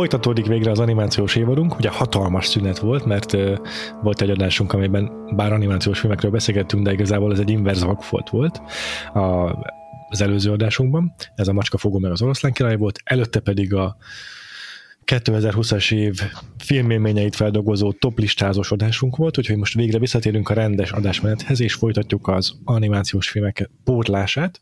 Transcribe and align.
Folytatódik 0.00 0.46
végre 0.46 0.70
az 0.70 0.78
animációs 0.78 1.36
évadunk, 1.36 1.78
ugye 1.78 1.90
hatalmas 1.90 2.46
szünet 2.46 2.78
volt, 2.78 3.04
mert 3.04 3.32
uh, 3.32 3.58
volt 4.02 4.20
egy 4.20 4.30
adásunk, 4.30 4.72
amelyben 4.72 5.10
bár 5.36 5.52
animációs 5.52 5.98
filmekről 5.98 6.30
beszélgettünk, 6.30 6.84
de 6.84 6.92
igazából 6.92 7.32
ez 7.32 7.38
egy 7.38 7.50
inverz 7.50 7.84
vakfolt 7.84 8.30
volt 8.30 8.60
a, 9.14 9.20
az 10.08 10.20
előző 10.20 10.52
adásunkban. 10.52 11.14
Ez 11.34 11.48
a 11.48 11.52
Macska 11.52 11.78
fogó 11.78 11.98
meg 11.98 12.10
az 12.10 12.22
oroszlán 12.22 12.52
király 12.52 12.76
volt, 12.76 12.98
előtte 13.04 13.40
pedig 13.40 13.74
a 13.74 13.96
2020-as 15.10 15.92
év 15.92 16.20
filmélményeit 16.58 17.36
feldolgozó 17.36 17.92
top 17.92 18.18
listázós 18.18 18.70
adásunk 18.70 19.16
volt, 19.16 19.38
úgyhogy 19.38 19.56
most 19.56 19.74
végre 19.74 19.98
visszatérünk 19.98 20.48
a 20.48 20.54
rendes 20.54 20.90
adásmenethez, 20.90 21.60
és 21.60 21.74
folytatjuk 21.74 22.28
az 22.28 22.52
animációs 22.64 23.28
filmek 23.28 23.70
pótlását. 23.84 24.60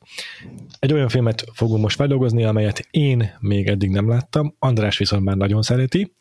Egy 0.78 0.92
olyan 0.92 1.08
filmet 1.08 1.44
fogunk 1.52 1.82
most 1.82 1.96
feldolgozni, 1.96 2.44
amelyet 2.44 2.86
én 2.91 3.30
még 3.41 3.66
eddig 3.66 3.91
nem 3.91 4.08
láttam, 4.08 4.54
András 4.58 4.98
viszont 4.98 5.24
már 5.24 5.36
nagyon 5.36 5.62
szereti, 5.62 6.14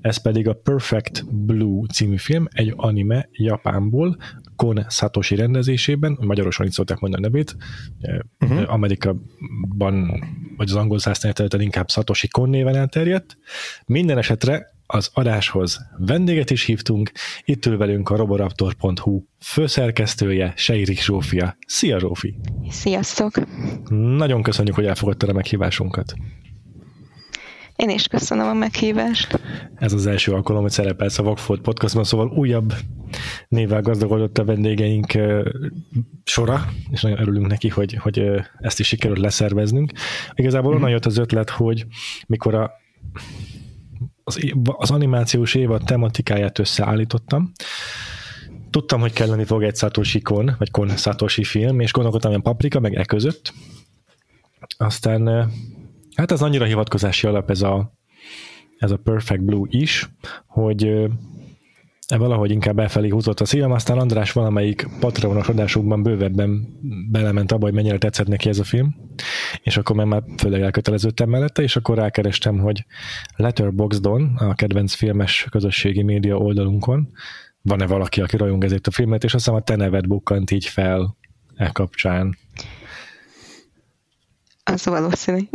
ez 0.00 0.16
pedig 0.16 0.48
a 0.48 0.54
Perfect 0.54 1.24
Blue 1.34 1.86
című 1.92 2.16
film, 2.16 2.46
egy 2.50 2.72
anime 2.76 3.28
Japánból, 3.32 4.16
Kon 4.56 4.86
Satoshi 4.88 5.34
rendezésében, 5.34 6.18
magyarosan 6.20 6.66
így 6.66 6.72
szokták 6.72 6.98
mondani 6.98 7.24
a 7.24 7.28
nevét, 7.28 7.56
uh-huh. 8.40 8.72
Amerikában, 8.72 10.24
vagy 10.56 10.68
az 10.68 10.76
angol 10.76 10.98
száznál 10.98 11.32
inkább 11.58 11.90
Satoshi 11.90 12.28
Kon 12.28 12.48
néven 12.48 12.76
elterjedt. 12.76 13.38
Minden 13.86 14.18
esetre 14.18 14.72
az 14.86 15.10
adáshoz 15.12 15.80
vendéget 15.98 16.50
is 16.50 16.64
hívtunk, 16.64 17.12
itt 17.44 17.66
ül 17.66 17.76
velünk 17.76 18.10
a 18.10 18.16
roboraptor.hu 18.16 19.22
főszerkesztője, 19.40 20.52
Seirik 20.56 21.00
Zsófia. 21.00 21.56
Szia 21.66 21.98
Zsófi! 21.98 22.34
Sziasztok! 22.68 23.32
Nagyon 23.90 24.42
köszönjük, 24.42 24.74
hogy 24.74 24.86
elfogadtad 24.86 25.28
a 25.28 25.32
meghívásunkat. 25.32 26.14
Én 27.76 27.90
is 27.90 28.06
köszönöm 28.06 28.46
a 28.46 28.52
meghívást. 28.52 29.40
Ez 29.74 29.92
az 29.92 30.06
első 30.06 30.32
alkalom, 30.32 30.62
hogy 30.62 30.70
szerepelsz 30.70 31.18
a 31.18 31.22
Vagfolt 31.22 31.60
podcastban, 31.60 32.04
szóval 32.04 32.28
újabb 32.28 32.74
névvel 33.48 33.80
gazdagodott 33.80 34.38
a 34.38 34.44
vendégeink 34.44 35.18
sora, 36.24 36.68
és 36.90 37.02
nagyon 37.02 37.20
örülünk 37.20 37.46
neki, 37.46 37.68
hogy, 37.68 37.94
hogy 37.94 38.22
ezt 38.58 38.80
is 38.80 38.86
sikerült 38.86 39.18
leszerveznünk. 39.18 39.92
Igazából 40.34 40.74
onnan 40.74 40.90
jött 40.90 41.06
az 41.06 41.18
ötlet, 41.18 41.50
hogy 41.50 41.86
mikor 42.26 42.54
a 42.54 42.70
az, 44.24 44.38
az 44.62 44.90
animációs 44.90 45.54
évad 45.54 45.82
tematikáját 45.84 46.58
összeállítottam, 46.58 47.52
tudtam, 48.70 49.00
hogy 49.00 49.12
kelleni 49.12 49.44
fog 49.44 49.62
egy 49.62 49.76
Satoshi 49.76 50.20
Kon, 50.20 50.54
vagy 50.58 50.70
Kon 50.70 50.88
Satoshi 50.88 51.44
film, 51.44 51.80
és 51.80 51.92
gondolkodtam 51.92 52.32
hogy 52.32 52.42
Paprika, 52.42 52.80
meg 52.80 52.94
e 52.94 53.04
között. 53.04 53.52
Aztán 54.76 55.50
hát 56.14 56.30
az 56.30 56.42
annyira 56.42 56.64
hivatkozási 56.64 57.26
alap 57.26 57.50
ez 57.50 57.62
a, 57.62 57.92
ez 58.78 58.90
a 58.90 58.96
Perfect 58.96 59.42
Blue 59.42 59.66
is, 59.70 60.10
hogy 60.46 61.08
E 62.08 62.16
valahogy 62.16 62.50
inkább 62.50 62.78
elfelé 62.78 63.08
húzott 63.08 63.40
a 63.40 63.44
szívem, 63.44 63.72
aztán 63.72 63.98
András 63.98 64.32
valamelyik 64.32 64.88
Patreonos 65.00 65.48
adásukban 65.48 66.02
bővebben 66.02 66.66
belement 67.10 67.52
abba, 67.52 67.64
hogy 67.64 67.74
mennyire 67.74 67.98
tetszett 67.98 68.26
neki 68.26 68.48
ez 68.48 68.58
a 68.58 68.64
film, 68.64 68.94
és 69.62 69.76
akkor 69.76 70.04
már 70.04 70.22
főleg 70.36 70.60
elköteleződtem 70.60 71.28
mellette, 71.28 71.62
és 71.62 71.76
akkor 71.76 71.96
rákerestem, 71.96 72.58
hogy 72.58 72.84
Letterboxdon, 73.36 74.36
a 74.36 74.54
kedvenc 74.54 74.94
filmes 74.94 75.46
közösségi 75.50 76.02
média 76.02 76.36
oldalunkon, 76.36 77.08
van-e 77.62 77.86
valaki, 77.86 78.20
aki 78.20 78.36
rajong 78.36 78.64
ezért 78.64 78.86
a 78.86 78.90
filmet, 78.90 79.24
és 79.24 79.34
azt 79.34 79.48
a 79.48 79.60
te 79.60 79.76
neved 79.76 80.06
bukkant 80.06 80.50
így 80.50 80.66
fel 80.66 81.16
e 81.56 81.70
kapcsán. 81.70 82.36
Az 84.64 84.84
valószínű. 84.84 85.38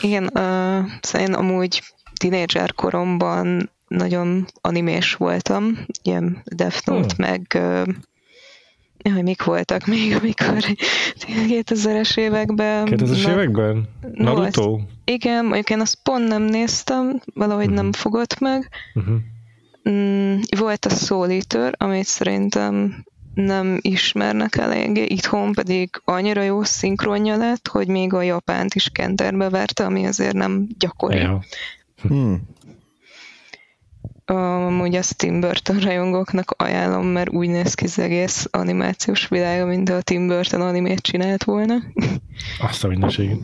Igen, 0.00 0.24
uh, 0.24 0.84
szóval 1.00 1.28
én 1.28 1.34
amúgy 1.34 1.82
tínédzser 2.16 2.72
koromban 2.72 3.70
nagyon 3.88 4.46
animés 4.60 5.14
voltam, 5.14 5.86
ilyen 6.02 6.42
Death 6.44 6.86
Note, 6.86 7.14
hmm. 7.14 7.26
meg 7.26 7.58
hogy 9.10 9.22
mik 9.22 9.42
voltak 9.44 9.86
még, 9.86 10.14
amikor 10.14 10.64
2000-es 11.26 12.16
években. 12.16 12.86
2000-es 12.90 13.28
években? 13.28 13.88
Naruto? 14.12 14.70
No, 14.70 14.76
ezt, 14.76 14.88
igen, 15.04 15.44
mondjuk 15.44 15.70
én 15.70 15.80
azt 15.80 15.98
pont 16.02 16.28
nem 16.28 16.42
néztem, 16.42 17.20
valahogy 17.34 17.64
uh-huh. 17.64 17.80
nem 17.80 17.92
fogott 17.92 18.38
meg. 18.38 18.68
Uh-huh. 18.94 19.16
Mm, 19.90 20.38
volt 20.58 20.84
a 20.84 20.88
Soul 20.88 21.30
Eater, 21.30 21.74
amit 21.78 22.06
szerintem 22.06 23.04
nem 23.34 23.78
ismernek 23.80 24.56
eléggé, 24.56 25.04
itthon 25.04 25.52
pedig 25.52 25.90
annyira 26.04 26.42
jó 26.42 26.62
szinkronja 26.62 27.36
lett, 27.36 27.68
hogy 27.68 27.88
még 27.88 28.12
a 28.12 28.22
Japánt 28.22 28.74
is 28.74 28.88
kenterbe 28.88 29.48
verte, 29.48 29.84
ami 29.84 30.06
azért 30.06 30.34
nem 30.34 30.66
gyakori. 30.78 31.18
Ja. 31.18 31.42
Hmm. 32.02 32.42
Amúgy 34.24 34.94
azt 34.94 35.16
Tim 35.16 35.40
Burton 35.40 35.78
rajongóknak 35.78 36.50
ajánlom, 36.50 37.06
mert 37.06 37.30
úgy 37.30 37.48
néz 37.48 37.74
ki 37.74 37.84
az 37.84 37.98
egész 37.98 38.46
animációs 38.50 39.28
világa, 39.28 39.66
mint 39.66 39.88
a 39.88 40.02
Tim 40.02 40.26
Burton 40.26 40.60
animét 40.60 41.00
csinált 41.00 41.44
volna. 41.44 41.74
Azt 42.60 42.84
a 42.84 42.88
mindenségét. 42.88 43.40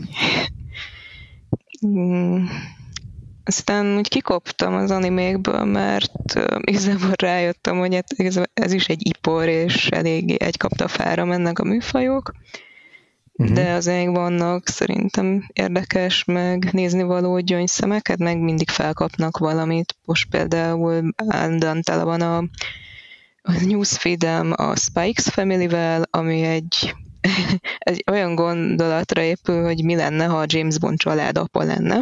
Aztán 3.48 3.96
úgy 3.96 4.08
kikoptam 4.08 4.74
az 4.74 4.90
animékből, 4.90 5.64
mert 5.64 6.34
uh, 6.34 6.44
igazából 6.60 7.12
rájöttem, 7.16 7.78
hogy 7.78 7.94
hát 7.94 8.38
ez 8.54 8.72
is 8.72 8.86
egy 8.86 9.06
ipor, 9.06 9.48
és 9.48 9.86
eléggé 9.86 10.36
egy 10.38 10.56
kapta 10.56 10.88
fára 10.88 11.24
mennek 11.24 11.58
a 11.58 11.64
műfajok 11.64 12.32
uh-huh. 13.38 13.56
de 13.56 13.72
azért 13.72 14.16
vannak 14.16 14.68
szerintem 14.68 15.48
érdekes, 15.52 16.24
meg 16.24 16.68
nézni 16.72 17.02
való 17.02 17.38
gyöngyszemeket, 17.38 18.18
meg 18.18 18.38
mindig 18.38 18.68
felkapnak 18.68 19.38
valamit. 19.38 19.96
Most 20.04 20.30
például 20.30 21.14
állandóan 21.16 21.82
tele 21.82 22.02
van 22.02 22.20
a, 22.20 22.36
a 23.42 23.52
newsfeedem 23.64 24.52
a 24.56 24.76
Spikes 24.76 25.24
Family-vel, 25.24 26.02
ami 26.10 26.42
egy 26.42 26.94
egy 27.78 28.04
olyan 28.10 28.34
gondolatra 28.34 29.22
épül, 29.22 29.64
hogy 29.64 29.84
mi 29.84 29.94
lenne, 29.94 30.24
ha 30.24 30.38
a 30.38 30.46
James 30.46 30.78
Bond 30.78 30.98
család 30.98 31.38
apa 31.38 31.62
lenne. 31.62 32.00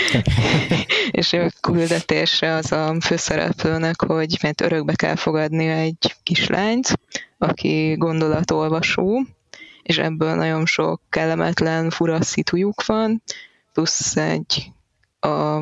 és 1.10 1.32
a 1.32 1.50
küldetése 1.60 2.54
az 2.54 2.72
a 2.72 2.96
főszereplőnek, 3.00 4.02
hogy 4.02 4.38
mert 4.42 4.60
örökbe 4.60 4.94
kell 4.94 5.16
fogadni 5.16 5.66
egy 5.66 6.16
kislányt, 6.22 6.98
aki 7.38 7.94
gondolatolvasó, 7.98 9.26
és 9.82 9.98
ebből 9.98 10.34
nagyon 10.34 10.66
sok 10.66 11.00
kellemetlen, 11.10 11.90
fura 11.90 12.22
szitujuk 12.22 12.86
van, 12.86 13.22
plusz 13.72 14.16
egy 14.16 14.70
a, 15.20 15.58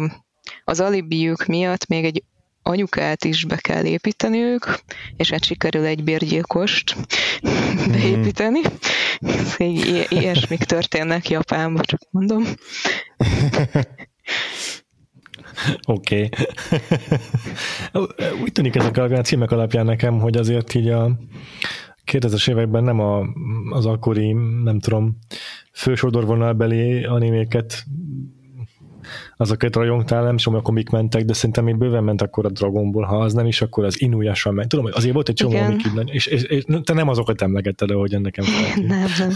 az 0.65 0.81
alibiük 0.81 1.47
miatt 1.47 1.87
még 1.87 2.05
egy 2.05 2.23
anyukát 2.67 3.25
is 3.25 3.45
be 3.45 3.57
kell 3.57 3.85
építeniük, 3.85 4.81
és 5.17 5.31
hát 5.31 5.45
sikerül 5.45 5.85
egy 5.85 6.05
bérgyilkost 6.05 6.97
mm. 6.97 7.91
beépíteni. 7.93 8.61
I- 9.57 10.07
ilyesmik 10.09 10.65
történnek 10.65 11.29
Japánban, 11.29 11.83
csak 11.83 12.01
mondom. 12.11 12.45
Oké. 15.87 16.29
Okay. 16.29 16.47
Úgy 18.43 18.53
tűnik 18.53 18.75
ezek 18.77 18.97
a 18.97 19.21
címek 19.21 19.51
alapján 19.51 19.85
nekem, 19.85 20.19
hogy 20.19 20.37
azért 20.37 20.75
így 20.75 20.89
a 20.89 21.19
2000-es 22.13 22.51
években 22.51 22.85
nem 22.85 23.01
a, 23.01 23.23
az 23.71 23.87
akkori, 23.87 24.33
nem 24.63 24.79
tudom, 24.81 25.19
fősodorvonalbeli 25.73 27.05
animéket 27.05 27.85
azokat 29.37 29.77
rajongtál, 29.77 30.23
nem 30.23 30.37
tudom, 30.37 30.59
akkor 30.59 30.75
mik 30.75 30.91
mentek, 30.91 31.25
de 31.25 31.33
szerintem 31.33 31.65
még 31.65 31.77
bőven 31.77 32.05
ment 32.05 32.23
akkor 32.23 32.45
a 32.45 32.51
Dragon 32.51 32.91
Ball, 32.91 33.05
ha 33.05 33.19
az 33.19 33.33
nem 33.33 33.47
is, 33.47 33.63
akkor 33.63 33.85
az 33.85 34.01
Inuyasha 34.01 34.51
ment. 34.51 34.69
Tudom, 34.69 34.85
hogy 34.85 34.95
azért 34.97 35.15
volt 35.15 35.29
egy 35.29 35.35
csomó, 35.35 35.57
amik 35.57 35.87
így, 35.87 36.15
és, 36.15 36.27
és, 36.27 36.43
és, 36.43 36.65
te 36.83 36.93
nem 36.93 37.09
azokat 37.09 37.43
emlegetted, 37.43 37.91
ahogy 37.91 38.15
ennek 38.15 38.37
Nem, 38.77 39.09
nem. 39.19 39.31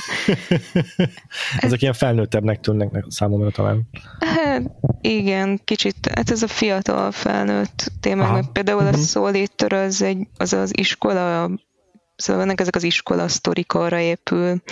Ezek 1.58 1.82
ilyen 1.82 1.92
felnőttebbnek 1.92 2.60
tűnnek 2.60 3.04
számomra 3.08 3.50
talán. 3.50 3.88
Hát, 4.20 4.70
igen, 5.00 5.60
kicsit, 5.64 6.10
hát 6.14 6.30
ez 6.30 6.42
a 6.42 6.48
fiatal 6.48 7.10
felnőtt 7.10 7.92
téma, 8.00 8.32
meg 8.32 8.44
például 8.52 8.82
uh-huh. 8.82 9.24
a 9.24 9.28
mhm. 9.28 9.34
Eater 9.34 9.72
az, 9.72 10.02
egy, 10.02 10.28
az 10.36 10.52
az 10.52 10.78
iskola, 10.78 11.50
szóval 12.16 12.42
ennek 12.42 12.60
ezek 12.60 12.76
az 12.76 12.82
iskola 12.82 13.28
sztorik 13.28 13.72
arra 13.72 13.98
épül, 13.98 14.62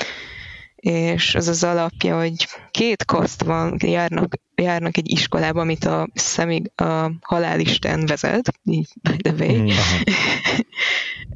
és 0.76 1.34
az 1.34 1.48
az 1.48 1.64
alapja, 1.64 2.18
hogy 2.18 2.48
két 2.70 3.04
kaszt 3.04 3.42
van, 3.42 3.76
járnak, 3.84 4.34
járnak 4.54 4.96
egy 4.96 5.10
iskolába, 5.10 5.60
amit 5.60 5.84
a 5.84 6.08
szemig, 6.14 6.70
a 6.74 7.10
halálisten 7.20 8.06
vezet, 8.06 8.52
így 8.64 8.88
by 9.02 9.16
the 9.16 9.34
way. 9.38 9.62
Mm, 9.62 9.68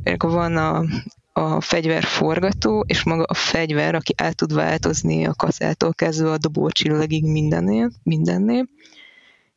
Akkor 0.13 0.31
van 0.31 0.57
a, 0.57 0.85
a 1.33 1.61
fegyverforgató, 1.61 2.85
és 2.87 3.03
maga 3.03 3.23
a 3.23 3.35
fegyver, 3.35 3.95
aki 3.95 4.15
el 4.17 4.33
tud 4.33 4.55
változni 4.55 5.27
a 5.27 5.35
kaszától 5.35 5.95
kezdve 5.95 6.31
a 6.31 6.39
dobócsillagig 6.39 7.25
mindennél, 7.25 7.91
mindennél, 8.03 8.69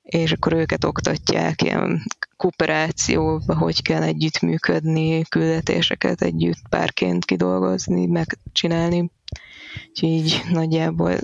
és 0.03 0.31
akkor 0.31 0.53
őket 0.53 0.83
oktatják 0.83 1.62
ilyen 1.62 2.01
kooperációba, 2.38 3.57
hogy 3.57 3.81
kell 3.81 4.03
együttműködni, 4.03 5.21
küldetéseket 5.21 6.21
együtt 6.21 6.68
párként 6.69 7.25
kidolgozni, 7.25 8.06
megcsinálni. 8.06 9.12
Úgyhogy 9.90 10.10
így 10.10 10.42
nagyjából 10.52 11.16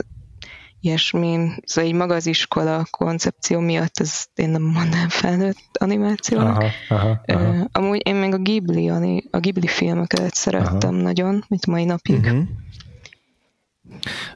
ilyesmi. 0.82 1.50
Szóval 1.64 1.90
így 1.90 1.96
maga 1.96 2.16
az 2.16 2.26
iskola 2.26 2.88
koncepció 2.90 3.60
miatt 3.60 4.00
ez 4.00 4.26
én 4.36 4.50
nem 4.50 4.62
mondanám 4.62 5.10
felnőtt 5.10 5.70
animációnak. 5.80 6.58
Aha, 6.58 6.70
aha, 6.90 7.22
aha. 7.26 7.68
Amúgy 7.72 8.02
én 8.08 8.16
meg 8.16 8.34
a 8.34 8.38
Ghibli, 8.38 8.90
a 9.32 9.40
Ghibli 9.40 9.68
filmeket 9.68 10.34
szerettem 10.34 10.94
aha. 10.94 11.02
nagyon, 11.02 11.44
mint 11.48 11.66
mai 11.66 11.86
napig. 11.86 12.20
Uh-huh. 12.20 12.42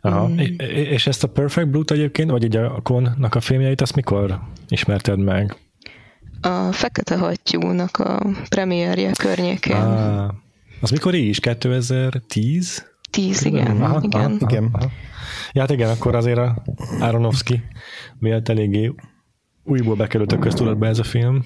Aha. 0.02 0.28
Mm. 0.28 0.38
És 0.68 1.08
ezt 1.08 1.24
a 1.24 1.28
Perfect 1.28 1.70
Blue-t 1.70 1.92
egyébként, 1.92 2.30
vagy 2.30 2.44
így 2.44 2.56
a 2.56 2.82
Konnak 2.82 3.36
a 3.36 3.40
filmjeit, 3.40 3.82
azt 3.82 3.96
mikor 3.96 4.40
ismerted 4.68 5.20
meg? 5.20 5.58
A 6.42 6.72
Fekete 6.72 7.18
Hattyúnak 7.18 7.98
a 7.98 8.30
premierje 8.50 9.12
környékén. 9.12 9.76
Ah, 9.76 10.30
az 10.82 10.90
mikor 10.90 11.14
is? 11.14 11.40
2010? 11.40 12.92
10, 13.14 13.46
igen. 13.46 13.82
Aha, 13.82 14.00
igen. 14.02 14.22
Aha, 14.22 14.36
igen. 14.40 14.70
Aha. 14.72 14.92
Ja, 15.52 15.62
hát 15.62 15.72
igen, 15.72 15.90
akkor 15.90 16.16
azért 16.16 16.38
a 16.38 16.64
Aronofsky 17.00 17.64
miatt 18.20 18.50
eléggé 18.50 18.94
újból 19.64 19.96
bekerült 19.96 20.32
a 20.32 20.40
köztudatba 20.40 20.86
ez 20.86 21.00
a 21.00 21.04
film. 21.04 21.44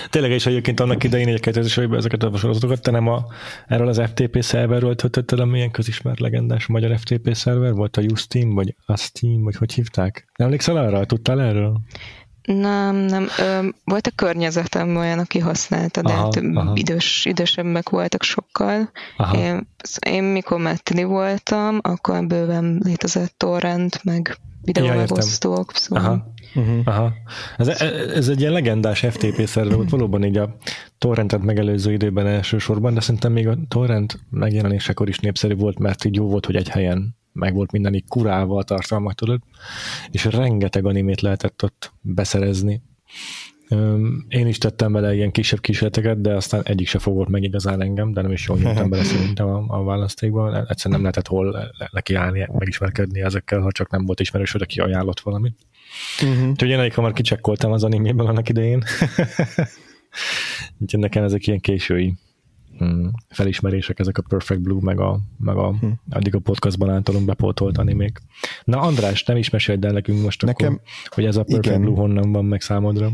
Tényleg 0.09 0.31
is 0.31 0.45
egyébként 0.45 0.79
annak 0.79 1.03
idején 1.03 1.27
egy 1.27 1.39
kezdődésében 1.39 1.97
ezeket 1.97 2.23
a 2.23 2.37
sorozatokat, 2.37 2.81
te 2.81 2.91
nem 2.91 3.07
a, 3.07 3.25
erről 3.67 3.87
az 3.87 4.01
FTP 4.05 4.41
szerverről 4.41 4.95
töltötted, 4.95 5.39
a 5.39 5.45
milyen 5.45 5.71
közismert 5.71 6.19
legendás 6.19 6.65
magyar 6.65 6.99
FTP 6.99 7.35
szerver 7.35 7.73
volt, 7.73 7.97
a 7.97 8.01
Justin, 8.01 8.53
vagy 8.53 8.75
a 8.85 8.97
Steam, 8.97 9.43
vagy 9.43 9.55
hogy 9.55 9.73
hívták? 9.73 10.31
Emlékszel 10.33 10.77
arra? 10.77 11.05
Tudtál 11.05 11.41
erről? 11.41 11.81
Nem, 12.45 12.95
nem. 12.95 13.27
Ö, 13.39 13.67
volt 13.83 14.07
a 14.07 14.11
környezetem 14.15 14.95
olyan, 14.95 15.19
aki 15.19 15.39
használta, 15.39 16.01
de 16.01 16.13
aha, 16.13 16.23
hát 16.23 16.43
aha. 16.53 16.71
idős, 16.75 17.25
idősebbek 17.25 17.89
voltak 17.89 18.23
sokkal. 18.23 18.89
Én, 19.35 19.67
én 20.09 20.23
mikor 20.23 20.59
mettini 20.59 21.03
voltam, 21.03 21.79
akkor 21.81 22.25
bőven 22.25 22.81
létezett 22.83 23.33
torrent, 23.37 24.03
meg 24.03 24.37
videómegosztók. 24.61 25.71
Ja, 25.73 25.79
szóval. 25.79 26.03
Aha. 26.03 26.33
Uh-huh. 26.55 26.79
Aha. 26.85 27.13
Ez, 27.57 27.67
ez 28.13 28.27
egy 28.27 28.39
ilyen 28.39 28.51
legendás 28.51 28.99
FTP 28.99 29.47
szerver 29.47 29.75
volt, 29.75 29.89
valóban 29.89 30.23
így 30.23 30.37
a 30.37 30.55
torrentet 30.97 31.43
megelőző 31.43 31.91
időben 31.91 32.27
elsősorban, 32.27 32.93
de 32.93 32.99
szerintem 32.99 33.31
még 33.31 33.47
a 33.47 33.57
torrent 33.67 34.19
megjelenésekor 34.29 35.07
is 35.07 35.19
népszerű 35.19 35.55
volt, 35.55 35.79
mert 35.79 36.05
így 36.05 36.15
jó 36.15 36.27
volt, 36.27 36.45
hogy 36.45 36.55
egy 36.55 36.69
helyen 36.69 37.15
meg 37.35 37.53
volt 37.53 37.71
minden 37.71 37.93
így 37.93 38.07
kurálva 38.07 38.57
a 38.57 38.63
tartalmak, 38.63 39.13
tudod, 39.13 39.41
és 40.11 40.25
rengeteg 40.25 40.85
animét 40.85 41.21
lehetett 41.21 41.63
ott 41.63 41.93
beszerezni. 42.01 42.81
Én 44.27 44.47
is 44.47 44.57
tettem 44.57 44.91
bele 44.91 45.15
ilyen 45.15 45.31
kisebb 45.31 45.59
kísérleteket, 45.59 46.21
de 46.21 46.33
aztán 46.33 46.61
egyik 46.63 46.87
se 46.87 46.99
fogott 46.99 47.27
meg 47.27 47.43
igazán 47.43 47.81
engem, 47.81 48.13
de 48.13 48.21
nem 48.21 48.31
is 48.31 48.47
jól 48.47 48.57
nyújtam 48.57 48.89
bele 48.89 49.03
szerintem 49.03 49.47
a, 49.47 49.65
a 49.67 49.83
választékban. 49.83 50.55
Egyszerűen 50.55 50.75
nem 50.85 51.01
lehetett 51.01 51.27
hol 51.27 51.73
nekiállni, 51.91 52.47
megismerkedni 52.51 53.21
ezekkel, 53.21 53.59
ha 53.59 53.71
csak 53.71 53.89
nem 53.89 54.05
volt 54.05 54.19
ismerős, 54.19 54.51
hogy 54.51 54.61
aki 54.61 54.79
ajánlott 54.79 55.19
valamit. 55.19 55.55
Uh-huh. 56.23 56.49
Úgyhogy 56.49 56.69
én 56.69 56.79
elég 56.79 56.93
hamar 56.93 57.13
kicsekkoltam 57.13 57.71
az 57.71 57.83
animében 57.83 58.25
annak 58.25 58.49
idején. 58.49 58.83
Úgyhogy 60.79 60.99
nekem 60.99 61.23
ezek 61.23 61.47
ilyen 61.47 61.59
késői 61.59 62.13
mm, 62.83 63.07
felismerések, 63.29 63.99
ezek 63.99 64.17
a 64.17 64.23
Perfect 64.27 64.61
Blue, 64.61 64.79
meg 64.81 64.99
a, 64.99 65.19
meg 65.37 65.55
a 65.55 65.77
hm. 65.77 65.87
addig 66.09 66.35
a 66.35 66.39
podcastban 66.39 66.89
általunk 66.89 67.25
bepótolt 67.25 67.77
animék. 67.77 68.19
Na 68.63 68.79
András, 68.79 69.23
nem 69.23 69.37
is 69.37 69.49
meséld 69.49 69.85
el 69.85 69.91
nekünk 69.91 70.21
most 70.21 70.45
Nekem, 70.45 70.73
akkor, 70.73 70.83
hogy 71.09 71.25
ez 71.25 71.35
a 71.35 71.43
Perfect 71.43 71.65
igen. 71.65 71.81
Blue 71.81 71.95
honnan 71.95 72.31
van 72.31 72.45
meg 72.45 72.61
számodra. 72.61 73.11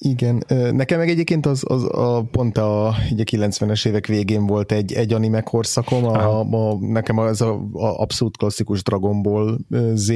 Igen, 0.00 0.44
nekem 0.72 0.98
meg 0.98 1.08
egyébként 1.08 1.46
az, 1.46 1.64
az 1.66 1.84
a, 1.84 2.22
pont 2.30 2.56
a, 2.56 2.94
ugye 3.10 3.24
90-es 3.30 3.86
évek 3.86 4.06
végén 4.06 4.46
volt 4.46 4.72
egy, 4.72 4.92
egy 4.92 5.12
anime 5.12 5.40
korszakom, 5.40 6.04
a, 6.04 6.40
a, 6.40 6.78
nekem 6.80 7.18
az 7.18 7.40
a, 7.40 7.52
a 7.72 8.00
abszolút 8.00 8.36
klasszikus 8.36 8.82
Dragon 8.82 9.22
Ball 9.22 9.58
Z 9.94 10.08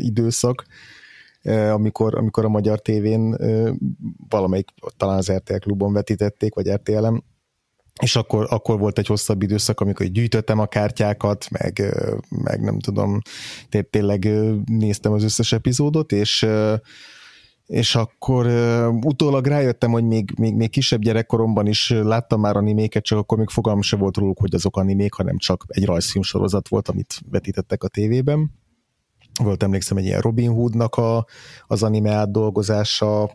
időszak, 0.00 0.66
amikor, 1.72 2.14
amikor 2.14 2.44
a 2.44 2.48
magyar 2.48 2.80
tévén 2.80 3.36
valamelyik, 4.28 4.68
talán 4.96 5.16
az 5.16 5.32
RTL 5.32 5.56
klubon 5.56 5.92
vetítették, 5.92 6.54
vagy 6.54 6.70
RTL-em, 6.70 7.22
és 8.02 8.16
akkor, 8.16 8.46
akkor 8.50 8.78
volt 8.78 8.98
egy 8.98 9.06
hosszabb 9.06 9.42
időszak, 9.42 9.80
amikor 9.80 10.06
gyűjtöttem 10.06 10.58
a 10.58 10.66
kártyákat, 10.66 11.46
meg, 11.50 11.94
meg 12.28 12.60
nem 12.60 12.78
tudom, 12.78 13.20
tényleg 13.90 14.28
néztem 14.64 15.12
az 15.12 15.22
összes 15.22 15.52
epizódot, 15.52 16.12
és 16.12 16.46
és 17.66 17.94
akkor 17.94 18.46
utólag 19.02 19.46
rájöttem, 19.46 19.90
hogy 19.90 20.04
még, 20.04 20.32
még, 20.38 20.54
még 20.54 20.70
kisebb 20.70 21.00
gyerekkoromban 21.00 21.66
is 21.66 21.90
láttam 21.90 22.40
már 22.40 22.56
animéket, 22.56 23.04
csak 23.04 23.18
akkor 23.18 23.38
még 23.38 23.48
fogalmam 23.48 23.82
se 23.82 23.96
volt 23.96 24.16
róluk, 24.16 24.38
hogy 24.38 24.54
azok 24.54 24.76
animék, 24.76 25.12
hanem 25.12 25.38
csak 25.38 25.64
egy 25.66 25.84
rajzfilm 25.84 26.22
sorozat 26.24 26.68
volt, 26.68 26.88
amit 26.88 27.20
vetítettek 27.30 27.82
a 27.82 27.88
tévében 27.88 28.50
volt 29.38 29.62
emlékszem 29.62 29.96
egy 29.96 30.04
ilyen 30.04 30.20
Robin 30.20 30.50
Hoodnak 30.50 30.94
a, 30.94 31.26
az 31.66 31.82
anime 31.82 32.10
átdolgozása, 32.10 33.30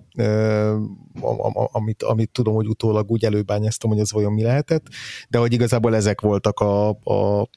amit, 1.72 2.04
amit 2.04 2.32
tudom, 2.32 2.54
hogy 2.54 2.68
utólag 2.68 3.12
úgy 3.12 3.26
előbányáztam, 3.26 3.90
hogy 3.90 4.00
az 4.00 4.12
vajon 4.12 4.34
mi 4.34 4.42
lehetett, 4.42 4.86
de 5.30 5.38
hogy 5.38 5.54
igazából 5.54 5.96
ezek 5.96 6.22
voltak 6.22 6.60
a, 6.60 6.90
a 6.90 7.50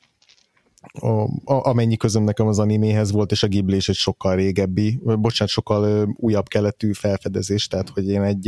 a, 0.93 1.69
amennyi 1.69 1.97
közöm 1.97 2.25
nekem 2.25 2.47
az 2.47 2.59
animéhez 2.59 3.13
volt, 3.13 3.31
és 3.31 3.43
a 3.43 3.49
Ghibli 3.49 3.77
is 3.77 3.89
egy 3.89 3.95
sokkal 3.95 4.37
régebbi, 4.37 5.01
bocsánat, 5.03 5.53
sokkal 5.53 6.15
újabb 6.17 6.49
keletű 6.49 6.93
felfedezés, 6.93 7.67
tehát 7.67 7.89
hogy 7.89 8.09
én 8.09 8.23
egy 8.23 8.45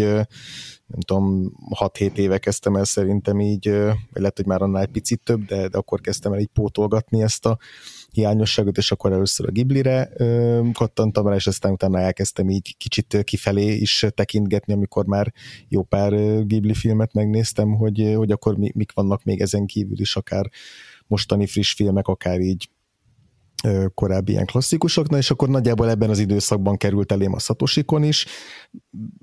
nem 0.87 1.01
tudom, 1.07 1.53
6-7 1.81 2.17
éve 2.17 2.39
kezdtem 2.39 2.77
el 2.77 2.85
szerintem 2.85 3.41
így, 3.41 3.71
vagy 3.71 4.21
lehet, 4.21 4.37
hogy 4.37 4.47
már 4.47 4.63
annál 4.63 4.83
egy 4.83 4.91
picit 4.91 5.21
több, 5.25 5.45
de, 5.45 5.69
de 5.69 5.79
akkor 5.79 6.01
kezdtem 6.01 6.33
el 6.33 6.39
így 6.39 6.51
pótolgatni 6.53 7.23
ezt 7.23 7.47
a, 7.47 7.59
hiányosságot, 8.17 8.77
és 8.77 8.93
akkor 8.93 9.13
először 9.13 9.47
a 9.49 9.51
Ghibli-re 9.51 10.11
kattantam 10.73 11.29
rá, 11.29 11.35
és 11.35 11.47
aztán 11.47 11.73
utána 11.73 12.01
elkezdtem 12.01 12.49
így 12.49 12.77
kicsit 12.77 13.23
kifelé 13.25 13.75
is 13.75 14.07
tekintgetni, 14.15 14.73
amikor 14.73 15.07
már 15.07 15.33
jó 15.69 15.83
pár 15.83 16.13
Ghibli 16.47 16.75
filmet 16.75 17.13
megnéztem, 17.13 17.75
hogy, 17.75 18.13
hogy 18.17 18.31
akkor 18.31 18.57
mi, 18.57 18.71
mik 18.75 18.93
vannak 18.93 19.25
még 19.25 19.41
ezen 19.41 19.67
kívül 19.67 20.01
is, 20.01 20.17
akár 20.17 20.51
mostani 21.07 21.47
friss 21.47 21.73
filmek, 21.73 22.07
akár 22.07 22.41
így 22.41 22.69
korábbi 23.95 24.33
ilyen 24.33 24.47
klasszikusoknak, 24.47 25.19
és 25.19 25.31
akkor 25.31 25.49
nagyjából 25.49 25.91
ebben 25.91 26.11
az 26.11 26.19
időszakban 26.19 26.77
került 26.77 27.13
elém 27.13 27.33
a 27.33 27.39
Satoshikon 27.39 28.03
is. 28.03 28.27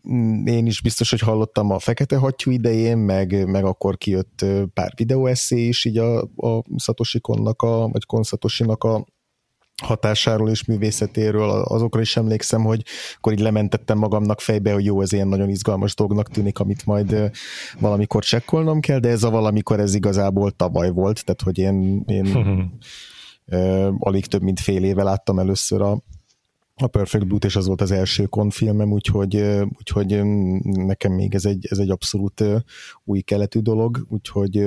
Mm, 0.09 0.45
én 0.45 0.65
is 0.65 0.81
biztos, 0.81 1.09
hogy 1.09 1.19
hallottam 1.19 1.71
a 1.71 1.79
Fekete 1.79 2.15
Hattyú 2.15 2.51
idején, 2.51 2.97
meg, 2.97 3.47
meg 3.47 3.65
akkor 3.65 3.97
kijött 3.97 4.45
pár 4.73 4.93
videóesszé 4.95 5.67
is 5.67 5.85
így 5.85 5.97
a, 5.97 6.21
a 6.21 6.63
Satoshikonnak, 6.77 7.61
a, 7.61 7.87
vagy 7.87 8.05
Konsatoshinak 8.05 8.83
a 8.83 9.05
hatásáról 9.83 10.49
és 10.49 10.65
művészetéről, 10.65 11.49
azokra 11.49 12.01
is 12.01 12.17
emlékszem, 12.17 12.63
hogy 12.63 12.83
akkor 13.17 13.33
így 13.33 13.39
lementettem 13.39 13.97
magamnak 13.97 14.41
fejbe, 14.41 14.73
hogy 14.73 14.85
jó, 14.85 15.01
ez 15.01 15.13
ilyen 15.13 15.27
nagyon 15.27 15.49
izgalmas 15.49 15.95
dolognak 15.95 16.29
tűnik, 16.29 16.59
amit 16.59 16.85
majd 16.85 17.31
valamikor 17.79 18.23
csekkolnom 18.23 18.79
kell, 18.79 18.99
de 18.99 19.09
ez 19.09 19.23
a 19.23 19.29
valamikor 19.29 19.79
ez 19.79 19.93
igazából 19.93 20.51
tavaly 20.51 20.91
volt, 20.91 21.25
tehát 21.25 21.41
hogy 21.41 21.57
én, 21.57 22.03
én 22.07 22.25
alig 23.97 24.25
több 24.25 24.41
mint 24.41 24.59
fél 24.59 24.83
éve 24.83 25.03
láttam 25.03 25.39
először 25.39 25.81
a, 25.81 26.01
a 26.75 26.87
Perfect 26.87 27.27
Blue-t, 27.27 27.45
és 27.45 27.55
az 27.55 27.67
volt 27.67 27.81
az 27.81 27.91
első 27.91 28.25
konfilmem, 28.25 28.91
úgyhogy, 28.91 29.35
úgyhogy 29.77 30.23
nekem 30.63 31.11
még 31.11 31.33
ez 31.33 31.45
egy, 31.45 31.67
ez 31.69 31.77
egy 31.77 31.89
abszolút 31.89 32.43
új 33.03 33.21
keletű 33.21 33.59
dolog, 33.59 34.05
úgyhogy, 34.09 34.65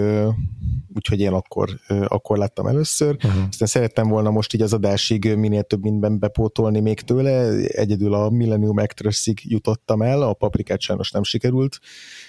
úgyhogy 0.94 1.20
én 1.20 1.32
akkor, 1.32 1.80
akkor 2.06 2.38
láttam 2.38 2.66
először. 2.66 3.14
Uh-huh. 3.14 3.42
Aztán 3.48 3.68
szerettem 3.68 4.08
volna 4.08 4.30
most 4.30 4.54
így 4.54 4.62
az 4.62 4.72
adásig 4.72 5.34
minél 5.34 5.62
több 5.62 5.82
mindenben 5.82 6.18
bepótolni 6.18 6.80
még 6.80 7.00
tőle, 7.00 7.48
egyedül 7.66 8.14
a 8.14 8.30
Millennium 8.30 8.76
Actress-ig 8.76 9.40
jutottam 9.42 10.02
el, 10.02 10.22
a 10.22 10.32
paprikát 10.32 10.80
sajnos 10.80 11.10
nem 11.10 11.22
sikerült 11.22 11.78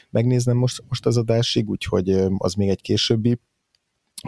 megnéznem 0.09 0.57
most, 0.57 0.83
most 0.87 1.05
az 1.05 1.17
adásig, 1.17 1.69
úgyhogy 1.69 2.09
az 2.37 2.53
még 2.53 2.69
egy 2.69 2.81
későbbi 2.81 3.39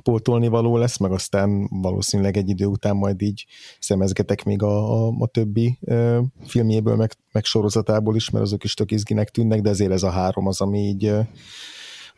pótolni 0.04 0.48
való 0.48 0.78
lesz, 0.78 0.98
meg 0.98 1.12
aztán 1.12 1.68
valószínűleg 1.82 2.38
egy 2.38 2.50
idő 2.50 2.66
után 2.66 2.96
majd 2.96 3.22
így 3.22 3.46
szemezgetek 3.80 4.44
még 4.44 4.64
a, 4.64 5.08
a, 5.08 5.14
a 5.20 5.28
többi 5.28 5.78
ö, 5.82 6.22
filmjéből, 6.46 6.96
meg, 6.96 7.12
meg 7.32 7.46
sorozatából 7.46 8.16
is, 8.16 8.30
mert 8.30 8.46
azok 8.46 8.64
is 8.64 8.74
tök 8.74 8.92
izginek 8.92 9.30
tűnnek, 9.30 9.62
de 9.62 9.70
ezért 9.70 9.92
ez 9.92 10.04
a 10.04 10.10
három 10.10 10.48
az, 10.48 10.62
ami 10.62 10.80
így 10.80 11.06
ö, 11.06 11.20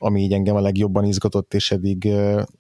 ami 0.02 0.22
így 0.22 0.34
engem 0.34 0.56
a 0.56 0.62
legjobban 0.62 1.06
izgatott, 1.06 1.54
és 1.54 1.72
eddig, 1.72 2.08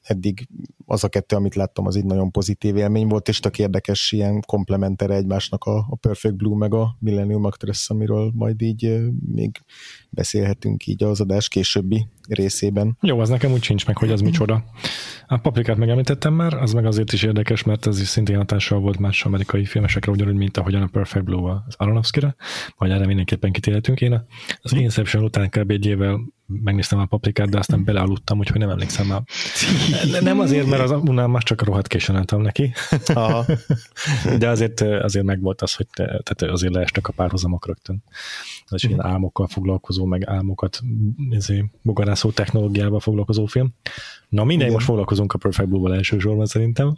eddig 0.01 0.47
az 0.85 1.03
a 1.03 1.09
kettő, 1.09 1.35
amit 1.35 1.55
láttam, 1.55 1.85
az 1.85 1.95
így 1.95 2.05
nagyon 2.05 2.31
pozitív 2.31 2.75
élmény 2.75 3.07
volt, 3.07 3.27
és 3.27 3.39
tök 3.39 3.59
érdekes 3.59 4.11
ilyen 4.11 4.41
komplementere 4.47 5.15
egymásnak 5.15 5.63
a, 5.63 5.77
a 5.77 5.95
Perfect 5.95 6.35
Blue 6.35 6.57
meg 6.57 6.73
a 6.73 6.95
Millennium 6.99 7.45
Actress, 7.45 7.89
amiről 7.89 8.31
majd 8.35 8.61
így 8.61 8.99
még 9.33 9.61
beszélhetünk 10.09 10.87
így 10.87 11.03
az 11.03 11.21
adás 11.21 11.47
későbbi 11.47 12.07
részében. 12.27 12.97
Jó, 13.01 13.19
az 13.19 13.29
nekem 13.29 13.51
úgy 13.51 13.63
sincs 13.63 13.85
meg, 13.87 13.97
hogy 13.97 14.11
az 14.11 14.21
micsoda. 14.21 14.63
A 15.27 15.37
paprikát 15.37 15.77
megemlítettem 15.77 16.33
már, 16.33 16.53
az 16.53 16.73
meg 16.73 16.85
azért 16.85 17.13
is 17.13 17.23
érdekes, 17.23 17.63
mert 17.63 17.87
ez 17.87 17.99
is 17.99 18.07
szintén 18.07 18.37
hatással 18.37 18.79
volt 18.79 18.97
más 18.97 19.25
amerikai 19.25 19.65
filmesekre, 19.65 20.11
ugyanúgy, 20.11 20.35
mint 20.35 20.57
ahogyan 20.57 20.81
a 20.81 20.87
Perfect 20.87 21.25
Blue 21.25 21.63
az 21.67 21.75
Aronofsky-ra, 21.77 22.35
majd 22.77 22.91
erre 22.91 23.05
mindenképpen 23.05 23.51
kitérhetünk 23.51 24.01
én. 24.01 24.25
Az 24.61 24.73
Inception 24.73 25.23
után 25.23 25.49
kb. 25.49 25.71
egy 25.71 25.85
évvel 25.85 26.19
megnéztem 26.63 26.99
a 26.99 27.05
paprikát, 27.05 27.49
de 27.49 27.57
aztán 27.57 27.83
belealudtam, 27.83 28.39
úgyhogy 28.39 28.59
nem 28.59 28.69
emlékszem 28.69 29.07
már. 29.07 29.21
Nem 30.21 30.39
azért, 30.39 30.65
mert 30.65 30.81
az 30.81 30.91
unalmas, 30.91 31.43
csak 31.43 31.61
a 31.61 31.65
rohadt 31.65 31.87
későn 31.87 32.15
álltam 32.15 32.41
neki. 32.41 32.73
Aha. 33.13 33.45
De 34.39 34.49
azért, 34.49 34.81
azért 34.81 35.25
megvolt 35.25 35.61
az, 35.61 35.73
hogy 35.73 35.87
te, 35.93 36.03
tehát 36.05 36.53
azért 36.53 36.73
leestek 36.73 37.07
a 37.07 37.11
párhuzamok 37.11 37.67
rögtön. 37.67 38.03
Az 38.67 38.83
ilyen 38.83 39.05
álmokkal 39.05 39.47
foglalkozó, 39.47 40.05
meg 40.05 40.27
álmokat 40.27 40.81
izé, 41.29 41.65
bogarászó 41.81 42.31
technológiával 42.31 42.99
foglalkozó 42.99 43.45
film. 43.45 43.73
Na 44.29 44.43
mindegy, 44.43 44.59
Igen. 44.59 44.73
most 44.73 44.85
foglalkozunk 44.85 45.33
a 45.33 45.37
Perfect 45.37 45.69
Blue-val 45.69 45.95
elsősorban 45.95 46.45
szerintem. 46.45 46.97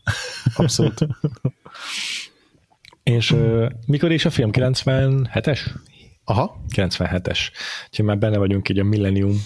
Abszolút. 0.56 1.08
És 3.04 3.32
uh, 3.32 3.70
mikor 3.86 4.12
is 4.12 4.26
a 4.26 4.30
film? 4.30 4.50
97-es? 4.54 5.60
Aha. 6.24 6.62
97-es. 6.76 7.40
Úgyhogy 7.88 8.06
már 8.06 8.18
benne 8.18 8.38
vagyunk 8.38 8.70
így 8.70 8.80
a 8.80 8.84
Millennium 8.84 9.42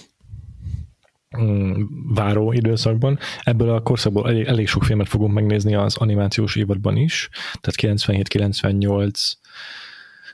mm, 1.42 1.82
váró 2.14 2.52
időszakban. 2.52 3.20
Ebből 3.44 3.70
a 3.70 3.82
korszakból 3.82 4.30
elég, 4.30 4.46
elég 4.46 4.68
sok 4.68 4.84
filmet 4.84 5.08
fogunk 5.08 5.34
megnézni 5.34 5.76
az 5.76 5.96
animációs 5.96 6.56
évadban 6.56 6.98
is, 6.98 7.30
tehát 7.60 8.00
97-98, 8.00 9.32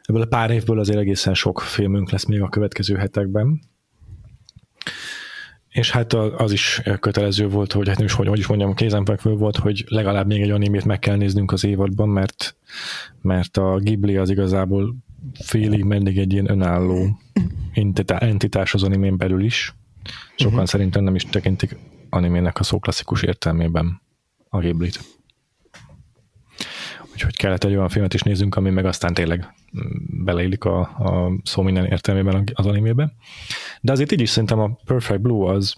ebből 0.04 0.22
a 0.22 0.26
pár 0.26 0.52
évből 0.52 0.80
azért 0.80 1.00
egészen 1.00 1.34
sok 1.34 1.62
filmünk 1.62 2.12
lesz 2.12 2.26
még 2.26 2.42
a 2.42 2.50
következő 2.50 2.96
hetekben. 2.96 3.62
És 5.70 5.92
hát 5.92 6.14
az 6.14 6.52
is 6.52 6.82
kötelező 7.00 7.48
volt, 7.48 7.72
hogy 7.72 7.88
hát 7.88 7.98
nem 7.98 8.06
is, 8.06 8.14
hogy, 8.14 8.28
hogy 8.28 8.40
is 8.40 8.48
mondjam, 8.48 8.74
kézenfekvő 8.74 9.32
volt, 9.32 9.58
hogy 9.58 9.84
legalább 9.88 10.28
még 10.28 10.42
egy 10.42 10.50
animét 10.50 10.86
meg 10.86 11.00
kell 11.00 11.16
néznünk 11.16 11.52
az 11.52 11.64
évadban, 11.64 12.10
mert, 12.10 12.56
mert 13.22 13.58
a 13.58 13.78
Ghibli 13.78 14.18
az 14.18 14.30
igazából 14.30 14.96
félig 15.44 15.84
meddig 15.84 16.18
egy 16.18 16.34
ilyen 16.34 16.50
önálló 16.50 17.20
entitás 18.08 18.74
az 18.74 18.84
animén 18.84 19.18
belül 19.18 19.44
is. 19.44 19.74
Sokan 20.36 20.53
uh-huh. 20.53 20.68
szerintem 20.68 21.03
nem 21.03 21.15
is 21.15 21.24
tekintik 21.24 21.77
animének 22.10 22.60
a 22.60 22.63
szó 22.63 22.80
klasszikus 22.80 23.22
értelmében 23.22 24.01
a 24.50 24.60
Ghiblit. 24.60 25.00
Úgyhogy 27.12 27.36
kellett 27.36 27.63
egy 27.63 27.75
olyan 27.75 27.89
filmet 27.89 28.13
is 28.13 28.22
nézzünk, 28.22 28.56
ami 28.56 28.70
meg 28.70 28.86
aztán 28.86 29.13
tényleg 29.13 29.53
beleillik 30.24 30.63
a, 30.63 30.80
a 30.80 31.32
szó 31.44 31.62
minden 31.62 31.86
értelmében 31.86 32.44
az 32.53 32.65
animébe. 32.65 33.13
De 33.82 33.92
azért 33.92 34.12
így 34.12 34.22
is 34.22 34.30
szerintem 34.30 34.60
a 34.60 34.77
Perfect 34.86 35.22
Blue 35.22 35.51
az 35.51 35.75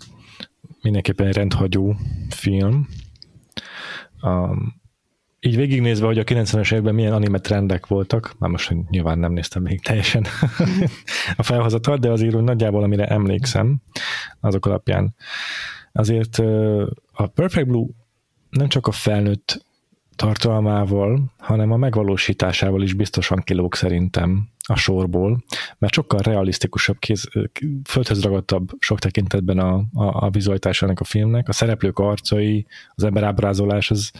mindenképpen 0.81 1.27
egy 1.27 1.35
rendhagyó 1.35 1.95
film. 2.29 2.87
Um, 4.21 4.81
így 5.45 5.55
végignézve, 5.55 6.05
hogy 6.05 6.19
a 6.19 6.23
90-es 6.23 6.71
években 6.71 6.95
milyen 6.95 7.13
anime 7.13 7.39
trendek 7.39 7.87
voltak, 7.87 8.35
már 8.37 8.49
most 8.49 8.75
nyilván 8.89 9.19
nem 9.19 9.33
néztem 9.33 9.61
még 9.61 9.81
teljesen 9.81 10.25
a 11.37 11.43
felhozatal, 11.43 11.97
de 11.97 12.09
azért 12.09 12.41
nagyjából, 12.41 12.83
amire 12.83 13.05
emlékszem, 13.05 13.77
azok 14.39 14.65
alapján. 14.65 15.15
Azért 15.91 16.37
a 17.11 17.27
Perfect 17.27 17.67
Blue 17.67 17.87
nem 18.49 18.67
csak 18.67 18.87
a 18.87 18.91
felnőtt 18.91 19.65
tartalmával, 20.15 21.33
hanem 21.37 21.71
a 21.71 21.77
megvalósításával 21.77 22.81
is 22.81 22.93
biztosan 22.93 23.41
kilóg 23.43 23.75
szerintem 23.75 24.49
a 24.67 24.75
sorból, 24.75 25.43
mert 25.77 25.93
sokkal 25.93 26.19
realisztikusabb, 26.19 26.99
kéz, 26.99 27.29
földhöz 27.83 28.23
ragadtabb 28.23 28.69
sok 28.79 28.99
tekintetben 28.99 29.59
a, 29.59 29.73
a, 29.93 30.25
a 30.25 30.29
vizualitásának 30.29 30.99
a 30.99 31.03
filmnek. 31.03 31.47
A 31.47 31.53
szereplők 31.53 31.99
arcai, 31.99 32.65
az 32.89 33.03
ember 33.03 33.23
ábrázolás, 33.23 33.91
az 33.91 34.11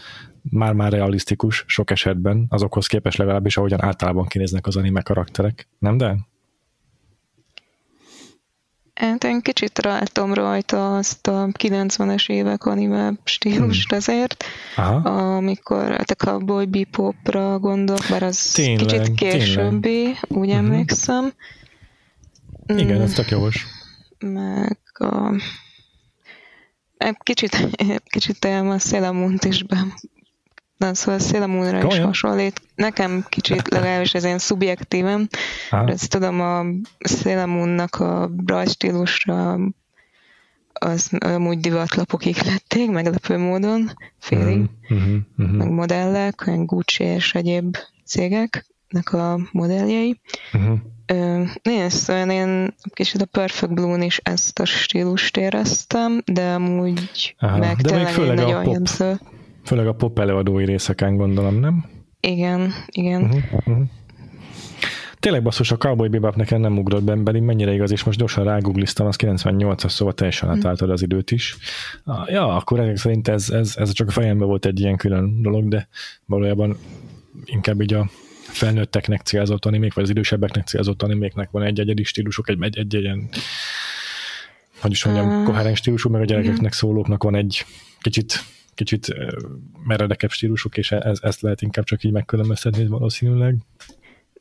már-már 0.50 0.92
realisztikus 0.92 1.64
sok 1.66 1.90
esetben, 1.90 2.46
azokhoz 2.48 2.86
képest 2.86 3.18
legalábbis, 3.18 3.56
ahogyan 3.56 3.82
általában 3.82 4.26
kinéznek 4.26 4.66
az 4.66 4.76
anime 4.76 5.02
karakterek. 5.02 5.68
Nem 5.78 5.96
de? 5.96 6.16
Hát 8.94 9.24
én 9.24 9.40
kicsit 9.40 9.78
ráltam 9.78 10.34
rajta 10.34 10.96
azt 10.96 11.26
a 11.26 11.48
90-es 11.58 12.30
évek 12.30 12.64
anime 12.64 13.12
stílust 13.24 13.88
hmm. 13.88 13.98
azért, 13.98 14.44
Aha. 14.76 15.10
amikor 15.10 15.90
hát 15.90 16.10
a 16.10 16.14
Cowboy 16.14 16.66
Bebopra 16.66 17.58
gondolok, 17.58 18.04
bár 18.10 18.22
az 18.22 18.38
tényleg, 18.38 18.86
kicsit 18.86 19.14
későbbi, 19.14 19.88
tényleg. 19.88 20.18
úgy 20.28 20.48
uh-huh. 20.48 20.64
emlékszem. 20.64 21.32
Igen, 22.66 23.00
ez 23.00 23.12
tök 23.12 23.28
jogos. 23.28 23.66
Meg 24.18 24.78
a 24.92 25.32
kicsit, 27.22 27.68
kicsit 28.04 28.44
a 28.44 28.78
Szélemunt 28.78 29.44
is 29.44 29.62
be, 29.62 29.86
Na, 30.76 30.94
szóval 30.94 31.20
Sailor 31.20 31.48
Moonra 31.48 31.86
is 31.86 31.98
hasonlít. 31.98 32.60
Nekem 32.74 33.24
kicsit 33.28 33.68
legalábbis 33.74 34.14
ez 34.14 34.24
ilyen 34.24 34.38
szubjektívem. 34.38 35.28
Ezt 35.70 36.10
tudom, 36.10 36.40
a 36.40 36.64
Sailor 36.98 37.46
Moonnak 37.46 37.94
a 37.94 38.30
rajstílusra 38.46 39.58
az 40.78 41.10
amúgy 41.18 41.58
divatlapokig 41.58 42.36
lették, 42.44 42.90
meglepő 42.90 43.38
módon, 43.38 43.90
félig, 44.18 44.64
uh-huh, 44.88 45.14
uh-huh. 45.38 45.56
meg 45.56 45.70
modellek, 45.70 46.44
olyan 46.46 46.66
Gucci 46.66 47.04
és 47.04 47.34
egyéb 47.34 47.76
cégeknek 48.04 49.12
a 49.12 49.38
modelljei. 49.52 50.20
Uh-huh. 50.52 50.78
Ö, 51.06 51.42
én 51.62 51.88
szóval 51.88 52.30
én 52.30 52.74
kicsit 52.94 53.22
a 53.22 53.24
Perfect 53.26 53.74
Blue-n 53.74 54.02
is 54.02 54.20
ezt 54.22 54.58
a 54.58 54.64
stílust 54.64 55.36
éreztem, 55.36 56.22
de 56.24 56.52
amúgy 56.52 57.34
Aha, 57.38 57.58
meg 57.58 57.76
de 57.76 57.88
tényleg 57.88 58.18
még 58.18 58.26
nagyon 58.26 58.64
jellemző. 58.64 59.18
Főleg 59.66 59.86
a 59.86 59.94
pop 59.94 60.18
előadói 60.18 60.64
részeken 60.64 61.16
gondolom, 61.16 61.60
nem? 61.60 61.84
Igen, 62.20 62.72
igen. 62.86 63.22
Uh-huh, 63.22 63.42
uh-huh. 63.52 63.84
Tényleg 65.20 65.42
basszus, 65.42 65.70
a 65.70 65.76
Cowboy 65.76 66.08
Bebop 66.08 66.36
nekem 66.36 66.60
nem 66.60 66.78
ugrott 66.78 67.02
be, 67.02 67.16
pedig 67.24 67.42
mennyire 67.42 67.72
igaz, 67.72 67.90
és 67.90 68.04
most 68.04 68.18
gyorsan 68.18 68.44
rágoogliztam, 68.44 69.06
az 69.06 69.16
98-as, 69.18 69.88
szóval 69.88 70.14
teljesen 70.14 70.48
mhm. 70.48 70.58
átálltad 70.58 70.90
az 70.90 71.02
időt 71.02 71.30
is. 71.30 71.56
Ja, 72.26 72.56
akkor 72.56 72.80
ezek 72.80 72.96
szerint 72.96 73.28
ez, 73.28 73.50
ez, 73.50 73.74
ez 73.76 73.92
csak 73.92 74.08
a 74.08 74.10
fejemben 74.10 74.48
volt 74.48 74.66
egy 74.66 74.80
ilyen 74.80 74.96
külön 74.96 75.42
dolog, 75.42 75.68
de 75.68 75.88
valójában 76.26 76.76
inkább 77.44 77.80
így 77.80 77.94
a 77.94 78.08
felnőtteknek 78.40 79.20
célzott 79.20 79.64
animék, 79.64 79.94
vagy 79.94 80.04
az 80.04 80.10
idősebbeknek 80.10 80.66
célzott 80.66 81.02
animéknek 81.02 81.50
van 81.50 81.62
egy 81.62 81.80
egyedi 81.80 82.02
stílusuk, 82.02 82.48
egy, 82.48 82.58
egy, 82.60 82.78
egy, 82.78 82.94
ilyen 82.94 83.28
hogy 84.80 84.90
is 84.90 85.04
mondjam, 85.04 85.40
uh, 85.40 85.44
koherens 85.44 85.78
stílusú, 85.78 86.10
meg 86.10 86.20
a 86.20 86.24
gyerekeknek 86.24 86.72
szólóknak 86.72 87.22
van 87.22 87.34
egy 87.34 87.64
kicsit 88.00 88.44
kicsit 88.76 89.14
meredekebb 89.84 90.30
stílusok, 90.30 90.76
és 90.76 90.92
ez, 90.92 91.18
ezt 91.22 91.40
lehet 91.40 91.62
inkább 91.62 91.84
csak 91.84 92.04
így 92.04 92.12
megkülönböztetni 92.12 92.86
valószínűleg. 92.86 93.56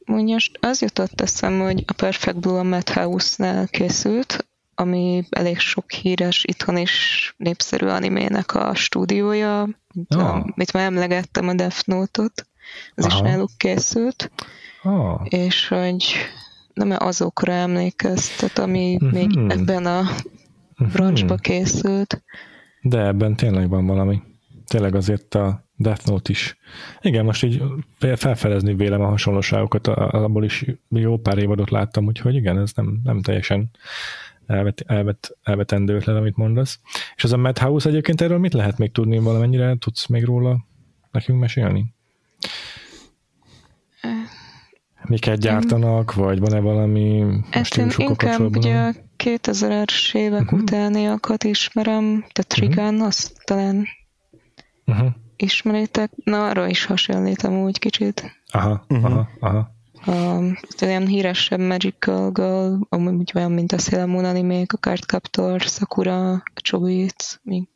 Most 0.06 0.58
az 0.62 0.82
jutott 0.82 1.22
eszem, 1.22 1.60
hogy 1.60 1.84
a 1.88 1.94
Perfect 1.94 2.40
Blue 2.40 2.60
a 2.60 2.64
Madhouse-nál 2.64 3.68
készült, 3.68 4.46
ami 4.76 5.24
elég 5.30 5.60
sok 5.60 5.92
híres, 5.92 6.44
itthon 6.44 6.78
is 6.78 7.34
népszerű 7.38 7.86
animének 7.86 8.56
a 8.56 8.76
stúdiója, 8.76 9.70
oh. 10.16 10.36
amit 10.36 10.74
már 10.74 10.86
emlegettem, 10.86 11.48
a 11.48 11.54
Death 11.54 11.88
Note-ot, 11.88 12.48
az 12.96 13.06
Aha. 13.06 13.16
is 13.16 13.22
náluk 13.22 13.52
készült, 13.58 14.32
oh. 14.84 15.22
és 15.24 15.68
hogy 15.68 16.06
nem 16.74 16.96
azokra 16.98 17.54
emlékeztet, 17.54 18.60
ami 18.60 18.98
mm-hmm. 19.04 19.14
még 19.14 19.52
ebben 19.52 19.86
a 19.86 20.02
mhm. 20.76 20.92
branchba 20.92 21.36
készült. 21.36 22.24
De 22.88 23.06
ebben 23.06 23.36
tényleg 23.36 23.70
van 23.70 23.86
valami. 23.86 24.22
Tényleg 24.66 24.96
azért 24.96 25.36
a 25.36 25.64
Death 25.76 26.06
Note 26.06 26.32
is. 26.32 26.58
Igen, 27.02 27.26
most 27.26 27.44
így 27.44 27.64
felfedezni 27.96 28.76
vélem 28.76 29.02
a 29.02 29.08
hasonlóságokat, 29.08 29.88
abból 29.88 30.44
is 30.44 30.66
jó 30.90 31.18
pár 31.18 31.38
évadot 31.38 31.70
láttam, 31.70 32.06
úgyhogy 32.06 32.36
igen, 32.36 32.58
ez 32.58 32.72
nem, 32.76 33.00
nem 33.04 33.22
teljesen 33.22 33.70
elvet, 34.46 34.84
elvet, 34.88 35.38
elvetendő 35.44 35.96
ötlet, 35.96 36.16
amit 36.16 36.36
mondasz. 36.36 36.80
És 37.16 37.24
az 37.24 37.34
a 37.34 37.38
Madhouse 37.38 37.90
egyébként 37.90 38.22
erről 38.22 38.38
mit 38.38 38.54
lehet 38.54 38.78
még 38.78 38.92
tudni 38.92 39.20
valamennyire? 39.20 39.76
Tudsz 39.78 40.08
még 40.08 40.24
róla 40.24 40.66
nekünk 41.12 41.40
mesélni? 41.40 41.94
Miket 45.04 45.40
gyártanak, 45.40 46.14
vagy 46.14 46.40
van-e 46.40 46.60
valami 46.60 47.26
hát 47.52 47.78
én 47.78 47.92
inkább 47.98 48.56
ugye 48.56 48.78
a 48.78 48.94
2000-es 49.24 50.14
évek 50.14 50.42
uh-huh. 50.42 50.60
utániakat 50.60 51.44
ismerem, 51.44 52.26
tehát 52.32 52.48
Trigan, 52.48 52.94
uh-huh. 52.94 53.08
azt 53.08 53.42
talán 53.44 53.88
uh-huh. 54.86 55.08
ismeritek. 55.36 56.12
Na, 56.24 56.50
arra 56.50 56.68
is 56.68 56.86
hasonlítom 56.86 57.54
úgy 57.54 57.80
kicsit. 57.80 58.42
Aha, 58.52 58.86
uh-huh. 58.88 59.06
aha, 59.06 59.28
aha 59.40 59.74
a, 60.06 60.40
olyan 60.82 61.08
híresebb 61.08 61.60
Magical 61.60 62.32
Girl, 62.32 62.76
amúgy 62.90 63.32
olyan, 63.36 63.52
mint 63.52 63.72
a 63.72 63.78
Sailor 63.78 64.08
Moon 64.08 64.26
animék, 64.26 64.74
a 64.74 64.78
Cardcaptor, 64.78 65.62
Sakura, 65.62 66.44
Chobits, 66.64 67.40
még 67.44 67.68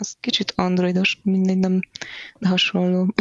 az 0.00 0.16
kicsit 0.20 0.52
androidos, 0.56 1.18
mindegy, 1.22 1.58
nem 1.58 1.80
de 2.38 2.48
hasonló. 2.48 3.06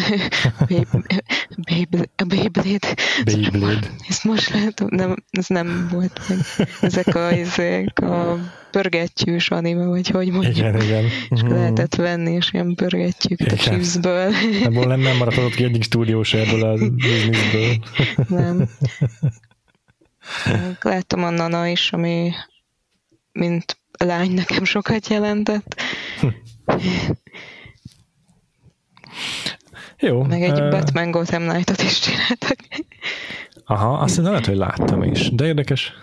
Beyblade. 2.27 2.93
Beyblade. 3.25 3.91
Ezt 4.07 4.23
most 4.23 4.49
látom, 4.49 4.87
nem, 4.91 5.15
ez 5.29 5.47
nem 5.47 5.87
volt 5.91 6.21
meg. 6.29 6.37
Ezek 6.81 7.15
a, 7.15 7.31
ezek 7.31 7.99
a 7.99 8.39
pörgettyűs 8.71 9.49
anime, 9.49 9.85
vagy 9.85 10.09
hogy 10.09 10.31
mondjuk. 10.31 10.57
Igen, 10.57 10.81
igen. 10.81 11.03
És 11.29 11.43
mm. 11.43 11.47
lehetett 11.47 11.95
venni, 11.95 12.31
és 12.31 12.53
ilyen 12.53 12.75
pörgetjük 12.75 13.39
a 13.39 13.55
chipsből. 13.55 14.33
Ebből 14.63 14.85
nem, 14.85 14.99
nem 14.99 15.17
maradhatott 15.17 15.55
ki 15.55 15.63
egyik 15.63 15.83
stúdiós 15.83 16.33
ebből 16.33 16.63
a 16.63 16.77
bizniszből. 16.95 17.75
nem. 18.27 18.69
Láttam 20.81 21.23
a 21.23 21.29
Nana 21.29 21.67
is, 21.67 21.91
ami 21.91 22.31
mint 23.31 23.77
lány 23.97 24.31
nekem 24.31 24.63
sokat 24.63 25.07
jelentett. 25.07 25.81
Jó. 29.99 30.23
Meg 30.23 30.41
egy 30.41 30.61
uh, 30.61 30.69
Batman 30.69 31.11
Gotham 31.11 31.47
Knight-ot 31.47 31.81
is 31.81 31.99
csináltak. 31.99 32.57
Aha, 33.65 33.97
azt 33.97 34.15
hiszem 34.15 34.31
lehet, 34.31 34.45
hogy 34.45 34.57
láttam 34.57 35.03
is. 35.03 35.29
De 35.29 35.45
érdekes. 35.45 35.93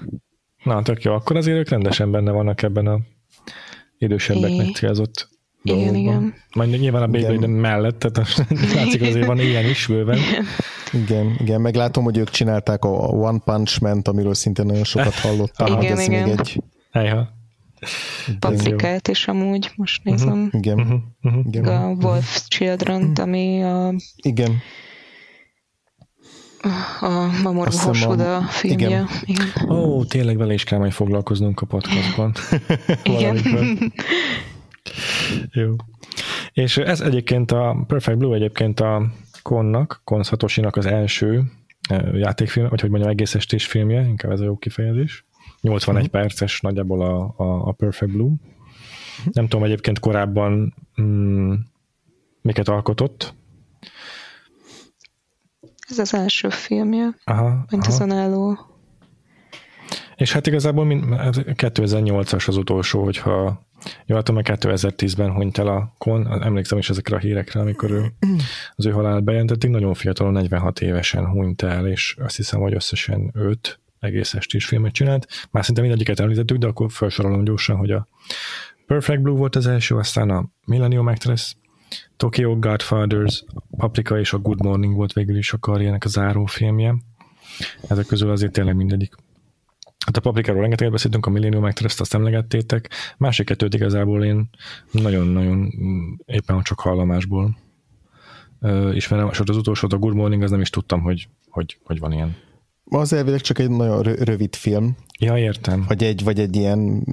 Na, 0.65 0.83
tök 0.83 1.03
jó. 1.03 1.13
Akkor 1.13 1.37
azért 1.37 1.59
ők 1.59 1.69
rendesen 1.69 2.11
benne 2.11 2.31
vannak 2.31 2.63
ebben 2.63 2.87
a 2.87 2.99
idősebbeknek 3.99 4.75
célzott 4.75 5.29
igen, 5.65 5.79
dolgokban. 5.79 6.03
igen. 6.03 6.35
Majd 6.55 6.81
nyilván 6.81 7.03
a 7.03 7.07
Beyblade 7.07 7.47
mellett, 7.47 7.99
tehát 7.99 8.37
látszik 8.75 9.03
azért 9.03 9.27
van 9.27 9.39
ilyen 9.39 9.65
is 9.65 9.87
bőven. 9.87 10.19
Igen, 10.93 11.37
igen, 11.41 11.61
meglátom, 11.61 12.05
hogy 12.05 12.19
ők 12.19 12.31
csinálták 12.31 12.85
a 12.85 12.89
One 13.09 13.39
Punch 13.45 13.83
Man-t, 13.83 14.09
amiről 14.09 14.35
szintén 14.35 14.67
nagyon 14.67 14.85
sokat 14.85 15.15
hallottam. 15.25 15.67
Igen, 15.67 15.83
igen. 15.83 16.01
igen. 16.01 16.29
Még 16.29 16.39
egy... 16.39 16.63
Ejha. 16.91 17.29
Paprikát 18.39 19.09
is 19.09 19.29
amúgy, 19.29 19.71
most 19.77 20.05
nézem. 20.05 20.43
Uh-huh, 20.43 20.61
igen. 20.61 20.81
Uh-huh, 20.81 21.01
uh-huh, 21.23 21.45
igen. 21.47 21.65
A 21.65 21.89
Wolf 21.89 22.47
children 22.49 23.13
ami 23.21 23.63
a... 23.63 23.95
Igen. 24.17 24.61
A 27.01 27.41
Mamoru 27.43 27.71
Hosoda 27.79 28.43
filmje. 28.43 28.87
Igen. 28.87 29.07
igen. 29.25 29.71
Ó, 29.71 30.05
tényleg 30.05 30.37
vele 30.37 30.55
is 30.55 30.65
kell 30.65 30.79
majd 30.79 30.93
foglalkoznunk 30.93 31.61
a 31.61 31.67
podcastban. 31.67 32.35
igen. 33.17 33.39
Jó. 35.53 35.75
És 36.53 36.77
ez 36.77 37.01
egyébként 37.01 37.51
a 37.51 37.85
Perfect 37.87 38.19
Blue 38.19 38.37
egyébként 38.37 38.81
a 38.81 39.13
Konnak, 39.43 40.01
Kon 40.05 40.23
Satoshi-nak 40.23 40.77
az 40.77 40.87
első 40.87 41.43
játékfilm, 42.15 42.69
vagy 42.69 42.81
hogy 42.81 42.91
mondjam, 42.91 43.11
egész 43.11 43.35
estés 43.35 43.67
filmje, 43.67 44.07
inkább 44.07 44.33
ez 44.33 44.41
a 44.41 44.45
jó 44.45 44.57
kifejezés. 44.57 45.25
81 45.65 46.05
uh-huh. 46.05 46.21
perces 46.21 46.61
nagyjából 46.61 47.03
a, 47.03 47.35
a, 47.37 47.69
a 47.69 47.73
Perfect 47.73 48.13
Blue. 48.13 48.33
Nem 49.33 49.49
tudom 49.49 49.65
egyébként 49.65 49.99
korábban 49.99 50.75
mm, 51.01 51.53
miket 52.41 52.69
alkotott. 52.69 53.35
Ez 55.89 55.99
az 55.99 56.15
első 56.15 56.49
filmje, 56.49 57.15
aha, 57.25 57.65
mint 57.71 57.83
aha. 57.83 57.93
az 57.93 58.01
önálló. 58.01 58.59
És 60.17 60.33
hát 60.33 60.47
igazából 60.47 60.87
2008-as 60.89 62.49
az 62.49 62.57
utolsó, 62.57 63.05
hogyha 63.05 63.67
jó, 64.07 64.17
hát 64.17 64.29
2010-ben 64.33 65.33
hunyt 65.33 65.59
el 65.59 65.67
a 65.67 65.95
Kon, 65.99 66.43
emlékszem 66.43 66.79
is 66.79 66.91
ezekre 66.91 67.17
a 67.17 67.19
hírekre, 67.19 67.61
amikor 67.61 67.91
ő, 67.91 68.13
az 68.75 68.87
ő 68.87 68.91
halálát 68.91 69.25
bejelentették, 69.25 69.71
nagyon 69.71 69.95
fiatalon, 69.95 70.33
46 70.33 70.81
évesen 70.81 71.27
hunyt 71.27 71.63
el, 71.63 71.87
és 71.87 72.17
azt 72.21 72.37
hiszem, 72.37 72.61
hogy 72.61 72.75
összesen 72.75 73.31
5 73.33 73.81
egész 74.05 74.35
estés 74.35 74.67
filmet 74.67 74.93
csinált. 74.93 75.27
Már 75.51 75.65
szinte 75.65 75.81
mindegyiket 75.81 76.21
említettük, 76.21 76.57
de 76.57 76.67
akkor 76.67 76.93
felsorolom 76.93 77.45
gyorsan, 77.45 77.77
hogy 77.77 77.91
a 77.91 78.09
Perfect 78.87 79.23
Blue 79.23 79.39
volt 79.39 79.57
az 79.57 79.67
első, 79.67 79.97
aztán 79.97 80.31
a 80.31 80.49
Millennium 80.67 81.07
Actress, 81.07 81.55
Tokyo 82.17 82.59
Godfathers, 82.59 83.45
Paprika 83.77 84.19
és 84.19 84.33
a 84.33 84.39
Good 84.39 84.63
Morning 84.63 84.95
volt 84.95 85.13
végül 85.13 85.37
is 85.37 85.53
a 85.53 85.59
karriernek 85.59 86.05
a 86.05 86.09
záró 86.09 86.45
filmje. 86.45 86.95
Ezek 87.89 88.07
közül 88.07 88.31
azért 88.31 88.53
tényleg 88.53 88.77
mindegyik. 88.77 89.15
Hát 90.07 90.17
a 90.17 90.21
Paprikáról 90.21 90.61
rengeteget 90.61 90.93
beszéltünk, 90.93 91.27
a 91.27 91.31
Millennium 91.31 91.65
Actress-t 91.65 92.01
azt 92.01 92.15
emlegettétek. 92.15 92.91
Másik 93.19 93.47
kettőt 93.47 93.75
igazából 93.75 94.25
én 94.25 94.49
nagyon-nagyon 94.91 95.73
éppen 96.25 96.63
csak 96.63 96.81
hallomásból 96.81 97.57
ismerem, 98.93 99.29
és 99.31 99.41
az 99.41 99.57
utolsó, 99.57 99.89
a 99.91 99.97
Good 99.97 100.15
Morning, 100.15 100.43
az 100.43 100.51
nem 100.51 100.61
is 100.61 100.71
tudtam, 100.71 101.01
hogy, 101.01 101.29
hogy, 101.49 101.79
hogy 101.85 101.99
van 101.99 102.13
ilyen. 102.13 102.37
Az 102.85 103.13
elvileg 103.13 103.41
csak 103.41 103.59
egy 103.59 103.71
nagyon 103.71 104.03
rövid 104.03 104.55
film. 104.55 104.97
Ja, 105.19 105.39
értem. 105.39 105.85
Vagy 105.89 106.03
egy, 106.03 106.25
vagy 106.25 106.41
egy 106.41 106.57
ilyen... 106.57 107.05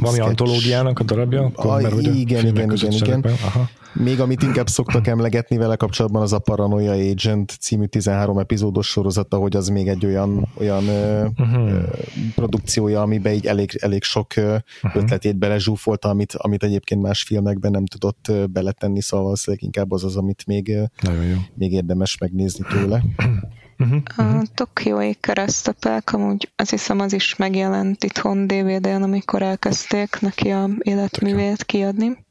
Valami 0.00 0.16
sketch. 0.16 0.28
antológiának 0.28 0.98
a 0.98 1.02
darabja? 1.02 1.42
Akkor, 1.42 1.70
a, 1.70 1.80
mert, 1.80 2.00
igen, 2.00 2.14
igen, 2.14 2.46
igen, 2.46 2.70
igen. 2.70 2.92
igen. 2.92 3.24
Aha. 3.24 3.68
Még 3.94 4.20
amit 4.20 4.42
inkább 4.42 4.68
szoktak 4.68 5.06
emlegetni 5.06 5.56
vele 5.56 5.76
kapcsolatban, 5.76 6.22
az 6.22 6.32
a 6.32 6.38
Paranoia 6.38 7.10
Agent 7.10 7.56
című 7.60 7.84
13 7.84 8.38
epizódos 8.38 8.86
sorozata, 8.86 9.36
hogy 9.36 9.56
az 9.56 9.68
még 9.68 9.88
egy 9.88 10.06
olyan, 10.06 10.48
olyan 10.58 10.84
uh-huh. 11.38 11.82
produkciója, 12.34 13.00
amiben 13.02 13.32
így 13.32 13.46
elég, 13.46 13.78
elég 13.80 14.02
sok 14.02 14.26
uh-huh. 14.36 14.60
ötletét 14.94 15.36
belezsúfolta, 15.36 16.08
amit, 16.08 16.32
amit 16.32 16.62
egyébként 16.62 17.02
más 17.02 17.22
filmekben 17.22 17.70
nem 17.70 17.86
tudott 17.86 18.32
beletenni, 18.50 19.00
szóval 19.00 19.24
valószínűleg 19.24 19.64
inkább 19.64 19.92
az 19.92 20.04
az, 20.04 20.16
amit 20.16 20.46
még, 20.46 20.78
még 21.54 21.72
érdemes 21.72 22.18
megnézni 22.18 22.64
tőle. 22.68 23.02
Uh-huh, 23.82 24.02
a 24.16 24.22
uh-huh. 24.22 24.42
Tokiói 24.54 25.14
keresztapák, 25.14 26.12
amúgy 26.12 26.52
azt 26.56 26.70
hiszem 26.70 27.00
az 27.00 27.12
is 27.12 27.36
megjelent 27.36 28.04
itthon 28.04 28.46
DVD-n, 28.46 29.02
amikor 29.02 29.42
elkezdték 29.42 30.20
neki 30.20 30.50
a 30.50 30.68
életművét 30.78 31.64
kiadni. 31.64 32.24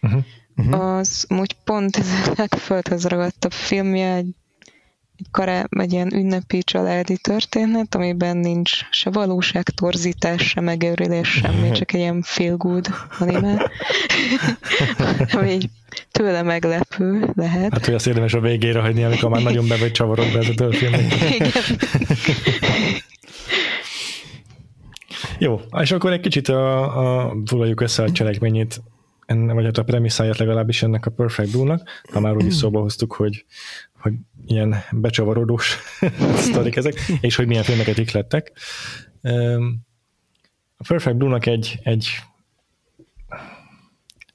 Uh-huh. 0.00 0.22
Uh-huh. 0.56 0.96
Az 0.96 1.26
úgy 1.28 1.56
pont 1.64 1.96
ez 1.96 2.08
a 2.28 2.32
legföldhöz 2.36 3.04
ragadtabb 3.04 3.52
filmje, 3.52 4.14
egy, 4.14 4.34
egy, 5.18 5.26
kará, 5.30 5.66
egy 5.70 5.92
ilyen 5.92 6.14
ünnepi 6.14 6.62
családi 6.62 7.16
történet, 7.16 7.94
amiben 7.94 8.36
nincs 8.36 8.70
se 8.90 9.10
valóság, 9.10 9.62
torzítás, 9.62 10.48
se 10.48 10.60
megőrülés, 10.60 11.28
semmi, 11.28 11.70
csak 11.70 11.92
egy 11.92 12.00
ilyen 12.00 12.22
feel 12.22 12.56
good 12.56 12.86
anime. 13.18 13.70
Ami 15.32 15.50
így 15.50 15.68
tőle 16.10 16.42
meglepő 16.42 17.32
lehet. 17.36 17.72
Hát, 17.72 17.84
hogy 17.84 17.94
azt 17.94 18.06
érdemes 18.06 18.34
a 18.34 18.40
végére 18.40 18.80
hagyni, 18.80 19.04
amikor 19.04 19.30
már 19.30 19.42
nagyon 19.42 19.68
be 19.68 19.76
vagy 19.76 19.92
csavarod 19.92 20.32
be 20.32 20.38
ez 20.38 20.48
a 20.48 20.54
történet. 20.54 21.02
Jó, 25.38 25.60
és 25.80 25.92
akkor 25.92 26.12
egy 26.12 26.20
kicsit 26.20 26.48
a, 26.48 27.24
a, 27.26 27.36
foglaljuk 27.46 27.80
össze 27.80 28.02
a 28.02 28.12
cselekményét, 28.12 28.82
enne, 29.26 29.52
vagy 29.52 29.64
hát 29.64 29.78
a 29.78 29.84
premisszáját 29.84 30.38
legalábbis 30.38 30.82
ennek 30.82 31.06
a 31.06 31.10
Perfect 31.10 31.50
Blue-nak, 31.50 31.88
ha 32.12 32.20
már 32.20 32.36
úgy 32.36 32.46
is 32.46 32.54
szóba 32.54 32.80
hoztuk, 32.80 33.12
hogy, 33.12 33.44
hogy 34.04 34.14
ilyen 34.46 34.74
becsavarodós 34.92 35.78
sztorik 36.46 36.76
ezek, 36.76 36.94
és 37.20 37.36
hogy 37.36 37.46
milyen 37.46 37.62
filmeket 37.62 37.98
iklettek. 37.98 38.52
A 40.76 40.84
Perfect 40.88 41.16
Blue-nak 41.16 41.46
egy, 41.46 41.80
egy 41.82 42.08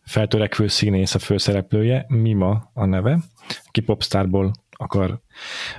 feltörekvő 0.06 0.68
színész 0.68 1.16
a 1.16 1.20
főszereplője, 1.20 2.06
Mima 2.08 2.72
a 2.74 2.86
neve, 2.86 3.20
aki 3.68 3.82
popstarból 3.82 4.54
akar 4.70 5.22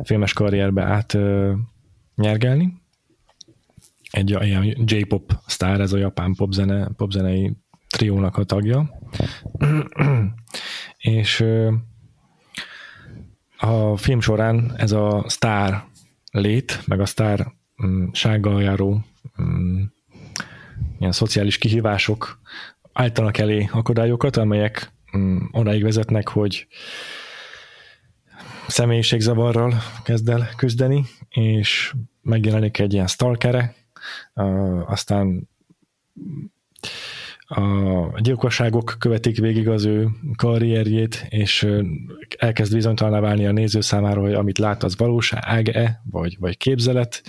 filmes 0.02 0.32
karrierbe 0.32 0.82
át 0.82 1.18
nyergelni. 2.14 2.82
Egy 4.10 4.30
ilyen 4.30 4.74
J-pop 4.84 5.32
sztár, 5.46 5.80
ez 5.80 5.92
a 5.92 5.98
japán 5.98 6.34
popzene, 6.34 6.88
popzenei 6.96 7.56
triónak 7.88 8.36
a 8.36 8.44
tagja. 8.44 8.90
és 10.96 11.44
a 13.60 13.96
film 13.96 14.20
során 14.20 14.74
ez 14.76 14.92
a 14.92 15.24
sztár 15.26 15.84
lét, 16.30 16.80
meg 16.86 17.00
a 17.00 17.06
sztár 17.06 17.46
mm, 17.86 18.06
sággal 18.12 18.62
járó 18.62 19.04
mm, 19.42 19.82
ilyen 20.98 21.12
szociális 21.12 21.58
kihívások 21.58 22.40
állítanak 22.92 23.38
elé 23.38 23.68
akadályokat, 23.72 24.36
amelyek 24.36 24.92
mm, 25.16 25.38
odáig 25.50 25.82
vezetnek, 25.82 26.28
hogy 26.28 26.66
személyiségzavarral 28.66 29.74
kezd 30.02 30.28
el 30.28 30.48
küzdeni, 30.56 31.04
és 31.28 31.94
megjelenik 32.22 32.78
egy 32.78 32.92
ilyen 32.92 33.06
stalkere, 33.06 33.74
aztán 34.86 35.48
a 37.50 38.20
gyilkosságok 38.20 38.96
követik 38.98 39.38
végig 39.38 39.68
az 39.68 39.84
ő 39.84 40.08
karrierjét, 40.36 41.26
és 41.28 41.66
elkezd 42.38 42.72
bizonytalaná 42.72 43.20
válni 43.20 43.46
a 43.46 43.52
néző 43.52 43.80
számára, 43.80 44.20
hogy 44.20 44.32
amit 44.32 44.58
lát, 44.58 44.82
az 44.82 44.96
valóság-e, 44.96 46.02
vagy, 46.10 46.36
vagy 46.38 46.56
képzelet. 46.56 47.22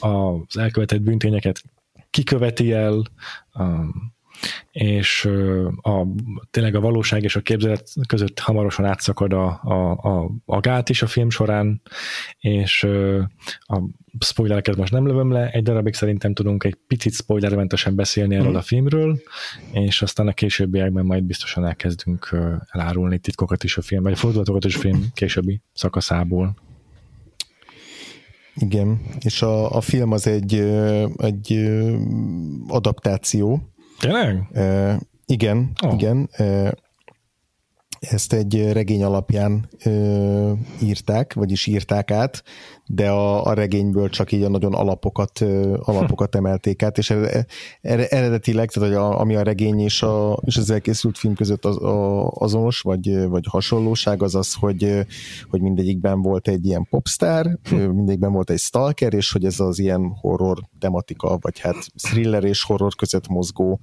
Az 0.00 0.56
elkövetett 0.56 1.00
bűntényeket 1.00 1.62
kiköveti 2.10 2.72
el, 2.72 3.02
és 4.70 5.24
a, 5.82 6.06
tényleg 6.50 6.74
a 6.74 6.80
valóság 6.80 7.22
és 7.22 7.36
a 7.36 7.40
képzelet 7.40 7.88
között 8.06 8.38
hamarosan 8.38 8.84
átszakad 8.84 9.32
a, 9.32 9.60
a, 9.62 9.90
a, 9.90 10.30
a 10.44 10.60
gát 10.60 10.88
is 10.88 11.02
a 11.02 11.06
film 11.06 11.30
során, 11.30 11.82
és 12.38 12.84
a 13.60 13.80
spoilereket 14.20 14.76
most 14.76 14.92
nem 14.92 15.06
lövöm 15.06 15.32
le, 15.32 15.50
egy 15.50 15.62
darabig 15.62 15.94
szerintem 15.94 16.34
tudunk 16.34 16.64
egy 16.64 16.76
picit 16.86 17.12
spoilermentesen 17.12 17.94
beszélni 17.94 18.34
erről 18.34 18.52
mm. 18.52 18.56
a 18.56 18.62
filmről, 18.62 19.20
és 19.72 20.02
aztán 20.02 20.28
a 20.28 20.32
későbbiekben 20.32 21.04
majd 21.04 21.24
biztosan 21.24 21.64
elkezdünk 21.64 22.36
elárulni 22.70 23.18
titkokat 23.18 23.64
is 23.64 23.76
a 23.76 23.82
film, 23.82 24.02
vagy 24.02 24.18
fordulatokat 24.18 24.64
is 24.64 24.76
a 24.76 24.80
film 24.80 25.04
későbbi 25.14 25.60
szakaszából. 25.72 26.56
Igen, 28.54 29.00
és 29.20 29.42
a, 29.42 29.76
a 29.76 29.80
film 29.80 30.12
az 30.12 30.26
egy, 30.26 30.54
egy 31.16 31.70
adaptáció. 32.68 33.72
Tényleg? 34.00 34.48
E, 34.52 34.96
igen, 35.26 35.70
oh. 35.82 35.92
igen. 35.92 36.28
E, 36.32 36.74
ezt 38.00 38.32
egy 38.32 38.72
regény 38.72 39.04
alapján 39.04 39.68
ö, 39.84 40.52
írták, 40.82 41.34
vagyis 41.34 41.66
írták 41.66 42.10
át, 42.10 42.42
de 42.86 43.10
a, 43.10 43.44
a 43.44 43.52
regényből 43.52 44.08
csak 44.08 44.32
így 44.32 44.42
a 44.42 44.48
nagyon 44.48 44.74
alapokat, 44.74 45.40
ö, 45.40 45.76
alapokat 45.82 46.34
emelték 46.34 46.82
át, 46.82 46.98
és 46.98 47.14
eredetileg, 47.80 48.70
tehát 48.70 48.94
a, 48.94 49.20
ami 49.20 49.34
a 49.34 49.42
regény 49.42 49.80
és, 49.80 50.02
a, 50.02 50.38
és 50.44 50.56
az 50.56 50.70
elkészült 50.70 51.18
film 51.18 51.34
között 51.34 51.64
az, 51.64 51.82
a, 51.82 52.28
azonos, 52.30 52.80
vagy, 52.80 53.28
vagy 53.28 53.44
hasonlóság 53.48 54.22
az 54.22 54.34
az, 54.34 54.54
hogy, 54.54 55.06
hogy 55.50 55.60
mindegyikben 55.60 56.22
volt 56.22 56.48
egy 56.48 56.66
ilyen 56.66 56.86
popstar, 56.90 57.58
mindegyikben 57.70 58.32
volt 58.32 58.50
egy 58.50 58.58
stalker, 58.58 59.14
és 59.14 59.32
hogy 59.32 59.44
ez 59.44 59.60
az 59.60 59.78
ilyen 59.78 60.16
horror 60.20 60.58
tematika, 60.78 61.38
vagy 61.40 61.58
hát 61.58 61.86
thriller 62.02 62.44
és 62.44 62.62
horror 62.62 62.94
között 62.94 63.28
mozgó 63.28 63.80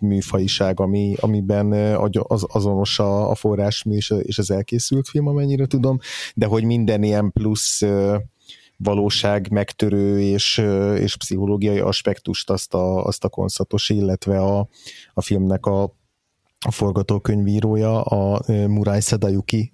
műfajiság, 0.00 0.80
ami, 0.80 1.14
amiben 1.20 1.72
az, 2.22 2.44
azonos 2.46 2.98
a, 2.98 3.30
a 3.30 3.34
forrásmű 3.34 3.96
és, 3.96 4.38
az 4.38 4.50
elkészült 4.50 5.08
film, 5.08 5.26
amennyire 5.26 5.66
tudom, 5.66 5.98
de 6.34 6.46
hogy 6.46 6.64
minden 6.64 7.02
ilyen 7.02 7.32
plusz 7.32 7.82
valóság 8.76 9.50
megtörő 9.50 10.20
és, 10.20 10.62
és 10.96 11.16
pszichológiai 11.16 11.78
aspektust 11.78 12.50
azt 12.50 12.74
a, 12.74 13.04
azt 13.04 13.24
a 13.24 13.28
konszatos, 13.28 13.88
illetve 13.88 14.38
a, 14.38 14.68
a 15.14 15.22
filmnek 15.22 15.66
a, 15.66 15.82
a 16.66 16.70
forgatókönyvírója, 16.70 18.02
a 18.02 18.42
Murai 18.46 19.00
Sadayuki 19.00 19.70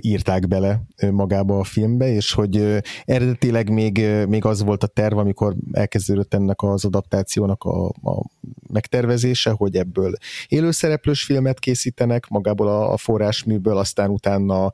írták 0.00 0.48
bele 0.48 0.82
magába 1.10 1.58
a 1.58 1.64
filmbe, 1.64 2.08
és 2.08 2.32
hogy 2.32 2.82
eredetileg 3.04 3.70
még, 3.70 4.06
még 4.28 4.44
az 4.44 4.62
volt 4.62 4.82
a 4.82 4.86
terv, 4.86 5.18
amikor 5.18 5.54
elkezdődött 5.72 6.34
ennek 6.34 6.62
az 6.62 6.84
adaptációnak 6.84 7.64
a, 7.64 7.86
a 7.86 8.24
megtervezése, 8.72 9.50
hogy 9.50 9.76
ebből 9.76 10.12
élőszereplős 10.48 11.24
filmet 11.24 11.58
készítenek, 11.58 12.28
magából 12.28 12.68
a, 12.68 12.92
a 12.92 12.96
forrásműből, 12.96 13.76
aztán 13.76 14.10
utána 14.10 14.72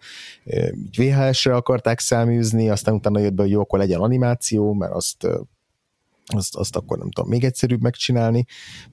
VHS-re 0.97 1.55
akarták 1.55 1.99
száműzni, 1.99 2.71
aztán 2.71 2.95
utána 2.95 3.19
jött 3.19 3.35
be, 3.35 3.43
hogy 3.43 3.51
jó, 3.51 3.61
akkor 3.61 3.79
legyen 3.79 4.01
animáció, 4.01 4.73
mert 4.73 4.93
azt 4.93 5.27
azt, 6.37 6.57
azt 6.57 6.77
akkor 6.77 6.99
nem 6.99 7.11
tudom, 7.11 7.31
még 7.31 7.45
egyszerűbb 7.45 7.81
megcsinálni, 7.81 8.45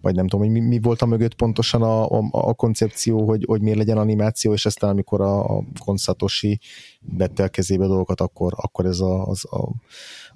vagy 0.02 0.16
nem 0.16 0.28
tudom, 0.28 0.46
hogy 0.46 0.56
mi, 0.56 0.68
mi 0.68 0.80
volt 0.80 1.02
a 1.02 1.06
mögött 1.06 1.36
pontosan 1.36 1.82
a, 1.82 2.10
a, 2.10 2.28
a 2.32 2.54
koncepció, 2.54 3.26
hogy, 3.28 3.44
hogy 3.48 3.62
miért 3.62 3.78
legyen 3.78 3.98
animáció, 3.98 4.54
és 4.54 4.66
aztán 4.66 4.90
amikor 4.90 5.22
a, 5.22 5.58
a 5.58 5.64
konszatosi 5.86 6.60
vette 7.02 7.44
a 7.44 7.48
kezébe 7.48 7.86
dolgokat, 7.86 8.22
akkor, 8.22 8.54
akkor 8.56 8.86
ez 8.86 9.00
a, 9.00 9.28
az, 9.28 9.46
a, 9.46 9.72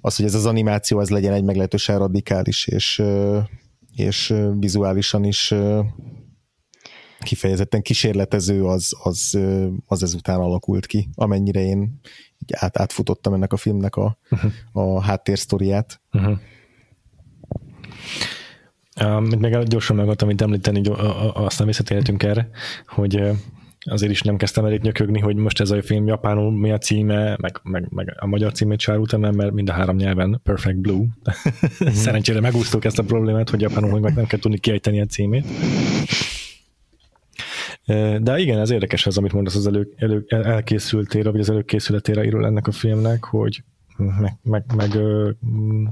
az, 0.00 0.16
hogy 0.16 0.24
ez 0.24 0.34
az 0.34 0.46
animáció 0.46 1.00
ez 1.00 1.10
legyen 1.10 1.32
egy 1.32 1.44
meglehetősen 1.44 1.98
radikális, 1.98 2.66
és, 2.66 3.02
és 3.96 4.34
vizuálisan 4.58 5.24
is 5.24 5.54
kifejezetten 7.22 7.82
kísérletező, 7.82 8.64
az, 8.64 8.96
az, 9.02 9.38
az 9.86 10.02
ezután 10.02 10.40
alakult 10.40 10.86
ki, 10.86 11.08
amennyire 11.14 11.60
én 11.60 12.00
át, 12.52 12.78
átfutottam 12.78 13.34
ennek 13.34 13.52
a 13.52 13.56
filmnek 13.56 13.96
a, 13.96 14.18
uh-huh. 14.30 14.52
a 14.72 15.00
háttérsztoriát. 15.00 16.00
Uh-huh. 16.12 16.38
Um, 19.04 19.24
még 19.24 19.58
gyorsan 19.58 19.96
meg 19.96 20.04
akartam 20.04 20.30
itt 20.30 20.40
említeni, 20.40 20.82
aztán 21.34 21.66
visszatérhetünk 21.66 22.22
erre, 22.22 22.48
hogy 22.86 23.22
azért 23.84 24.12
is 24.12 24.20
nem 24.20 24.36
kezdtem 24.36 24.64
elég 24.64 24.80
nyökögni, 24.80 25.20
hogy 25.20 25.36
most 25.36 25.60
ez 25.60 25.70
a 25.70 25.82
film 25.82 26.06
japánul 26.06 26.52
mi 26.52 26.70
a 26.70 26.78
címe, 26.78 27.36
meg, 27.40 27.60
meg, 27.62 27.86
meg 27.90 28.16
a 28.18 28.26
magyar 28.26 28.52
címét 28.52 28.80
sárultam, 28.80 29.20
mert 29.20 29.52
mind 29.52 29.68
a 29.68 29.72
három 29.72 29.96
nyelven 29.96 30.40
Perfect 30.44 30.78
Blue. 30.78 30.96
Mm-hmm. 30.96 31.92
Szerencsére 32.04 32.40
megúsztuk 32.40 32.84
ezt 32.84 32.98
a 32.98 33.02
problémát, 33.02 33.50
hogy 33.50 33.60
japánul 33.60 34.00
meg 34.00 34.14
nem 34.14 34.26
kell 34.26 34.38
tudni 34.38 34.58
kiejteni 34.58 35.00
a 35.00 35.06
címét. 35.06 35.46
De 38.18 38.38
igen, 38.38 38.58
ez 38.58 38.70
érdekes 38.70 39.06
az, 39.06 39.18
amit 39.18 39.32
mondasz 39.32 39.54
az 39.54 39.66
elő, 39.66 39.92
elő, 39.96 40.24
elkészültére, 40.28 41.30
vagy 41.30 41.40
az 41.40 41.50
előkészületére 41.50 42.24
írul 42.24 42.46
ennek 42.46 42.66
a 42.66 42.72
filmnek, 42.72 43.24
hogy 43.24 43.62
meg, 44.02 44.38
meg, 44.42 44.64
meg 44.76 44.90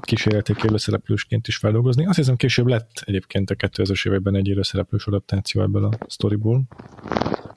kísérleték 0.00 0.62
élőszereplősként 0.62 1.48
is 1.48 1.56
feldolgozni. 1.56 2.06
Azt 2.06 2.16
hiszem 2.16 2.36
később 2.36 2.66
lett 2.66 3.02
egyébként 3.04 3.50
a 3.50 3.54
2000-es 3.54 4.06
években 4.06 4.34
egy 4.34 4.48
élőszereplős 4.48 5.06
adaptáció 5.06 5.62
ebből 5.62 5.84
a 5.84 5.90
sztoriból. 6.06 6.62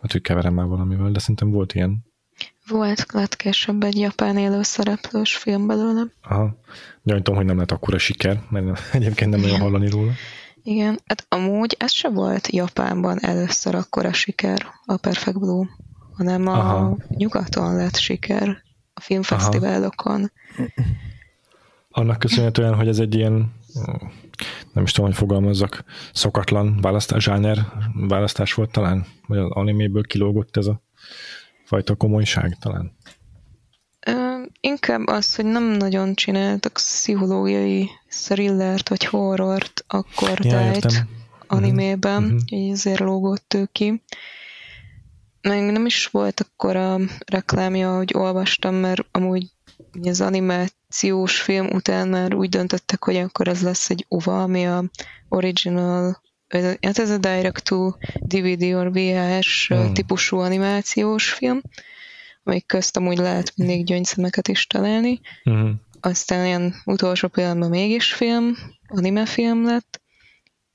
Hát, 0.01 0.11
hogy 0.11 0.21
keverem 0.21 0.53
már 0.53 0.65
valamivel, 0.65 1.11
de 1.11 1.19
szerintem 1.19 1.51
volt 1.51 1.73
ilyen. 1.73 2.05
Volt, 2.67 3.05
lett 3.11 3.35
később 3.35 3.83
egy 3.83 3.97
japán 3.97 4.37
élőszereplős 4.37 5.35
film 5.35 5.67
belőle. 5.67 6.03
Aha. 6.21 6.57
Gyanítom, 7.03 7.35
hogy 7.35 7.45
nem 7.45 7.57
lett 7.57 7.71
akkora 7.71 7.97
siker, 7.97 8.41
mert 8.49 8.79
egyébként 8.93 9.31
nem 9.31 9.39
nagyon 9.39 9.59
hallani 9.59 9.89
róla. 9.89 10.11
Igen, 10.63 10.99
hát 11.05 11.25
amúgy 11.29 11.75
ez 11.79 11.91
se 11.91 12.09
volt 12.09 12.47
Japánban 12.51 13.23
először 13.23 13.75
akkora 13.75 14.13
siker, 14.13 14.65
a 14.85 14.97
Perfect 14.97 15.39
Blue, 15.39 15.67
hanem 16.17 16.47
a 16.47 16.53
Aha. 16.53 16.97
nyugaton 17.07 17.75
lett 17.75 17.95
siker 17.95 18.62
a 18.93 19.01
filmfesztiválokon. 19.01 20.31
Annak 21.89 22.19
köszönhetően, 22.19 22.75
hogy 22.75 22.87
ez 22.87 22.99
egy 22.99 23.15
ilyen 23.15 23.53
nem 24.73 24.83
is 24.83 24.91
tudom, 24.91 25.09
hogy 25.09 25.19
fogalmazzak, 25.19 25.83
szokatlan 26.13 26.81
választás, 26.81 27.23
zsáner 27.23 27.57
választás 27.93 28.53
volt 28.53 28.71
talán? 28.71 29.05
Vagy 29.27 29.37
az 29.37 29.49
animéből 29.49 30.03
kilógott 30.03 30.57
ez 30.57 30.65
a 30.65 30.81
fajta 31.65 31.95
komolyság 31.95 32.57
talán? 32.59 32.95
Ö, 34.05 34.43
inkább 34.59 35.07
az, 35.07 35.35
hogy 35.35 35.45
nem 35.45 35.63
nagyon 35.63 36.15
csináltak 36.15 36.73
pszichológiai 36.73 37.89
thrillert 38.09 38.89
vagy 38.89 39.05
horrort 39.05 39.85
akkor 39.87 40.45
ja, 40.45 40.51
tájt 40.51 41.05
animében, 41.47 42.23
uh-huh. 42.23 42.39
így 42.45 42.71
ezért 42.71 42.99
lógott 42.99 43.53
ő 43.53 43.69
ki 43.71 44.01
meg 45.43 45.71
nem 45.71 45.85
is 45.85 46.07
volt 46.07 46.39
akkor 46.39 46.75
a 46.75 46.99
reklámja, 47.25 47.95
hogy 47.95 48.13
olvastam, 48.15 48.75
mert 48.75 49.05
amúgy 49.11 49.45
az 50.01 50.21
animációs 50.21 51.41
film 51.41 51.67
után 51.67 52.07
már 52.07 52.33
úgy 52.33 52.49
döntöttek, 52.49 53.03
hogy 53.03 53.15
akkor 53.15 53.47
ez 53.47 53.61
lesz 53.61 53.89
egy 53.89 54.05
OVA, 54.07 54.43
ami 54.43 54.67
a 54.67 54.83
original, 55.29 56.21
hát 56.81 56.99
ez 56.99 57.09
a 57.09 57.17
direct 57.17 57.63
to 57.63 57.91
DVD 58.19 58.63
or 58.63 58.91
VHS 58.91 59.67
hmm. 59.67 59.93
típusú 59.93 60.37
animációs 60.37 61.29
film, 61.29 61.61
amelyik 62.43 62.65
közt 62.65 62.97
amúgy 62.97 63.17
lehet 63.17 63.53
mindig 63.55 63.85
gyöngyszemeket 63.85 64.47
is 64.47 64.67
találni. 64.67 65.19
Hmm. 65.43 65.81
Aztán 65.99 66.45
ilyen 66.45 66.75
utolsó 66.85 67.27
pillanatban 67.27 67.69
mégis 67.69 68.13
film, 68.13 68.57
anime 68.87 69.25
film 69.25 69.65
lett, 69.65 70.02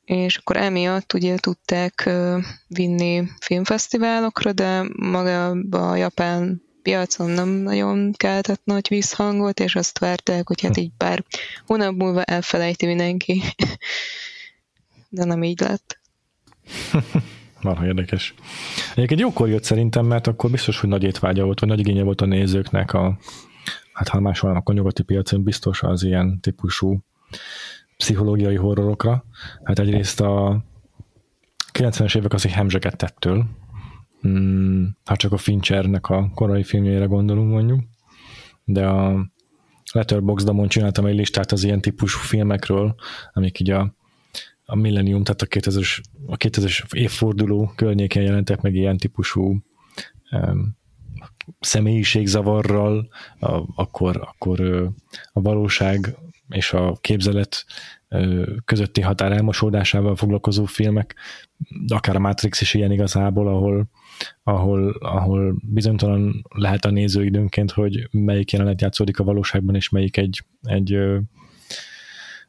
és 0.09 0.37
akkor 0.37 0.57
emiatt 0.57 1.13
ugye 1.13 1.37
tudták 1.37 2.11
vinni 2.67 3.23
filmfesztiválokra, 3.41 4.53
de 4.53 4.83
maga 4.97 5.51
a 5.71 5.97
japán 5.97 6.63
piacon 6.83 7.31
nem 7.31 7.49
nagyon 7.49 8.13
keltett 8.13 8.61
nagy 8.65 8.87
visszhangot, 8.89 9.61
és 9.61 9.77
azt 9.77 9.99
várták, 9.99 10.47
hogy 10.47 10.61
hát 10.61 10.77
így 10.77 10.91
pár 10.97 11.25
hónap 11.67 11.95
múlva 11.95 12.23
elfelejti 12.23 12.87
mindenki. 12.87 13.43
De 15.09 15.25
nem 15.25 15.43
így 15.43 15.61
lett. 15.61 16.01
Marha 17.63 17.87
érdekes. 17.87 18.35
Egyébként 18.95 19.21
jókor 19.21 19.49
jött 19.49 19.65
szerintem, 19.65 20.07
mert 20.07 20.27
akkor 20.27 20.51
biztos, 20.51 20.81
hogy 20.81 20.89
nagy 20.89 21.03
étvágya 21.03 21.45
volt, 21.45 21.61
vagy 21.61 21.69
nagy 21.69 21.79
igénye 21.79 22.03
volt 22.03 22.21
a 22.21 22.27
nézőknek 22.27 22.93
a, 22.93 23.19
hát 23.93 24.09
ha 24.09 24.21
máshol, 24.21 24.57
akkor 24.57 24.75
nyugati 24.75 25.03
piacon 25.03 25.43
biztos 25.43 25.83
az 25.83 26.03
ilyen 26.03 26.41
típusú 26.41 26.99
pszichológiai 27.99 28.57
horrorokra. 28.57 29.25
Hát 29.65 29.79
egyrészt 29.79 30.21
a 30.21 30.65
90-es 31.73 32.17
évek 32.17 32.33
az 32.33 32.47
egy 32.47 32.53
hemzsegettettől, 32.53 33.47
hmm, 34.21 34.97
ha 35.05 35.17
csak 35.17 35.33
a 35.33 35.37
Finchernek 35.37 36.09
a 36.09 36.31
korai 36.35 36.63
filmjeire 36.63 37.05
gondolunk 37.05 37.51
mondjuk, 37.51 37.81
de 38.65 38.87
a 38.87 39.31
Letterboxdamon 39.93 40.69
csináltam 40.69 41.07
egy 41.07 41.15
listát 41.15 41.53
az 41.53 41.65
ilyen 41.65 41.81
típusú 41.81 42.19
filmekről, 42.19 42.95
amik 43.33 43.61
így 43.61 43.71
a, 43.71 43.95
a 44.65 44.77
Millennium, 44.77 45.25
tehát 45.25 45.43
a 45.43 45.47
2000-es, 45.47 46.01
a 46.27 46.37
2000-es 46.37 46.95
évforduló 46.95 47.73
környéken 47.77 48.23
jelentek 48.23 48.61
meg 48.61 48.75
ilyen 48.75 48.97
típusú 48.97 49.63
um, 50.31 50.77
személyiségzavarral, 51.61 53.09
a, 53.39 53.63
akkor, 53.75 54.17
akkor 54.17 54.61
a 55.33 55.41
valóság 55.41 56.17
és 56.49 56.73
a 56.73 56.99
képzelet 57.01 57.65
közötti 58.65 59.01
határ 59.01 59.33
elmosódásával 59.33 60.17
foglalkozó 60.17 60.65
filmek, 60.65 61.15
akár 61.89 62.17
a 62.17 62.19
Matrix 62.19 62.61
is 62.61 62.75
ilyen 62.75 62.93
igazából, 62.93 63.49
ahol, 63.49 63.91
ahol, 64.43 64.91
ahol 64.91 65.57
bizonytalan 65.63 66.45
lehet 66.49 66.85
a 66.85 66.91
néző 66.91 67.25
időnként, 67.25 67.71
hogy 67.71 68.09
melyik 68.11 68.53
jelenet 68.53 68.81
játszódik 68.81 69.19
a 69.19 69.25
valóságban, 69.25 69.75
és 69.75 69.89
melyik 69.89 70.17
egy, 70.17 70.45
egy, 70.63 70.99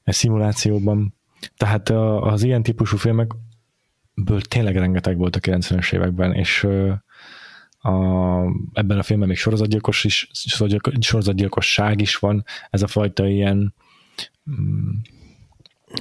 egy 0.04 0.14
szimulációban. 0.14 1.16
Tehát 1.58 1.90
az 2.20 2.44
ilyen 2.44 2.64
típusú 2.64 2.98
filmekből 2.98 4.42
tényleg 4.48 4.78
rengeteg 4.78 5.18
volt 5.18 5.36
a 5.36 5.40
90-es 5.40 5.94
években, 5.94 6.34
és 6.34 6.68
a, 7.80 8.44
ebben 8.74 8.98
a 8.98 9.04
filmben 9.04 9.28
még 9.28 9.38
sorozatgyilkos 9.38 10.04
is, 10.04 10.30
sorozatgyilkosság 11.00 12.02
is 12.02 12.16
van, 12.16 12.44
ez 12.70 12.82
a 12.82 12.88
fajta 12.88 13.28
ilyen 13.28 13.74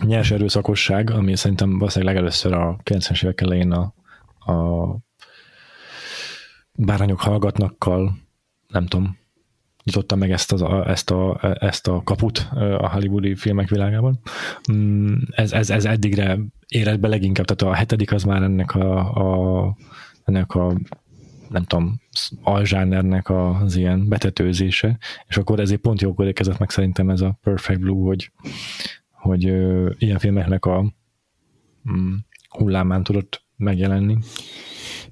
nyers 0.02 0.30
erőszakosság, 0.30 1.10
ami 1.10 1.36
szerintem 1.36 1.78
valószínűleg 1.78 2.14
legelőször 2.14 2.52
a 2.52 2.76
90-es 2.84 3.24
évek 3.24 3.40
elején 3.40 3.72
a, 3.72 3.94
a 4.52 4.96
bárányok 6.72 7.20
hallgatnakkal, 7.20 8.18
nem 8.68 8.86
tudom, 8.86 9.18
nyitotta 9.84 10.16
meg 10.16 10.30
ezt, 10.30 10.52
az, 10.52 10.62
ezt, 10.86 11.10
a, 11.10 11.38
ezt 11.60 11.88
a 11.88 12.02
kaput 12.04 12.48
a 12.78 12.90
hollywoodi 12.90 13.34
filmek 13.34 13.68
világában. 13.68 14.20
Mm, 14.72 15.14
ez, 15.30 15.52
ez, 15.52 15.70
ez 15.70 15.84
eddigre 15.84 16.38
érett 16.68 17.00
be 17.00 17.08
leginkább, 17.08 17.46
tehát 17.46 17.74
a 17.74 17.78
hetedik 17.78 18.12
az 18.12 18.22
már 18.22 18.42
ennek 18.42 18.74
a, 18.74 18.98
a 19.64 19.76
ennek 20.24 20.54
a 20.54 20.74
nem 21.48 21.64
tudom, 21.64 22.00
alzsánernek 22.42 23.30
az 23.30 23.76
ilyen 23.76 24.08
betetőzése, 24.08 24.98
és 25.26 25.36
akkor 25.36 25.60
ezért 25.60 25.80
pont 25.80 26.00
jókor 26.00 26.26
érkezett 26.26 26.58
meg 26.58 26.70
szerintem 26.70 27.10
ez 27.10 27.20
a 27.20 27.38
Perfect 27.42 27.80
Blue, 27.80 28.06
hogy, 28.06 28.32
hogy 29.10 29.46
ö, 29.46 29.90
ilyen 29.98 30.18
filmeknek 30.18 30.64
a 30.64 30.94
mm, 31.92 32.14
hullámán 32.48 33.02
tudott 33.02 33.42
megjelenni. 33.56 34.18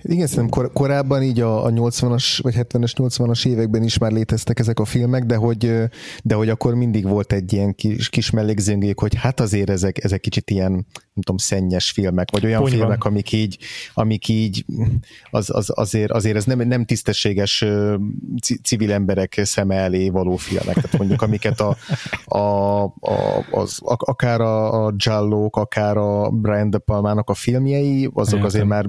Igen, 0.09 0.27
szerintem 0.27 0.49
kor- 0.49 0.73
korábban 0.73 1.23
így 1.23 1.40
a, 1.40 1.64
a 1.64 1.71
80-as 1.71 2.38
vagy 2.42 2.55
70-es, 2.59 2.92
80-as 2.97 3.47
években 3.47 3.83
is 3.83 3.99
már 3.99 4.12
léteztek 4.12 4.59
ezek 4.59 4.79
a 4.79 4.85
filmek, 4.85 5.25
de 5.25 5.37
hogy, 5.37 5.73
de 6.23 6.35
hogy 6.35 6.49
akkor 6.49 6.75
mindig 6.75 7.09
volt 7.09 7.33
egy 7.33 7.53
ilyen 7.53 7.75
kis, 7.75 8.09
kis 8.09 8.31
mellékzőngék, 8.31 8.99
hogy 8.99 9.14
hát 9.14 9.40
azért 9.40 9.71
ezek, 9.71 10.05
ezek 10.05 10.21
kicsit 10.21 10.51
ilyen, 10.51 10.71
nem 10.73 10.85
tudom, 11.23 11.37
szennyes 11.37 11.90
filmek, 11.90 12.31
vagy 12.31 12.45
olyan 12.45 12.61
Ponyva. 12.61 12.77
filmek, 12.77 13.05
amik 13.05 13.33
így, 13.33 13.59
amik 13.95 14.29
így 14.29 14.64
az, 15.31 15.51
az, 15.51 15.71
azért, 15.75 16.11
azért 16.11 16.37
ez 16.37 16.45
nem, 16.45 16.69
nem 16.69 16.85
tisztességes 16.85 17.64
civil 18.62 18.92
emberek 18.92 19.40
szeme 19.45 19.75
elé 19.75 20.09
való 20.09 20.37
filmek. 20.37 20.75
Tehát 20.75 20.99
mondjuk 20.99 21.23
amiket 21.23 21.61
a, 21.61 21.77
a, 22.25 22.83
a, 22.85 23.45
az, 23.51 23.79
akár 23.83 24.40
a, 24.40 24.87
a 24.87 24.95
Jallók, 24.97 25.57
akár 25.57 25.97
a 25.97 26.31
Brian 26.31 26.71
De 26.71 26.79
Palmának 26.79 27.31
a 27.31 27.35
filmjei, 27.35 28.11
azok 28.14 28.45
azért 28.45 28.66
már 28.66 28.87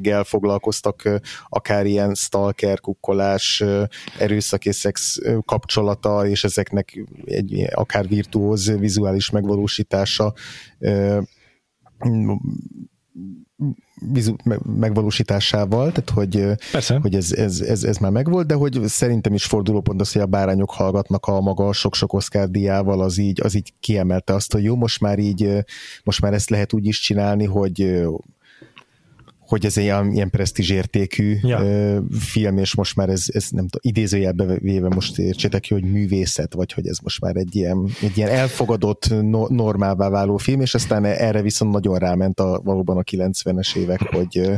bőséggel 0.00 0.24
foglalkoztak, 0.24 1.20
akár 1.48 1.86
ilyen 1.86 2.14
stalker, 2.14 2.80
kukkolás, 2.80 3.64
erőszak 4.18 4.64
és 4.64 4.76
szex 4.76 5.18
kapcsolata, 5.44 6.26
és 6.26 6.44
ezeknek 6.44 7.04
egy 7.24 7.66
akár 7.74 8.08
virtuóz 8.08 8.78
vizuális 8.78 9.30
megvalósítása 9.30 10.32
megvalósításával, 14.64 15.92
tehát 15.92 16.10
hogy, 16.10 16.44
Persze. 16.72 16.98
hogy 16.98 17.14
ez, 17.14 17.32
ez, 17.32 17.60
ez, 17.60 17.84
ez 17.84 17.96
már 17.96 18.10
megvolt, 18.10 18.46
de 18.46 18.54
hogy 18.54 18.80
szerintem 18.86 19.34
is 19.34 19.44
fordulópont 19.44 20.00
az, 20.00 20.12
hogy 20.12 20.22
a 20.22 20.26
bárányok 20.26 20.70
hallgatnak 20.70 21.26
a 21.26 21.40
maga 21.40 21.72
sok-sok 21.72 22.12
Oscar 22.12 22.50
diával, 22.50 23.00
az 23.00 23.18
így, 23.18 23.40
az 23.42 23.54
így 23.54 23.72
kiemelte 23.80 24.34
azt, 24.34 24.52
hogy 24.52 24.62
jó, 24.62 24.76
most 24.76 25.00
már 25.00 25.18
így, 25.18 25.64
most 26.04 26.20
már 26.20 26.32
ezt 26.32 26.50
lehet 26.50 26.72
úgy 26.72 26.86
is 26.86 27.00
csinálni, 27.00 27.44
hogy 27.44 28.06
hogy 29.50 29.64
ez 29.64 29.76
egy 29.76 29.84
ilyen, 29.84 30.12
ilyen 30.12 30.30
presztízsértékű 30.30 31.36
ja. 31.42 31.58
film, 32.18 32.58
és 32.58 32.74
most 32.74 32.96
már 32.96 33.08
ez, 33.08 33.24
ez 33.32 33.48
nem 33.50 33.68
tudom, 33.68 33.80
idézőjelbe 33.80 34.44
véve 34.58 34.88
most 34.88 35.18
értsétek 35.18 35.60
ki, 35.60 35.74
hogy 35.74 35.82
művészet, 35.82 36.54
vagy 36.54 36.72
hogy 36.72 36.86
ez 36.86 36.98
most 36.98 37.20
már 37.20 37.36
egy 37.36 37.56
ilyen, 37.56 37.88
egy 38.02 38.16
ilyen 38.16 38.28
elfogadott, 38.28 39.08
no, 39.22 39.46
normálvá 39.48 40.08
váló 40.08 40.36
film, 40.36 40.60
és 40.60 40.74
aztán 40.74 41.04
erre 41.04 41.42
viszont 41.42 41.72
nagyon 41.72 41.98
ráment 41.98 42.40
a, 42.40 42.60
valóban 42.64 42.96
a 42.96 43.02
90-es 43.02 43.76
évek, 43.76 44.00
hogy, 44.00 44.50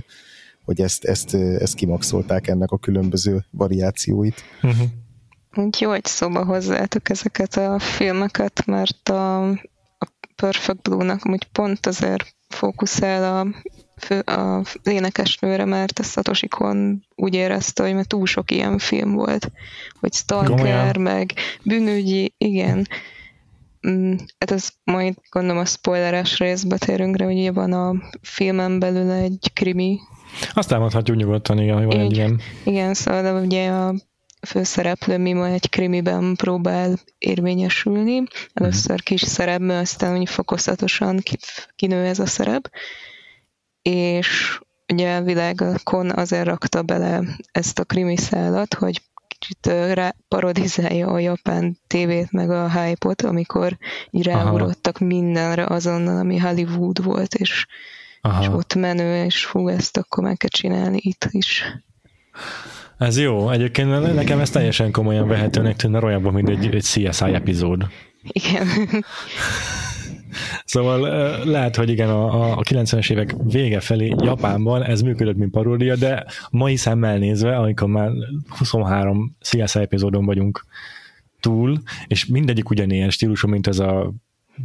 hogy 0.64 0.80
ezt, 0.80 1.04
ezt, 1.04 1.34
ezt 1.34 1.74
kimaxolták 1.74 2.46
ennek 2.46 2.70
a 2.70 2.78
különböző 2.78 3.44
variációit. 3.50 4.42
Uh-huh. 4.62 4.86
Jó, 5.78 5.90
hogy 5.90 6.04
szóba 6.04 6.44
hozzátok 6.44 7.08
ezeket 7.08 7.56
a 7.56 7.78
filmeket, 7.78 8.66
mert 8.66 9.08
a 9.08 9.54
Perfect 10.42 10.82
Blue-nak 10.82 11.28
úgy 11.28 11.44
pont 11.44 11.86
azért 11.86 12.34
fókuszál 12.48 13.36
a 13.36 13.46
fő, 13.96 14.18
a 14.18 14.62
énekesnőre, 14.82 15.64
mert 15.64 15.98
a 15.98 16.02
Satoshi 16.02 16.48
Kon 16.48 17.04
úgy 17.14 17.34
érezte, 17.34 17.82
hogy 17.82 17.94
mert 17.94 18.08
túl 18.08 18.26
sok 18.26 18.50
ilyen 18.50 18.78
film 18.78 19.12
volt, 19.12 19.50
hogy 20.00 20.12
Stalker, 20.12 20.48
Gomolyan. 20.48 21.00
meg 21.00 21.32
bűnügyi, 21.64 22.34
igen. 22.38 22.86
Mm, 23.88 24.14
hát 24.38 24.50
ez 24.50 24.68
majd 24.84 25.14
gondolom 25.30 25.62
a 25.62 25.64
spoileres 25.64 26.38
részbe 26.38 26.78
térünk 26.78 27.16
rá, 27.16 27.24
hogy 27.24 27.52
van 27.52 27.72
a 27.72 27.94
filmen 28.22 28.78
belül 28.78 29.10
egy 29.10 29.50
krimi. 29.52 29.98
Azt 30.52 30.72
elmondhatjuk 30.72 31.16
nyugodtan, 31.16 31.58
igen, 31.58 31.76
hogy 31.76 31.84
van 31.84 31.98
egy, 31.98 32.04
egy 32.04 32.16
ilyen. 32.16 32.40
Igen, 32.64 32.94
szóval 32.94 33.22
de 33.22 33.32
ugye 33.32 33.68
a 33.68 33.94
főszereplő 34.46 35.18
Mima 35.18 35.46
egy 35.46 35.68
krimiben 35.68 36.34
próbál 36.36 36.98
érvényesülni. 37.18 38.22
Először 38.52 39.02
kis 39.02 39.20
szerepben, 39.20 39.78
aztán 39.78 40.18
úgy 40.18 40.28
fokozatosan 40.28 41.22
kinő 41.76 42.04
ez 42.04 42.18
a 42.18 42.26
szerep 42.26 42.70
és 43.82 44.60
ugye 44.92 45.16
a 45.16 45.22
világokon 45.22 46.10
azért 46.10 46.44
rakta 46.44 46.82
bele 46.82 47.22
ezt 47.52 47.78
a 47.78 47.84
krimiszálat, 47.84 48.74
hogy 48.74 49.02
kicsit 49.28 49.66
rá 49.92 50.14
parodizálja 50.28 51.08
a 51.08 51.18
japán 51.18 51.78
tévét, 51.86 52.32
meg 52.32 52.50
a 52.50 52.70
hype-ot, 52.70 53.22
amikor 53.22 53.78
így 54.10 54.24
ráugrottak 54.24 54.98
mindenre 54.98 55.66
azonnal, 55.66 56.18
ami 56.18 56.38
Hollywood 56.38 57.02
volt, 57.04 57.34
és, 57.34 57.66
és 58.40 58.46
ott 58.48 58.74
menő, 58.74 59.24
és 59.24 59.46
hú, 59.46 59.68
ezt 59.68 59.96
akkor 59.96 60.24
meg 60.24 60.36
kell 60.36 60.48
csinálni 60.48 60.98
itt 61.00 61.28
is. 61.30 61.64
Ez 63.02 63.18
jó. 63.18 63.50
Egyébként 63.50 64.14
nekem 64.14 64.40
ez 64.40 64.50
teljesen 64.50 64.90
komolyan 64.90 65.28
vehetőnek 65.28 65.76
tűnne 65.76 66.00
olyanban, 66.04 66.32
mint 66.32 66.48
egy, 66.48 66.74
egy 66.74 66.82
CSI 66.82 67.34
epizód. 67.34 67.86
Igen. 68.22 68.66
Szóval 70.64 71.00
lehet, 71.44 71.76
hogy 71.76 71.90
igen, 71.90 72.08
a, 72.08 72.52
a 72.52 72.60
90-es 72.60 73.10
évek 73.10 73.34
vége 73.44 73.80
felé 73.80 74.14
Japánban 74.18 74.82
ez 74.82 75.00
működött, 75.00 75.36
mint 75.36 75.50
paródia, 75.50 75.96
de 75.96 76.24
mai 76.50 76.76
szemmel 76.76 77.18
nézve, 77.18 77.56
amikor 77.56 77.88
már 77.88 78.10
23 78.58 79.36
CSI 79.40 79.78
epizódon 79.78 80.24
vagyunk 80.24 80.66
túl, 81.40 81.78
és 82.06 82.26
mindegyik 82.26 82.70
ugyanilyen 82.70 83.10
stílusú, 83.10 83.48
mint 83.48 83.66
ez 83.66 83.78
a 83.78 84.12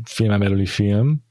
filmen 0.03 0.39
belüli 0.39 0.65
film, 0.65 1.25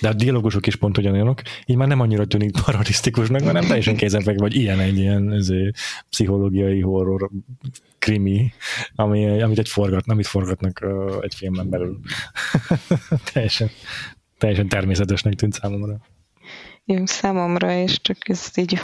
de 0.00 0.08
a 0.08 0.12
dialógusok 0.12 0.66
is 0.66 0.76
pont 0.76 0.98
ugyanolyanok, 0.98 1.42
így 1.66 1.76
már 1.76 1.88
nem 1.88 2.00
annyira 2.00 2.26
tűnik 2.26 2.62
parodisztikusnak, 2.64 3.42
hanem 3.42 3.66
teljesen 3.66 3.96
kézenfekvő, 3.96 4.40
vagy 4.40 4.54
ilyen 4.54 4.80
egy 4.80 4.98
ilyen 4.98 5.32
ezért, 5.32 5.76
pszichológiai 6.10 6.80
horror 6.80 7.30
krimi, 7.98 8.52
ami, 8.94 9.42
amit 9.42 9.58
egy 9.58 9.68
forgat, 9.68 10.04
amit 10.06 10.26
forgatnak 10.26 10.86
egy 11.20 11.34
filmen 11.34 11.68
belül. 11.68 12.00
teljesen, 13.32 13.70
teljesen 14.38 14.68
természetesnek 14.68 15.34
tűnt 15.34 15.52
számomra. 15.52 16.00
Jó, 16.84 17.06
számomra, 17.06 17.72
és 17.72 18.00
csak 18.00 18.28
ezt 18.28 18.58
így 18.58 18.80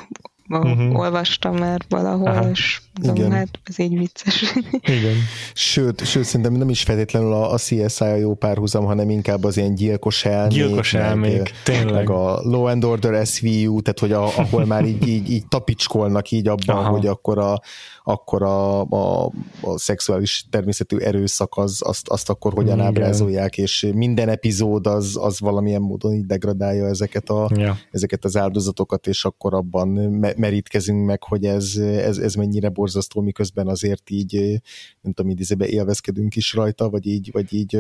uh-huh. 0.49 0.99
olvastam 0.99 1.57
már 1.57 1.81
valahol, 1.89 2.29
Aha. 2.29 2.51
és 2.51 2.81
mondom, 3.03 3.31
hát 3.31 3.59
ez 3.65 3.79
így 3.79 3.99
vicces. 3.99 4.55
Igen. 4.83 5.15
Sőt, 5.55 6.07
sőt, 6.07 6.25
szerintem 6.25 6.53
nem 6.53 6.69
is 6.69 6.83
feltétlenül 6.83 7.33
a, 7.33 7.53
a 7.53 7.57
CSI 7.57 8.05
a 8.05 8.15
jó 8.15 8.35
párhuzam, 8.35 8.85
hanem 8.85 9.11
inkább 9.11 9.45
az 9.45 9.57
ilyen 9.57 9.75
gyilkos 9.75 10.25
elmék. 10.25 10.53
Gyilkos 10.53 10.95
elmék, 10.95 11.37
meg, 11.37 11.51
tényleg. 11.63 11.95
Meg 11.95 12.11
a 12.11 12.41
Law 12.43 12.65
and 12.65 12.85
Order 12.85 13.27
SVU, 13.27 13.83
tehát 13.83 13.99
hogy 13.99 14.13
a, 14.13 14.25
ahol 14.25 14.65
már 14.65 14.85
így, 14.85 15.09
így, 15.09 15.31
így 15.31 15.47
tapicskolnak 15.47 16.31
így 16.31 16.49
abban, 16.49 16.77
Aha. 16.77 16.89
hogy 16.91 17.07
akkor 17.07 17.39
a, 17.39 17.61
akkor 18.07 18.43
a, 18.43 18.81
a, 18.81 19.33
a 19.61 19.79
szexuális 19.79 20.47
természetű 20.51 20.97
erőszak 20.97 21.57
az, 21.57 21.81
azt, 21.85 22.09
azt 22.09 22.31
akkor 22.31 22.53
hogyan 22.53 22.75
Igen. 22.75 22.87
ábrázolják, 22.87 23.59
és 23.59 23.91
minden 23.95 24.29
epizód 24.29 24.87
az, 24.87 25.17
az 25.21 25.41
valamilyen 25.41 25.83
módon 25.83 26.13
így 26.13 26.27
degradálja 26.27 26.87
ezeket, 26.87 27.29
a, 27.31 27.51
ja. 27.55 27.77
ezeket 27.91 28.25
az 28.25 28.37
áldozatokat, 28.37 29.07
és 29.07 29.25
akkor 29.25 29.55
abban 29.55 29.89
merítkezünk 30.37 31.07
meg, 31.07 31.23
hogy 31.23 31.45
ez, 31.45 31.77
ez, 31.77 32.19
ez 32.19 32.35
mennyire 32.35 32.69
borzasztó, 32.69 33.21
miközben 33.21 33.69
azért 33.69 34.11
így, 34.11 34.61
nem 35.01 35.13
tudom, 35.13 35.31
idézőben 35.31 35.69
élvezkedünk 35.69 36.37
is 36.37 36.55
rajta, 36.55 36.91
vagy 36.91 37.07
így, 37.07 37.31
vagy 37.33 37.53
így 37.53 37.79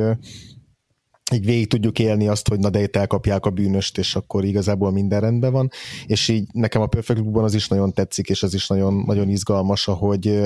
így 1.35 1.45
végig 1.45 1.69
tudjuk 1.69 1.99
élni 1.99 2.29
azt, 2.29 2.49
hogy 2.49 2.59
na 2.59 2.71
de 2.71 2.83
itt 2.83 2.97
elkapják 2.97 3.47
a 3.47 3.51
bűnöst, 3.51 3.99
és 3.99 4.17
akkor 4.17 4.45
igazából 4.45 4.93
minden 4.93 5.21
rendben 5.21 5.53
van, 5.53 5.71
és 6.07 6.29
így 6.29 6.47
nekem 6.53 6.83
a 6.83 6.87
Perfect 6.87 7.21
Blue-ban 7.21 7.45
az 7.45 7.55
is 7.55 7.69
nagyon 7.69 7.93
tetszik, 7.93 8.29
és 8.29 8.43
az 8.43 8.55
is 8.55 8.67
nagyon, 8.67 9.03
nagyon 9.07 9.29
izgalmas, 9.29 9.85
hogy, 9.85 10.41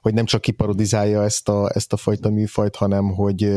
hogy 0.00 0.14
nem 0.14 0.24
csak 0.24 0.40
kiparodizálja 0.40 1.22
ezt 1.22 1.48
a, 1.48 1.70
ezt 1.74 1.92
a 1.92 1.96
fajta 1.96 2.30
műfajt, 2.30 2.76
hanem 2.76 3.12
hogy 3.12 3.48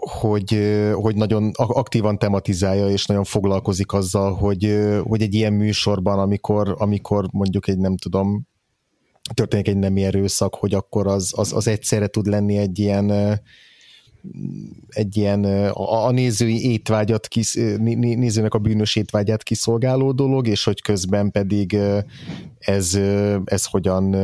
hogy, 0.00 0.58
hogy 0.92 1.16
nagyon 1.16 1.50
aktívan 1.54 2.18
tematizálja, 2.18 2.88
és 2.88 3.06
nagyon 3.06 3.24
foglalkozik 3.24 3.92
azzal, 3.92 4.34
hogy, 4.34 4.78
hogy 5.02 5.22
egy 5.22 5.34
ilyen 5.34 5.52
műsorban, 5.52 6.18
amikor, 6.18 6.74
amikor 6.78 7.28
mondjuk 7.32 7.68
egy 7.68 7.78
nem 7.78 7.96
tudom, 7.96 8.46
történik 9.34 9.68
egy 9.68 9.76
nemi 9.76 10.04
erőszak, 10.04 10.54
hogy 10.54 10.74
akkor 10.74 11.06
az, 11.06 11.32
az, 11.36 11.52
az 11.52 11.68
egyszerre 11.68 12.06
tud 12.06 12.26
lenni 12.26 12.56
egy 12.56 12.78
ilyen 12.78 13.40
egy 14.88 15.16
ilyen 15.16 15.44
a, 15.44 16.06
a 16.06 16.10
nézői 16.10 16.70
étvágyat, 16.70 17.28
kis, 17.28 17.54
nézőnek 17.78 18.54
a 18.54 18.58
bűnös 18.58 18.96
étvágyát 18.96 19.42
kiszolgáló 19.42 20.12
dolog, 20.12 20.46
és 20.46 20.64
hogy 20.64 20.82
közben 20.82 21.30
pedig 21.30 21.76
ez, 22.58 22.94
ez 23.44 23.64
hogyan 23.64 24.16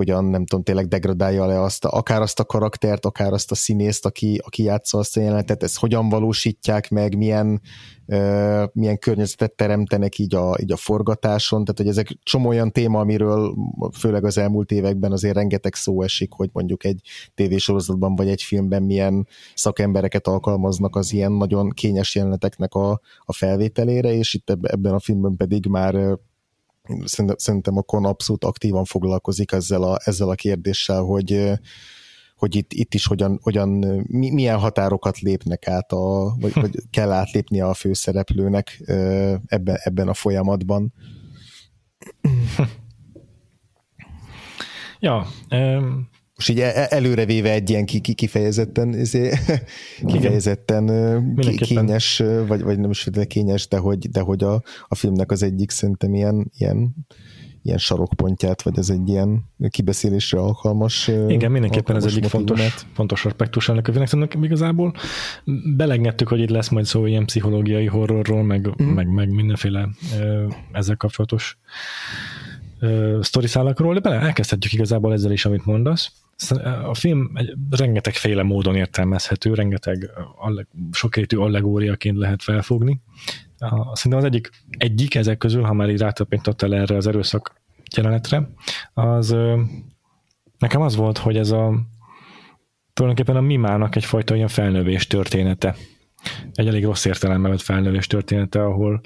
hogyan, 0.00 0.24
nem 0.24 0.44
tudom, 0.44 0.64
tényleg 0.64 0.86
degradálja 0.86 1.46
le 1.46 1.60
azt, 1.60 1.84
akár 1.84 2.20
azt 2.20 2.40
a 2.40 2.44
karaktert, 2.44 3.04
akár 3.04 3.32
azt 3.32 3.50
a 3.50 3.54
színészt, 3.54 4.06
aki, 4.06 4.40
aki 4.44 4.62
játsza 4.62 4.98
azt 4.98 5.16
a 5.16 5.20
jelenetet, 5.20 5.62
ezt 5.62 5.78
hogyan 5.78 6.08
valósítják 6.08 6.90
meg, 6.90 7.16
milyen, 7.16 7.60
uh, 8.06 8.62
milyen 8.72 8.98
környezetet 8.98 9.52
teremtenek 9.52 10.18
így 10.18 10.34
a, 10.34 10.56
így 10.60 10.72
a 10.72 10.76
forgatáson, 10.76 11.64
tehát 11.64 11.78
hogy 11.78 11.88
ezek 11.88 12.18
csomó 12.22 12.48
olyan 12.48 12.72
téma, 12.72 13.00
amiről 13.00 13.54
főleg 13.98 14.24
az 14.24 14.38
elmúlt 14.38 14.70
években 14.70 15.12
azért 15.12 15.34
rengeteg 15.34 15.74
szó 15.74 16.02
esik, 16.02 16.32
hogy 16.32 16.50
mondjuk 16.52 16.84
egy 16.84 17.00
tévésorozatban 17.34 18.14
vagy 18.16 18.28
egy 18.28 18.42
filmben 18.42 18.82
milyen 18.82 19.26
szakembereket 19.54 20.26
alkalmaznak 20.26 20.96
az 20.96 21.12
ilyen 21.12 21.32
nagyon 21.32 21.70
kényes 21.70 22.14
jeleneteknek 22.14 22.74
a, 22.74 23.00
a 23.24 23.32
felvételére, 23.32 24.12
és 24.12 24.34
itt 24.34 24.50
ebben 24.50 24.94
a 24.94 25.00
filmben 25.00 25.36
pedig 25.36 25.66
már 25.66 26.18
szerintem 27.34 27.76
a 27.76 27.82
KON 27.82 28.04
abszolút 28.04 28.44
aktívan 28.44 28.84
foglalkozik 28.84 29.52
ezzel 29.52 29.82
a, 29.82 29.98
ezzel 30.04 30.28
a 30.28 30.34
kérdéssel, 30.34 31.02
hogy, 31.02 31.50
hogy 32.34 32.56
itt, 32.56 32.72
itt 32.72 32.94
is 32.94 33.06
hogyan, 33.06 33.38
hogyan 33.42 33.68
milyen 34.08 34.58
határokat 34.58 35.18
lépnek 35.18 35.68
át, 35.68 35.92
a, 35.92 36.34
vagy, 36.40 36.52
vagy 36.54 36.76
kell 36.90 37.10
átlépnie 37.10 37.66
a 37.66 37.74
főszereplőnek 37.74 38.82
ebben, 39.46 39.76
ebben 39.82 40.08
a 40.08 40.14
folyamatban. 40.14 40.92
Ja, 45.02 45.26
um, 45.50 46.09
most 46.40 46.52
így 46.52 46.60
e- 46.60 46.72
e- 46.74 46.86
előrevéve 46.90 47.52
egy 47.52 47.70
ilyen 47.70 47.84
kifejezetten, 48.14 48.94
izé, 48.94 49.32
kifejezetten 50.12 50.86
kényes, 51.56 52.22
vagy, 52.46 52.62
vagy 52.62 52.78
nem 52.78 52.90
is 52.90 53.08
kényes, 53.26 53.68
de 53.68 53.78
hogy, 53.78 54.10
de 54.10 54.20
hogy 54.20 54.42
a, 54.42 54.62
a 54.88 54.94
filmnek 54.94 55.30
az 55.30 55.42
egyik 55.42 55.70
szerintem 55.70 56.14
ilyen, 56.14 56.50
ilyen 56.58 56.94
ilyen 57.62 57.78
sarokpontját, 57.78 58.62
vagy 58.62 58.78
ez 58.78 58.90
egy 58.90 59.08
ilyen 59.08 59.44
kibeszélésre 59.68 60.38
alkalmas 60.38 61.08
Igen, 61.28 61.50
mindenképpen 61.50 61.96
ez 61.96 62.04
egyik 62.04 62.24
fontos, 62.24 62.60
fontos 62.94 63.24
aspektus 63.24 63.68
ennek 63.68 63.88
a 63.88 63.92
filmnek. 63.92 64.36
igazából 64.42 64.94
belegnettük, 65.76 66.28
hogy 66.28 66.40
itt 66.40 66.50
lesz 66.50 66.68
majd 66.68 66.84
szó 66.84 67.06
ilyen 67.06 67.24
pszichológiai 67.24 67.86
horrorról, 67.86 68.42
meg, 68.42 68.82
mm. 68.82 68.86
meg, 68.86 69.08
meg 69.08 69.30
mindenféle 69.30 69.88
ezzel 70.72 70.96
kapcsolatos 70.96 71.58
sztoriszálakról, 73.20 73.94
de 73.94 74.00
bele 74.00 74.20
elkezdhetjük 74.20 74.72
igazából 74.72 75.12
ezzel 75.12 75.32
is, 75.32 75.44
amit 75.44 75.64
mondasz. 75.64 76.12
A 76.84 76.94
film 76.94 77.30
egy, 77.34 77.56
rengetegféle 77.70 78.42
módon 78.42 78.76
értelmezhető, 78.76 79.54
rengeteg 79.54 80.10
sokrétű 80.92 81.36
allegóriaként 81.36 82.16
lehet 82.16 82.42
felfogni. 82.42 83.00
Szerintem 83.92 84.18
az 84.18 84.24
egyik, 84.24 84.50
egyik 84.68 85.14
ezek 85.14 85.38
közül, 85.38 85.62
ha 85.62 85.72
már 85.72 85.90
így 85.90 86.00
rátapintottál 86.00 86.74
erre 86.74 86.96
az 86.96 87.06
erőszak 87.06 87.54
jelenetre, 87.96 88.50
az 88.94 89.36
nekem 90.58 90.80
az 90.80 90.96
volt, 90.96 91.18
hogy 91.18 91.36
ez 91.36 91.50
a 91.50 91.88
tulajdonképpen 92.92 93.42
a 93.42 93.46
mimának 93.46 93.96
egyfajta 93.96 94.34
ilyen 94.34 94.48
felnövés 94.48 95.06
története. 95.06 95.76
Egy 96.52 96.66
elég 96.66 96.84
rossz 96.84 97.04
értelemben 97.04 97.58
felnövés 97.58 98.06
története, 98.06 98.64
ahol 98.64 99.00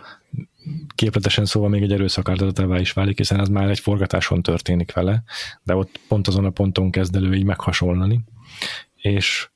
képletesen 0.95 1.45
szóval 1.45 1.69
még 1.69 1.83
egy 1.83 1.93
erőszak 1.93 2.29
áldozatává 2.29 2.79
is 2.79 2.93
válik, 2.93 3.17
hiszen 3.17 3.41
ez 3.41 3.49
már 3.49 3.71
egy 3.71 3.79
forgatáson 3.79 4.43
történik 4.43 4.93
vele, 4.93 5.23
de 5.63 5.75
ott 5.75 6.01
pont 6.09 6.29
azon 6.29 6.45
a 6.45 6.51
ponton 6.51 6.91
kezd 6.91 7.17
elő 7.17 7.35
így 7.35 7.45
meghasonlani, 7.45 8.25
és, 8.97 9.49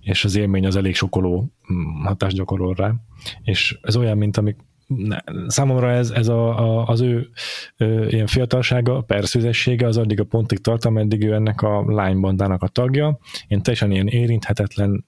és 0.00 0.24
az 0.24 0.36
élmény 0.36 0.66
az 0.66 0.76
elég 0.76 0.94
sokoló 0.94 1.52
mm, 1.72 2.04
hatást 2.04 2.36
gyakorol 2.36 2.74
rá, 2.74 2.94
és 3.42 3.78
ez 3.82 3.96
olyan, 3.96 4.18
mint 4.18 4.36
amik 4.36 4.56
ne, 4.86 5.18
számomra 5.46 5.90
ez, 5.90 6.10
ez 6.10 6.28
a, 6.28 6.58
a, 6.58 6.86
az 6.86 7.00
ő 7.00 7.28
ö, 7.76 8.06
ilyen 8.06 8.26
fiatalsága, 8.26 9.00
perszűzessége 9.00 9.86
az 9.86 9.96
addig 9.96 10.20
a 10.20 10.24
pontig 10.24 10.58
tart, 10.58 10.84
ameddig 10.84 11.24
ő 11.24 11.32
ennek 11.32 11.62
a 11.62 11.84
lánybandának 11.92 12.62
a 12.62 12.68
tagja, 12.68 13.18
én 13.48 13.62
teljesen 13.62 13.90
ilyen 13.90 14.06
érinthetetlen 14.06 15.04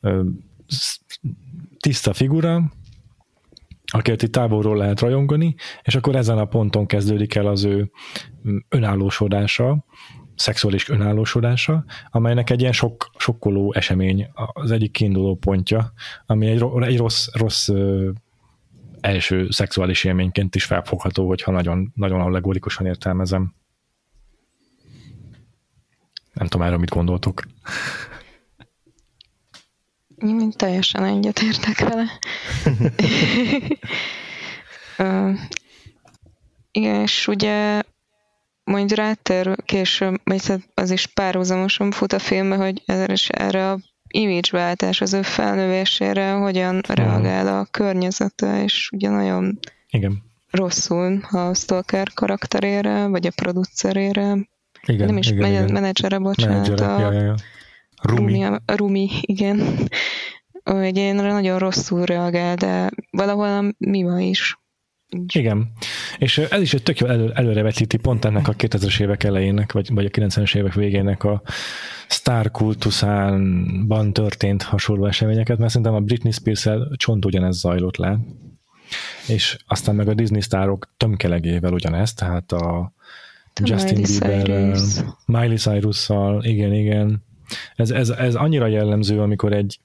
ö, 0.00 0.22
tiszta 1.80 2.12
figura, 2.12 2.72
akiket 3.94 4.22
itt 4.22 4.32
távolról 4.32 4.76
lehet 4.76 5.00
rajongani, 5.00 5.54
és 5.82 5.94
akkor 5.94 6.16
ezen 6.16 6.38
a 6.38 6.44
ponton 6.44 6.86
kezdődik 6.86 7.34
el 7.34 7.46
az 7.46 7.64
ő 7.64 7.90
önállósodása, 8.68 9.84
szexuális 10.34 10.88
önállósodása, 10.88 11.84
amelynek 12.10 12.50
egy 12.50 12.60
ilyen 12.60 12.72
sok, 12.72 13.10
sokkoló 13.16 13.72
esemény 13.72 14.28
az 14.52 14.70
egyik 14.70 14.92
kiinduló 14.92 15.36
pontja, 15.36 15.92
ami 16.26 16.46
egy, 16.46 16.64
egy 16.80 16.96
rossz, 16.96 17.28
rossz 17.32 17.68
első 19.00 19.50
szexuális 19.50 20.04
élményként 20.04 20.54
is 20.54 20.64
felfogható, 20.64 21.26
hogyha 21.26 21.52
nagyon, 21.52 21.92
nagyon 21.94 22.20
allegorikusan 22.20 22.86
értelmezem. 22.86 23.54
Nem 26.32 26.46
tudom 26.46 26.66
erről 26.66 26.78
mit 26.78 26.90
gondoltok. 26.90 27.42
Teljesen 30.56 31.04
egyetértek 31.04 31.78
vele. 31.78 32.06
igen, 36.70 37.00
és 37.00 37.28
ugye 37.28 37.82
majd 38.64 38.92
ráter 38.92 39.56
később, 39.64 40.14
az 40.74 40.90
is 40.90 41.06
párhuzamosan 41.06 41.90
fut 41.90 42.12
a 42.12 42.18
filmbe, 42.18 42.56
hogy 42.56 42.82
erre 43.26 43.70
a 43.70 43.78
image-váltás 44.08 45.00
az 45.00 45.12
ő 45.12 45.22
felnövésére 45.22 46.32
hogyan 46.32 46.80
reagál 46.88 47.58
a 47.58 47.66
környezete, 47.70 48.62
és 48.62 48.90
ugye 48.92 49.08
nagyon 49.08 49.58
Igen. 49.90 50.22
rosszul 50.50 51.20
a 51.30 51.54
Stalker 51.54 52.12
karakterére, 52.14 53.06
vagy 53.06 53.26
a 53.26 53.30
producerére. 53.34 54.36
Igen, 54.86 55.06
nem 55.06 55.16
is 55.16 55.30
igen, 55.30 55.50
igen. 55.50 55.72
menedzsere, 55.72 56.18
bocsánat. 56.18 56.68
Menedzsere, 56.68 56.94
a, 56.94 57.00
ja, 57.00 57.12
ja, 57.12 57.22
ja. 57.22 57.34
Rumi. 58.04 58.44
Rumi, 58.44 58.58
Rumi 58.66 59.08
igen. 59.20 59.88
Hogy 60.62 60.96
én 60.96 61.14
nagyon 61.14 61.58
rosszul 61.58 62.04
reagál, 62.04 62.54
de 62.54 62.90
valahol 63.10 63.46
a 63.46 63.74
Mima 63.78 64.20
is. 64.20 64.58
Igen, 65.32 65.72
és 66.18 66.38
ez 66.38 66.60
is 66.60 66.74
egy 66.74 66.82
tök 66.82 66.98
jó 66.98 67.06
elő, 67.06 67.32
előrevetíti 67.34 67.96
pont 67.96 68.24
ennek 68.24 68.48
a 68.48 68.52
2000-es 68.52 69.00
évek 69.00 69.24
elejének, 69.24 69.72
vagy, 69.72 69.92
vagy 69.92 70.04
a 70.04 70.08
90-es 70.08 70.56
évek 70.56 70.74
végének 70.74 71.24
a 71.24 71.42
sztár 72.08 72.50
kultuszánban 72.50 74.12
történt 74.12 74.62
hasonló 74.62 75.06
eseményeket, 75.06 75.58
mert 75.58 75.70
szerintem 75.70 75.94
a 75.94 76.00
Britney 76.00 76.32
Spears-el 76.32 76.92
csont 76.96 77.24
ugyanez 77.24 77.58
zajlott 77.58 77.96
le, 77.96 78.18
és 79.28 79.56
aztán 79.66 79.94
meg 79.94 80.08
a 80.08 80.14
Disney 80.14 80.40
sztárok 80.40 80.94
tömkelegével 80.96 81.72
ugyanez, 81.72 82.14
tehát 82.14 82.52
a 82.52 82.92
Justin 83.62 84.02
Bieber, 84.02 84.76
Miley 85.26 85.56
Cyrus-szal, 85.56 86.44
igen, 86.44 86.72
igen, 86.72 87.24
ez, 87.76 87.90
ez, 87.90 88.08
ez 88.08 88.34
annyira 88.34 88.66
jellemző, 88.66 89.20
amikor 89.20 89.52
egy, 89.52 89.78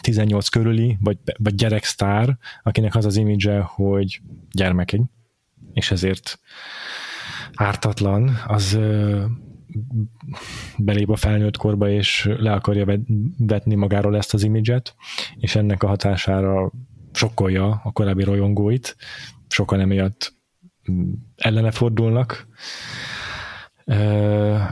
18 0.00 0.48
körüli, 0.48 0.96
vagy, 1.00 1.18
vagy 1.38 1.54
gyereksztár, 1.54 2.38
akinek 2.62 2.94
az 2.94 3.04
az 3.04 3.16
imidzse, 3.16 3.60
hogy 3.60 4.20
gyermekegy, 4.52 5.02
és 5.72 5.90
ezért 5.90 6.38
ártatlan, 7.54 8.38
az 8.46 8.78
belép 10.76 11.10
a 11.10 11.16
felnőtt 11.16 11.56
korba, 11.56 11.90
és 11.90 12.30
le 12.38 12.52
akarja 12.52 12.98
vetni 13.38 13.74
magáról 13.74 14.16
ezt 14.16 14.34
az 14.34 14.42
imidzset, 14.42 14.94
és 15.36 15.56
ennek 15.56 15.82
a 15.82 15.86
hatására 15.86 16.72
sokkolja 17.12 17.80
a 17.84 17.92
korábbi 17.92 18.24
rajongóit, 18.24 18.96
sokan 19.48 19.80
emiatt 19.80 20.34
mm, 20.90 21.12
ellene 21.36 21.70
fordulnak, 21.70 22.46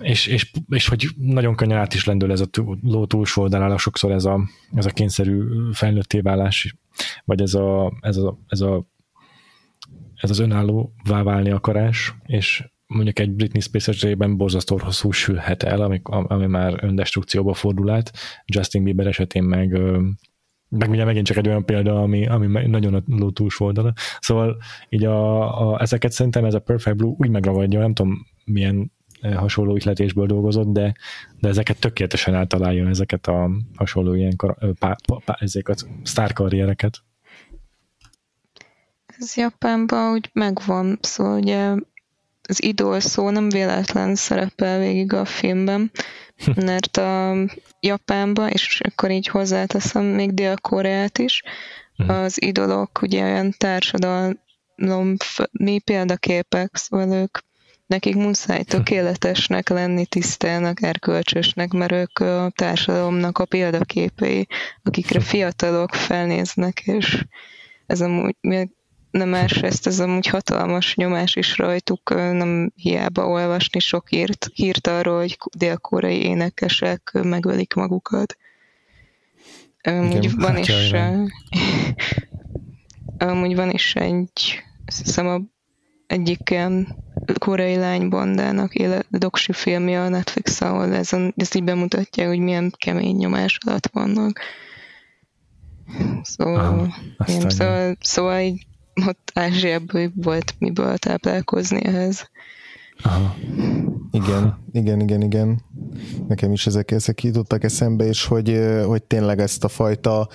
és, 0.01 0.27
és, 0.27 0.51
és 0.69 0.89
hogy 0.89 1.07
nagyon 1.17 1.55
könnyen 1.55 1.79
át 1.79 1.95
is 1.95 2.05
lendül 2.05 2.33
ez 2.33 2.41
a 2.41 2.47
ló 2.83 3.07
túlsó 3.07 3.43
oldalára 3.43 3.79
sokszor 3.79 4.11
ez 4.11 4.25
a, 4.25 4.41
ez 4.75 4.87
a 4.87 4.91
kényszerű 4.91 5.43
felnőtté 5.73 6.21
válás, 6.21 6.77
vagy 7.25 7.41
ez 7.41 7.55
a, 7.55 7.93
ez 8.01 8.17
a, 8.17 8.39
ez 8.47 8.61
a 8.61 8.91
ez 10.23 10.31
az 10.31 10.39
önállóvá 10.39 11.23
válni 11.23 11.51
akarás, 11.51 12.15
és 12.27 12.65
mondjuk 12.87 13.19
egy 13.19 13.31
Britney 13.31 13.61
Spears 13.61 13.89
esetében 13.89 14.37
borzasztó 14.37 14.77
rosszul 14.77 15.13
sülhet 15.13 15.63
el, 15.63 15.81
ami, 15.81 16.01
ami 16.05 16.47
már 16.47 16.79
öndestrukcióba 16.85 17.55
fordul 17.55 17.91
át. 17.91 18.13
Justin 18.45 18.85
Bieber 18.85 19.07
esetén 19.07 19.43
meg 19.43 19.81
meg 20.69 20.91
ugye 20.91 21.05
megint 21.05 21.27
csak 21.27 21.37
egy 21.37 21.49
olyan 21.49 21.65
példa, 21.65 22.03
ami, 22.03 22.27
ami 22.27 22.67
nagyon 22.67 22.95
a 22.95 23.03
ló 23.07 23.31
túlsó 23.31 23.67
oldala. 23.67 23.93
Szóval 24.21 24.57
így 24.89 25.05
a, 25.05 25.71
a, 25.71 25.81
ezeket 25.81 26.13
szerintem 26.13 26.45
ez 26.45 26.55
a 26.55 26.61
Perfect 26.61 26.97
Blue 26.97 27.15
úgy 27.19 27.29
megragadja, 27.29 27.81
nem 27.81 27.95
tudom 27.95 28.27
milyen 28.45 28.93
hasonló 29.35 29.77
ihletésből 29.77 30.27
dolgozott, 30.27 30.73
de, 30.73 30.95
de 31.41 31.49
ezeket 31.49 31.79
tökéletesen 31.79 32.35
általálja 32.35 32.89
ezeket 32.89 33.27
a 33.27 33.51
hasonló 33.77 34.15
ilyen 34.15 34.37
pá, 34.37 34.57
pá, 34.79 34.97
pá, 35.25 35.37
ezeket 35.41 35.87
sztárkarriereket. 36.03 37.03
Ez 39.07 39.37
Japánban 39.37 40.13
úgy 40.13 40.31
megvan, 40.33 40.99
szóval 41.01 41.39
ugye 41.39 41.75
az 42.49 42.63
idol 42.63 43.01
szó 43.01 43.31
nem 43.31 43.49
véletlen 43.49 44.15
szerepel 44.15 44.79
végig 44.79 45.13
a 45.13 45.25
filmben, 45.25 45.91
mert 46.55 46.97
a 46.97 47.37
Japánban, 47.81 48.49
és 48.49 48.81
akkor 48.81 49.11
így 49.11 49.27
hozzáteszem 49.27 50.05
még 50.05 50.35
Dél-Koreát 50.35 51.19
is, 51.19 51.43
mhm. 51.97 52.11
az 52.11 52.43
idolok 52.43 53.03
ugye 53.03 53.23
olyan 53.23 53.55
társadalom 53.59 55.17
mi 55.51 55.79
példaképek, 55.79 56.77
szóval 56.77 57.13
ők 57.13 57.39
nekik 57.93 58.17
muszáj 58.17 58.63
tökéletesnek 58.75 59.69
lenni, 59.69 60.07
tisztelnek, 60.07 60.83
erkölcsösnek, 60.83 61.73
mert 61.73 61.93
ők 61.93 62.19
a 62.19 62.53
társadalomnak 62.55 63.39
a 63.39 63.45
példaképei, 63.45 64.47
akikre 64.83 65.21
fiatalok 65.21 65.95
felnéznek, 65.95 66.81
és 66.81 67.25
ez 67.87 68.01
amúgy 68.01 68.37
nem 69.11 69.29
más, 69.29 69.53
ezt 69.53 69.87
ez 69.87 70.01
amúgy 70.01 70.27
hatalmas 70.27 70.95
nyomás 70.95 71.37
is 71.37 71.59
rajtuk, 71.59 72.15
nem 72.15 72.73
hiába 72.75 73.27
olvasni 73.27 73.81
sok 73.81 74.13
írt, 74.13 74.51
hírt 74.55 74.87
arról, 74.87 75.19
hogy 75.19 75.39
dél-koreai 75.57 76.23
énekesek 76.23 77.19
megölik 77.23 77.75
magukat. 77.75 78.37
Amúgy 79.83 80.25
Igen, 80.25 80.39
van 80.39 80.51
hát 80.51 80.59
is 80.59 80.93
amúgy 83.29 83.55
van 83.55 83.71
is 83.71 83.95
egy 83.95 84.63
azt 84.87 85.05
hiszem 85.05 85.27
a 85.27 85.41
egyik 86.13 86.51
ilyen 86.51 86.97
koreai 87.39 87.77
lány 87.77 88.09
bandának 88.09 88.75
éle, 88.75 89.03
doksi 89.11 89.53
filmje 89.53 90.01
a 90.01 90.09
Netflix, 90.09 90.61
ahol 90.61 90.95
ez, 90.95 91.13
a, 91.13 91.33
ez 91.37 91.55
így 91.55 91.65
bemutatja, 91.65 92.27
hogy 92.27 92.39
milyen 92.39 92.73
kemény 92.79 93.17
nyomás 93.17 93.59
alatt 93.67 93.87
vannak. 93.93 94.41
Szóval, 96.23 96.93
ah, 97.17 97.29
én, 97.29 97.51
szóval, 97.51 97.97
szóval 98.01 98.41
így 98.41 98.67
ott 99.07 99.31
Ázsiában 99.35 100.13
volt 100.17 100.55
miből 100.59 100.97
táplálkozni 100.97 101.85
ehhez. 101.85 102.31
Aha. 103.03 103.35
Igen, 104.11 104.65
igen, 104.73 105.01
igen, 105.01 105.23
igen. 105.23 105.61
Nekem 106.29 106.53
is 106.53 106.67
ezek, 106.67 106.91
ezek 106.91 107.23
jutottak 107.23 107.65
eszembe, 107.65 108.07
és 108.07 108.25
hogy, 108.25 108.61
hogy 108.87 109.03
tényleg 109.03 109.39
ezt 109.39 109.65
a 109.65 109.69
fajta 109.69 110.29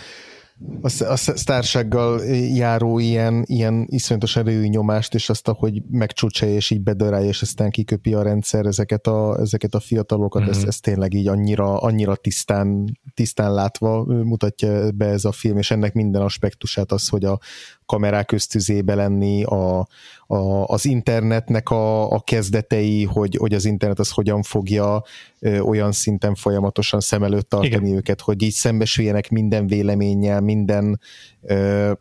a, 0.81 1.03
a 1.03 1.15
sztársággal 1.15 2.23
járó 2.53 2.99
ilyen, 2.99 3.43
ilyen 3.47 3.85
iszonyatos 3.89 4.35
erőű 4.35 4.67
nyomást, 4.67 5.13
és 5.13 5.29
azt, 5.29 5.47
hogy 5.47 5.81
megcsúcsolja, 5.91 6.55
és 6.55 6.69
így 6.69 6.81
bedörálja, 6.81 7.27
és 7.27 7.41
aztán 7.41 7.69
kiköpi 7.69 8.13
a 8.13 8.21
rendszer 8.21 8.65
ezeket 8.65 9.07
a, 9.07 9.39
ezeket 9.39 9.75
a 9.75 9.79
fiatalokat, 9.79 10.41
mm-hmm. 10.41 10.51
ez, 10.51 10.57
mhm. 10.57 10.67
ez 10.67 10.79
tényleg 10.79 11.13
így 11.13 11.27
annyira, 11.27 11.77
annyira 11.77 12.15
tisztán, 12.15 12.97
tisztán 13.13 13.53
látva 13.53 14.03
mutatja 14.05 14.91
be 14.91 15.05
ez 15.05 15.25
a 15.25 15.31
film, 15.31 15.57
és 15.57 15.71
ennek 15.71 15.93
minden 15.93 16.21
aspektusát 16.21 16.91
az, 16.91 17.07
hogy 17.07 17.25
a 17.25 17.39
kamerák 17.87 18.25
köztüzébe 18.25 18.95
lenni, 18.95 19.43
a, 19.43 19.87
a, 20.27 20.63
az 20.65 20.85
internetnek 20.85 21.69
a, 21.69 22.11
a 22.11 22.19
kezdetei, 22.19 23.03
hogy, 23.03 23.35
hogy 23.39 23.53
az 23.53 23.65
internet 23.65 23.99
az 23.99 24.11
hogyan 24.11 24.41
fogja 24.41 25.03
ö, 25.39 25.59
olyan 25.59 25.91
szinten 25.91 26.35
folyamatosan 26.35 26.99
szem 26.99 27.23
előtt 27.23 27.49
tartani 27.49 27.87
Igen. 27.87 27.97
őket, 27.97 28.21
hogy 28.21 28.41
így 28.41 28.53
szembesüljenek 28.53 29.29
minden 29.29 29.67
véleménnyel, 29.67 30.41
minden 30.41 30.99
ö, 31.41 31.91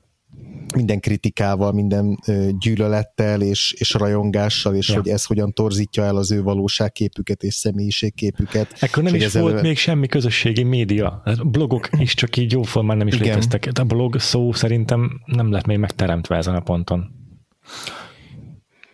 minden 0.75 1.01
kritikával, 1.01 1.73
minden 1.73 2.19
gyűlölettel 2.59 3.43
és, 3.43 3.75
és 3.79 3.93
rajongással, 3.93 4.75
és 4.75 4.89
ja. 4.89 4.95
hogy 4.95 5.09
ez 5.09 5.25
hogyan 5.25 5.53
torzítja 5.53 6.05
el 6.05 6.17
az 6.17 6.33
ő 6.33 6.43
valóságképüket 6.43 7.43
és 7.43 7.55
személyiségképüket. 7.55 8.77
Ekkor 8.81 9.03
nem 9.03 9.15
is 9.15 9.33
volt 9.33 9.53
elő... 9.53 9.63
még 9.63 9.79
semmi 9.79 10.07
közösségi 10.07 10.63
média. 10.63 11.23
A 11.25 11.45
blogok 11.45 11.89
is 11.99 12.15
csak 12.15 12.37
így 12.37 12.53
jóformán 12.53 12.97
nem 12.97 13.07
is 13.07 13.15
Igen. 13.15 13.27
léteztek. 13.27 13.69
A 13.81 13.85
blog 13.85 14.19
szó 14.19 14.53
szerintem 14.53 15.21
nem 15.25 15.51
lett 15.51 15.67
még 15.67 15.79
megteremtve 15.79 16.37
ezen 16.37 16.55
a 16.55 16.61
ponton. 16.61 17.11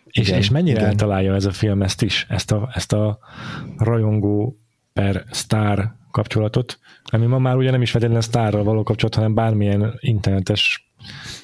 És, 0.05 0.27
igen, 0.27 0.39
és 0.39 0.49
mennyire 0.49 0.77
igen. 0.77 0.89
eltalálja 0.89 1.35
ez 1.35 1.45
a 1.45 1.51
film 1.51 1.81
ezt 1.81 2.01
is, 2.01 2.25
ezt 2.29 2.51
a, 2.51 2.69
ezt 2.73 2.93
a 2.93 3.19
rajongó 3.77 4.57
per 4.93 5.23
sztár 5.31 5.91
kapcsolatot, 6.11 6.79
ami 7.03 7.25
ma 7.25 7.37
már 7.37 7.55
ugye 7.55 7.71
nem 7.71 7.81
is 7.81 7.91
feltétlenül 7.91 8.23
sztárral 8.23 8.63
való 8.63 8.83
kapcsolat, 8.83 9.15
hanem 9.15 9.33
bármilyen 9.33 9.93
internetes 9.99 10.92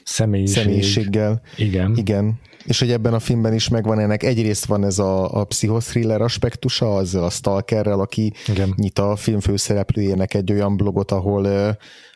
személyiség. 0.04 0.64
személyiséggel. 0.64 1.42
Igen. 1.58 1.96
Igen. 1.96 2.40
És 2.66 2.80
hogy 2.80 2.92
ebben 2.92 3.14
a 3.14 3.20
filmben 3.20 3.54
is 3.54 3.70
megvan 3.70 4.00
ennek, 4.00 4.24
egyrészt 4.24 4.66
van 4.66 4.86
ez 4.86 5.00
a, 5.00 5.40
a 5.40 5.44
pszichothriller 5.44 6.22
aspektusa, 6.22 6.96
az 6.96 7.16
a 7.16 7.30
Stalkerrel, 7.30 8.00
aki 8.00 8.34
Igen. 8.48 8.74
nyit 8.76 9.00
a 9.00 9.16
film 9.16 9.40
főszereplőjének 9.40 10.34
egy 10.34 10.52
olyan 10.52 10.78
blogot, 10.78 11.12
ahol 11.12 11.44
uh, 11.44 11.70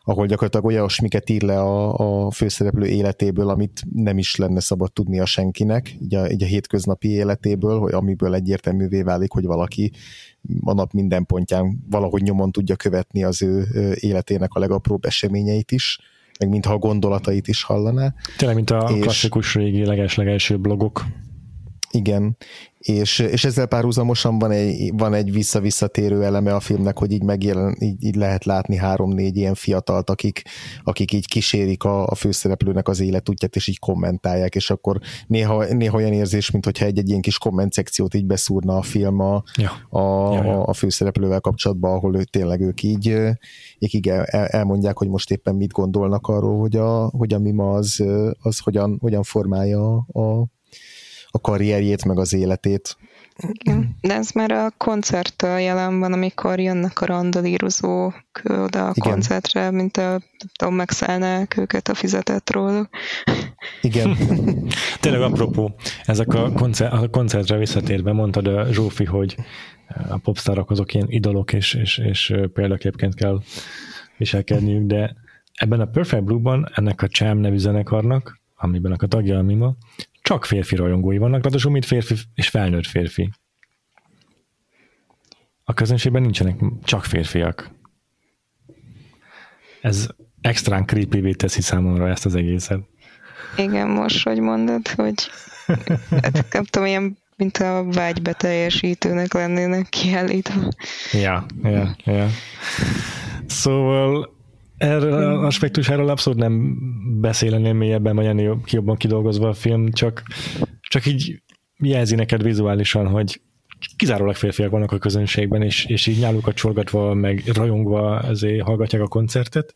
ahol 0.05 0.25
gyakorlatilag 0.25 0.65
olyasmiket 0.65 1.29
ír 1.29 1.41
le 1.41 1.59
a, 1.59 2.25
a 2.25 2.31
főszereplő 2.31 2.85
életéből, 2.85 3.49
amit 3.49 3.81
nem 3.93 4.17
is 4.17 4.35
lenne 4.35 4.59
szabad 4.59 4.93
tudnia 4.93 5.25
senkinek, 5.25 5.95
így 6.01 6.15
a, 6.15 6.29
így 6.29 6.43
a 6.43 6.45
hétköznapi 6.45 7.09
életéből, 7.09 7.79
hogy 7.79 7.93
amiből 7.93 8.33
egyértelművé 8.33 9.01
válik, 9.01 9.31
hogy 9.31 9.45
valaki 9.45 9.91
a 10.61 10.73
nap 10.73 10.91
minden 10.91 11.25
pontján 11.25 11.83
valahogy 11.89 12.21
nyomon 12.21 12.51
tudja 12.51 12.75
követni 12.75 13.23
az 13.23 13.41
ő 13.41 13.67
életének 13.99 14.53
a 14.53 14.59
legapróbb 14.59 15.05
eseményeit 15.05 15.71
is 15.71 15.99
meg 16.39 16.49
mintha 16.49 16.73
a 16.73 16.77
gondolatait 16.77 17.47
is 17.47 17.63
hallaná. 17.63 18.13
Tényleg, 18.37 18.55
mint 18.55 18.69
a 18.69 18.89
és, 18.95 19.01
klasszikus 19.01 19.55
régi 19.55 19.85
leges-legelső 19.85 20.57
blogok. 20.57 21.05
Igen, 21.95 22.37
és, 22.79 23.19
és 23.19 23.45
ezzel 23.45 23.65
párhuzamosan 23.65 24.39
van 24.39 24.51
egy, 24.51 24.91
van 24.97 25.13
egy 25.13 25.31
vissza-visszatérő 25.31 26.23
eleme 26.23 26.55
a 26.55 26.59
filmnek, 26.59 26.97
hogy 26.97 27.11
így 27.11 27.23
megjelen, 27.23 27.75
így, 27.79 28.03
így 28.03 28.15
lehet 28.15 28.45
látni 28.45 28.75
három-négy 28.75 29.37
ilyen 29.37 29.53
fiatalt, 29.53 30.09
akik, 30.09 30.41
akik 30.83 31.11
így 31.11 31.27
kísérik 31.27 31.83
a, 31.83 32.07
a 32.07 32.15
főszereplőnek 32.15 32.87
az 32.87 32.99
életútját, 32.99 33.55
és 33.55 33.67
így 33.67 33.79
kommentálják, 33.79 34.55
és 34.55 34.69
akkor 34.69 34.99
néha, 35.27 35.65
néha 35.65 35.97
olyan 35.97 36.13
érzés, 36.13 36.51
mintha 36.51 36.85
egy-egy 36.85 37.09
ilyen 37.09 37.21
kis 37.21 37.37
komment 37.37 37.73
szekciót 37.73 38.13
így 38.13 38.25
beszúrna 38.25 38.77
a 38.77 38.81
film 38.81 39.19
a, 39.19 39.43
ja. 39.57 39.71
A, 39.99 40.33
ja, 40.33 40.43
ja. 40.43 40.63
a 40.63 40.73
főszereplővel 40.73 41.39
kapcsolatban, 41.39 41.95
ahol 41.95 42.15
ő, 42.15 42.23
tényleg 42.23 42.61
ők 42.61 42.83
így, 42.83 43.07
ők 43.79 43.93
így 43.93 44.09
el, 44.09 44.23
elmondják, 44.25 44.97
hogy 44.97 45.09
most 45.09 45.31
éppen 45.31 45.55
mit 45.55 45.71
gondolnak 45.71 46.27
arról, 46.27 46.59
hogy 46.59 46.75
a, 46.75 47.05
hogy 47.05 47.33
a 47.33 47.39
mima 47.39 47.73
az, 47.73 48.03
az 48.39 48.59
hogyan, 48.59 48.97
hogyan 49.01 49.23
formálja 49.23 49.95
a, 49.97 50.45
a 51.35 51.39
karrierjét, 51.41 52.05
meg 52.05 52.19
az 52.19 52.33
életét. 52.33 52.97
Igen, 53.47 53.97
de 54.01 54.13
ez 54.13 54.31
már 54.31 54.51
a 54.51 54.71
koncert 54.77 55.41
jelen 55.41 55.99
van, 55.99 56.13
amikor 56.13 56.59
jönnek 56.59 57.01
a 57.01 57.05
randalírozók 57.05 58.41
oda 58.43 58.87
a 58.87 58.91
Igen. 58.93 59.11
koncertre, 59.11 59.71
mint 59.71 59.97
a, 59.97 60.21
tudom, 60.55 60.75
megszállnák 60.75 61.57
őket 61.57 61.87
a 61.87 61.93
fizetett 61.93 62.51
róluk. 62.51 62.89
Igen. 63.81 64.17
Tényleg 64.99 65.21
apropó, 65.21 65.75
ezek 66.05 66.33
a, 66.33 66.51
koncert, 66.51 66.93
a 66.93 67.09
koncertre 67.09 67.57
visszatérve 67.57 68.11
mondtad 68.11 68.47
a 68.47 68.73
Zsófi, 68.73 69.05
hogy 69.05 69.35
a 70.09 70.17
popstarok 70.17 70.71
azok 70.71 70.93
ilyen 70.93 71.07
idolok, 71.09 71.53
és, 71.53 71.73
és, 71.73 71.97
és 71.97 72.33
példaképként 72.53 73.15
kell 73.15 73.41
viselkedniük, 74.17 74.85
de 74.85 75.15
ebben 75.53 75.79
a 75.79 75.85
Perfect 75.85 76.23
Blue-ban 76.23 76.69
ennek 76.73 77.01
a 77.01 77.07
Cham 77.07 77.37
nevű 77.37 77.57
zenekarnak, 77.57 78.41
amiben 78.55 78.91
a 78.91 79.07
tagja 79.07 79.37
a 79.37 79.41
Mima, 79.41 79.75
csak 80.33 80.45
férfi 80.45 80.75
rajongói 80.75 81.17
vannak, 81.17 81.43
ráadásul 81.43 81.71
mint 81.71 81.85
férfi 81.85 82.15
és 82.33 82.49
felnőtt 82.49 82.85
férfi. 82.85 83.29
A 85.63 85.73
közönségben 85.73 86.21
nincsenek 86.21 86.59
csak 86.83 87.03
férfiak. 87.03 87.69
ez 89.81 90.07
extrán 90.41 90.85
creepy 90.85 91.35
teszi 91.35 91.61
számomra 91.61 92.09
ezt 92.09 92.25
az 92.25 92.35
egészet. 92.35 92.79
Igen, 93.57 93.89
most, 93.89 94.23
hogy 94.23 94.39
mondod, 94.39 94.87
hogy 94.87 95.29
hát, 96.09 96.45
nem 96.51 96.63
tudom, 96.63 96.87
ilyen 96.87 97.17
mint 97.35 97.57
a 97.57 97.85
vágybeteljesítőnek 97.91 99.33
lennének 99.33 99.89
kiállítva. 99.89 100.71
Ja, 101.11 101.45
ja, 101.63 101.95
ja. 102.05 102.27
Szóval 103.47 104.32
erről 104.83 105.37
az 105.37 105.43
aspektusáról 105.43 106.09
abszolút 106.09 106.39
nem 106.39 106.77
beszéleném 107.21 107.77
mélyebben, 107.77 108.15
vagy 108.15 108.25
ennél 108.25 108.61
jobban 108.65 108.95
kidolgozva 108.95 109.47
a 109.47 109.53
film, 109.53 109.91
csak, 109.91 110.23
csak 110.81 111.05
így 111.05 111.41
jelzi 111.77 112.15
neked 112.15 112.43
vizuálisan, 112.43 113.07
hogy 113.07 113.41
kizárólag 113.95 114.35
férfiak 114.35 114.71
vannak 114.71 114.91
a 114.91 114.97
közönségben, 114.97 115.61
és, 115.61 115.85
és 115.85 116.07
így 116.07 116.19
nyálukat 116.19 116.55
csorgatva, 116.55 117.13
meg 117.13 117.43
rajongva 117.53 118.15
azért 118.15 118.61
hallgatják 118.61 119.01
a 119.01 119.07
koncertet. 119.07 119.73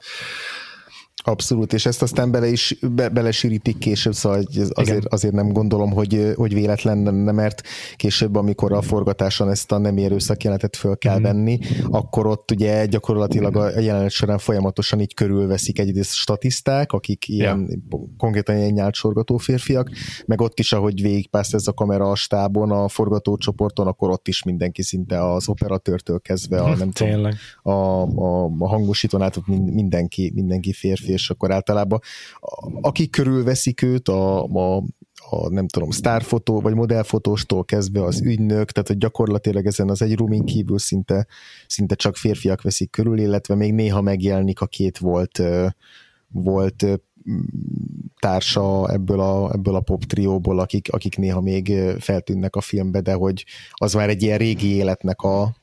Abszolút, 1.28 1.74
és 1.74 1.86
ezt 1.86 2.02
aztán 2.02 2.32
bele 2.32 2.48
is 2.48 2.78
be, 2.92 3.10
belesűrítik 3.10 3.78
később, 3.78 4.14
szóval 4.14 4.44
azért, 4.70 5.06
azért 5.06 5.34
nem 5.34 5.52
gondolom, 5.52 5.92
hogy, 5.92 6.34
hogy 6.36 6.54
véletlen 6.54 7.04
lenne, 7.04 7.32
mert 7.32 7.62
később, 7.96 8.36
amikor 8.36 8.74
a 8.74 8.82
forgatáson 8.82 9.50
ezt 9.50 9.72
a 9.72 9.78
nem 9.78 9.98
erőszak 9.98 10.44
jelenetet 10.44 10.76
föl 10.76 10.98
kell 10.98 11.20
mm. 11.20 11.22
venni, 11.22 11.60
akkor 11.90 12.28
ott 12.28 12.52
ugye 12.52 12.86
gyakorlatilag 12.86 13.56
a 13.56 13.80
jelenet 13.80 14.12
során 14.12 14.38
folyamatosan 14.38 15.00
így 15.00 15.14
körülveszik 15.14 15.80
egyrészt 15.80 16.14
statiszták, 16.14 16.92
akik 16.92 17.28
ilyen 17.28 17.68
ja. 17.90 17.98
konkrétan 18.18 18.58
ilyen 18.58 18.74
nyáltsorgató 18.74 19.38
férfiak, 19.38 19.90
meg 20.26 20.42
ott 20.42 20.60
is, 20.60 20.74
ahogy 20.74 21.02
végigpászt 21.02 21.54
ez 21.54 21.68
a 21.68 21.74
kamera 21.74 22.12
a 22.12 22.16
stábon, 22.16 22.72
a 22.72 22.88
forgatócsoporton, 22.88 23.88
akkor 23.88 24.10
ott 24.10 24.28
is 24.28 24.44
mindenki 24.44 24.82
szinte 24.82 25.32
az 25.32 25.50
operatőrtől 25.50 26.20
kezdve 26.20 26.62
a, 26.62 26.76
nem 26.76 26.92
tudom, 26.92 27.30
a, 27.62 27.72
a, 27.72 28.02
a 28.60 28.68
hangosítón 28.68 29.22
át 29.22 29.48
mindenki, 29.48 30.32
mindenki 30.36 30.74
férfi, 30.74 31.16
és 31.18 31.30
akkor 31.30 31.51
általában 31.51 31.99
akik 32.82 33.11
körülveszik 33.11 33.82
őt, 33.82 34.07
a, 34.07 34.43
a, 34.43 34.84
a 35.30 35.49
nem 35.49 35.68
tudom, 35.68 35.89
sztárfotó 35.89 36.61
vagy 36.61 36.74
modellfotóstól 36.74 37.65
kezdve 37.65 38.03
az 38.03 38.22
ügynök, 38.22 38.72
tehát 38.72 38.88
hogy 38.88 38.97
gyakorlatilag 38.97 39.65
ezen 39.65 39.89
az 39.89 40.01
egy 40.01 40.15
roomin 40.15 40.45
kívül 40.45 40.80
szinte, 40.80 41.28
szinte 41.68 41.95
csak 41.95 42.15
férfiak 42.15 42.61
veszik 42.61 42.89
körül, 42.89 43.20
illetve 43.20 43.55
még 43.55 43.74
néha 43.74 44.01
megjelenik 44.01 44.61
a 44.61 44.65
két 44.65 44.97
volt 44.97 45.41
volt 46.28 46.86
társa 48.20 48.91
ebből 48.91 49.20
a, 49.20 49.51
ebből 49.53 49.76
a 49.76 49.80
pop 49.80 50.03
trióból, 50.03 50.59
akik, 50.59 50.93
akik 50.93 51.18
néha 51.18 51.41
még 51.41 51.74
feltűnnek 51.99 52.55
a 52.55 52.61
filmbe, 52.61 53.01
de 53.01 53.13
hogy 53.13 53.45
az 53.72 53.93
már 53.93 54.09
egy 54.09 54.22
ilyen 54.22 54.38
régi 54.38 54.76
életnek 54.76 55.22
a, 55.22 55.55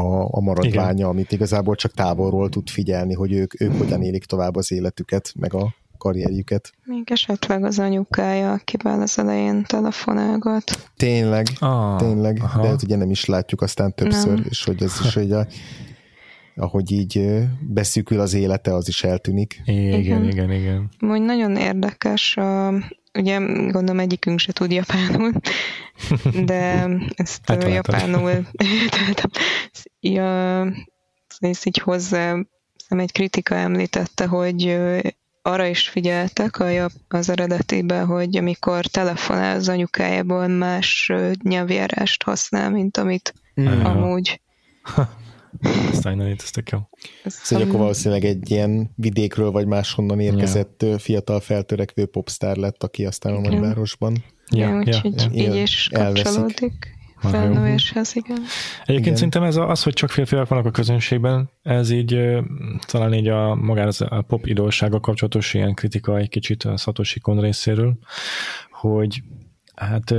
a, 0.00 0.28
a 0.30 0.40
maradványa, 0.40 0.92
Igen. 0.92 1.08
amit 1.08 1.32
igazából 1.32 1.74
csak 1.74 1.92
távolról 1.92 2.48
tud 2.48 2.68
figyelni, 2.68 3.14
hogy 3.14 3.32
ők, 3.32 3.60
ők 3.60 3.78
hogyan 3.78 4.02
élik 4.02 4.24
tovább 4.24 4.56
az 4.56 4.72
életüket, 4.72 5.32
meg 5.38 5.54
a 5.54 5.74
karrierjüket. 5.98 6.72
Még 6.84 7.10
esetleg 7.10 7.64
az 7.64 7.78
anyukája, 7.78 8.52
akivel 8.52 9.00
az 9.00 9.18
elején 9.18 9.64
telefonálgat. 9.64 10.90
Tényleg, 10.96 11.46
ah, 11.58 11.98
tényleg, 11.98 12.38
aha. 12.42 12.62
de 12.62 12.68
hát 12.68 12.82
ugye 12.82 12.96
nem 12.96 13.10
is 13.10 13.24
látjuk 13.24 13.62
aztán 13.62 13.94
többször, 13.94 14.34
nem. 14.34 14.46
és 14.48 14.64
hogy 14.64 14.82
ez 14.82 14.92
is, 15.04 15.14
hogy 15.14 15.32
a, 15.32 15.46
ahogy 16.60 16.92
így 16.92 17.22
beszűkül 17.60 18.20
az 18.20 18.34
élete, 18.34 18.74
az 18.74 18.88
is 18.88 19.04
eltűnik. 19.04 19.62
Igen, 19.64 19.98
igen, 19.98 20.24
igen. 20.24 20.52
igen. 20.52 20.88
Úgy 21.00 21.22
nagyon 21.22 21.56
érdekes 21.56 22.36
a, 22.36 22.68
ugye 23.14 23.38
gondolom 23.70 23.98
egyikünk 23.98 24.38
se 24.38 24.52
tud 24.52 24.72
japánul, 24.72 25.32
de 26.44 26.88
ezt 27.14 27.40
hát 27.44 27.68
japánul 27.68 28.46
ja, 30.00 30.60
ezt 31.38 31.66
így 31.66 31.78
hozzá 31.78 32.36
egy 32.88 33.12
kritika 33.12 33.54
említette, 33.54 34.26
hogy 34.26 34.78
arra 35.42 35.66
is 35.66 35.88
figyeltek 35.88 36.58
a, 36.58 36.90
az 37.08 37.28
eredetibe, 37.28 38.00
hogy 38.00 38.36
amikor 38.36 38.86
telefonál 38.86 39.56
az 39.56 39.68
anyukájából 39.68 40.46
más 40.46 41.12
nyelvjárást 41.42 42.22
használ, 42.22 42.70
mint 42.70 42.96
amit 42.96 43.34
mm. 43.60 43.84
amúgy. 43.84 44.40
Ez 46.38 46.50
tök 46.50 46.70
jó. 46.70 46.78
Szóval 47.24 47.66
akkor 47.66 47.78
valószínűleg 47.78 48.24
egy 48.24 48.50
ilyen 48.50 48.90
vidékről 48.94 49.50
vagy 49.50 49.66
máshonnan 49.66 50.20
érkezett 50.20 50.82
ja. 50.82 50.98
fiatal 50.98 51.40
feltörekvő 51.40 52.06
popstar 52.06 52.56
lett, 52.56 52.82
aki 52.82 53.06
aztán 53.06 53.34
a 53.34 53.40
nagyvárosban. 53.40 54.24
Ja, 54.50 54.68
ja, 54.68 54.76
úgyhogy 54.76 55.28
ja, 55.32 55.54
így 55.54 55.62
is 55.62 55.88
kapcsolódik 55.92 56.98
felnövéshez, 57.20 58.16
igen. 58.16 58.38
Egyébként 58.80 59.00
igen. 59.00 59.14
szerintem 59.14 59.42
ez 59.42 59.56
az, 59.56 59.82
hogy 59.82 59.92
csak 59.92 60.10
férfiak 60.10 60.48
vannak 60.48 60.66
a 60.66 60.70
közönségben, 60.70 61.50
ez 61.62 61.90
így 61.90 62.38
talán 62.86 63.14
így 63.14 63.28
a 63.28 63.54
magán 63.54 63.92
a 63.98 64.22
pop 64.22 64.46
idolsága 64.46 65.00
kapcsolatos 65.00 65.54
ilyen 65.54 65.74
kritika 65.74 66.18
egy 66.18 66.28
kicsit 66.28 66.64
a 66.64 66.76
Satoshi 66.76 67.20
Kon 67.20 67.40
részéről, 67.40 67.98
hogy 68.70 69.22
hát 69.74 70.14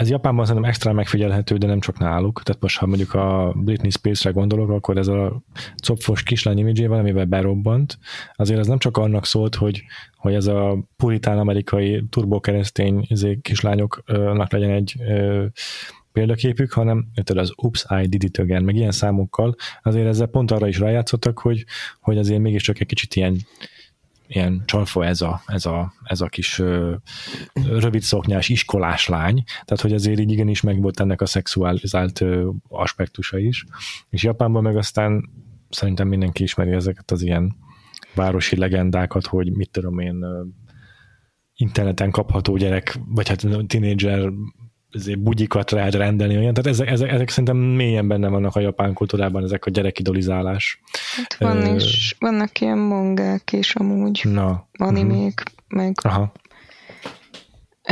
ez 0.00 0.10
Japánban 0.10 0.44
szerintem 0.44 0.70
extra 0.70 0.92
megfigyelhető, 0.92 1.56
de 1.56 1.66
nem 1.66 1.80
csak 1.80 1.98
náluk. 1.98 2.42
Tehát 2.42 2.62
most, 2.62 2.78
ha 2.78 2.86
mondjuk 2.86 3.14
a 3.14 3.52
Britney 3.56 3.90
Spears-re 3.90 4.30
gondolok, 4.30 4.70
akkor 4.70 4.96
ez 4.96 5.08
a 5.08 5.42
copfos 5.82 6.22
kislány 6.22 6.58
imidzsével, 6.58 6.98
amivel 6.98 7.24
berobbant, 7.24 7.98
azért 8.34 8.60
az 8.60 8.66
nem 8.66 8.78
csak 8.78 8.96
annak 8.96 9.26
szólt, 9.26 9.54
hogy, 9.54 9.82
hogy 10.16 10.34
ez 10.34 10.46
a 10.46 10.78
puritán 10.96 11.38
amerikai 11.38 12.04
turbokeresztény 12.10 13.04
izé, 13.08 13.38
kislányoknak 13.42 14.52
legyen 14.52 14.70
egy 14.70 14.96
példaképük, 16.12 16.72
hanem 16.72 17.06
az 17.34 17.52
Oops, 17.56 17.86
I 18.02 18.06
did 18.06 18.22
it 18.22 18.38
again, 18.38 18.62
meg 18.62 18.76
ilyen 18.76 18.90
számokkal, 18.90 19.54
azért 19.82 20.06
ezzel 20.06 20.26
pont 20.26 20.50
arra 20.50 20.68
is 20.68 20.78
rájátszottak, 20.78 21.38
hogy, 21.38 21.64
hogy 22.00 22.18
azért 22.18 22.40
mégiscsak 22.40 22.80
egy 22.80 22.86
kicsit 22.86 23.14
ilyen 23.14 23.36
ilyen 24.32 24.62
csalfa 24.64 25.04
ez 25.04 25.20
a, 25.20 25.42
ez 25.46 25.66
a, 25.66 25.92
ez 26.02 26.20
a 26.20 26.26
kis 26.26 26.58
ö, 26.58 26.94
rövid 27.52 28.02
szoknyás 28.02 28.48
iskolás 28.48 29.08
lány, 29.08 29.42
tehát 29.46 29.80
hogy 29.80 29.92
azért 29.92 30.20
így 30.20 30.30
igenis 30.30 30.60
meg 30.60 30.80
volt 30.80 31.00
ennek 31.00 31.20
a 31.20 31.26
szexualizált 31.26 32.20
ö, 32.20 32.50
aspektusa 32.68 33.38
is, 33.38 33.64
és 34.10 34.22
Japánban 34.22 34.62
meg 34.62 34.76
aztán 34.76 35.30
szerintem 35.68 36.08
mindenki 36.08 36.42
ismeri 36.42 36.70
ezeket 36.70 37.10
az 37.10 37.22
ilyen 37.22 37.56
városi 38.14 38.56
legendákat, 38.56 39.26
hogy 39.26 39.56
mit 39.56 39.70
tudom 39.70 39.98
én, 39.98 40.24
interneten 41.54 42.10
kapható 42.10 42.56
gyerek, 42.56 42.98
vagy 43.06 43.28
hát 43.28 43.46
tínédzser 43.66 44.30
bugyikat 45.18 45.70
lehet 45.70 45.94
rendelni, 45.94 46.36
olyan. 46.36 46.54
Tehát 46.54 46.70
ezek, 46.70 46.88
ezek, 46.88 47.10
ezek 47.10 47.28
szerintem 47.28 47.56
mélyen 47.56 48.08
benne 48.08 48.28
vannak 48.28 48.56
a 48.56 48.60
japán 48.60 48.92
kultúrában, 48.92 49.42
ezek 49.42 49.64
a 49.64 49.70
gyerekidolizálás. 49.70 50.80
Hát 51.16 51.36
van 51.38 51.56
uh, 51.56 51.74
is, 51.74 52.16
vannak 52.18 52.60
ilyen 52.60 52.78
mangák 52.78 53.52
is 53.52 53.74
amúgy, 53.74 54.20
na, 54.24 54.68
animék, 54.72 55.42
uh-huh. 55.44 55.82
meg 55.82 55.94
Aha. 56.02 56.32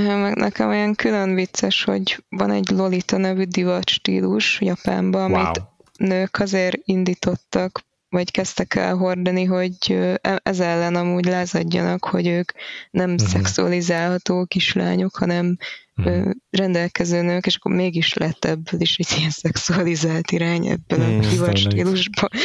Meg 0.01 0.37
nekem 0.37 0.69
olyan 0.69 0.95
külön 0.95 1.35
vicces, 1.35 1.85
hogy 1.85 2.25
van 2.29 2.51
egy 2.51 2.71
Lolita 2.71 3.17
nevű 3.17 3.43
divat 3.43 3.89
stílus 3.89 4.61
Japánban, 4.61 5.31
wow. 5.31 5.41
amit 5.41 5.63
nők 5.97 6.39
azért 6.39 6.77
indítottak, 6.85 7.81
vagy 8.09 8.31
kezdtek 8.31 8.75
el 8.75 8.97
hordani, 8.97 9.45
hogy 9.45 9.77
e, 10.23 10.41
ez 10.43 10.61
ellen 10.61 10.95
amúgy 10.95 11.25
lázadjanak, 11.25 12.05
hogy 12.05 12.27
ők 12.27 12.53
nem 12.91 13.11
uh-huh. 13.11 13.29
szexualizálható 13.29 14.45
kislányok, 14.45 15.17
hanem 15.17 15.57
uh-huh. 15.99 16.31
rendelkező 16.51 17.23
nők, 17.23 17.47
és 17.47 17.57
akkor 17.57 17.73
mégis 17.73 18.15
lett 18.15 18.45
ebből 18.45 18.81
is 18.81 18.97
egy 18.97 19.19
ilyen 19.19 19.31
szexualizált 19.31 20.31
irány 20.31 20.67
ebből 20.67 21.01
a 21.01 21.29
divat 21.31 21.57
stílusban. 21.57 22.29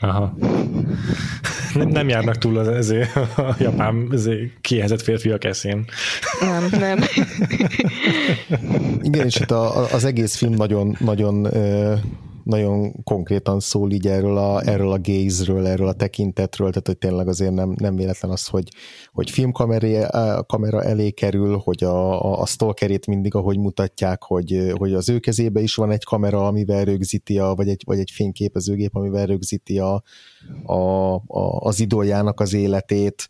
Aha. 0.00 0.36
Nem, 1.74 1.88
nem 1.88 2.08
járnak 2.08 2.38
túl 2.38 2.58
az, 2.58 2.68
ezért 2.68 3.16
a 3.16 3.56
japán 3.58 4.08
ezért 4.12 4.60
kiehezett 4.60 5.02
férfiak 5.02 5.44
eszén. 5.44 5.84
Nem, 6.40 6.66
nem. 6.70 6.98
Igen, 9.08 9.26
és 9.26 9.36
itt 9.36 9.50
a, 9.50 9.92
az 9.92 10.04
egész 10.04 10.36
film 10.36 10.52
nagyon, 10.52 10.96
nagyon 11.00 11.48
nagyon 12.46 13.02
konkrétan 13.04 13.60
szól 13.60 13.90
így 13.92 14.06
erről 14.06 14.36
a, 14.36 14.68
erről 14.68 14.92
a 14.92 15.00
gaze-ről, 15.02 15.66
erről 15.66 15.88
a 15.88 15.92
tekintetről, 15.92 16.68
tehát 16.68 16.86
hogy 16.86 16.98
tényleg 16.98 17.28
azért 17.28 17.52
nem, 17.52 17.74
nem 17.78 17.96
véletlen 17.96 18.30
az, 18.30 18.46
hogy, 18.46 18.68
hogy 19.12 19.30
filmkamera 19.30 20.42
kamera 20.42 20.82
elé 20.82 21.10
kerül, 21.10 21.56
hogy 21.64 21.84
a, 21.84 22.24
a, 22.24 22.40
a 22.40 22.46
stalkerét 22.46 23.06
mindig 23.06 23.34
ahogy 23.34 23.58
mutatják, 23.58 24.22
hogy, 24.22 24.72
hogy 24.78 24.94
az 24.94 25.08
ő 25.08 25.18
kezébe 25.18 25.60
is 25.60 25.74
van 25.74 25.90
egy 25.90 26.04
kamera, 26.04 26.46
amivel 26.46 26.84
rögzíti, 26.84 27.38
a, 27.38 27.54
vagy, 27.54 27.68
egy, 27.68 27.82
vagy 27.86 27.98
egy 27.98 28.10
fényképezőgép, 28.10 28.94
amivel 28.96 29.26
rögzíti 29.26 29.78
a, 29.78 30.02
a, 30.64 31.14
a, 31.14 31.60
az 31.60 31.80
idoljának 31.80 32.40
az 32.40 32.54
életét, 32.54 33.28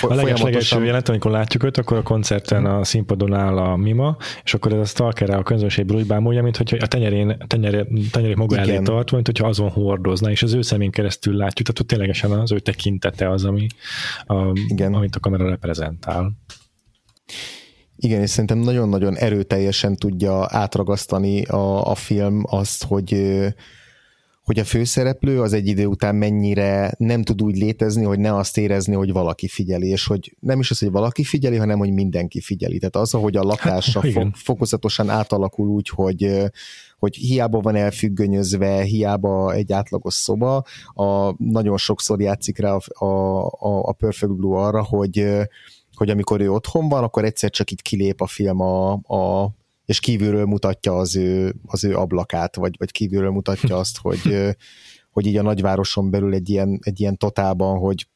a 0.00 0.14
legeslegelső 0.14 0.84
jelent, 0.84 1.08
amikor 1.08 1.30
látjuk 1.30 1.64
őt, 1.64 1.76
akkor 1.76 1.96
a 1.96 2.02
koncerten 2.02 2.66
a 2.66 2.84
színpadon 2.84 3.34
áll 3.34 3.58
a 3.58 3.76
Mima, 3.76 4.16
és 4.44 4.54
akkor 4.54 4.72
ez 4.72 4.78
a 4.78 4.84
stalker 4.84 5.30
a 5.30 5.42
közönségből 5.42 5.96
úgy 5.96 6.06
bámulja, 6.06 6.42
mint 6.42 6.56
hogy 6.56 6.78
a 6.80 6.86
tenyerén, 6.86 7.44
tenyeré, 7.46 7.86
tenyeré 8.10 8.34
maga 8.34 8.56
elé 8.56 8.78
tartva, 8.78 9.14
mint 9.14 9.26
hogyha 9.26 9.46
azon 9.46 9.70
hordozna, 9.70 10.30
és 10.30 10.42
az 10.42 10.52
ő 10.52 10.62
szemén 10.62 10.90
keresztül 10.90 11.36
látjuk, 11.36 11.66
tehát 11.66 11.80
ott 11.80 11.86
ténylegesen 11.86 12.30
az 12.30 12.52
ő 12.52 12.58
tekintete 12.58 13.30
az, 13.30 13.44
ami, 13.44 13.66
a, 14.26 14.34
Igen. 14.68 14.94
amit 14.94 15.16
a 15.16 15.20
kamera 15.20 15.48
reprezentál. 15.48 16.32
Igen, 17.96 18.20
és 18.20 18.30
szerintem 18.30 18.58
nagyon-nagyon 18.58 19.16
erőteljesen 19.16 19.96
tudja 19.96 20.46
átragasztani 20.48 21.42
a, 21.44 21.90
a 21.90 21.94
film 21.94 22.42
azt, 22.46 22.84
hogy 22.84 23.16
hogy 24.44 24.58
a 24.58 24.64
főszereplő 24.64 25.40
az 25.40 25.52
egy 25.52 25.66
idő 25.66 25.86
után 25.86 26.14
mennyire 26.14 26.94
nem 26.98 27.22
tud 27.22 27.42
úgy 27.42 27.56
létezni, 27.56 28.04
hogy 28.04 28.18
ne 28.18 28.36
azt 28.36 28.58
érezni, 28.58 28.94
hogy 28.94 29.12
valaki 29.12 29.48
figyeli, 29.48 29.88
és 29.88 30.06
hogy 30.06 30.36
nem 30.40 30.60
is 30.60 30.70
az, 30.70 30.78
hogy 30.78 30.90
valaki 30.90 31.24
figyeli, 31.24 31.56
hanem 31.56 31.78
hogy 31.78 31.92
mindenki 31.92 32.40
figyeli. 32.40 32.78
Tehát 32.78 32.96
az, 32.96 33.10
hogy 33.10 33.36
a 33.36 33.42
lakása 33.42 34.00
hát, 34.00 34.12
fo- 34.12 34.36
fokozatosan 34.36 35.08
átalakul 35.08 35.68
úgy, 35.68 35.88
hogy 35.88 36.50
hogy 36.98 37.16
hiába 37.16 37.60
van 37.60 37.76
elfüggönyözve, 37.76 38.82
hiába 38.82 39.52
egy 39.52 39.72
átlagos 39.72 40.14
szoba, 40.14 40.64
a, 40.94 41.34
nagyon 41.38 41.76
sokszor 41.76 42.20
játszik 42.20 42.58
rá 42.58 42.76
a, 42.76 43.04
a, 43.46 43.88
a 43.88 43.92
Perfect 43.92 44.32
Blue 44.32 44.58
arra, 44.58 44.84
hogy, 44.84 45.26
hogy 45.94 46.10
amikor 46.10 46.40
ő 46.40 46.52
otthon 46.52 46.88
van, 46.88 47.02
akkor 47.02 47.24
egyszer 47.24 47.50
csak 47.50 47.70
itt 47.70 47.82
kilép 47.82 48.20
a 48.20 48.26
film 48.26 48.60
a, 48.60 48.92
a 48.92 49.50
és 49.84 50.00
kívülről 50.00 50.44
mutatja 50.44 50.96
az 50.96 51.16
ő, 51.16 51.54
az 51.66 51.84
ő 51.84 51.96
ablakát, 51.96 52.56
vagy, 52.56 52.74
vagy 52.78 52.90
kívülről 52.90 53.30
mutatja 53.30 53.76
azt, 53.76 53.98
hogy, 54.06 54.54
hogy 55.10 55.26
így 55.26 55.36
a 55.36 55.42
nagyvároson 55.42 56.10
belül 56.10 56.34
egy 56.34 56.48
ilyen, 56.48 56.78
egy 56.82 57.00
ilyen 57.00 57.16
totálban, 57.16 57.78
hogy, 57.78 58.06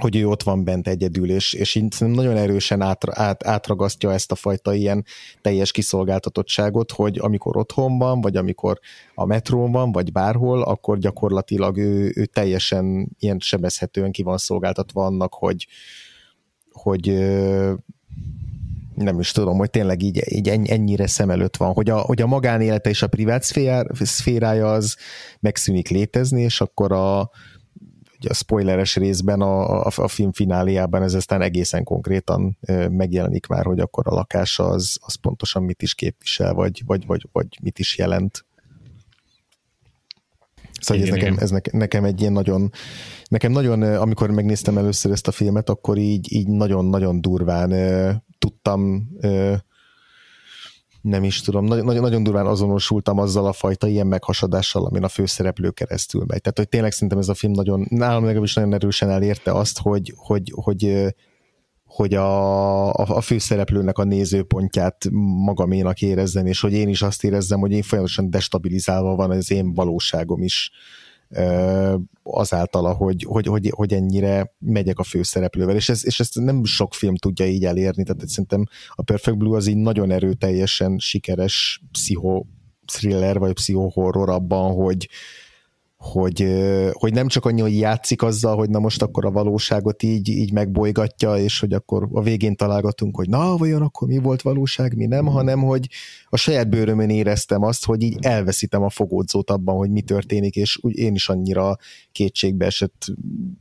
hogy 0.00 0.16
ő 0.16 0.28
ott 0.28 0.42
van 0.42 0.64
bent 0.64 0.88
egyedül, 0.88 1.30
és, 1.30 1.52
és 1.52 1.74
így 1.74 1.94
nagyon 1.98 2.36
erősen 2.36 2.80
át, 2.80 3.08
át, 3.08 3.46
átragasztja 3.46 4.12
ezt 4.12 4.32
a 4.32 4.34
fajta 4.34 4.74
ilyen 4.74 5.04
teljes 5.40 5.70
kiszolgáltatottságot, 5.70 6.92
hogy 6.92 7.18
amikor 7.18 7.56
otthon 7.56 7.98
van, 7.98 8.20
vagy 8.20 8.36
amikor 8.36 8.78
a 9.14 9.24
metrón 9.24 9.72
van, 9.72 9.92
vagy 9.92 10.12
bárhol, 10.12 10.62
akkor 10.62 10.98
gyakorlatilag 10.98 11.76
ő, 11.76 12.12
ő 12.14 12.26
teljesen 12.26 13.16
ilyen 13.18 13.38
sebezhetően 13.38 14.12
ki 14.12 14.22
van 14.22 14.38
szolgáltatva 14.38 15.04
annak, 15.04 15.34
hogy, 15.34 15.66
hogy 16.72 17.08
nem 19.02 19.20
is 19.20 19.32
tudom, 19.32 19.58
hogy 19.58 19.70
tényleg 19.70 20.02
így, 20.02 20.22
így 20.26 20.48
ennyire 20.48 21.06
szem 21.06 21.30
előtt 21.30 21.56
van, 21.56 21.72
hogy 21.72 21.90
a, 21.90 21.98
hogy 21.98 22.22
a 22.22 22.26
magánélete 22.26 22.90
és 22.90 23.02
a 23.02 23.06
privát 23.06 23.42
szférája 23.92 24.72
az 24.72 24.96
megszűnik 25.40 25.88
létezni, 25.88 26.42
és 26.42 26.60
akkor 26.60 26.92
a, 26.92 27.20
a 28.28 28.34
spoileres 28.34 28.96
részben 28.96 29.40
a, 29.40 29.84
a, 29.86 29.90
a 29.94 30.08
film 30.08 30.32
fináliában 30.32 31.02
ez 31.02 31.14
aztán 31.14 31.42
egészen 31.42 31.84
konkrétan 31.84 32.58
megjelenik 32.90 33.46
már, 33.46 33.64
hogy 33.64 33.80
akkor 33.80 34.06
a 34.06 34.14
lakása 34.14 34.64
az, 34.64 34.98
az 35.00 35.14
pontosan 35.14 35.62
mit 35.62 35.82
is 35.82 35.94
képvisel, 35.94 36.54
vagy, 36.54 36.82
vagy, 36.86 37.06
vagy, 37.06 37.28
vagy 37.32 37.46
mit 37.62 37.78
is 37.78 37.98
jelent. 37.98 38.44
Szóval 40.80 41.04
igen, 41.04 41.38
ez, 41.38 41.50
nekem, 41.50 41.66
ez 41.66 41.72
nekem 41.72 42.04
egy 42.04 42.20
ilyen 42.20 42.32
nagyon, 42.32 42.72
nekem 43.28 43.52
nagyon, 43.52 43.82
amikor 43.82 44.30
megnéztem 44.30 44.78
először 44.78 45.12
ezt 45.12 45.28
a 45.28 45.32
filmet, 45.32 45.68
akkor 45.68 45.98
így, 45.98 46.32
így 46.32 46.48
nagyon-nagyon 46.48 47.20
durván 47.20 47.72
tudtam 48.40 49.08
nem 51.00 51.24
is 51.24 51.40
tudom, 51.40 51.64
nagyon, 51.64 52.00
nagyon 52.00 52.22
durván 52.22 52.46
azonosultam 52.46 53.18
azzal 53.18 53.46
a 53.46 53.52
fajta 53.52 53.86
ilyen 53.86 54.06
meghasadással, 54.06 54.84
amin 54.84 55.04
a 55.04 55.08
főszereplő 55.08 55.70
keresztül 55.70 56.24
megy. 56.26 56.40
Tehát, 56.40 56.58
hogy 56.58 56.68
tényleg 56.68 56.92
szerintem 56.92 57.18
ez 57.18 57.28
a 57.28 57.34
film 57.34 57.52
nagyon, 57.52 57.86
nálam 57.90 58.24
legalábbis 58.24 58.54
nagyon 58.54 58.74
erősen 58.74 59.10
elérte 59.10 59.52
azt, 59.52 59.78
hogy, 59.78 60.12
hogy, 60.16 60.52
hogy, 60.54 61.06
hogy 61.84 62.14
a, 62.14 62.88
a, 62.88 63.16
a 63.16 63.20
főszereplőnek 63.20 63.98
a 63.98 64.04
nézőpontját 64.04 65.06
magaménak 65.44 66.02
érezzem, 66.02 66.46
és 66.46 66.60
hogy 66.60 66.72
én 66.72 66.88
is 66.88 67.02
azt 67.02 67.24
érezzem, 67.24 67.60
hogy 67.60 67.72
én 67.72 67.82
folyamatosan 67.82 68.30
destabilizálva 68.30 69.14
van 69.14 69.30
az 69.30 69.50
én 69.50 69.74
valóságom 69.74 70.42
is 70.42 70.70
azáltal, 72.22 72.94
hogy, 72.94 73.24
hogy, 73.28 73.46
hogy, 73.46 73.72
hogy 73.74 73.92
ennyire 73.92 74.54
megyek 74.58 74.98
a 74.98 75.02
főszereplővel, 75.02 75.76
és, 75.76 75.88
ez, 75.88 76.06
és 76.06 76.20
ezt 76.20 76.34
nem 76.34 76.64
sok 76.64 76.94
film 76.94 77.16
tudja 77.16 77.46
így 77.46 77.64
elérni, 77.64 78.02
tehát 78.02 78.28
szerintem 78.28 78.64
a 78.94 79.02
Perfect 79.02 79.36
Blue 79.36 79.56
az 79.56 79.66
így 79.66 79.76
nagyon 79.76 80.10
erőteljesen 80.10 80.98
sikeres 80.98 81.82
pszicho 81.92 82.44
thriller, 82.92 83.38
vagy 83.38 83.52
pszichohorror 83.52 84.30
abban, 84.30 84.74
hogy, 84.74 85.08
hogy, 86.00 86.46
hogy 86.92 87.12
nem 87.12 87.28
csak 87.28 87.44
annyi, 87.44 87.60
hogy 87.60 87.78
játszik 87.78 88.22
azzal, 88.22 88.56
hogy 88.56 88.70
na 88.70 88.78
most 88.78 89.02
akkor 89.02 89.24
a 89.24 89.30
valóságot 89.30 90.02
így, 90.02 90.28
így 90.28 90.52
megbolygatja, 90.52 91.36
és 91.36 91.60
hogy 91.60 91.72
akkor 91.72 92.08
a 92.12 92.22
végén 92.22 92.56
találgatunk, 92.56 93.16
hogy 93.16 93.28
na, 93.28 93.56
vajon 93.56 93.82
akkor 93.82 94.08
mi 94.08 94.18
volt 94.18 94.42
valóság, 94.42 94.96
mi 94.96 95.06
nem, 95.06 95.26
hanem 95.26 95.60
hogy 95.60 95.88
a 96.28 96.36
saját 96.36 96.68
bőrömön 96.68 97.10
éreztem 97.10 97.62
azt, 97.62 97.84
hogy 97.84 98.02
így 98.02 98.16
elveszítem 98.20 98.82
a 98.82 98.90
fogódzót 98.90 99.50
abban, 99.50 99.76
hogy 99.76 99.90
mi 99.90 100.00
történik, 100.00 100.56
és 100.56 100.78
úgy 100.82 100.96
én 100.96 101.14
is 101.14 101.28
annyira 101.28 101.76
kétségbe 102.12 102.66
esett 102.66 103.06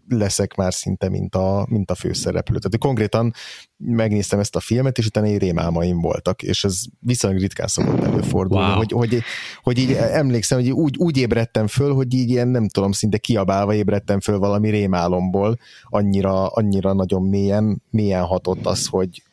leszek 0.09 0.55
már 0.55 0.73
szinte, 0.73 1.09
mint 1.09 1.35
a, 1.35 1.65
mint 1.69 1.91
a 1.91 1.95
főszereplő. 1.95 2.57
Tehát 2.57 2.77
konkrétan 2.77 3.33
megnéztem 3.77 4.39
ezt 4.39 4.55
a 4.55 4.59
filmet, 4.59 4.97
és 4.97 5.05
utána 5.05 5.27
egy 5.27 5.37
rémálmaim 5.37 6.01
voltak, 6.01 6.43
és 6.43 6.63
ez 6.63 6.81
viszonylag 6.99 7.41
ritkán 7.41 7.67
szokott 7.67 8.03
előfordulni, 8.03 8.65
wow. 8.65 8.75
hogy, 8.75 8.91
hogy, 8.91 9.21
hogy 9.61 9.77
így 9.77 9.91
emlékszem, 9.91 10.59
hogy 10.59 10.71
úgy, 10.71 10.97
úgy 10.97 11.17
ébredtem 11.17 11.67
föl, 11.67 11.93
hogy 11.93 12.13
így 12.13 12.28
ilyen 12.29 12.47
nem 12.47 12.67
tudom, 12.67 12.91
szinte 12.91 13.17
kiabálva 13.17 13.73
ébredtem 13.73 14.19
föl 14.19 14.39
valami 14.39 14.69
rémálomból, 14.69 15.57
annyira, 15.83 16.47
annyira 16.47 16.93
nagyon 16.93 17.23
mélyen, 17.23 17.81
mélyen 17.89 18.23
hatott 18.23 18.65
az, 18.65 18.87
hogy, 18.87 19.23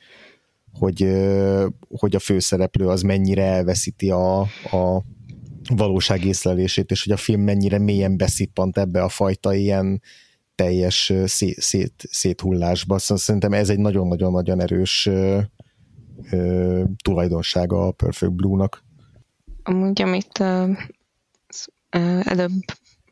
hogy, 0.73 1.07
hogy 1.89 2.15
a 2.15 2.19
főszereplő 2.19 2.89
az 2.89 3.03
mennyire 3.03 3.45
elveszíti 3.45 4.11
a, 4.11 4.41
a 4.71 5.03
valóság 5.75 6.25
észlelését, 6.25 6.91
és 6.91 7.05
hogy 7.05 7.13
a 7.13 7.17
film 7.17 7.41
mennyire 7.41 7.79
mélyen 7.79 8.17
beszippant 8.17 8.79
ebbe 8.79 9.03
a 9.03 9.09
fajta 9.09 9.55
ilyen 9.55 10.03
teljes 10.55 11.13
szét, 11.25 11.61
szét, 11.61 11.93
széthullásba. 12.11 12.99
Szóval 12.99 13.23
szerintem 13.23 13.53
ez 13.53 13.69
egy 13.69 13.79
nagyon-nagyon-nagyon 13.79 14.61
erős 14.61 15.07
ö, 15.07 15.41
ö, 16.31 16.83
tulajdonsága 17.03 17.87
a 17.87 17.91
Perfect 17.91 18.33
Blue-nak. 18.33 18.85
Amúgy, 19.63 20.03
amit 20.03 20.39
uh, 20.39 20.77
előbb 22.23 22.53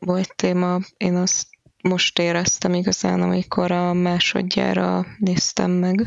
volt 0.05 0.35
téma, 0.35 0.79
én 0.97 1.15
azt 1.15 1.47
most 1.81 2.19
éreztem 2.19 2.73
igazán, 2.73 3.21
amikor 3.21 3.71
a 3.71 3.93
másodjára 3.93 5.05
néztem 5.17 5.71
meg. 5.71 6.05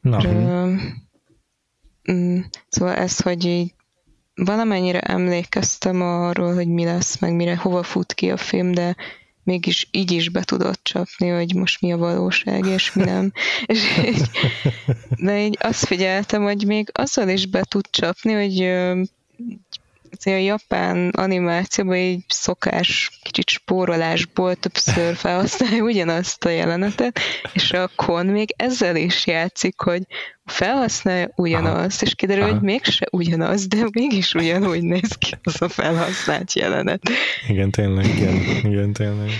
Na, 0.00 0.20
Rö, 0.20 0.74
mm, 2.12 2.40
szóval 2.68 2.94
ez, 2.94 3.20
hogy 3.20 3.44
így 3.44 3.74
valamennyire 4.34 5.00
emlékeztem 5.00 6.02
arról, 6.02 6.54
hogy 6.54 6.68
mi 6.68 6.84
lesz, 6.84 7.18
meg 7.18 7.34
mire, 7.34 7.56
hova 7.56 7.82
fut 7.82 8.12
ki 8.12 8.30
a 8.30 8.36
film, 8.36 8.72
de 8.72 8.96
mégis 9.42 9.88
így 9.90 10.10
is 10.10 10.28
be 10.28 10.42
tudott 10.42 10.80
csapni, 10.82 11.28
hogy 11.28 11.54
most 11.54 11.80
mi 11.80 11.92
a 11.92 11.96
valóság, 11.96 12.66
és 12.66 12.92
mi 12.92 13.04
nem. 13.04 13.32
és 13.66 13.98
így, 14.06 14.30
de 15.16 15.44
így 15.44 15.58
azt 15.60 15.84
figyeltem, 15.84 16.42
hogy 16.42 16.66
még 16.66 16.90
azzal 16.92 17.28
is 17.28 17.46
be 17.46 17.62
tud 17.62 17.86
csapni, 17.90 18.32
hogy 18.32 18.58
a 20.24 20.30
japán 20.30 21.08
animációban 21.08 21.94
egy 21.94 22.24
szokás 22.28 23.18
kicsit 23.22 23.48
spórolásból 23.48 24.54
többször 24.54 25.14
felhasználja 25.24 25.82
ugyanazt 25.82 26.44
a 26.44 26.48
jelenetet, 26.48 27.20
és 27.52 27.72
a 27.72 27.90
kon 27.96 28.26
még 28.26 28.54
ezzel 28.56 28.96
is 28.96 29.26
játszik, 29.26 29.80
hogy 29.80 30.02
felhasználja 30.44 31.32
ugyanazt, 31.36 32.02
és 32.02 32.14
kiderül, 32.14 32.42
Aha. 32.42 32.52
hogy 32.52 32.62
mégse 32.62 33.06
ugyanaz, 33.10 33.66
de 33.66 33.86
mégis 33.92 34.34
ugyanúgy 34.34 34.82
néz 34.82 35.16
ki 35.18 35.38
az 35.42 35.62
a 35.62 35.68
felhasznált 35.68 36.52
jelenet. 36.52 37.02
Igen, 37.48 37.70
tényleg. 37.70 38.06
Igen, 38.06 38.34
igen 38.62 38.92
tényleg. 38.92 39.30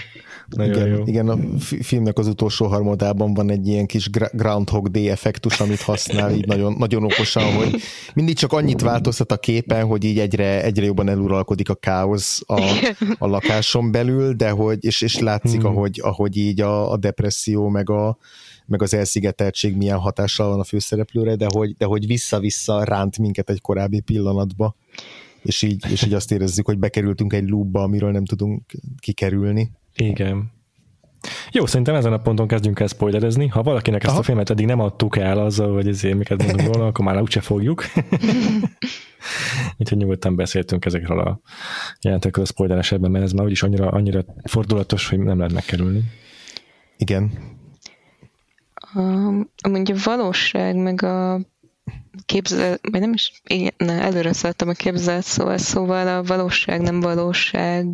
Nagyon 0.57 0.75
igen, 0.75 0.89
jó. 0.89 1.03
igen, 1.07 1.29
a 1.29 1.39
filmnek 1.59 2.19
az 2.19 2.27
utolsó 2.27 2.67
harmadában 2.67 3.35
van 3.35 3.51
egy 3.51 3.67
ilyen 3.69 3.87
kis 3.87 4.11
Groundhog 4.33 4.89
Day 4.89 5.09
effektus, 5.09 5.61
amit 5.61 5.81
használ 5.81 6.33
így 6.33 6.47
nagyon, 6.47 6.75
nagyon 6.79 7.05
okosan, 7.05 7.53
hogy 7.53 7.81
mindig 8.15 8.37
csak 8.37 8.53
annyit 8.53 8.81
változtat 8.81 9.33
a 9.33 9.37
képen, 9.37 9.87
hogy 9.87 10.05
így 10.05 10.19
egyre, 10.19 10.63
egyre 10.63 10.85
jobban 10.85 11.09
eluralkodik 11.09 11.69
a 11.69 11.75
káosz 11.75 12.43
a, 12.47 12.61
a 13.19 13.27
lakáson 13.27 13.91
belül, 13.91 14.33
de 14.33 14.51
hogy, 14.51 14.85
és, 14.85 15.01
és 15.01 15.19
látszik, 15.19 15.61
hmm. 15.61 15.71
ahogy, 15.71 16.01
ahogy 16.03 16.37
így 16.37 16.61
a, 16.61 16.93
a 16.93 16.97
depresszió 16.97 17.69
meg 17.69 17.91
a, 17.91 18.17
meg 18.67 18.83
az 18.83 18.95
elszigeteltség 18.95 19.77
milyen 19.77 19.99
hatással 19.99 20.49
van 20.49 20.61
a 20.61 20.65
főszereplőre, 20.65 21.35
de 21.35 21.47
hogy, 21.53 21.77
de 21.77 21.85
hogy 21.85 22.07
vissza-vissza 22.07 22.85
ránt 22.85 23.19
minket 23.19 23.51
egy 23.51 23.61
korábbi 23.61 24.01
pillanatba, 24.01 24.77
és 25.43 25.63
így, 25.63 25.91
és 25.91 26.03
így 26.03 26.15
azt 26.15 26.33
érezzük, 26.33 26.67
hogy 26.67 26.79
bekerültünk 26.79 27.33
egy 27.33 27.49
loopba, 27.49 27.83
amiről 27.83 28.11
nem 28.11 28.25
tudunk 28.25 28.63
kikerülni. 28.99 29.71
Igen. 29.95 30.53
Jó, 31.53 31.67
szerintem 31.67 31.95
ezen 31.95 32.13
a 32.13 32.19
ponton 32.19 32.47
kezdjünk 32.47 32.81
el 32.81 32.87
spoilerezni. 32.87 33.47
Ha 33.47 33.63
valakinek 33.63 34.03
ezt 34.03 34.11
Aha. 34.11 34.21
a 34.21 34.23
filmet 34.23 34.51
eddig 34.51 34.67
nem 34.67 34.81
adtuk 34.81 35.17
el 35.17 35.39
azzal, 35.39 35.75
hogy 35.75 35.89
ezért 35.89 36.17
miket 36.17 36.43
mondunk 36.43 36.69
volna, 36.73 36.87
akkor 36.87 37.05
már 37.05 37.21
úgyse 37.21 37.41
fogjuk. 37.41 37.85
Úgyhogy 39.79 39.99
nyugodtan 39.99 40.37
beszéltünk 40.37 40.85
ezekről 40.85 41.19
a 41.19 41.41
jelentekről 42.01 42.45
a 42.45 42.49
spoiler 42.49 42.79
esetben, 42.79 43.11
mert 43.11 43.25
ez 43.25 43.33
már 43.33 43.45
úgyis 43.45 43.63
annyira, 43.63 43.89
annyira 43.89 44.25
fordulatos, 44.45 45.09
hogy 45.09 45.19
nem 45.19 45.37
lehet 45.37 45.53
megkerülni. 45.53 46.01
Igen. 46.97 47.33
Um, 48.95 49.51
amúgy 49.63 49.93
a 49.93 49.97
valóság, 50.05 50.77
meg 50.77 51.03
a 51.03 51.41
képzel, 52.27 52.79
vagy 52.91 53.01
nem 53.01 53.13
is, 53.13 53.41
igen, 53.45 53.73
ne, 53.77 53.93
előre 53.93 54.33
szálltam 54.33 54.69
a 54.69 54.73
képzelt 54.73 55.25
szóval, 55.25 55.59
szóval 55.59 56.09
a 56.09 56.23
valóság 56.23 56.81
nem 56.81 57.01
valóság 57.01 57.87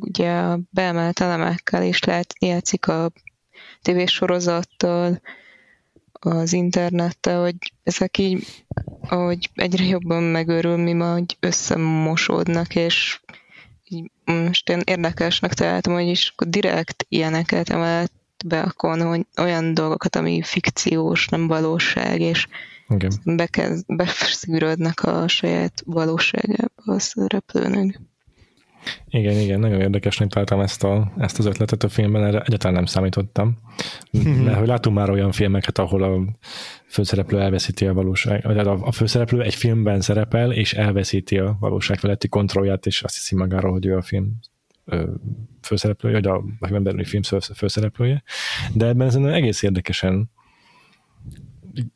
ugye 0.00 0.30
a 0.30 0.58
beemelt 0.70 1.20
elemekkel 1.20 1.82
is 1.82 2.04
lehet, 2.04 2.34
játszik 2.38 2.88
a 2.88 3.10
tévésorozattal, 3.82 5.20
az 6.20 6.52
internettel, 6.52 7.40
hogy 7.40 7.56
ezek 7.82 8.18
így, 8.18 8.64
ahogy 9.00 9.50
egyre 9.54 9.84
jobban 9.84 10.22
megörül, 10.22 10.76
mi 10.76 10.92
majd 10.92 11.36
összemosódnak, 11.40 12.74
és 12.74 13.20
így 13.88 14.10
most 14.24 14.68
én 14.68 14.80
érdekesnek 14.84 15.54
találtam, 15.54 15.92
hogy 15.92 16.06
is 16.06 16.34
direkt 16.46 17.06
ilyeneket 17.08 17.68
emelt 17.68 18.12
be 18.44 18.60
a 18.60 18.72
kon, 18.72 19.02
hogy 19.02 19.26
olyan 19.36 19.74
dolgokat, 19.74 20.16
ami 20.16 20.42
fikciós, 20.42 21.28
nem 21.28 21.46
valóság, 21.46 22.20
és 22.20 22.46
igen. 22.88 23.12
Bekez, 23.24 23.84
beszűrődnek 23.86 25.02
a 25.02 25.28
saját 25.28 25.82
valóságába 25.86 26.72
a 26.74 26.98
szereplőnek. 26.98 28.00
Igen, 29.08 29.40
igen, 29.40 29.60
nagyon 29.60 29.80
érdekesnek 29.80 30.28
találtam 30.28 30.60
ezt, 30.60 30.84
a, 30.84 31.12
ezt 31.18 31.38
az 31.38 31.46
ötletet 31.46 31.82
a 31.82 31.88
filmben, 31.88 32.24
erre 32.24 32.40
egyáltalán 32.40 32.74
nem 32.74 32.84
számítottam. 32.84 33.58
Mert 34.44 34.58
hogy 34.58 34.66
látunk 34.66 34.96
már 34.96 35.10
olyan 35.10 35.32
filmeket, 35.32 35.78
ahol 35.78 36.02
a 36.02 36.24
főszereplő 36.86 37.40
elveszíti 37.40 37.86
a 37.86 37.94
valóság, 37.94 38.42
vagy 38.42 38.58
a, 38.58 38.92
főszereplő 38.92 39.42
egy 39.42 39.54
filmben 39.54 40.00
szerepel, 40.00 40.52
és 40.52 40.74
elveszíti 40.74 41.38
a 41.38 41.56
valóság 41.60 41.98
feletti 41.98 42.28
kontrollját, 42.28 42.86
és 42.86 43.02
azt 43.02 43.14
hiszi 43.14 43.34
magáról, 43.34 43.72
hogy 43.72 43.86
ő 43.86 43.96
a 43.96 44.02
film 44.02 44.38
főszereplője, 45.62 46.14
vagy 46.14 46.26
a, 46.26 46.44
a 46.58 46.80
belüli 46.80 47.04
film 47.04 47.22
főszereplője. 47.54 48.22
De 48.72 48.86
ebben 48.86 49.06
ez 49.06 49.14
egész 49.14 49.62
érdekesen 49.62 50.30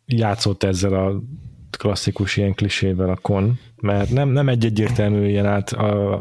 játszott 0.07 0.63
ezzel 0.63 0.95
a 0.95 1.23
klasszikus 1.79 2.37
ilyen 2.37 2.55
klisével 2.55 3.09
a 3.09 3.17
kon, 3.17 3.59
mert 3.81 4.11
nem, 4.11 4.29
nem 4.29 4.49
egy 4.49 4.65
egyértelmű 4.65 5.29
ilyen 5.29 5.47
át, 5.47 5.71
a, 5.71 6.21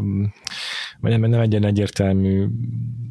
nem, 0.99 1.21
nem 1.21 1.39
egy 1.39 1.55
egyértelmű 1.55 2.47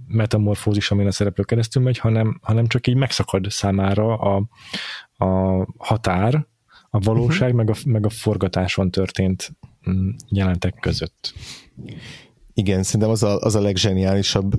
metamorfózis, 0.07 0.91
amin 0.91 1.07
a 1.07 1.13
szereplő 1.13 1.45
keresztül 1.45 1.83
megy, 1.83 1.99
hanem, 1.99 2.39
hanem 2.43 2.67
csak 2.67 2.87
így 2.87 2.97
megszakad 2.97 3.51
számára 3.51 4.17
a, 4.17 4.49
a 5.25 5.67
határ, 5.77 6.47
a 6.91 6.99
valóság, 6.99 7.55
uh-huh. 7.55 7.65
meg, 7.65 7.71
a, 7.71 7.75
meg 7.85 8.07
a 8.07 8.11
forgatáson 8.11 8.91
történt 8.91 9.57
mm, 9.91 10.09
jelentek 10.29 10.75
között. 10.81 11.35
Igen, 12.55 12.83
szerintem 12.83 13.11
az 13.11 13.23
a, 13.23 13.39
az 13.41 13.55
a 13.55 13.61
legzseniálisabb, 13.61 14.55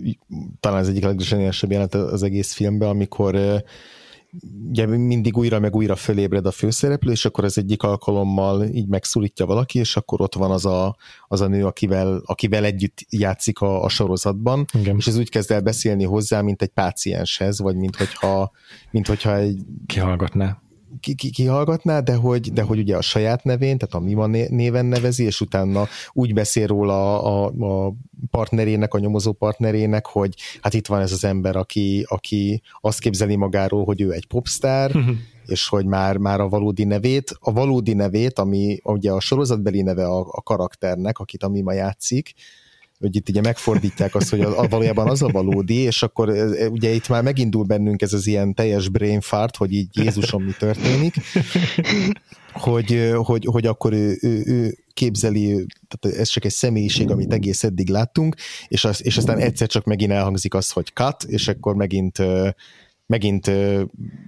talán 0.59 0.79
az 0.79 0.89
egyik 0.89 1.03
legzseniálisabb 1.03 1.71
jelent 1.71 1.93
az 1.93 2.23
egész 2.23 2.53
filmben, 2.53 2.89
amikor 2.89 3.63
ugye 4.69 4.85
mindig 4.85 5.37
újra 5.37 5.59
meg 5.59 5.75
újra 5.75 5.95
fölébred 5.95 6.45
a 6.45 6.51
főszereplő, 6.51 7.11
és 7.11 7.25
akkor 7.25 7.43
az 7.43 7.57
egyik 7.57 7.83
alkalommal 7.83 8.63
így 8.63 8.87
megszólítja 8.87 9.45
valaki, 9.45 9.79
és 9.79 9.95
akkor 9.95 10.21
ott 10.21 10.35
van 10.35 10.51
az 10.51 10.65
a, 10.65 10.95
az 11.27 11.41
a 11.41 11.47
nő, 11.47 11.65
akivel, 11.65 12.21
akivel 12.25 12.65
együtt 12.65 13.05
játszik 13.09 13.59
a, 13.59 13.83
a 13.83 13.89
sorozatban, 13.89 14.65
Igen. 14.73 14.95
és 14.97 15.07
ez 15.07 15.17
úgy 15.17 15.29
kezd 15.29 15.51
el 15.51 15.61
beszélni 15.61 16.03
hozzá, 16.03 16.41
mint 16.41 16.61
egy 16.61 16.69
pácienshez, 16.69 17.59
vagy 17.59 17.75
mint 17.75 17.95
hogyha, 17.95 18.51
mint 18.91 19.07
hogyha 19.07 19.35
egy... 19.35 19.61
Kihallgatná 19.85 20.61
ki, 20.99 21.15
ki, 21.15 21.29
kihallgatná, 21.29 21.99
de 21.99 22.15
hogy, 22.15 22.53
de 22.53 22.61
hogy 22.61 22.79
ugye 22.79 22.97
a 22.97 23.01
saját 23.01 23.43
nevén, 23.43 23.77
tehát 23.77 23.95
a 23.95 23.99
Mima 23.99 24.25
néven 24.27 24.85
nevezi, 24.85 25.23
és 25.23 25.41
utána 25.41 25.87
úgy 26.13 26.33
beszél 26.33 26.67
róla 26.67 27.23
a, 27.23 27.45
a, 27.45 27.85
a 27.87 27.93
partnerének, 28.31 28.93
a 28.93 28.99
nyomozó 28.99 29.31
partnerének, 29.31 30.05
hogy 30.05 30.33
hát 30.61 30.73
itt 30.73 30.87
van 30.87 31.01
ez 31.01 31.11
az 31.11 31.23
ember, 31.23 31.55
aki, 31.55 32.05
aki 32.07 32.61
azt 32.81 32.99
képzeli 32.99 33.35
magáról, 33.35 33.85
hogy 33.85 34.01
ő 34.01 34.11
egy 34.11 34.25
popstar, 34.25 34.91
és 35.45 35.67
hogy 35.67 35.85
már, 35.85 36.17
már 36.17 36.39
a 36.39 36.49
valódi 36.49 36.83
nevét, 36.83 37.37
a 37.39 37.51
valódi 37.51 37.93
nevét, 37.93 38.39
ami 38.39 38.79
ugye 38.83 39.11
a 39.11 39.19
sorozatbeli 39.19 39.81
neve 39.81 40.05
a, 40.05 40.19
a 40.31 40.41
karakternek, 40.41 41.19
akit 41.19 41.43
a 41.43 41.49
Mima 41.49 41.73
játszik, 41.73 42.33
hogy 42.99 43.15
itt 43.15 43.29
ugye 43.29 43.41
megfordítják 43.41 44.15
azt, 44.15 44.29
hogy 44.29 44.41
a, 44.41 44.67
valójában 44.67 45.09
az 45.09 45.21
a 45.21 45.27
valódi, 45.27 45.75
és 45.75 46.03
akkor 46.03 46.29
ugye 46.71 46.89
itt 46.89 47.09
már 47.09 47.23
megindul 47.23 47.63
bennünk 47.63 48.01
ez 48.01 48.13
az 48.13 48.27
ilyen 48.27 48.53
teljes 48.53 48.89
brain 48.89 49.21
fart, 49.21 49.55
hogy 49.55 49.73
így 49.73 49.87
Jézusom 49.97 50.43
mi 50.43 50.51
történik, 50.57 51.15
hogy, 52.53 53.11
hogy, 53.15 53.45
hogy 53.45 53.65
akkor 53.65 53.93
ő, 53.93 54.17
ő, 54.21 54.43
ő 54.45 54.77
képzeli, 54.93 55.65
tehát 55.87 56.19
ez 56.19 56.27
csak 56.27 56.45
egy 56.45 56.51
személyiség, 56.51 57.11
amit 57.11 57.33
egész 57.33 57.63
eddig 57.63 57.89
láttunk, 57.89 58.35
és, 58.67 58.85
az, 58.85 59.05
és 59.05 59.17
aztán 59.17 59.37
egyszer 59.37 59.67
csak 59.67 59.85
megint 59.85 60.11
elhangzik 60.11 60.53
az, 60.53 60.71
hogy 60.71 60.91
cut, 60.93 61.23
és 61.23 61.47
akkor 61.47 61.75
megint 61.75 62.17
megint 63.09 63.51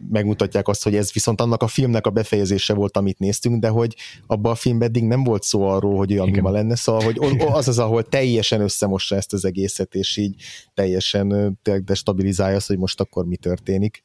megmutatják 0.10 0.68
azt, 0.68 0.84
hogy 0.84 0.96
ez 0.96 1.12
viszont 1.12 1.42
annak 1.42 1.64
a 1.64 1.68
filmnek 1.68 2.06
a 2.06 2.10
befejezése 2.10 2.74
volt, 2.74 2.98
amit 2.98 3.20
néztünk, 3.20 3.62
de 3.62 3.68
hogy 3.68 3.96
abban 4.28 4.52
a 4.52 4.56
filmben 4.56 4.88
eddig 4.88 5.04
nem 5.04 5.24
volt 5.24 5.44
szó 5.44 5.68
arról, 5.68 5.98
hogy 5.98 6.12
olyan 6.12 6.30
mima 6.30 6.50
lenne, 6.50 6.76
szóval 6.76 7.04
hogy 7.04 7.18
az 7.52 7.68
az, 7.68 7.80
ahol 7.80 8.04
teljesen 8.04 8.62
összemossa 8.62 9.16
ezt 9.16 9.34
az 9.34 9.46
egészet, 9.46 9.96
és 9.96 10.18
így 10.18 10.36
teljesen 10.74 11.60
destabilizálja 11.84 12.56
azt, 12.56 12.68
hogy 12.68 12.78
most 12.78 13.00
akkor 13.00 13.26
mi 13.26 13.36
történik 13.36 14.04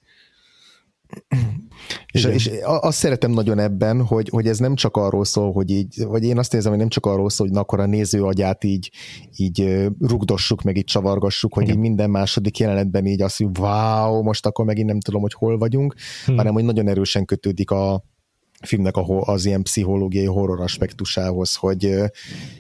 és, 2.13 2.25
és 2.25 2.51
azt 2.65 2.99
szeretem 2.99 3.31
nagyon 3.31 3.59
ebben, 3.59 4.05
hogy, 4.05 4.29
hogy 4.29 4.47
ez 4.47 4.59
nem 4.59 4.75
csak 4.75 4.97
arról 4.97 5.25
szól, 5.25 5.53
hogy 5.53 5.71
így, 5.71 6.05
vagy 6.05 6.25
én 6.25 6.39
azt 6.39 6.55
érzem, 6.55 6.71
hogy 6.71 6.81
nem 6.81 6.89
csak 6.89 7.07
arról 7.07 7.31
szól, 7.31 7.49
hogy 7.49 7.57
akkor 7.57 7.81
a 7.81 7.87
néző 7.87 8.23
agyát 8.23 8.65
így, 8.65 8.91
így 9.37 9.87
rugdossuk, 10.01 10.63
meg 10.63 10.77
így 10.77 10.85
csavargassuk, 10.85 11.55
hogy 11.55 11.63
Igen. 11.63 11.75
így 11.75 11.83
minden 11.83 12.11
második 12.11 12.59
jelenetben 12.59 13.07
így 13.07 13.23
azt, 13.23 13.37
hogy 13.37 13.59
wow, 13.59 14.23
most 14.23 14.47
akkor 14.47 14.65
megint 14.65 14.89
nem 14.89 15.01
tudom, 15.01 15.21
hogy 15.21 15.35
hol 15.35 15.59
vagyunk, 15.59 15.95
hmm. 16.25 16.37
hanem 16.37 16.53
hogy 16.53 16.65
nagyon 16.65 16.89
erősen 16.89 17.25
kötődik 17.25 17.71
a, 17.71 18.05
filmnek 18.63 18.95
az 19.21 19.45
ilyen 19.45 19.63
pszichológiai 19.63 20.27
horror 20.27 20.61
aspektusához, 20.61 21.55
hogy 21.55 21.95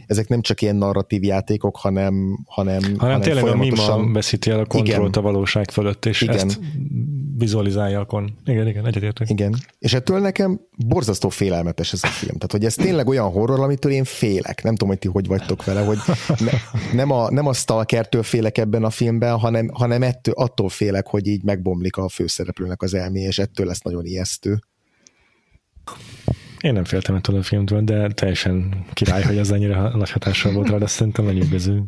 ezek 0.06 0.28
nem 0.28 0.40
csak 0.40 0.62
ilyen 0.62 0.76
narratív 0.76 1.22
játékok, 1.22 1.76
hanem 1.76 2.06
hanem, 2.46 2.82
hanem, 2.82 2.98
hanem 2.98 3.20
tényleg 3.20 3.42
folyamatosan... 3.42 3.92
a 3.92 3.96
mima 3.96 4.12
veszíti 4.12 4.50
el 4.50 4.58
a 4.58 4.64
kontrollt 4.64 5.08
igen. 5.08 5.24
a 5.24 5.32
valóság 5.32 5.70
fölött, 5.70 6.04
és 6.04 6.20
igen. 6.20 6.34
ezt 6.34 6.60
vizualizálja 7.38 8.00
akkor. 8.00 8.24
Igen, 8.44 8.66
igen, 8.66 8.86
egyetértek. 8.86 9.30
Igen, 9.30 9.56
és 9.78 9.94
ettől 9.94 10.20
nekem 10.20 10.60
borzasztó 10.86 11.28
félelmetes 11.28 11.92
ez 11.92 12.04
a 12.04 12.06
film. 12.06 12.34
Tehát, 12.34 12.52
hogy 12.52 12.64
ez 12.64 12.74
tényleg 12.74 13.08
olyan 13.08 13.30
horror, 13.30 13.60
amitől 13.60 13.92
én 13.92 14.04
félek. 14.04 14.62
Nem 14.62 14.72
tudom, 14.72 14.88
hogy 14.88 14.98
ti 14.98 15.08
hogy 15.08 15.26
vagytok 15.26 15.64
vele, 15.64 15.80
hogy 15.80 15.98
ne, 16.38 16.52
nem, 16.92 17.10
a, 17.10 17.30
nem 17.30 17.46
a 17.46 17.52
stalkertől 17.52 18.22
félek 18.22 18.58
ebben 18.58 18.84
a 18.84 18.90
filmben, 18.90 19.38
hanem, 19.38 19.70
hanem 19.72 20.02
ettől, 20.02 20.34
attól 20.34 20.68
félek, 20.68 21.06
hogy 21.06 21.26
így 21.26 21.42
megbomlik 21.42 21.96
a 21.96 22.08
főszereplőnek 22.08 22.82
az 22.82 22.94
elmé, 22.94 23.20
és 23.20 23.38
ettől 23.38 23.66
lesz 23.66 23.80
nagyon 23.80 24.04
ijesztő. 24.04 24.58
Én 26.66 26.72
nem 26.72 26.84
féltem 26.84 27.14
ettől 27.14 27.36
a 27.36 27.42
filmtől, 27.42 27.82
de 27.82 28.08
teljesen 28.08 28.84
király, 28.92 29.22
hogy 29.22 29.36
ez 29.36 29.50
ennyire 29.50 29.80
nagy 29.94 30.10
hatással 30.10 30.52
volt 30.52 30.68
rá, 30.68 30.78
de 30.78 30.86
szerintem 30.86 31.26
lenyűgöző. 31.26 31.82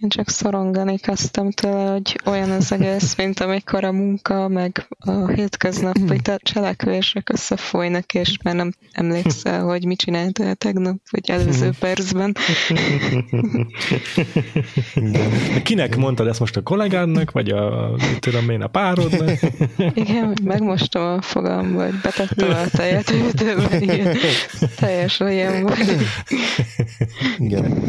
Én 0.00 0.08
csak 0.08 0.28
szorongani 0.28 0.98
kezdtem 0.98 1.50
tőle, 1.50 1.90
hogy 1.90 2.20
olyan 2.24 2.50
az 2.50 2.72
egész, 2.72 3.14
mint 3.22 3.40
amikor 3.40 3.84
a 3.84 3.92
munka, 3.92 4.48
meg 4.48 4.86
a 4.98 5.26
hétköznapi 5.26 6.20
cselekvések 6.38 7.28
összefolynak, 7.28 8.14
és 8.14 8.36
már 8.42 8.54
nem 8.54 8.72
emlékszel, 8.92 9.64
hogy 9.64 9.84
mit 9.84 9.98
csináltál 9.98 10.54
tegnap, 10.54 10.96
vagy 11.10 11.30
előző 11.30 11.70
percben. 11.78 12.36
Kinek 15.62 15.96
mondtad 15.96 16.26
ezt 16.26 16.40
most 16.40 16.56
a 16.56 16.62
kollégádnak, 16.62 17.30
vagy 17.30 17.48
a, 17.48 17.94
tudom 18.18 18.50
én, 18.50 18.62
a 18.62 18.66
párodnak? 18.66 19.38
Igen, 19.94 20.38
megmostam 20.44 21.02
a 21.02 21.22
fogam, 21.22 21.72
vagy 21.72 21.94
betettem 22.02 22.50
a 22.50 22.68
tejet 22.76 23.10
hűtőben, 23.10 23.82
igen. 23.82 24.16
Teljes 24.76 25.20
olyan 25.20 25.62
volt. 25.62 25.92
Igen 27.38 27.84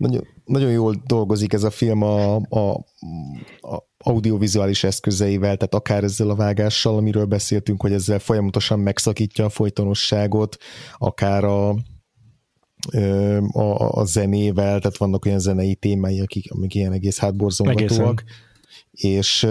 nagyon, 0.00 0.26
nagyon 0.50 0.70
jól 0.70 1.02
dolgozik 1.06 1.52
ez 1.52 1.62
a 1.62 1.70
film 1.70 2.02
a, 2.02 2.34
a, 2.36 2.70
a 3.60 3.88
audiovizuális 3.98 4.84
eszközeivel, 4.84 5.56
tehát 5.56 5.74
akár 5.74 6.04
ezzel 6.04 6.30
a 6.30 6.34
vágással, 6.34 6.96
amiről 6.96 7.24
beszéltünk, 7.24 7.80
hogy 7.80 7.92
ezzel 7.92 8.18
folyamatosan 8.18 8.80
megszakítja 8.80 9.44
a 9.44 9.48
folytonosságot, 9.48 10.56
akár 10.98 11.44
a, 11.44 11.68
a, 13.52 13.98
a 13.98 14.04
zenével, 14.04 14.80
tehát 14.80 14.96
vannak 14.96 15.24
olyan 15.24 15.38
zenei 15.38 15.74
témái, 15.74 16.20
akik, 16.20 16.52
amik 16.52 16.74
ilyen 16.74 16.92
egész 16.92 17.18
hátborzongatóak. 17.18 18.24
És, 18.90 19.46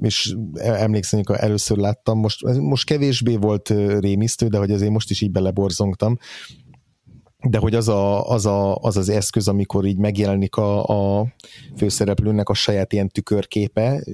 és 0.00 0.36
emlékszem, 0.54 1.18
amikor 1.18 1.44
először 1.44 1.76
láttam, 1.76 2.18
most, 2.18 2.44
most 2.44 2.86
kevésbé 2.86 3.36
volt 3.36 3.68
rémisztő, 3.98 4.48
de 4.48 4.58
hogy 4.58 4.70
azért 4.70 4.90
most 4.90 5.10
is 5.10 5.20
így 5.20 5.30
beleborzongtam, 5.30 6.18
de 7.48 7.58
hogy 7.58 7.74
az, 7.74 7.88
a, 7.88 8.28
az, 8.28 8.46
a, 8.46 8.74
az 8.74 8.96
az 8.96 9.08
eszköz, 9.08 9.48
amikor 9.48 9.84
így 9.84 9.96
megjelenik 9.96 10.56
a, 10.56 10.84
a 11.18 11.26
főszereplőnek 11.76 12.48
a 12.48 12.54
saját 12.54 12.92
ilyen 12.92 13.08
tükörképe, 13.08 14.04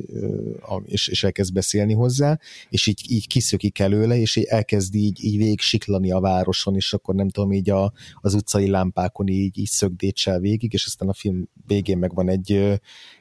és, 0.85 1.09
és 1.09 1.24
elkezd 1.24 1.53
beszélni 1.53 1.93
hozzá, 1.93 2.39
és 2.68 2.87
így, 2.87 3.05
így 3.09 3.26
kiszökik 3.26 3.78
előle, 3.78 4.16
és 4.16 4.37
így 4.37 4.45
elkezd 4.45 4.95
így, 4.95 5.24
így 5.24 5.37
végig 5.37 5.61
siklani 5.61 6.11
a 6.11 6.20
városon, 6.20 6.74
és 6.74 6.93
akkor 6.93 7.14
nem 7.14 7.28
tudom, 7.28 7.53
így 7.53 7.70
a, 7.70 7.93
az 8.20 8.35
utcai 8.35 8.68
lámpákon 8.68 9.28
így, 9.28 9.59
így 9.59 9.68
szögdétsel 9.68 10.41
végig, 10.41 10.72
és 10.72 10.87
aztán 10.87 11.09
a 11.09 11.14
film 11.14 11.49
végén 11.66 11.99
meg 11.99 12.14
van 12.14 12.28
egy, 12.28 12.81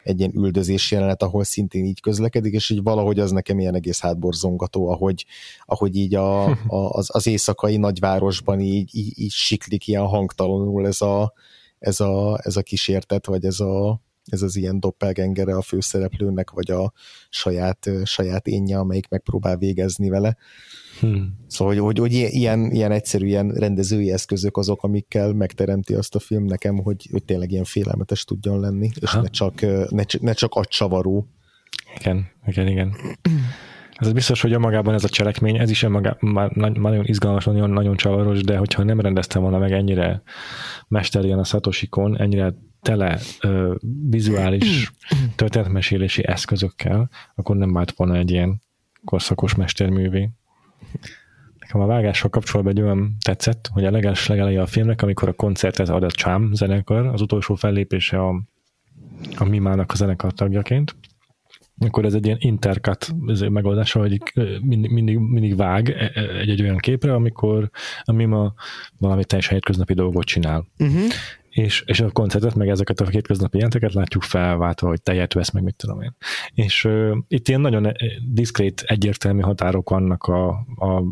egy 0.09 0.19
ilyen 0.19 0.35
üldözés 0.35 0.91
jelenet, 0.91 1.23
ahol 1.23 1.43
szintén 1.43 1.85
így 1.85 2.01
közlekedik, 2.01 2.53
és 2.53 2.69
így 2.69 2.83
valahogy 2.83 3.19
az 3.19 3.31
nekem 3.31 3.59
ilyen 3.59 3.75
egész 3.75 3.99
hátborzongató, 3.99 4.89
ahogy, 4.89 5.25
ahogy 5.65 5.95
így 5.95 6.15
a, 6.15 6.45
a, 6.77 6.89
az, 6.89 7.09
az 7.11 7.27
éjszakai 7.27 7.77
nagyvárosban 7.77 8.59
így, 8.59 8.95
így, 8.95 9.19
így 9.19 9.31
siklik 9.31 9.87
ilyen 9.87 10.05
hangtalanul 10.05 10.87
ez 10.87 11.01
a, 11.01 11.33
ez 11.79 11.99
a, 11.99 12.39
ez 12.43 12.55
a 12.57 12.61
kísértet, 12.61 13.25
vagy 13.25 13.45
ez, 13.45 13.59
a, 13.59 14.01
ez 14.25 14.41
az 14.41 14.55
ilyen 14.55 14.79
doppelgengere 14.79 15.55
a 15.55 15.61
főszereplőnek, 15.61 16.49
vagy 16.51 16.71
a 16.71 16.93
saját, 17.29 17.89
saját 18.03 18.47
énje, 18.47 18.77
amelyik 18.77 19.07
megpróbál 19.07 19.57
végezni 19.57 20.09
vele. 20.09 20.37
Hmm. 20.99 21.37
Szóval, 21.47 21.73
hogy, 21.73 21.83
hogy, 21.83 21.99
hogy 21.99 22.13
ilyen, 22.13 22.71
ilyen 22.71 22.91
egyszerű, 22.91 23.25
ilyen 23.25 23.49
rendezői 23.49 24.11
eszközök 24.11 24.57
azok, 24.57 24.83
amikkel 24.83 25.33
megteremti 25.33 25.93
azt 25.93 26.15
a 26.15 26.19
film 26.19 26.45
nekem, 26.45 26.77
hogy, 26.77 27.07
hogy 27.11 27.23
tényleg 27.23 27.51
ilyen 27.51 27.63
félelmetes 27.63 28.23
tudjon 28.23 28.59
lenni, 28.59 28.89
és 28.99 29.13
ne 29.13 29.27
csak, 29.27 29.61
ne, 29.89 30.03
ne 30.19 30.33
csak 30.33 30.53
agycsavaró. 30.53 31.27
Igen, 31.99 32.27
igen, 32.45 32.67
igen. 32.67 32.95
Ez 33.95 34.11
biztos, 34.11 34.41
hogy 34.41 34.57
magában 34.57 34.93
ez 34.93 35.03
a 35.03 35.09
cselekmény, 35.09 35.57
ez 35.57 35.69
is 35.69 35.83
önmagában 35.83 36.29
már, 36.31 36.51
nagyon 36.71 37.05
izgalmas, 37.05 37.45
nagyon, 37.45 37.69
nagyon 37.69 37.95
csavaros, 37.95 38.41
de 38.41 38.57
hogyha 38.57 38.83
nem 38.83 38.99
rendeztem 38.99 39.41
volna 39.41 39.57
meg 39.57 39.71
ennyire 39.71 40.21
mesterien 40.87 41.39
a 41.39 41.43
Satoshi-kon, 41.43 42.19
ennyire 42.19 42.53
tele 42.81 43.19
ö, 43.41 43.75
vizuális 44.09 44.91
történetmesélési 45.35 46.27
eszközökkel, 46.27 47.09
akkor 47.35 47.55
nem 47.55 47.73
vált 47.73 47.91
volna 47.91 48.15
egy 48.15 48.31
ilyen 48.31 48.61
korszakos 49.05 49.55
mesterművé. 49.55 50.29
Nekem 51.59 51.81
a 51.81 51.85
vágással 51.85 52.29
kapcsolatban 52.29 52.75
egy 52.75 52.81
olyan 52.81 53.15
tetszett, 53.25 53.69
hogy 53.73 53.85
a 53.85 53.91
leges 53.91 54.27
legeleje 54.27 54.61
a 54.61 54.65
filmnek, 54.65 55.01
amikor 55.01 55.27
a 55.27 55.33
koncertet 55.33 55.89
ad 55.89 56.03
a 56.03 56.09
Chám 56.09 56.53
zenekar, 56.53 57.05
az 57.05 57.21
utolsó 57.21 57.55
fellépése 57.55 58.21
a, 58.21 58.41
a 59.37 59.43
Mimának 59.43 59.91
a 59.91 59.95
zenekar 59.95 60.33
tagjaként, 60.33 60.95
akkor 61.79 62.05
ez 62.05 62.13
egy 62.13 62.25
ilyen 62.25 62.37
intercut 62.39 63.15
megoldás, 63.49 63.91
hogy 63.91 64.21
mindig, 64.61 64.91
mindig, 64.91 65.17
mindig 65.17 65.55
vág 65.55 65.89
egy-egy 66.39 66.61
olyan 66.61 66.77
képre, 66.77 67.13
amikor 67.13 67.69
a 68.03 68.11
Mima 68.11 68.53
valami 68.97 69.25
teljesen 69.25 69.53
hétköznapi 69.53 69.93
dolgot 69.93 70.25
csinál. 70.25 70.67
Uh-huh 70.79 71.09
és, 71.49 71.83
és 71.85 71.99
a 71.99 72.11
koncertet, 72.11 72.55
meg 72.55 72.69
ezeket 72.69 72.99
a 72.99 73.05
kétköznapi 73.05 73.57
jelenteket 73.57 73.93
látjuk 73.93 74.23
felváltva, 74.23 74.87
hogy 74.87 75.01
tejet 75.01 75.33
vesz, 75.33 75.51
meg 75.51 75.63
mit 75.63 75.75
tudom 75.75 76.01
én. 76.01 76.15
És 76.53 76.83
uh, 76.83 77.17
itt 77.27 77.47
ilyen 77.47 77.61
nagyon 77.61 77.91
diszkrét, 78.31 78.83
egyértelmű 78.85 79.41
határok 79.41 79.89
vannak 79.89 80.23
a, 80.23 80.49
a, 80.75 81.03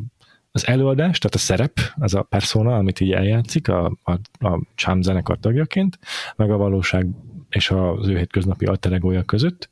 az 0.52 0.68
előadás, 0.68 1.18
tehát 1.18 1.36
a 1.36 1.40
szerep, 1.40 1.80
az 1.96 2.14
a 2.14 2.22
persona, 2.22 2.76
amit 2.76 3.00
így 3.00 3.12
eljátszik 3.12 3.68
a, 3.68 3.98
a, 4.04 4.12
a 4.48 4.62
Cham 4.76 5.02
zenekar 5.02 5.38
tagjaként, 5.40 6.00
meg 6.36 6.52
a 6.52 6.58
valóság 6.58 7.08
és 7.50 7.72
az 7.72 8.08
ő 8.08 8.18
hétköznapi 8.18 8.66
alteregója 8.66 9.24
között. 9.24 9.70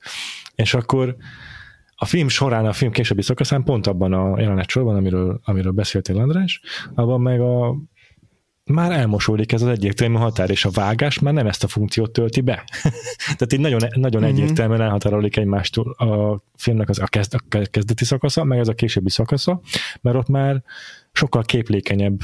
És 0.55 0.73
akkor 0.73 1.15
a 1.95 2.05
film 2.05 2.27
során, 2.27 2.65
a 2.65 2.73
film 2.73 2.91
későbbi 2.91 3.21
szakaszán 3.21 3.63
pont 3.63 3.87
abban 3.87 4.13
a 4.13 4.39
jelenet 4.39 4.69
sorban, 4.69 4.95
amiről, 4.95 5.39
amiről 5.43 5.71
beszéltél 5.71 6.17
András, 6.17 6.61
abban 6.93 7.21
meg 7.21 7.41
a 7.41 7.75
már 8.65 8.91
elmosódik 8.91 9.51
ez 9.51 9.61
az 9.61 9.67
egyértelmű 9.67 10.15
határ, 10.15 10.49
és 10.49 10.65
a 10.65 10.69
vágás 10.69 11.19
már 11.19 11.33
nem 11.33 11.47
ezt 11.47 11.63
a 11.63 11.67
funkciót 11.67 12.11
tölti 12.11 12.41
be. 12.41 12.63
Tehát 13.37 13.53
így 13.53 13.59
nagyon, 13.59 13.81
nagyon 13.95 14.21
mm-hmm. 14.21 14.31
egyértelműen 14.31 14.81
elhatárolik 14.81 15.37
egymástól 15.37 15.91
a 15.91 16.41
filmnek 16.55 16.89
az 16.89 16.99
a, 16.99 17.05
kezd, 17.05 17.33
a 17.33 17.65
kezdeti 17.71 18.05
szakasza, 18.05 18.43
meg 18.43 18.59
ez 18.59 18.67
a 18.67 18.73
későbbi 18.73 19.09
szakasza, 19.09 19.61
mert 20.01 20.15
ott 20.15 20.27
már 20.27 20.63
sokkal 21.11 21.43
képlékenyebb 21.43 22.19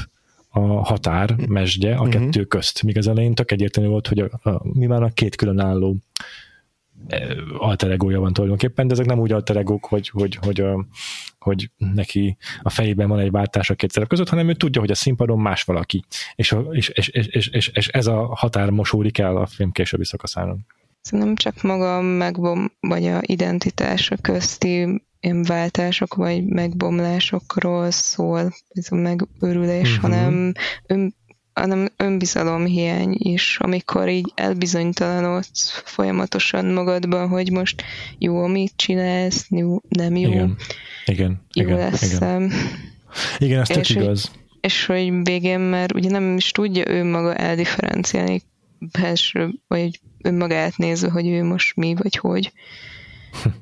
a 0.48 0.60
határ 0.60 1.34
mesdje 1.46 1.94
a 1.94 2.00
mm-hmm. 2.00 2.10
kettő 2.10 2.44
közt. 2.44 2.82
Míg 2.82 2.98
az 2.98 3.08
elején 3.08 3.34
tök 3.34 3.50
egyértelmű 3.50 3.90
volt, 3.90 4.06
hogy 4.06 4.18
a, 4.18 4.48
a, 4.50 4.60
mi 4.62 4.86
már 4.86 5.02
a 5.02 5.10
két 5.14 5.36
különálló 5.36 5.96
alter 7.58 7.90
egója 7.90 8.20
van 8.20 8.32
tulajdonképpen, 8.32 8.86
de 8.86 8.92
ezek 8.92 9.06
nem 9.06 9.18
úgy 9.18 9.32
alter 9.32 9.56
egók, 9.56 9.84
hogy, 9.84 10.08
hogy, 10.08 10.34
hogy, 10.34 10.60
a, 10.60 10.86
hogy 11.38 11.70
neki 11.76 12.36
a 12.62 12.70
fejében 12.70 13.08
van 13.08 13.18
egy 13.18 13.30
váltás 13.30 13.70
a 13.70 13.74
két 13.74 13.90
szerep 13.90 14.08
között, 14.08 14.28
hanem 14.28 14.48
ő 14.48 14.54
tudja, 14.54 14.80
hogy 14.80 14.90
a 14.90 14.94
színpadon 14.94 15.38
más 15.38 15.62
valaki. 15.62 16.04
És, 16.34 16.56
és, 16.70 16.88
és, 16.88 17.08
és, 17.08 17.46
és, 17.46 17.68
és 17.68 17.88
ez 17.88 18.06
a 18.06 18.34
határ 18.34 18.70
mosódik 18.70 19.18
el 19.18 19.36
a 19.36 19.46
film 19.46 19.72
későbbi 19.72 20.04
szakaszán. 20.04 20.66
Nem 21.10 21.34
csak 21.34 21.62
maga 21.62 21.96
a 21.96 22.00
megbom, 22.00 22.72
vagy 22.80 23.06
a 23.06 23.20
identitása 23.22 24.16
közti 24.16 25.02
ilyen 25.22 25.42
váltások 25.42 26.14
vagy 26.14 26.44
megbomlásokról 26.44 27.90
szól 27.90 28.52
ez 28.68 28.86
a 28.90 28.94
megőrülés, 28.94 29.88
uh-huh. 29.88 30.10
hanem 30.10 30.52
ön, 30.86 31.14
hanem 31.54 31.88
önbizalomhiány 31.96 33.14
is, 33.18 33.58
amikor 33.60 34.08
így 34.08 34.32
elbizonytalanodsz 34.34 35.82
folyamatosan 35.84 36.64
magadban, 36.64 37.28
hogy 37.28 37.50
most 37.50 37.82
jó, 38.18 38.42
amit 38.42 38.72
csinálsz, 38.76 39.46
jó, 39.50 39.80
nem 39.88 40.16
jó. 40.16 40.30
Igen, 40.30 40.56
igen. 41.04 41.42
Jó 41.52 41.64
igen, 41.64 41.76
lesz. 41.76 42.12
Igen, 42.12 42.52
igen 43.38 43.60
ez 43.60 43.68
tök 43.68 43.88
igaz. 43.88 44.28
Hogy, 44.28 44.40
és 44.60 44.86
hogy 44.86 45.22
végén 45.22 45.60
már 45.60 45.94
ugye 45.94 46.10
nem 46.10 46.36
is 46.36 46.50
tudja 46.50 46.88
ő 46.88 47.04
maga 47.04 47.34
eldifferenciálni 47.34 48.42
belső, 48.78 49.50
vagy 49.68 50.00
önmagát 50.22 50.76
nézve, 50.76 51.10
hogy 51.10 51.26
ő 51.26 51.44
most 51.44 51.76
mi, 51.76 51.94
vagy 51.94 52.16
hogy. 52.16 52.52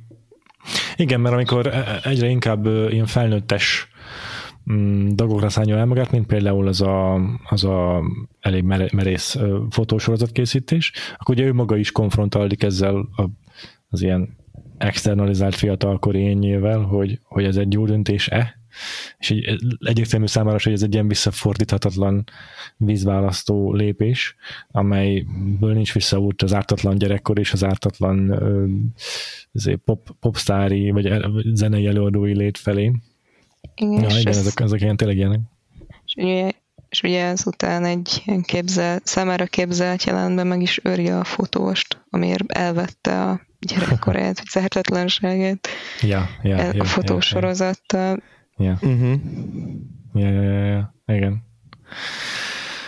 Igen, 0.96 1.20
mert 1.20 1.34
amikor 1.34 1.66
e- 1.66 1.70
e- 1.70 2.00
egyre 2.02 2.26
inkább 2.28 2.66
ilyen 2.66 3.06
felnőttes 3.06 3.88
dolgokra 5.08 5.48
szállja 5.48 5.76
el 5.76 5.86
magát, 5.86 6.10
mint 6.10 6.26
például 6.26 6.66
az 6.68 6.80
a, 6.80 7.14
az 7.44 7.64
a 7.64 8.02
elég 8.40 8.62
merész 8.92 9.38
fotósorozat 9.70 10.32
készítés, 10.32 10.92
akkor 11.18 11.34
ugye 11.34 11.44
ő 11.44 11.52
maga 11.52 11.76
is 11.76 11.92
konfrontálódik 11.92 12.62
ezzel 12.62 12.94
a, 12.94 13.24
az 13.88 14.02
ilyen 14.02 14.36
externalizált 14.78 15.54
fiatalkori 15.54 16.18
énnyével, 16.18 16.78
hogy, 16.78 17.20
hogy 17.22 17.44
ez 17.44 17.56
egy 17.56 17.72
jó 17.72 17.86
döntés-e, 17.86 18.60
és 19.18 19.30
egy, 19.30 19.62
egyértelmű 19.78 20.26
számára, 20.26 20.58
hogy 20.62 20.72
ez 20.72 20.82
egy 20.82 20.92
ilyen 20.94 21.08
visszafordíthatatlan 21.08 22.24
vízválasztó 22.76 23.72
lépés, 23.72 24.36
amelyből 24.70 25.72
nincs 25.72 25.92
visszaút 25.92 26.42
az 26.42 26.54
ártatlan 26.54 26.98
gyerekkor 26.98 27.38
és 27.38 27.52
az 27.52 27.64
ártatlan 27.64 28.42
pop, 29.84 30.10
popstári 30.20 30.90
vagy 30.90 31.12
zenei 31.54 31.86
előadói 31.86 32.36
lét 32.36 32.58
felé. 32.58 32.92
Igen, 33.74 33.92
ja, 33.92 34.18
igen, 34.18 34.26
ez, 34.26 34.36
ezek, 34.36 34.60
ezek 34.60 34.80
ilyen 34.80 34.96
tényleg 34.96 35.16
ilyenek. 35.16 35.40
És 36.04 36.14
ugye, 36.16 36.50
és 36.88 37.02
ugye 37.02 37.24
ezután 37.24 37.84
egy 37.84 38.22
ilyen 38.24 38.42
képzel, 38.42 39.00
számára 39.04 39.46
képzelt 39.46 40.04
jelentben 40.04 40.46
meg 40.46 40.62
is 40.62 40.80
őri 40.84 41.08
a 41.08 41.24
fotóst, 41.24 42.04
amiért 42.10 42.52
elvette 42.52 43.22
a 43.22 43.40
gyerekkorát, 43.58 44.36
vagy 44.38 44.48
zehetetlenségét 44.50 45.68
ja, 46.00 46.28
ja, 46.42 46.56
a 46.56 46.74
ja, 46.74 46.84
fotósorozattal. 46.84 48.22
Ja. 48.56 48.78
Uh-huh. 48.82 49.14
Ja, 50.14 50.28
ja, 50.28 50.42
ja, 50.42 50.64
ja, 50.66 50.94
igen. 51.06 51.42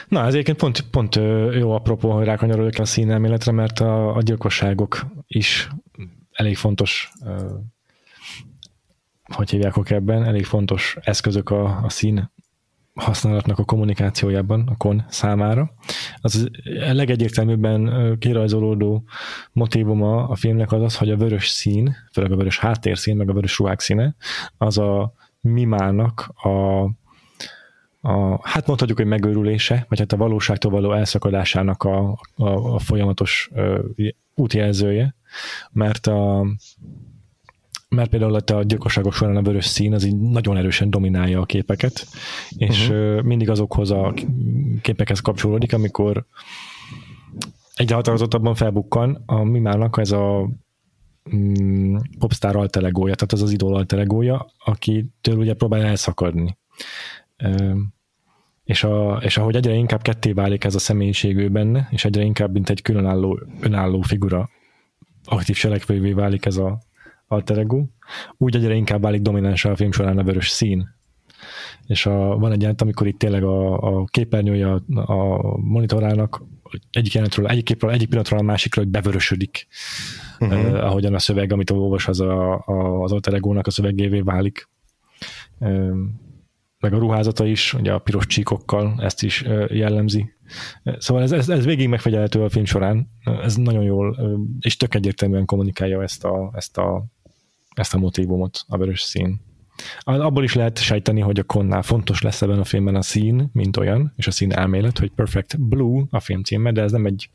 Na, 0.08 0.26
ez 0.26 0.32
egyébként 0.32 0.56
pont, 0.56 0.80
pont 0.80 1.14
jó 1.58 1.70
apropó, 1.70 2.10
hogy 2.10 2.24
rákanyarodok 2.24 2.78
a 2.78 2.84
színelméletre, 2.84 3.52
mert 3.52 3.80
a, 3.80 4.16
a 4.16 4.22
gyilkosságok 4.22 5.06
is 5.26 5.68
elég 6.32 6.56
fontos 6.56 7.12
hogy 9.32 9.50
hívják 9.50 9.90
ebben, 9.90 10.24
elég 10.24 10.44
fontos 10.44 10.96
eszközök 11.00 11.50
a, 11.50 11.80
a 11.82 11.88
szín 11.88 12.30
használatnak 12.94 13.58
a 13.58 13.64
kommunikációjában 13.64 14.68
a 14.68 14.76
kon 14.76 15.04
számára. 15.08 15.74
Az 16.16 16.50
a 16.64 16.92
legegyértelműbben 16.92 18.16
kirajzolódó 18.18 19.04
motivuma 19.52 20.28
a 20.28 20.34
filmnek 20.34 20.72
az 20.72 20.82
az, 20.82 20.96
hogy 20.96 21.10
a 21.10 21.16
vörös 21.16 21.48
szín, 21.48 21.96
főleg 22.12 22.32
a 22.32 22.36
vörös 22.36 22.58
háttérszín, 22.58 23.16
meg 23.16 23.28
a 23.28 23.32
vörös 23.32 23.58
ruhák 23.58 23.80
színe, 23.80 24.14
az 24.58 24.78
a 24.78 25.12
mimának 25.40 26.32
a, 26.34 26.82
a, 28.00 28.48
hát 28.48 28.66
mondhatjuk, 28.66 28.98
hogy 28.98 29.06
megőrülése, 29.06 29.86
vagy 29.88 29.98
hát 29.98 30.12
a 30.12 30.16
valóságtól 30.16 30.70
való 30.70 30.92
elszakadásának 30.92 31.82
a, 31.82 32.18
a, 32.34 32.48
a 32.74 32.78
folyamatos 32.78 33.50
ö, 33.54 33.80
útjelzője, 34.34 35.14
mert 35.72 36.06
a, 36.06 36.46
mert 37.92 38.10
például 38.10 38.34
a 38.34 38.62
gyilkosságok 38.62 39.12
során 39.12 39.36
a 39.36 39.42
vörös 39.42 39.66
szín 39.66 39.94
az 39.94 40.04
így 40.04 40.16
nagyon 40.16 40.56
erősen 40.56 40.90
dominálja 40.90 41.40
a 41.40 41.44
képeket, 41.44 42.06
és 42.56 42.88
uh-huh. 42.88 43.22
mindig 43.22 43.50
azokhoz 43.50 43.90
a 43.90 44.14
képekhez 44.82 45.20
kapcsolódik, 45.20 45.72
amikor 45.72 46.26
egyre 47.74 47.94
határozottabban 47.94 48.54
felbukkan 48.54 49.22
a 49.26 49.42
Mimának 49.42 49.98
ez 49.98 50.10
a 50.10 50.50
mm, 51.36 51.96
popstar 52.18 52.56
altelegója, 52.56 53.14
tehát 53.14 53.32
az 53.32 53.42
az 53.42 53.52
idol 53.52 53.74
altelegója, 53.74 54.46
akitől 54.64 55.36
ugye 55.36 55.54
próbál 55.54 55.82
elszakadni. 55.82 56.58
és, 58.64 58.84
a, 58.84 59.16
és 59.16 59.36
ahogy 59.36 59.56
egyre 59.56 59.74
inkább 59.74 60.02
ketté 60.02 60.32
válik 60.32 60.64
ez 60.64 60.74
a 60.74 60.78
személyiségű 60.78 61.48
benne, 61.48 61.88
és 61.90 62.04
egyre 62.04 62.22
inkább, 62.22 62.52
mint 62.52 62.70
egy 62.70 62.82
különálló, 62.82 63.40
önálló 63.60 64.00
figura 64.00 64.50
aktív 65.24 65.56
selekvővé 65.56 66.12
válik 66.12 66.46
ez 66.46 66.56
a 66.56 66.78
alter 67.32 67.58
ego, 67.58 67.84
úgy 68.36 68.56
egyre 68.56 68.74
inkább 68.74 69.02
válik 69.02 69.22
domináns 69.22 69.64
a 69.64 69.76
film 69.76 69.92
során 69.92 70.18
a 70.18 70.22
vörös 70.22 70.48
szín. 70.48 70.88
És 71.86 72.06
a, 72.06 72.38
van 72.38 72.52
egy 72.52 72.60
jelent, 72.60 72.82
amikor 72.82 73.06
itt 73.06 73.18
tényleg 73.18 73.44
a, 73.44 73.78
a 73.78 74.04
képernyője 74.04 74.72
a, 74.72 74.82
a 74.94 75.56
monitorának 75.56 76.42
egyik 76.90 77.16
egyik 77.16 77.64
képről, 77.64 77.90
egyik 77.90 78.08
pillanatról 78.08 78.38
a 78.38 78.42
másikra, 78.42 78.82
hogy 78.82 78.90
bevörösödik, 78.90 79.66
uh-huh. 80.38 80.58
eh, 80.58 80.84
ahogyan 80.84 81.14
a 81.14 81.18
szöveg, 81.18 81.52
amit 81.52 81.70
olvas, 81.70 82.08
az 82.08 82.20
a, 82.20 82.62
a, 82.66 83.02
az 83.02 83.12
alter 83.12 83.34
ego-nak 83.34 83.66
a 83.66 83.70
szövegévé 83.70 84.20
válik. 84.20 84.68
Eh, 85.58 85.90
meg 86.78 86.92
a 86.92 86.98
ruházata 86.98 87.46
is, 87.46 87.74
ugye 87.74 87.92
a 87.92 87.98
piros 87.98 88.26
csíkokkal 88.26 88.94
ezt 88.98 89.22
is 89.22 89.44
jellemzi. 89.68 90.32
Szóval 90.98 91.22
ez, 91.22 91.32
ez, 91.32 91.48
ez 91.48 91.64
végig 91.64 91.88
megfigyelhető 91.88 92.42
a 92.42 92.48
film 92.48 92.64
során, 92.64 93.10
ez 93.42 93.56
nagyon 93.56 93.82
jól, 93.82 94.18
és 94.60 94.76
tök 94.76 94.94
egyértelműen 94.94 95.44
kommunikálja 95.44 96.02
ezt 96.02 96.24
a, 96.24 96.50
ezt 96.54 96.78
a 96.78 97.04
ezt 97.74 97.94
a 97.94 97.98
motivumot, 97.98 98.64
a 98.68 98.76
vörös 98.76 99.00
szín. 99.00 99.40
abból 100.04 100.44
is 100.44 100.54
lehet 100.54 100.78
sejteni, 100.78 101.20
hogy 101.20 101.38
a 101.38 101.44
Konnál 101.44 101.82
fontos 101.82 102.22
lesz 102.22 102.42
ebben 102.42 102.58
a 102.58 102.64
filmben 102.64 102.94
a 102.94 103.02
szín, 103.02 103.50
mint 103.52 103.76
olyan, 103.76 104.12
és 104.16 104.26
a 104.26 104.30
szín 104.30 104.52
elmélet, 104.52 104.98
hogy 104.98 105.10
Perfect 105.10 105.60
Blue 105.60 106.04
a 106.10 106.20
film 106.20 106.42
címe, 106.42 106.72
de 106.72 106.82
ez 106.82 106.92
nem 106.92 107.06
egy 107.06 107.30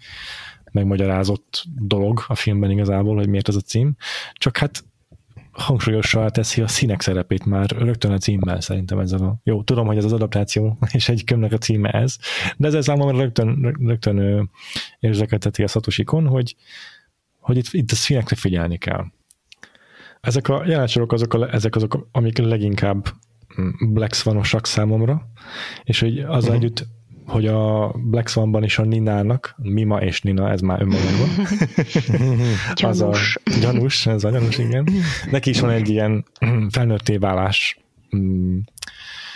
megmagyarázott 0.71 1.63
dolog 1.79 2.23
a 2.27 2.35
filmben 2.35 2.71
igazából, 2.71 3.15
hogy 3.15 3.29
miért 3.29 3.47
ez 3.47 3.55
a 3.55 3.61
cím. 3.61 3.95
Csak 4.33 4.57
hát 4.57 4.83
hangsúlyossá 5.57 6.27
teszi 6.27 6.61
a 6.61 6.67
színek 6.67 7.01
szerepét 7.01 7.45
már 7.45 7.69
rögtön 7.69 8.11
a 8.11 8.17
címmel 8.17 8.61
szerintem 8.61 8.99
ezzel 8.99 9.23
a... 9.23 9.39
Jó, 9.43 9.63
tudom, 9.63 9.87
hogy 9.87 9.97
ez 9.97 10.05
az 10.05 10.13
adaptáció, 10.13 10.77
és 10.91 11.09
egy 11.09 11.23
könyvnek 11.23 11.51
a 11.51 11.57
címe 11.57 11.89
ez, 11.89 12.17
de 12.57 12.67
ezzel 12.67 12.81
számomra 12.81 13.17
rögtön, 13.17 13.75
rögtön 13.79 14.49
érzékelteti 14.99 15.63
a 15.63 15.67
Satoshi 15.67 16.03
Kon, 16.03 16.27
hogy, 16.27 16.55
hogy 17.39 17.57
itt, 17.57 17.67
itt 17.71 17.91
a 17.91 17.95
színekre 17.95 18.35
figyelni 18.35 18.77
kell. 18.77 19.05
Ezek 20.27 20.47
a 20.49 20.63
jelensorok 20.65 21.11
azok, 21.11 21.33
a, 21.33 21.53
ezek 21.53 21.75
azok, 21.75 22.07
amik 22.11 22.37
leginkább 22.37 23.07
mm, 23.61 23.93
Black 23.93 24.13
Swan-osak 24.13 24.65
számomra, 24.65 25.27
és 25.83 25.99
hogy 25.99 26.19
az 26.19 26.43
uh-huh. 26.43 26.55
együtt 26.55 26.87
hogy 27.27 27.47
a 27.47 27.91
Black 27.91 28.27
Swanban 28.27 28.63
is 28.63 28.77
a 28.79 28.83
Ninának, 28.83 29.55
Mima 29.57 30.01
és 30.01 30.21
Nina, 30.21 30.49
ez 30.49 30.61
már 30.61 30.81
önmagában. 30.81 31.29
az 32.91 33.01
a 33.01 33.13
gyanús, 33.61 34.05
ez 34.05 34.23
a 34.23 34.29
gyanús, 34.29 34.57
igen. 34.57 34.87
Neki 35.31 35.49
is 35.49 35.59
van 35.59 35.69
egy 35.69 35.89
ilyen 35.89 36.25
felnőtté 36.69 37.17
válás 37.17 37.79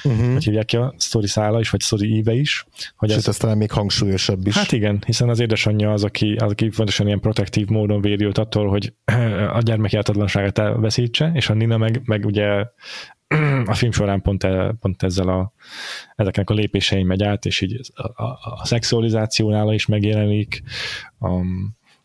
uh-huh. 0.03 0.33
hogy 0.33 0.43
hívják 0.43 0.65
ki 0.65 0.77
a 0.77 0.93
sztori 0.97 1.27
szála 1.27 1.59
is, 1.59 1.69
vagy 1.69 1.79
sztori 1.79 2.15
íve 2.15 2.33
is. 2.33 2.65
Hogy 2.95 3.11
Sőt, 3.11 3.27
ez, 3.27 3.37
talán 3.37 3.57
még 3.57 3.71
hangsúlyosabb 3.71 4.47
is. 4.47 4.57
Hát 4.57 4.71
igen, 4.71 5.03
hiszen 5.05 5.29
az 5.29 5.39
édesanyja 5.39 5.91
az, 5.91 6.03
aki, 6.03 6.35
az, 6.35 6.51
aki 6.51 6.69
fontosan 6.69 7.07
ilyen 7.07 7.19
protektív 7.19 7.67
módon 7.67 8.01
védi 8.01 8.25
őt 8.25 8.37
attól, 8.37 8.69
hogy 8.69 8.93
a 9.57 9.59
gyermek 9.61 9.93
ártatlanságát 9.93 10.57
elveszítse, 10.57 11.31
és 11.33 11.49
a 11.49 11.53
Nina 11.53 11.77
meg, 11.77 12.01
meg 12.05 12.25
ugye 12.25 12.65
a 13.65 13.73
film 13.73 13.91
során 13.91 14.21
pont, 14.21 14.43
e, 14.43 14.75
pont 14.79 15.03
ezzel 15.03 15.27
a, 15.27 15.53
ezeknek 16.15 16.49
a 16.49 16.53
lépéseim 16.53 17.07
megy 17.07 17.23
át, 17.23 17.45
és 17.45 17.61
így 17.61 17.79
a, 17.93 18.23
a, 18.23 18.39
a 18.41 18.65
szexualizációnál 18.65 19.73
is 19.73 19.85
megjelenik, 19.85 20.63
a, 21.19 21.29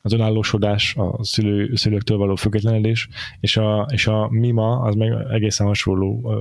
az 0.07 0.13
önállósodás, 0.13 0.95
a 0.97 1.25
szülő, 1.25 1.75
szülőktől 1.75 2.17
való 2.17 2.35
függetlenedés, 2.35 3.09
és 3.41 3.57
a, 3.57 3.89
és 3.93 4.07
a 4.07 4.29
mima 4.31 4.81
az 4.81 4.95
meg 4.95 5.13
egészen 5.31 5.67
hasonló 5.67 6.35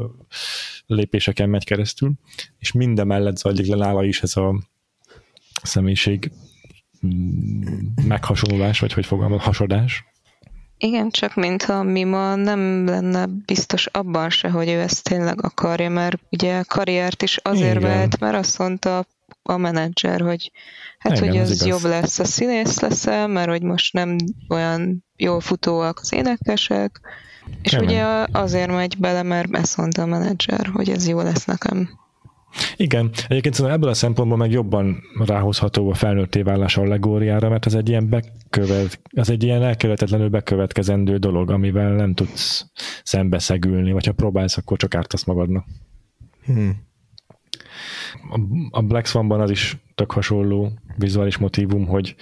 lépéseken 0.85 1.49
megy 1.49 1.63
keresztül, 1.63 2.11
és 2.59 2.71
minden 2.71 3.07
mellett 3.07 3.37
zajlik 3.37 3.67
le 3.67 3.75
nála 3.75 4.03
is 4.03 4.21
ez 4.21 4.37
a 4.37 4.55
személyiség 5.63 6.31
mm, 7.05 7.61
meghasonlulás, 8.07 8.79
vagy 8.79 8.93
hogy 8.93 9.05
fogalmaz, 9.05 9.41
hasodás. 9.41 10.05
Igen, 10.77 11.09
csak 11.09 11.35
mintha 11.35 11.83
Mima 11.83 12.35
nem 12.35 12.85
lenne 12.85 13.25
biztos 13.45 13.85
abban 13.85 14.29
se, 14.29 14.49
hogy 14.49 14.67
ő 14.67 14.79
ezt 14.79 15.03
tényleg 15.03 15.43
akarja, 15.43 15.89
mert 15.89 16.19
ugye 16.31 16.63
karriert 16.63 17.21
is 17.21 17.37
azért 17.37 17.79
Igen. 17.79 18.09
mert 18.19 18.35
azt 18.35 18.57
mondta 18.57 19.05
a 19.43 19.57
menedzser, 19.57 20.21
hogy 20.21 20.51
hát, 21.09 21.17
Igen, 21.17 21.29
hogy 21.29 21.37
ez, 21.37 21.51
ez 21.51 21.65
jobb 21.65 21.83
lesz 21.83 22.19
a 22.19 22.23
színész 22.25 22.79
leszel, 22.79 23.27
mert 23.27 23.49
hogy 23.49 23.61
most 23.61 23.93
nem 23.93 24.15
olyan 24.49 25.05
jól 25.15 25.39
futóak 25.39 25.99
az 26.01 26.13
énekesek, 26.13 27.01
és 27.61 27.71
Igen. 27.71 27.83
ugye 27.83 28.25
azért 28.31 28.71
megy 28.71 28.97
bele, 28.97 29.23
mert 29.23 29.55
ezt 29.55 29.77
mondta 29.77 30.01
a 30.01 30.05
menedzser, 30.05 30.69
hogy 30.73 30.89
ez 30.89 31.07
jó 31.07 31.21
lesz 31.21 31.45
nekem. 31.45 31.89
Igen, 32.75 33.11
egyébként 33.27 33.55
szerintem 33.55 33.79
ebből 33.79 33.89
a 33.89 33.93
szempontból 33.93 34.37
meg 34.37 34.51
jobban 34.51 35.01
ráhozható 35.25 35.89
a 35.89 35.93
felnőtté 35.93 36.41
válás 36.41 36.77
allegóriára, 36.77 37.49
mert 37.49 37.65
ez 37.65 37.73
egy 37.73 37.89
ilyen 37.89 38.09
bekövet, 38.09 38.99
az 39.15 39.29
egy 39.29 39.43
ilyen 39.43 39.63
elkövetetlenül 39.63 40.29
bekövetkezendő 40.29 41.17
dolog, 41.17 41.51
amivel 41.51 41.91
nem 41.91 42.13
tudsz 42.13 42.65
szembeszegülni, 43.03 43.91
vagy 43.91 44.05
ha 44.05 44.11
próbálsz, 44.11 44.57
akkor 44.57 44.77
csak 44.77 44.95
ártasz 44.95 45.23
magadnak. 45.23 45.65
Hmm. 46.45 46.83
A 48.71 48.81
Black 48.81 49.05
Swanban 49.05 49.41
az 49.41 49.49
is 49.49 49.77
tök 49.95 50.11
hasonló 50.11 50.71
vizuális 50.97 51.37
motivum, 51.37 51.85
hogy 51.85 52.15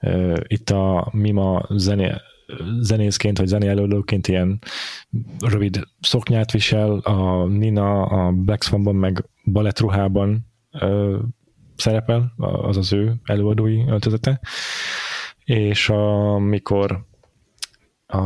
uh, 0.00 0.36
itt 0.46 0.70
a 0.70 1.08
Mima 1.12 1.66
zené, 1.70 2.12
zenészként, 2.80 3.38
vagy 3.38 3.46
zenéelődőként 3.46 4.28
ilyen 4.28 4.58
rövid 5.38 5.80
szoknyát 6.00 6.52
visel, 6.52 6.98
a 6.98 7.46
Nina 7.46 8.02
a 8.02 8.32
Black 8.32 8.62
Swanban 8.62 8.94
meg 8.94 9.24
balettruhában 9.44 10.46
ö, 10.80 11.18
szerepel, 11.76 12.32
az 12.36 12.76
az 12.76 12.92
ő 12.92 13.14
előadói 13.24 13.84
öltözete, 13.88 14.40
és 15.44 15.88
amikor 15.88 17.06
a, 18.06 18.20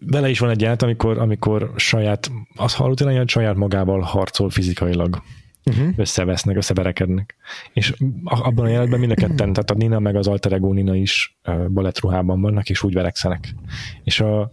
vele 0.00 0.28
is 0.28 0.38
van 0.38 0.50
egy 0.50 0.60
jelent, 0.60 0.82
amikor, 0.82 1.18
amikor 1.18 1.72
saját, 1.76 2.30
az 2.56 2.74
hallott 2.74 3.00
hogy 3.00 3.28
saját 3.28 3.56
magával 3.56 4.00
harcol 4.00 4.50
fizikailag. 4.50 5.22
Uh-huh. 5.68 5.92
összevesznek, 5.96 6.56
összeverekednek. 6.56 7.36
És 7.72 7.94
abban 8.24 8.64
a 8.64 8.68
jelenetben 8.68 8.98
mind 8.98 9.10
a 9.10 9.14
ketten, 9.14 9.52
tehát 9.52 9.70
a 9.70 9.74
Nina 9.74 9.98
meg 9.98 10.16
az 10.16 10.26
alter 10.26 10.52
ego 10.52 10.72
Nina 10.72 10.94
is 10.94 11.38
balettruhában 11.68 12.40
vannak, 12.40 12.68
és 12.68 12.82
úgy 12.82 12.94
verekszenek. 12.94 13.54
És 14.04 14.20
a 14.20 14.52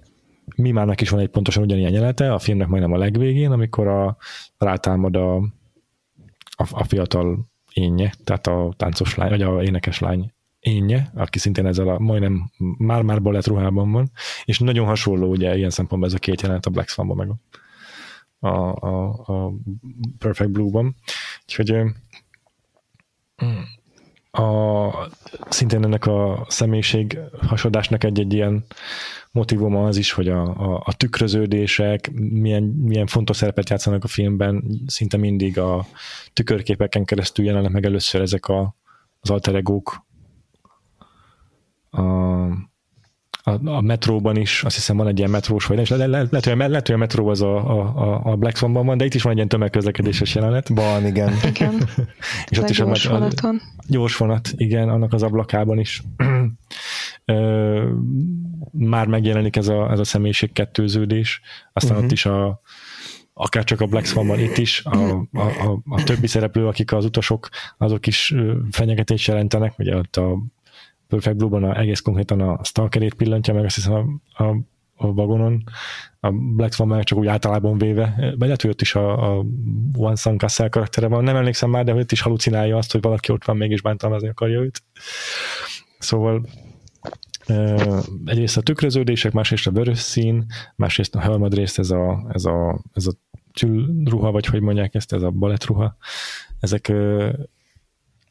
Mimának 0.56 1.02
is 1.02 1.10
van 1.10 1.20
egy 1.20 1.30
pontosan 1.30 1.64
ugyanilyen 1.64 1.92
jelenete, 1.92 2.34
a 2.34 2.40
filmnek 2.40 2.68
majdnem 2.68 2.94
a 2.94 2.98
legvégén, 2.98 3.52
amikor 3.52 3.88
a, 3.88 4.18
rátámad 4.58 5.16
a, 5.16 5.36
a, 5.36 6.68
a 6.70 6.84
fiatal 6.84 7.46
énje, 7.74 8.14
tehát 8.24 8.48
a 8.48 8.74
táncos 8.78 9.16
lány, 9.16 9.30
vagy 9.30 9.42
a 9.42 9.64
énekes 9.64 10.00
lány 10.00 10.34
énje, 10.60 11.12
aki 11.16 11.40
szintén 11.40 11.66
ezzel 11.66 11.88
a 11.88 12.00
majdnem 12.00 12.52
már-már 12.78 13.22
balett 13.22 13.48
ruhában 13.48 13.92
van, 13.92 14.12
és 14.46 14.60
nagyon 14.60 14.86
hasonló 14.86 15.30
ugye 15.30 15.58
ilyen 15.58 15.70
szempontból 15.70 16.10
ez 16.10 16.16
a 16.16 16.20
két 16.20 16.42
jelenet 16.42 16.66
a 16.66 16.70
Black 16.70 16.90
Swan-ban 16.90 17.18
meg 17.18 17.30
a, 17.30 17.36
a, 18.46 18.76
a, 18.76 19.12
a 19.26 19.54
Perfect 20.18 20.52
Blue-ban. 20.52 20.96
Úgyhogy 21.42 21.76
a, 24.32 24.90
szintén 25.50 25.84
ennek 25.84 26.06
a 26.06 26.46
személyiség 26.50 27.20
hasadásnak 27.42 28.04
egy-egy 28.04 28.34
ilyen 28.34 28.66
motivuma 29.32 29.86
az 29.86 29.98
is, 29.98 30.12
hogy 30.12 30.28
a, 30.28 30.42
a, 30.44 30.82
a 30.86 30.94
tükröződések 30.94 32.12
milyen, 32.12 32.64
milyen 32.64 33.08
fontos 33.08 33.38
szerepet 33.38 33.70
játszanak 33.70 34.04
a 34.04 34.08
filmben, 34.08 34.64
szinte 34.86 35.18
mindig 35.18 35.60
a 35.60 35.86
tükörképeken 36.34 37.06
keresztül 37.06 37.46
jelennek 37.46 37.72
meg 37.72 37.86
először 37.86 38.22
ezek 38.22 38.48
a, 38.48 38.76
az 39.20 39.30
alter 39.30 39.56
egók. 39.56 40.06
A, 41.90 42.02
a, 43.48 43.68
a 43.68 43.82
metróban 43.82 44.36
is, 44.36 44.64
azt 44.64 44.76
hiszem 44.76 44.98
van 44.98 45.08
egy 45.08 45.18
ilyen 45.18 45.30
metrós, 45.30 45.66
vagy 45.66 45.90
le, 45.90 45.96
le, 45.96 46.06
le, 46.06 46.28
lehet, 46.30 46.46
hogy, 46.46 46.58
lehet, 46.58 46.86
hogy 46.86 46.96
a 46.96 46.98
metró 46.98 47.28
az 47.28 47.42
a, 47.42 47.56
a, 47.96 48.22
a 48.24 48.36
Black 48.36 48.58
Swanban 48.58 48.86
van, 48.86 48.98
de 48.98 49.06
itt 49.06 49.14
is 49.14 49.22
van 49.22 49.32
egy 49.32 49.38
ilyen 49.38 49.50
tömegközlekedéses 49.50 50.36
jelenet. 50.36 50.68
Van, 50.68 51.06
igen. 51.06 51.34
igen. 51.44 51.90
és 52.50 52.58
ott 52.58 52.70
is 52.70 52.80
a, 52.80 52.86
gyors 52.86 53.06
vonaton. 53.06 53.62
A, 53.78 53.84
gyors 53.88 54.18
vonat, 54.18 54.50
igen, 54.56 54.90
annak 54.90 55.14
az 55.14 55.24
ablakában 55.24 55.80
is. 55.80 56.02
Ö, 57.26 57.90
már 58.72 59.08
megjelenik 59.08 59.56
ez 59.56 59.68
a, 59.68 59.92
ez 59.92 60.00
a 60.00 60.04
személyiség 60.04 60.52
kettőződés, 60.52 61.42
aztán 61.74 61.92
uh-huh. 61.92 62.06
ott 62.06 62.12
is 62.12 62.26
a, 62.26 62.62
akár 63.34 63.64
csak 63.64 63.82
a 63.82 63.86
Black 63.86 64.06
Swan-ban 64.06 64.40
itt 64.40 64.58
is, 64.58 64.82
a, 64.84 65.28
a, 65.34 65.42
a, 65.42 65.80
a 65.86 66.04
többi 66.04 66.28
szereplő, 66.28 66.68
akik 66.68 66.94
az 66.94 67.06
utasok, 67.06 67.50
azok 67.78 68.08
is 68.08 68.34
fenyegetés 68.72 69.28
jelentenek, 69.28 69.80
ugye 69.80 69.98
ott 69.98 70.16
a 70.16 70.38
Perfect 71.08 71.38
Blue-ban 71.38 71.64
a, 71.64 71.80
egész 71.80 72.00
konkrétan 72.00 72.42
a 72.42 72.64
Stalkerét 72.64 73.14
pillantja 73.14 73.54
meg, 73.54 73.66
azt 73.66 73.76
hiszem 73.76 74.22
a, 74.34 74.44
a, 74.44 74.56
a 74.96 75.14
vagonon, 75.14 75.64
a 76.20 76.32
Black 76.32 76.74
Swan 76.74 76.88
meg 76.88 77.04
csak 77.04 77.18
úgy 77.18 77.28
általában 77.28 77.78
véve, 77.78 78.16
vagy 78.18 78.38
lehet, 78.40 78.62
hogy 78.62 78.70
ott 78.72 78.82
is 78.82 78.96
a, 78.96 79.38
a 79.38 79.46
One 79.98 80.16
Sun 80.16 80.38
Castle 80.38 80.70
karaktere 80.70 81.08
van, 81.08 81.24
nem 81.24 81.36
emlékszem 81.36 81.70
már, 81.70 81.84
de 81.84 81.92
hogy 81.92 82.02
ott 82.02 82.12
is 82.12 82.22
halucinálja 82.22 82.78
azt, 82.78 82.92
hogy 82.92 83.02
valaki 83.02 83.32
ott 83.32 83.46
van, 83.46 83.58
mégis 83.58 83.82
bántalmazni 83.82 84.28
akarja 84.28 84.60
őt. 84.60 84.84
Szóval 86.00 86.46
egyrészt 88.26 88.58
a 88.58 88.62
tükröződések, 88.62 89.32
másrészt 89.32 89.68
a 89.68 89.72
vörös 89.72 90.00
szín, 90.00 90.46
másrészt 90.76 91.16
a 91.16 91.22
harmadrészt 91.22 91.80
ez 91.80 91.92
a, 91.92 92.26
ez 92.34 92.46
a, 92.46 92.82
ez 92.94 93.08
a 93.08 93.12
ruha, 94.06 94.32
vagy 94.32 94.46
hogy 94.46 94.62
mondják 94.62 94.96
ezt, 94.96 95.14
ez 95.14 95.22
a 95.22 95.30
balettruha. 95.32 95.98
Ezek, 96.60 96.94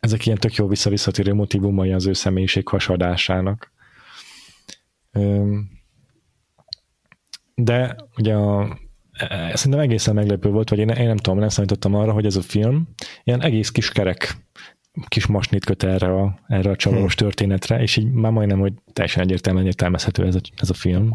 ezek 0.05 0.27
ilyen 0.27 0.39
tök 0.39 0.55
jó 0.55 0.67
visszavisszatérő 0.67 1.35
motivumai 1.35 1.93
az 1.93 2.07
ő 2.07 2.13
személyiség 2.13 2.69
hasadásának. 2.69 3.73
De 7.55 7.97
ugye 8.17 8.35
a, 8.35 8.79
e, 9.13 9.57
szerintem 9.57 9.81
egészen 9.81 10.15
meglepő 10.15 10.51
volt, 10.51 10.69
vagy 10.69 10.79
én, 10.79 10.89
én 10.89 11.07
nem 11.07 11.17
tudom, 11.17 11.39
nem 11.39 11.49
számítottam 11.49 11.95
arra, 11.95 12.13
hogy 12.13 12.27
ez 12.27 12.37
a 12.37 12.43
film 12.43 12.89
ilyen 13.25 13.43
egész 13.43 13.71
kis 13.71 13.91
kerek 13.91 14.37
kis 15.09 15.27
masnit 15.27 15.65
köt 15.65 15.83
erre 15.83 16.15
a, 16.15 16.39
erre 16.49 16.71
a 16.71 16.77
csavaros 16.77 17.15
hmm. 17.15 17.27
történetre, 17.27 17.83
és 17.83 17.97
így 17.97 18.11
már 18.11 18.33
majdnem, 18.33 18.59
hogy 18.59 18.73
teljesen 18.93 19.23
egyértelműen 19.23 19.67
értelmezhető 19.67 20.27
ez 20.27 20.35
a, 20.35 20.41
ez 20.57 20.71
a 20.71 20.75
film. 20.75 21.15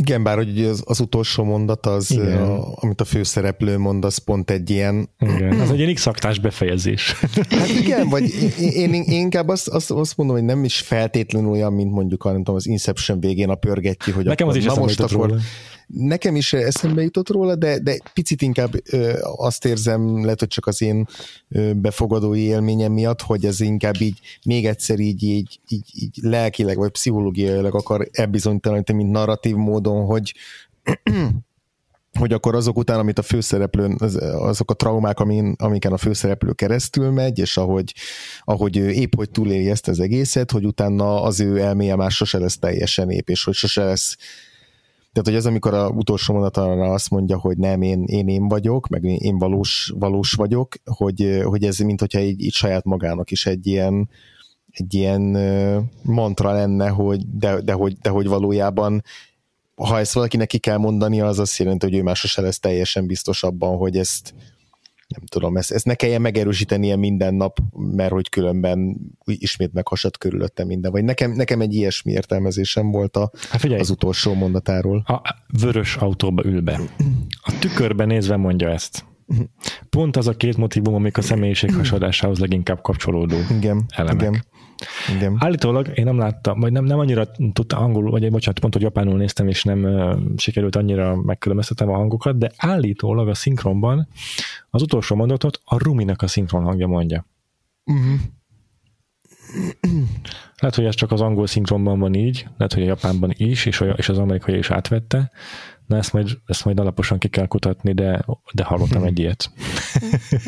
Igen, 0.00 0.22
bár 0.22 0.36
hogy 0.36 0.64
az, 0.64 0.82
az 0.86 1.00
utolsó 1.00 1.44
mondat, 1.44 1.86
az, 1.86 2.10
a, 2.16 2.74
amit 2.74 3.00
a 3.00 3.04
főszereplő 3.04 3.78
mond, 3.78 4.04
az 4.04 4.16
pont 4.16 4.50
egy 4.50 4.70
ilyen... 4.70 5.08
Igen, 5.18 5.60
az 5.60 5.70
egy 5.70 5.78
ilyen 5.78 5.94
x 5.94 6.38
befejezés. 6.42 7.14
Hát 7.50 7.68
igen, 7.68 8.08
vagy 8.08 8.52
én, 8.58 8.70
én, 8.70 8.92
én 8.92 9.20
inkább 9.20 9.48
azt, 9.48 9.68
azt, 9.68 9.90
azt 9.90 10.16
mondom, 10.16 10.36
hogy 10.36 10.44
nem 10.44 10.64
is 10.64 10.80
feltétlenül 10.80 11.50
olyan, 11.50 11.72
mint 11.72 11.92
mondjuk 11.92 12.24
nem 12.24 12.36
tudom, 12.36 12.54
az 12.54 12.66
Inception 12.66 13.20
végén 13.20 13.48
a 13.48 13.54
pörgetji, 13.54 14.12
hogy 14.12 14.24
Nekem 14.24 14.48
akkor, 14.48 14.58
az 14.58 14.64
is 14.64 14.72
na 14.74 14.80
most 14.80 15.00
akkor, 15.00 15.28
róla 15.28 15.40
nekem 15.92 16.36
is 16.36 16.52
eszembe 16.52 17.02
jutott 17.02 17.28
róla, 17.28 17.54
de, 17.56 17.78
de 17.78 17.96
picit 18.14 18.42
inkább 18.42 18.72
azt 19.36 19.64
érzem, 19.64 20.24
lehet, 20.24 20.38
hogy 20.38 20.48
csak 20.48 20.66
az 20.66 20.82
én 20.82 21.06
befogadói 21.76 22.40
élményem 22.40 22.92
miatt, 22.92 23.20
hogy 23.20 23.44
ez 23.44 23.60
inkább 23.60 24.00
így 24.00 24.18
még 24.44 24.66
egyszer 24.66 24.98
így, 24.98 25.22
így, 25.22 25.60
így, 25.68 25.90
így 25.94 26.18
lelkileg 26.22 26.76
vagy 26.76 26.90
pszichológiailag 26.90 27.74
akar 27.74 28.08
elbizonytalanítani, 28.12 29.02
mint 29.02 29.10
narratív 29.10 29.54
módon, 29.54 30.04
hogy 30.04 30.34
hogy 32.18 32.32
akkor 32.32 32.54
azok 32.54 32.78
után, 32.78 32.98
amit 32.98 33.18
a 33.18 33.22
főszereplő, 33.22 33.94
azok 34.38 34.70
a 34.70 34.74
traumák, 34.74 35.20
amin, 35.20 35.54
amiken 35.58 35.92
a 35.92 35.96
főszereplő 35.96 36.52
keresztül 36.52 37.10
megy, 37.10 37.38
és 37.38 37.56
ahogy, 37.56 37.94
ahogy 38.44 38.76
ő 38.76 38.90
épp 38.90 39.14
hogy 39.16 39.30
túléli 39.30 39.70
ezt 39.70 39.88
az 39.88 40.00
egészet, 40.00 40.50
hogy 40.50 40.64
utána 40.64 41.22
az 41.22 41.40
ő 41.40 41.60
elméje 41.60 41.96
már 41.96 42.10
sose 42.10 42.38
lesz 42.38 42.58
teljesen 42.58 43.10
ép, 43.10 43.28
és 43.28 43.44
hogy 43.44 43.54
sose 43.54 43.84
lesz 43.84 44.16
tehát, 45.12 45.28
hogy 45.28 45.34
ez 45.34 45.46
amikor 45.46 45.74
a 45.74 45.88
utolsó 45.88 46.32
mondatára 46.32 46.92
azt 46.92 47.10
mondja, 47.10 47.38
hogy 47.38 47.56
nem, 47.56 47.82
én, 47.82 48.04
én 48.04 48.28
én 48.28 48.48
vagyok, 48.48 48.88
meg 48.88 49.04
én 49.04 49.38
valós, 49.38 49.92
valós 49.98 50.32
vagyok, 50.32 50.74
hogy, 50.84 51.40
hogy 51.44 51.64
ez 51.64 51.78
mint 51.78 52.00
hogyha 52.00 52.20
így, 52.20 52.40
így 52.42 52.52
saját 52.52 52.84
magának 52.84 53.30
is 53.30 53.46
egy 53.46 53.66
ilyen, 53.66 54.10
egy 54.70 54.94
ilyen 54.94 55.20
mantra 56.02 56.52
lenne, 56.52 56.88
hogy 56.88 57.20
de, 57.32 57.60
de, 57.60 57.72
hogy, 57.72 57.98
de 57.98 58.10
hogy 58.10 58.26
valójában 58.26 59.02
ha 59.74 59.98
ezt 59.98 60.12
valakinek 60.12 60.46
ki 60.46 60.58
kell 60.58 60.76
mondani, 60.76 61.20
az 61.20 61.38
azt 61.38 61.58
jelenti, 61.58 61.86
hogy 61.86 61.94
ő 61.96 62.02
már 62.02 62.16
sose 62.16 62.40
lesz 62.40 62.58
teljesen 62.58 63.06
biztos 63.06 63.42
abban, 63.42 63.76
hogy 63.76 63.96
ezt 63.96 64.34
nem 65.16 65.26
tudom, 65.26 65.56
ezt, 65.56 65.70
ezt 65.70 65.84
ne 65.84 65.94
kelljen 65.94 66.20
megerősítenie 66.20 66.96
minden 66.96 67.34
nap, 67.34 67.58
mert 67.72 68.12
hogy 68.12 68.28
különben 68.28 68.96
ismét 69.24 69.72
meghasad 69.72 70.18
körülötte 70.18 70.64
minden. 70.64 70.90
Vagy 70.90 71.04
nekem, 71.04 71.32
nekem 71.32 71.60
egy 71.60 71.74
ilyesmi 71.74 72.12
értelmezésem 72.12 72.90
volt 72.90 73.16
a, 73.16 73.30
hát 73.50 73.60
figyelj, 73.60 73.80
az 73.80 73.90
utolsó 73.90 74.34
mondatáról. 74.34 75.02
A 75.06 75.22
vörös 75.60 75.96
autóba 75.96 76.44
ül 76.44 76.60
be. 76.60 76.80
A 77.42 77.58
tükörben 77.58 78.06
nézve 78.06 78.36
mondja 78.36 78.70
ezt. 78.70 79.04
Pont 79.90 80.16
az 80.16 80.28
a 80.28 80.36
két 80.36 80.56
motivum, 80.56 80.94
amik 80.94 81.16
a 81.16 81.22
személyiség 81.22 81.74
hasadásához 81.74 82.38
leginkább 82.38 82.80
kapcsolódó 82.80 83.36
igen, 83.50 83.84
elemek. 83.88 84.20
Igen. 84.20 84.44
Igen. 85.16 85.36
Állítólag 85.38 85.90
én 85.94 86.04
nem 86.04 86.18
láttam, 86.18 86.60
vagy 86.60 86.72
nem, 86.72 86.84
nem 86.84 86.98
annyira 86.98 87.30
tudtam 87.52 87.82
angolul, 87.82 88.10
vagy 88.10 88.30
bocsánat, 88.30 88.60
pont, 88.60 88.72
hogy 88.72 88.82
japánul 88.82 89.16
néztem, 89.16 89.48
és 89.48 89.64
nem 89.64 89.82
uh, 89.82 90.18
sikerült 90.36 90.76
annyira 90.76 91.16
megkülönböztetem 91.16 91.88
a 91.88 91.96
hangokat, 91.96 92.38
de 92.38 92.50
állítólag 92.56 93.28
a 93.28 93.34
szinkronban 93.34 94.08
az 94.70 94.82
utolsó 94.82 95.16
mondatot 95.16 95.60
a 95.64 95.78
Ruminak 95.78 96.22
a 96.22 96.26
szinkron 96.26 96.62
hangja 96.62 96.86
mondja. 96.86 97.26
Uh-huh. 97.84 98.20
Lehet, 100.58 100.76
hogy 100.76 100.84
ez 100.84 100.94
csak 100.94 101.12
az 101.12 101.20
angol 101.20 101.46
szinkronban 101.46 101.98
van 101.98 102.14
így, 102.14 102.46
lehet, 102.56 102.72
hogy 102.72 102.82
a 102.82 102.86
japánban 102.86 103.30
is, 103.36 103.66
és, 103.66 103.84
és 103.96 104.08
az 104.08 104.18
amerikai 104.18 104.58
is 104.58 104.70
átvette, 104.70 105.30
Na 105.90 105.96
ezt 105.96 106.12
majd, 106.12 106.28
ezt 106.46 106.64
majd 106.64 106.80
alaposan 106.80 107.18
ki 107.18 107.28
kell 107.28 107.46
kutatni, 107.46 107.92
de, 107.92 108.24
de 108.52 108.64
hallottam 108.64 109.04
egy 109.04 109.18
ilyet. 109.18 109.50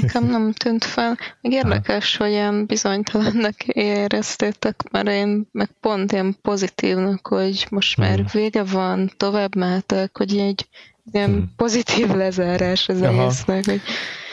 Nekem 0.02 0.26
nem 0.26 0.52
tűnt 0.52 0.84
fel. 0.84 1.18
Még 1.40 1.52
érdekes, 1.52 2.16
ha. 2.16 2.24
hogy 2.24 2.32
ilyen 2.32 2.66
bizonytalannak 2.66 3.64
éreztétek, 3.66 4.90
mert 4.90 5.08
én 5.08 5.48
meg 5.52 5.70
pont 5.80 6.12
ilyen 6.12 6.36
pozitívnak, 6.42 7.26
hogy 7.26 7.66
most 7.70 7.96
már 7.96 8.14
hmm. 8.14 8.26
vége 8.32 8.62
van, 8.62 9.10
tovább 9.16 9.54
mehetek, 9.54 10.16
hogy 10.16 10.36
egy 10.38 10.68
ilyen 11.12 11.30
hmm. 11.30 11.52
pozitív 11.56 12.08
lezárás 12.08 12.88
az 12.88 13.02
Aha. 13.02 13.22
egésznek, 13.22 13.64
hogy 13.64 13.80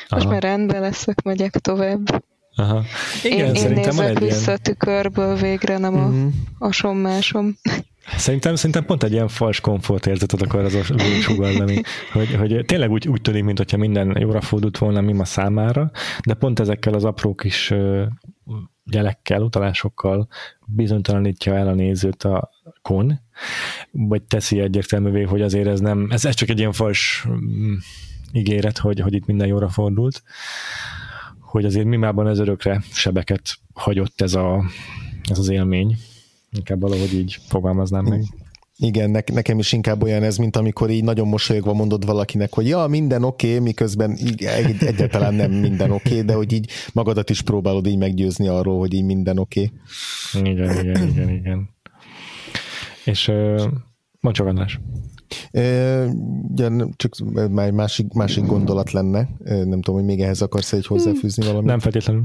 most 0.10 0.26
Aha. 0.26 0.34
már 0.34 0.42
rendben 0.42 0.82
leszek, 0.82 1.22
megyek 1.22 1.52
tovább. 1.52 2.24
Aha. 2.56 2.84
Igen, 3.24 3.56
én, 3.56 3.66
én 3.66 3.74
nézek 3.74 4.20
vissza 4.20 4.42
ilyen... 4.42 4.56
a 4.56 4.62
tükörből 4.62 5.36
végre, 5.36 5.78
nem 5.78 5.94
uh-huh. 5.94 6.10
a, 6.10 6.16
mhm. 6.16 6.28
a 6.58 6.72
sommásom. 6.72 7.58
Szerintem, 8.18 8.56
szerintem 8.56 8.86
pont 8.86 9.04
egy 9.04 9.12
ilyen 9.12 9.28
fals 9.28 9.62
érzetet 10.06 10.42
akar 10.42 10.64
az 10.64 10.74
a 10.74 10.84
sugalni, 11.22 11.82
hogy, 12.14 12.36
hogy 12.36 12.64
tényleg 12.66 12.92
úgy, 12.92 13.08
úgy 13.08 13.22
tűnik, 13.22 13.44
mintha 13.44 13.78
minden 13.78 14.18
jóra 14.20 14.42
fordult 14.42 14.78
volna 14.78 15.02
Mima 15.02 15.26
számára, 15.26 15.92
de 16.26 16.34
pont 16.34 16.60
ezekkel 16.60 16.94
az 16.94 17.06
apró 17.06 17.36
kis 17.36 17.74
jelekkel, 18.92 19.42
utalásokkal 19.42 20.28
bizonytalanítja 20.66 21.56
el 21.56 21.68
a 21.68 21.74
nézőt 21.74 22.24
a 22.24 22.50
kon, 22.82 23.22
vagy 23.92 24.24
teszi 24.24 24.60
egyértelművé, 24.60 25.22
hogy 25.22 25.42
azért 25.42 25.68
ez 25.68 25.80
nem, 25.80 26.08
ez, 26.12 26.26
ez 26.26 26.36
csak 26.36 26.50
egy 26.50 26.60
ilyen 26.60 26.72
fals 26.72 27.26
mm, 27.30 27.74
ígéret, 28.32 28.78
hogy, 28.78 29.00
hogy 29.00 29.14
itt 29.14 29.26
minden 29.26 29.48
jóra 29.48 29.70
fordult, 29.70 30.24
hogy 31.40 31.66
azért 31.66 31.86
Mimában 31.86 32.28
ez 32.28 32.40
örökre 32.40 32.82
sebeket 32.92 33.56
hagyott 33.74 34.22
ez, 34.22 34.34
a, 34.34 34.64
ez 35.30 35.40
az 35.40 35.50
élmény. 35.50 35.98
Inkább 36.52 36.82
valahogy 36.82 37.14
így 37.14 37.38
fogalmaznám 37.48 38.06
meg. 38.06 38.24
Igen, 38.82 39.10
ne, 39.10 39.20
nekem 39.34 39.60
is 39.60 39.72
inkább 39.72 40.04
olyan 40.04 40.24
ez, 40.24 40.38
mint 40.38 40.56
amikor 40.56 40.90
így 40.90 41.04
nagyon 41.04 41.28
mosolyogva 41.28 41.74
mondod 41.74 42.06
valakinek, 42.06 42.54
hogy 42.54 42.68
ja, 42.68 42.88
minden 42.88 43.24
oké, 43.24 43.48
okay, 43.48 43.60
miközben 43.60 44.18
így, 44.18 44.44
egy, 44.44 44.84
egyáltalán 44.84 45.34
nem 45.34 45.52
minden 45.52 45.92
oké, 45.92 46.10
okay, 46.10 46.22
de 46.22 46.34
hogy 46.34 46.54
így 46.54 46.70
magadat 46.94 47.30
is 47.30 47.42
próbálod 47.42 47.88
így 47.88 47.98
meggyőzni 47.98 48.48
arról, 48.48 48.80
hogy 48.80 48.94
így 48.94 49.04
minden 49.04 49.38
oké. 49.38 49.72
Okay. 50.34 50.52
Igen, 50.52 50.80
igen, 50.80 51.10
igen, 51.10 51.30
igen. 51.30 51.70
És 53.06 53.28
uh, 53.28 53.64
csak 54.32 54.48
András. 54.48 54.80
Ja, 55.52 56.90
csak 56.96 57.16
már 57.50 57.72
másik, 57.72 58.14
másik 58.14 58.46
gondolat 58.46 58.92
lenne. 58.92 59.30
Nem 59.44 59.82
tudom, 59.82 59.96
hogy 59.96 60.06
még 60.06 60.22
ehhez 60.22 60.42
akarsz 60.42 60.74
egy 60.74 60.88
hozzáfűzni 60.88 61.46
valamit? 61.46 61.70
Nem 61.70 61.80
feltétlenül 61.80 62.24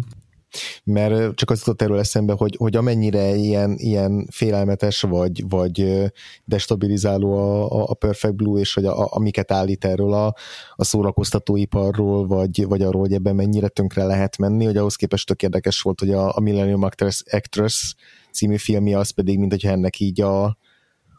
mert 0.85 1.35
csak 1.35 1.51
az 1.51 1.59
jutott 1.59 1.83
erről 1.83 1.99
eszembe, 1.99 2.33
hogy, 2.33 2.57
hogy 2.59 2.77
amennyire 2.77 3.35
ilyen, 3.35 3.75
ilyen 3.77 4.27
félelmetes 4.31 5.01
vagy, 5.01 5.49
vagy 5.49 6.03
destabilizáló 6.45 7.33
a, 7.37 7.89
a 7.89 7.95
Perfect 7.95 8.35
Blue, 8.35 8.61
és 8.61 8.75
hogy 8.75 8.85
a, 8.85 9.13
amiket 9.13 9.53
állít 9.53 9.85
erről 9.85 10.13
a, 10.13 10.35
a 10.75 10.85
szórakoztatóiparról, 10.85 12.27
vagy, 12.27 12.67
vagy 12.67 12.83
arról, 12.83 13.01
hogy 13.01 13.13
ebben 13.13 13.35
mennyire 13.35 13.69
tönkre 13.69 14.05
lehet 14.05 14.39
menni, 14.39 14.65
hogy 14.65 14.77
ahhoz 14.77 14.97
képest 14.97 15.27
tök 15.27 15.43
érdekes 15.43 15.81
volt, 15.81 16.01
hogy 16.01 16.11
a, 16.11 16.37
a 16.37 16.41
Millennium 16.41 16.83
Actress, 16.83 17.23
Actress 17.31 17.95
című 18.33 18.57
filmje 18.57 18.99
az 18.99 19.11
pedig, 19.11 19.39
mint 19.39 19.51
hogyha 19.51 19.71
ennek 19.71 20.01
így 20.01 20.21
a, 20.21 20.45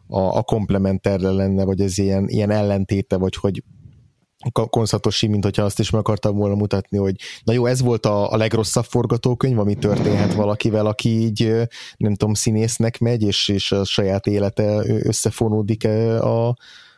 a, 0.08 0.20
a 0.20 0.44
komplementerre 0.44 1.32
lenne, 1.32 1.64
vagy 1.64 1.82
ez 1.82 1.98
ilyen, 1.98 2.28
ilyen 2.28 2.52
ellentéte, 2.52 3.18
vagy 3.18 3.36
hogy 3.36 3.64
konszatosi, 4.52 5.28
mint 5.28 5.44
hogyha 5.44 5.64
azt 5.64 5.80
is 5.80 5.90
meg 5.90 6.02
akartam 6.02 6.36
volna 6.36 6.56
mutatni, 6.56 6.98
hogy 6.98 7.16
na 7.44 7.54
jó, 7.54 7.66
ez 7.66 7.82
volt 7.82 8.06
a, 8.06 8.32
a 8.32 8.38
legrosszabb 8.38 8.86
forgatókönyv, 8.86 9.60
ami 9.60 9.76
történhet 9.76 10.34
valakivel, 10.34 10.86
aki 10.86 11.10
így 11.10 11.54
nem 11.98 12.16
tudom, 12.16 12.34
színésznek 12.34 13.00
megy, 13.00 13.24
és, 13.24 13.48
és 13.48 13.72
a 13.72 13.84
saját 13.84 14.28
élete 14.28 14.84
összefonódik 15.04 15.86
a, 15.86 16.56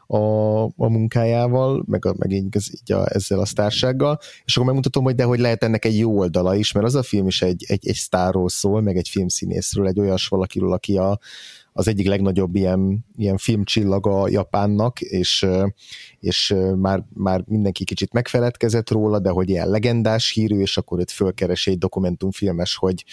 a, 0.08 0.64
a 0.64 0.90
munkájával, 0.90 1.84
meg, 1.88 2.06
a, 2.06 2.14
meg 2.18 2.32
így, 2.32 2.46
így 2.72 2.92
a, 2.92 3.06
ezzel 3.14 3.40
a 3.40 3.46
sztársággal, 3.46 4.20
és 4.46 4.56
akkor 4.56 4.68
megmutatom, 4.68 5.04
hogy 5.04 5.16
de 5.16 5.24
hogy 5.24 5.40
lehet 5.40 5.64
ennek 5.64 5.86
egy 5.86 5.98
jó 5.98 6.18
oldala 6.18 6.56
is, 6.56 6.72
mert 6.72 6.86
az 6.86 6.96
a 6.96 7.04
film 7.04 7.28
is 7.28 7.42
egy, 7.42 7.66
egy, 7.68 7.88
egy 7.88 7.96
sztárról 7.96 8.50
szól, 8.50 8.82
meg 8.82 8.98
egy 8.98 9.10
filmszínészről, 9.10 9.88
egy 9.88 10.00
olyas 10.00 10.28
valakiről, 10.28 10.74
aki 10.74 10.98
a, 10.98 11.20
az 11.78 11.88
egyik 11.88 12.08
legnagyobb 12.08 12.56
ilyen, 12.56 13.06
ilyen 13.16 13.38
filmcsillaga 13.38 14.30
Japánnak, 14.30 15.02
és, 15.02 15.46
és 16.20 16.56
már, 16.76 17.04
már 17.14 17.44
mindenki 17.46 17.84
kicsit 17.84 18.14
megfeledkezett 18.14 18.90
róla, 18.90 19.20
de 19.20 19.30
hogy 19.30 19.50
ilyen 19.50 19.70
legendás 19.70 20.32
hírű, 20.32 20.60
és 20.60 20.78
akkor 20.78 21.00
őt 21.00 21.12
fölkeres 21.12 21.68
egy 21.68 21.78
dokumentumfilmes, 21.78 22.76
hogy 22.76 23.06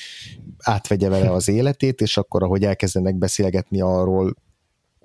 átvegye 0.59 1.09
vele 1.09 1.31
az 1.31 1.49
életét, 1.49 2.01
és 2.01 2.17
akkor 2.17 2.43
ahogy 2.43 2.65
elkezdenek 2.65 3.17
beszélgetni 3.17 3.81
arról, 3.81 4.35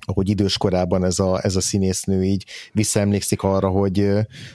ahogy 0.06 0.30
időskorában 0.30 1.04
ez 1.04 1.20
a, 1.20 1.40
ez 1.44 1.56
a 1.56 1.62
színésznő 1.62 2.24
így 2.24 2.46
visszaemlékszik 2.74 3.44
arra, 3.44 3.70
hogy 3.70 4.10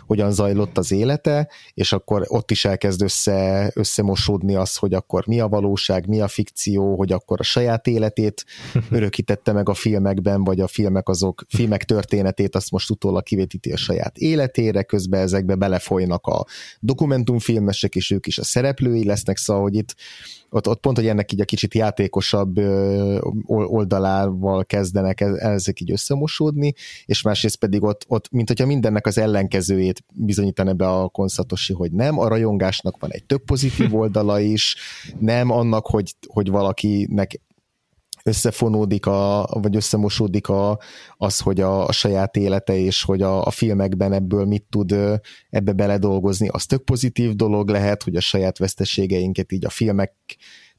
hogyan 0.07 0.33
zajlott 0.33 0.79
az 0.79 0.93
élete, 0.93 1.49
és 1.75 1.93
akkor 1.93 2.25
ott 2.29 2.51
is 2.51 2.65
elkezd 2.65 3.03
össze, 3.03 3.71
összemosódni 3.75 4.55
az, 4.55 4.77
hogy 4.77 4.95
akkor 4.95 5.27
mi 5.27 5.41
a 5.41 5.49
valóság, 5.49 6.07
mi 6.07 6.21
a 6.21 6.29
fikció, 6.29 6.97
hogy 6.97 7.13
akkor 7.13 7.41
a 7.41 7.43
saját 7.43 7.87
életét 7.87 8.45
örökítette 8.91 9.53
meg 9.53 9.69
a 9.69 9.75
filmekben, 9.75 10.45
vagy 10.45 10.61
a 10.61 10.67
filmek 10.67 11.09
azok, 11.09 11.45
filmek 11.49 11.85
történetét 11.85 12.55
azt 12.55 12.71
most 12.71 12.91
utólag 12.91 13.23
kivetíti 13.23 13.73
a 13.73 13.77
saját 13.77 14.19
életére, 14.19 14.83
közben 14.83 15.21
ezekbe 15.21 15.55
belefolynak 15.55 16.27
a 16.27 16.45
dokumentumfilmesek, 16.81 17.95
és 17.95 18.11
ők 18.11 18.27
is 18.27 18.39
a 18.39 18.45
szereplői 18.45 19.05
lesznek, 19.05 19.37
szóval, 19.37 19.63
hogy 19.63 19.75
itt 19.75 19.95
ott, 20.55 20.69
ott 20.69 20.81
pont, 20.81 20.97
hogy 20.97 21.07
ennek 21.07 21.33
így 21.33 21.41
a 21.41 21.45
kicsit 21.45 21.75
játékosabb 21.75 22.59
oldalával 23.47 24.65
kezdenek 24.65 25.21
e, 25.21 25.27
ezek 25.27 25.81
így 25.81 25.91
összemosódni, 25.91 26.73
és 27.05 27.23
másrészt 27.23 27.57
pedig 27.57 27.83
ott, 27.83 28.05
ott 28.09 28.31
mint 28.31 28.49
hogyha 28.49 28.67
mindennek 28.67 29.07
az 29.07 29.19
ellenkezőjét 29.19 30.05
bizonyítana 30.13 30.73
be 30.73 30.89
a 30.89 31.09
konszatosi, 31.09 31.73
hogy 31.73 31.93
nem, 31.93 32.19
a 32.19 32.29
rajongásnak 32.29 33.01
van 33.01 33.13
egy 33.13 33.25
több 33.25 33.45
pozitív 33.45 33.95
oldala 34.03 34.41
is, 34.41 34.77
nem 35.19 35.51
annak, 35.51 35.87
hogy, 35.87 36.15
hogy 36.27 36.51
valakinek 36.51 37.41
összefonódik, 38.27 39.07
a, 39.07 39.49
vagy 39.61 39.77
összemosódik 39.77 40.49
a, 40.49 40.79
az, 41.17 41.41
hogy 41.41 41.61
a, 41.61 41.87
a 41.87 41.93
saját 41.93 42.37
élete 42.37 42.77
és 42.77 43.03
hogy 43.03 43.23
a, 43.23 43.45
a 43.45 43.51
filmekben 43.51 44.13
ebből 44.13 44.45
mit 44.45 44.65
tud 44.71 44.95
ebbe 45.51 45.73
beledolgozni, 45.73 46.49
az 46.49 46.67
tök 46.67 46.85
pozitív 46.85 47.35
dolog 47.35 47.69
lehet, 47.69 48.03
hogy 48.03 48.17
a 48.17 48.21
saját 48.21 48.59
veszteségeinket 48.59 49.53
így 49.53 49.65
a 49.65 49.71
filmek 49.71 50.13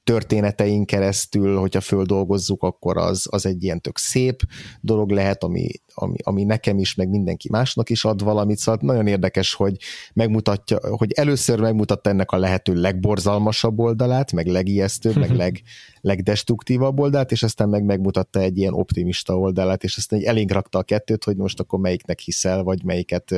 történeteink 0.05 0.85
keresztül, 0.85 1.57
hogyha 1.57 1.81
földolgozzuk, 1.81 2.63
akkor 2.63 2.97
az, 2.97 3.27
az 3.29 3.45
egy 3.45 3.63
ilyen 3.63 3.81
tök 3.81 3.97
szép 3.97 4.41
dolog 4.81 5.11
lehet, 5.11 5.43
ami, 5.43 5.67
ami, 5.93 6.15
ami 6.23 6.43
nekem 6.43 6.79
is, 6.79 6.95
meg 6.95 7.09
mindenki 7.09 7.49
másnak 7.51 7.89
is 7.89 8.05
ad 8.05 8.23
valamit, 8.23 8.57
szóval 8.57 8.79
nagyon 8.83 9.07
érdekes, 9.07 9.53
hogy 9.53 9.77
megmutatja, 10.13 10.79
hogy 10.97 11.11
először 11.11 11.59
megmutatta 11.59 12.09
ennek 12.09 12.31
a 12.31 12.37
lehető 12.37 12.73
legborzalmasabb 12.73 13.79
oldalát, 13.79 14.31
meg 14.31 14.47
legijesztőbb, 14.47 15.15
meg 15.15 15.31
leg, 15.43 15.61
legdestruktívabb 16.01 16.99
oldalát, 16.99 17.31
és 17.31 17.43
aztán 17.43 17.69
meg 17.69 17.83
megmutatta 17.83 18.39
egy 18.39 18.57
ilyen 18.57 18.73
optimista 18.73 19.37
oldalát, 19.39 19.83
és 19.83 19.97
aztán 19.97 20.19
egy 20.19 20.25
elénk 20.25 20.51
rakta 20.51 20.79
a 20.79 20.83
kettőt, 20.83 21.23
hogy 21.23 21.37
most 21.37 21.59
akkor 21.59 21.79
melyiknek 21.79 22.19
hiszel, 22.19 22.63
vagy 22.63 22.83
melyiket, 22.83 23.35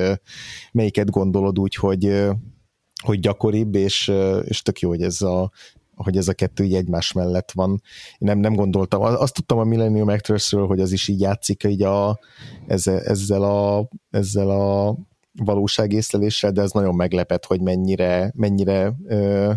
melyiket 0.71 1.09
gondolod 1.09 1.59
úgy, 1.59 1.75
hogy, 1.75 2.25
hogy 3.03 3.19
gyakoribb, 3.19 3.75
és, 3.75 4.11
és 4.43 4.61
tök 4.61 4.79
jó, 4.79 4.89
hogy 4.89 5.01
ez 5.01 5.21
a, 5.21 5.51
hogy 5.97 6.17
ez 6.17 6.27
a 6.27 6.33
kettő 6.33 6.63
így 6.63 6.73
egymás 6.73 7.11
mellett 7.11 7.51
van. 7.51 7.69
Én 8.17 8.17
nem, 8.17 8.39
nem 8.39 8.53
gondoltam, 8.53 9.01
azt 9.01 9.33
tudtam 9.33 9.57
a 9.57 9.63
Millennium 9.63 10.07
Actressről, 10.07 10.67
hogy 10.67 10.79
az 10.79 10.91
is 10.91 11.07
így 11.07 11.19
játszik 11.19 11.63
így 11.63 11.83
a, 11.83 12.19
ezzel, 12.67 12.99
ezzel, 12.99 13.43
a, 13.43 13.89
ezzel 14.09 14.49
a 14.49 14.95
valóságészleléssel, 15.33 16.51
de 16.51 16.61
ez 16.61 16.71
nagyon 16.71 16.95
meglepett, 16.95 17.45
hogy 17.45 17.61
mennyire, 17.61 18.31
mennyire 18.35 18.93
ö, 19.05 19.51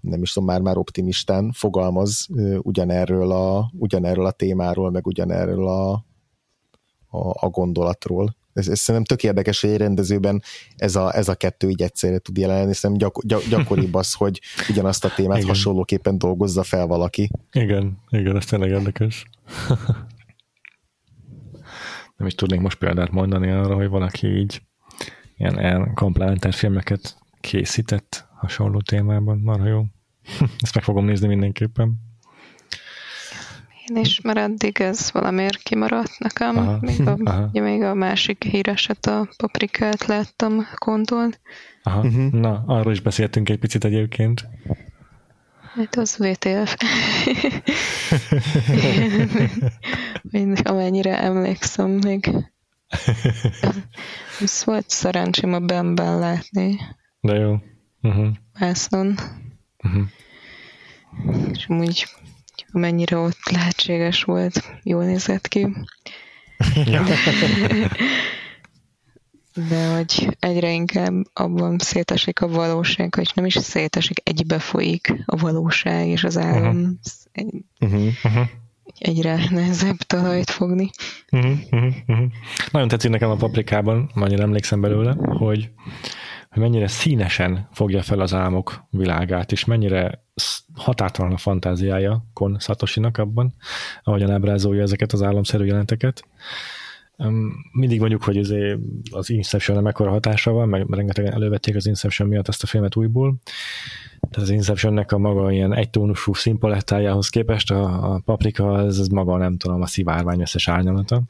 nem 0.00 0.22
is 0.22 0.32
tudom, 0.32 0.48
már-már 0.48 0.76
optimistán 0.76 1.52
fogalmaz 1.52 2.26
ö, 2.34 2.56
ugyanerről, 2.56 3.32
a, 3.32 3.70
ugyanerről 3.78 4.26
a 4.26 4.30
témáról, 4.30 4.90
meg 4.90 5.06
ugyanerről 5.06 5.68
a, 5.68 5.92
a, 7.08 7.46
a 7.46 7.48
gondolatról 7.48 8.36
ez, 8.52 8.68
ez 8.68 8.78
szerintem 8.78 9.16
tök 9.16 9.28
érdekes, 9.28 9.60
hogy 9.60 9.70
egy 9.70 9.76
rendezőben 9.76 10.42
ez 10.76 10.96
a, 10.96 11.16
ez 11.16 11.28
a 11.28 11.34
kettő 11.34 11.68
így 11.68 11.82
egyszerre 11.82 12.18
tud 12.18 12.36
jelenni, 12.36 12.74
szerintem 12.74 13.08
gyak, 13.08 13.24
gyak, 13.26 13.48
gyakoribb 13.48 13.94
az, 13.94 14.12
hogy 14.12 14.40
ugyanazt 14.68 15.04
a 15.04 15.12
témát 15.14 15.36
igen. 15.36 15.48
hasonlóképpen 15.48 16.18
dolgozza 16.18 16.62
fel 16.62 16.86
valaki. 16.86 17.30
Igen, 17.52 17.98
igen, 18.08 18.36
ez 18.36 18.44
tényleg 18.44 18.70
érdekes. 18.70 19.24
Nem 22.16 22.26
is 22.26 22.34
tudnék 22.34 22.60
most 22.60 22.78
példát 22.78 23.10
mondani 23.10 23.50
arra, 23.50 23.74
hogy 23.74 23.88
valaki 23.88 24.26
így 24.26 24.62
ilyen, 25.36 25.58
ilyen 25.58 25.94
komplementár 25.94 26.52
filmeket 26.52 27.16
készített 27.40 28.28
hasonló 28.34 28.80
témában, 28.80 29.38
marha 29.38 29.66
jó. 29.66 29.84
Ezt 30.62 30.74
meg 30.74 30.84
fogom 30.84 31.04
nézni 31.04 31.26
mindenképpen. 31.26 32.11
Én 33.86 33.96
is, 33.96 34.20
mert 34.20 34.38
eddig 34.38 34.80
ez 34.80 35.10
valamiért 35.12 35.62
kimaradt 35.62 36.18
nekem. 36.18 36.56
Aha. 36.56 36.78
Még, 36.80 37.06
a, 37.06 37.16
aha. 37.24 37.48
Még 37.52 37.82
a 37.82 37.94
másik 37.94 38.44
híreset, 38.44 39.06
a 39.06 39.28
paprikát 39.36 40.06
láttam 40.06 40.66
konton. 40.74 41.34
Aha. 41.82 42.00
Uh-huh. 42.00 42.30
Na, 42.30 42.62
arról 42.66 42.92
is 42.92 43.00
beszéltünk 43.00 43.48
egy 43.48 43.58
picit 43.58 43.84
egyébként. 43.84 44.48
Hát 45.74 45.96
az 45.96 46.16
VTF. 46.18 46.76
Én, 50.30 50.52
amennyire 50.52 51.18
emlékszem 51.20 51.90
még. 51.90 52.30
Ez 54.40 54.62
volt 54.64 54.90
szerencsém 54.90 55.52
a 55.52 55.58
Bemben 55.58 56.18
látni. 56.18 56.80
De 57.20 57.34
jó. 57.34 57.56
Uh-huh. 58.02 58.28
Vászon. 58.58 59.14
Uh-huh. 59.78 60.04
És 61.52 61.68
úgy 61.68 62.06
amennyire 62.72 63.16
ott 63.16 63.50
lehetséges 63.50 64.22
volt, 64.22 64.72
jól 64.82 65.04
nézett 65.04 65.48
ki. 65.48 65.66
Ja. 66.84 67.04
De 69.68 69.94
hogy 69.94 70.36
egyre 70.40 70.72
inkább 70.72 71.14
abban 71.32 71.78
szétesik 71.78 72.40
a 72.40 72.48
valóság, 72.48 73.14
hogy 73.14 73.30
nem 73.34 73.46
is 73.46 73.54
szétesik, 73.54 74.20
egybe 74.24 74.58
folyik 74.58 75.14
a 75.26 75.36
valóság 75.36 76.06
és 76.06 76.24
az 76.24 76.38
álom. 76.38 76.76
Uh-huh. 76.76 76.90
Egy. 77.32 77.64
Uh-huh. 77.80 78.46
Egyre 78.98 79.46
nehezebb 79.50 79.96
talajt 79.96 80.50
fogni. 80.50 80.90
Uh-huh. 81.30 81.58
Uh-huh. 81.70 82.24
Nagyon 82.70 82.88
tetszik 82.88 83.10
nekem 83.10 83.30
a 83.30 83.36
paprikában, 83.36 84.10
annyira 84.14 84.42
emlékszem 84.42 84.80
belőle, 84.80 85.16
hogy 85.18 85.70
hogy 86.52 86.62
mennyire 86.62 86.88
színesen 86.88 87.68
fogja 87.72 88.02
fel 88.02 88.20
az 88.20 88.34
álmok 88.34 88.84
világát, 88.90 89.52
és 89.52 89.64
mennyire 89.64 90.21
határtalan 90.74 91.32
a 91.32 91.36
fantáziája 91.36 92.24
Kon 92.32 92.58
Satoshinak 92.58 93.18
abban, 93.18 93.54
ahogyan 94.02 94.30
ábrázolja 94.30 94.82
ezeket 94.82 95.12
az 95.12 95.22
álomszerű 95.22 95.64
jelenteket. 95.64 96.24
Mindig 97.72 97.98
mondjuk, 97.98 98.22
hogy 98.22 98.38
az 99.10 99.30
Inception 99.30 99.82
mekkora 99.82 100.10
hatása 100.10 100.50
van, 100.50 100.68
meg 100.68 100.86
rengetegen 100.90 101.32
elővették 101.32 101.76
az 101.76 101.86
Inception 101.86 102.28
miatt 102.28 102.48
ezt 102.48 102.62
a 102.62 102.66
filmet 102.66 102.96
újból, 102.96 103.34
tehát 104.30 104.48
az 104.48 104.54
Inceptionnek 104.54 105.12
a 105.12 105.18
maga 105.18 105.52
ilyen 105.52 105.74
egytónusú 105.74 106.34
színpalettájához 106.34 107.28
képest 107.28 107.70
a, 107.70 108.12
a 108.12 108.20
paprika, 108.24 108.72
az, 108.72 108.98
az 108.98 109.08
maga 109.08 109.36
nem 109.36 109.56
tudom, 109.56 109.82
a 109.82 109.86
szivárvány 109.86 110.40
összes 110.40 110.68
árnyalata. 110.68 111.22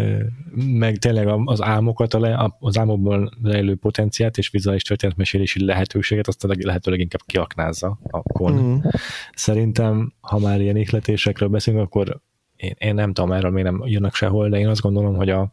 Meg 0.84 0.96
tényleg 0.96 1.28
az 1.44 1.62
álmokat, 1.62 2.14
az 2.58 2.78
álmokból 2.78 3.30
lejlő 3.42 3.76
potenciát 3.76 4.38
és 4.38 4.50
vizuális 4.50 4.82
történetmesélési 4.82 5.64
lehetőséget 5.64 6.26
azt 6.26 6.44
a 6.44 6.54
lehetőleg 6.60 7.00
inkább 7.00 7.22
kiaknázza 7.26 7.98
a 8.10 8.22
kon. 8.22 8.52
Mm. 8.52 8.76
Szerintem, 9.34 10.12
ha 10.20 10.38
már 10.38 10.60
ilyen 10.60 10.76
ihletésekről 10.76 11.48
beszélünk, 11.48 11.82
akkor 11.82 12.20
én, 12.56 12.74
én 12.78 12.94
nem 12.94 13.12
tudom, 13.12 13.32
erről 13.32 13.50
még 13.50 13.64
nem 13.64 13.82
jönnek 13.84 14.14
sehol, 14.14 14.48
de 14.48 14.58
én 14.58 14.68
azt 14.68 14.80
gondolom, 14.80 15.16
hogy 15.16 15.30
a, 15.30 15.52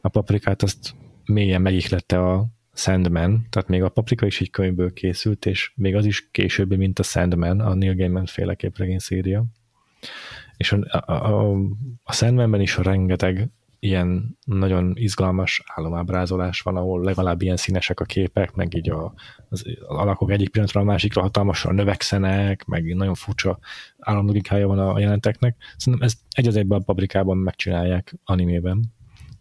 a 0.00 0.08
paprikát 0.08 0.62
azt 0.62 0.94
mélyen 1.24 1.62
megihlette 1.62 2.18
a, 2.18 2.46
Sandman, 2.72 3.46
tehát 3.50 3.68
még 3.68 3.82
a 3.82 3.88
Paprika 3.88 4.26
is 4.26 4.40
egy 4.40 4.50
könyvből 4.50 4.92
készült, 4.92 5.46
és 5.46 5.72
még 5.74 5.94
az 5.94 6.04
is 6.04 6.30
későbbi, 6.30 6.76
mint 6.76 6.98
a 6.98 7.02
Sandman, 7.02 7.60
a 7.60 7.74
Neil 7.74 7.94
Gaiman 7.94 8.26
féle 8.26 8.54
képregény 8.54 8.98
széria. 8.98 9.44
És 10.56 10.72
a, 10.72 11.12
a, 11.12 11.52
a 12.02 12.12
Sandmanben 12.12 12.60
is 12.60 12.76
rengeteg 12.76 13.50
ilyen 13.78 14.38
nagyon 14.44 14.92
izgalmas 14.94 15.62
álomábrázolás 15.66 16.60
van, 16.60 16.76
ahol 16.76 17.04
legalább 17.04 17.42
ilyen 17.42 17.56
színesek 17.56 18.00
a 18.00 18.04
képek, 18.04 18.54
meg 18.54 18.74
így 18.74 18.90
a, 18.90 19.14
az, 19.48 19.64
az 19.66 19.96
alakok 19.96 20.30
egyik 20.30 20.50
pillanatra 20.50 20.80
a 20.80 20.84
másikra 20.84 21.22
hatalmasan 21.22 21.74
növekszenek, 21.74 22.64
meg 22.64 22.94
nagyon 22.94 23.14
furcsa 23.14 23.58
államlogikája 23.98 24.66
van 24.66 24.78
a, 24.78 24.92
a 24.92 24.98
jelenteknek. 24.98 25.56
Szerintem 25.76 26.08
ezt 26.08 26.18
egy 26.30 26.46
az 26.46 26.56
egyben 26.56 26.80
a 26.80 26.84
paprikában 26.84 27.36
megcsinálják 27.36 28.14
animében. 28.24 28.84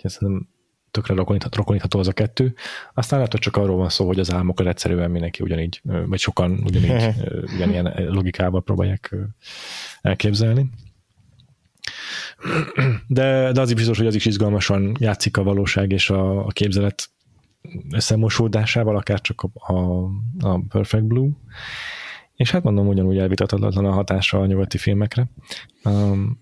Szerintem 0.04 0.50
tökre 0.92 1.14
rokonítható 1.14 2.00
az 2.00 2.08
a 2.08 2.12
kettő. 2.12 2.54
Aztán 2.94 3.18
lehet, 3.18 3.34
hogy 3.34 3.42
csak 3.42 3.58
arról 3.58 3.78
van 3.78 3.90
szó, 3.90 4.06
hogy 4.06 4.20
az 4.20 4.34
álmokat 4.34 4.68
egyszerűen 4.68 5.12
mindenki 5.12 5.44
ugyanígy, 5.44 5.82
vagy 5.84 6.20
sokan 6.20 6.62
ugyanígy, 6.64 7.16
ugyanilyen 7.56 7.94
logikával 8.08 8.64
próbálják 8.64 9.16
elképzelni. 10.02 10.70
De, 13.08 13.52
de 13.52 13.62
az 13.62 13.70
is 13.70 13.76
biztos, 13.76 13.98
hogy 13.98 14.08
az 14.08 14.16
is 14.16 14.26
izgalmasan 14.26 14.96
játszik 15.00 15.38
a 15.38 15.44
valóság 15.44 15.92
és 15.92 16.10
a, 16.10 16.46
a 16.46 16.48
képzelet 16.48 17.10
összemosódásával, 17.92 18.96
akár 18.96 19.22
csak 19.22 19.42
a, 19.42 19.74
a, 19.74 20.10
a 20.40 20.60
Perfect 20.70 21.06
Blue. 21.06 21.30
És 22.36 22.52
hát 22.52 22.64
mondom, 22.64 22.88
ugyanúgy 22.88 23.18
elvitathatatlan 23.18 23.86
a 23.86 23.92
hatása 23.92 24.40
a 24.40 24.46
nyugati 24.46 24.78
filmekre. 24.78 25.30
Um, 25.84 26.42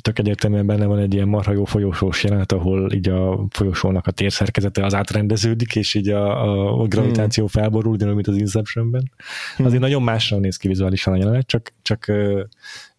tök 0.00 0.18
egyértelműen 0.18 0.66
benne 0.66 0.86
van 0.86 0.98
egy 0.98 1.14
ilyen 1.14 1.28
marha 1.28 1.52
jó 1.52 1.64
folyosós 1.64 2.24
jelenet, 2.24 2.52
ahol 2.52 2.92
így 2.92 3.08
a 3.08 3.46
folyosónak 3.50 4.06
a 4.06 4.10
térszerkezete 4.10 4.84
az 4.84 4.94
átrendeződik, 4.94 5.76
és 5.76 5.94
így 5.94 6.08
a, 6.08 6.80
a, 6.80 6.86
gravitáció 6.86 7.48
hmm. 7.52 7.62
felborul, 7.62 7.92
ugyanúgy, 7.92 8.14
mint 8.14 8.26
az 8.26 8.36
Inceptionben. 8.36 9.10
Hmm. 9.56 9.66
Azért 9.66 9.80
nagyon 9.80 10.02
másra 10.02 10.38
néz 10.38 10.56
ki 10.56 10.68
vizuálisan 10.68 11.12
a 11.12 11.16
jelenet, 11.16 11.46
csak, 11.46 11.72
csak, 11.82 12.12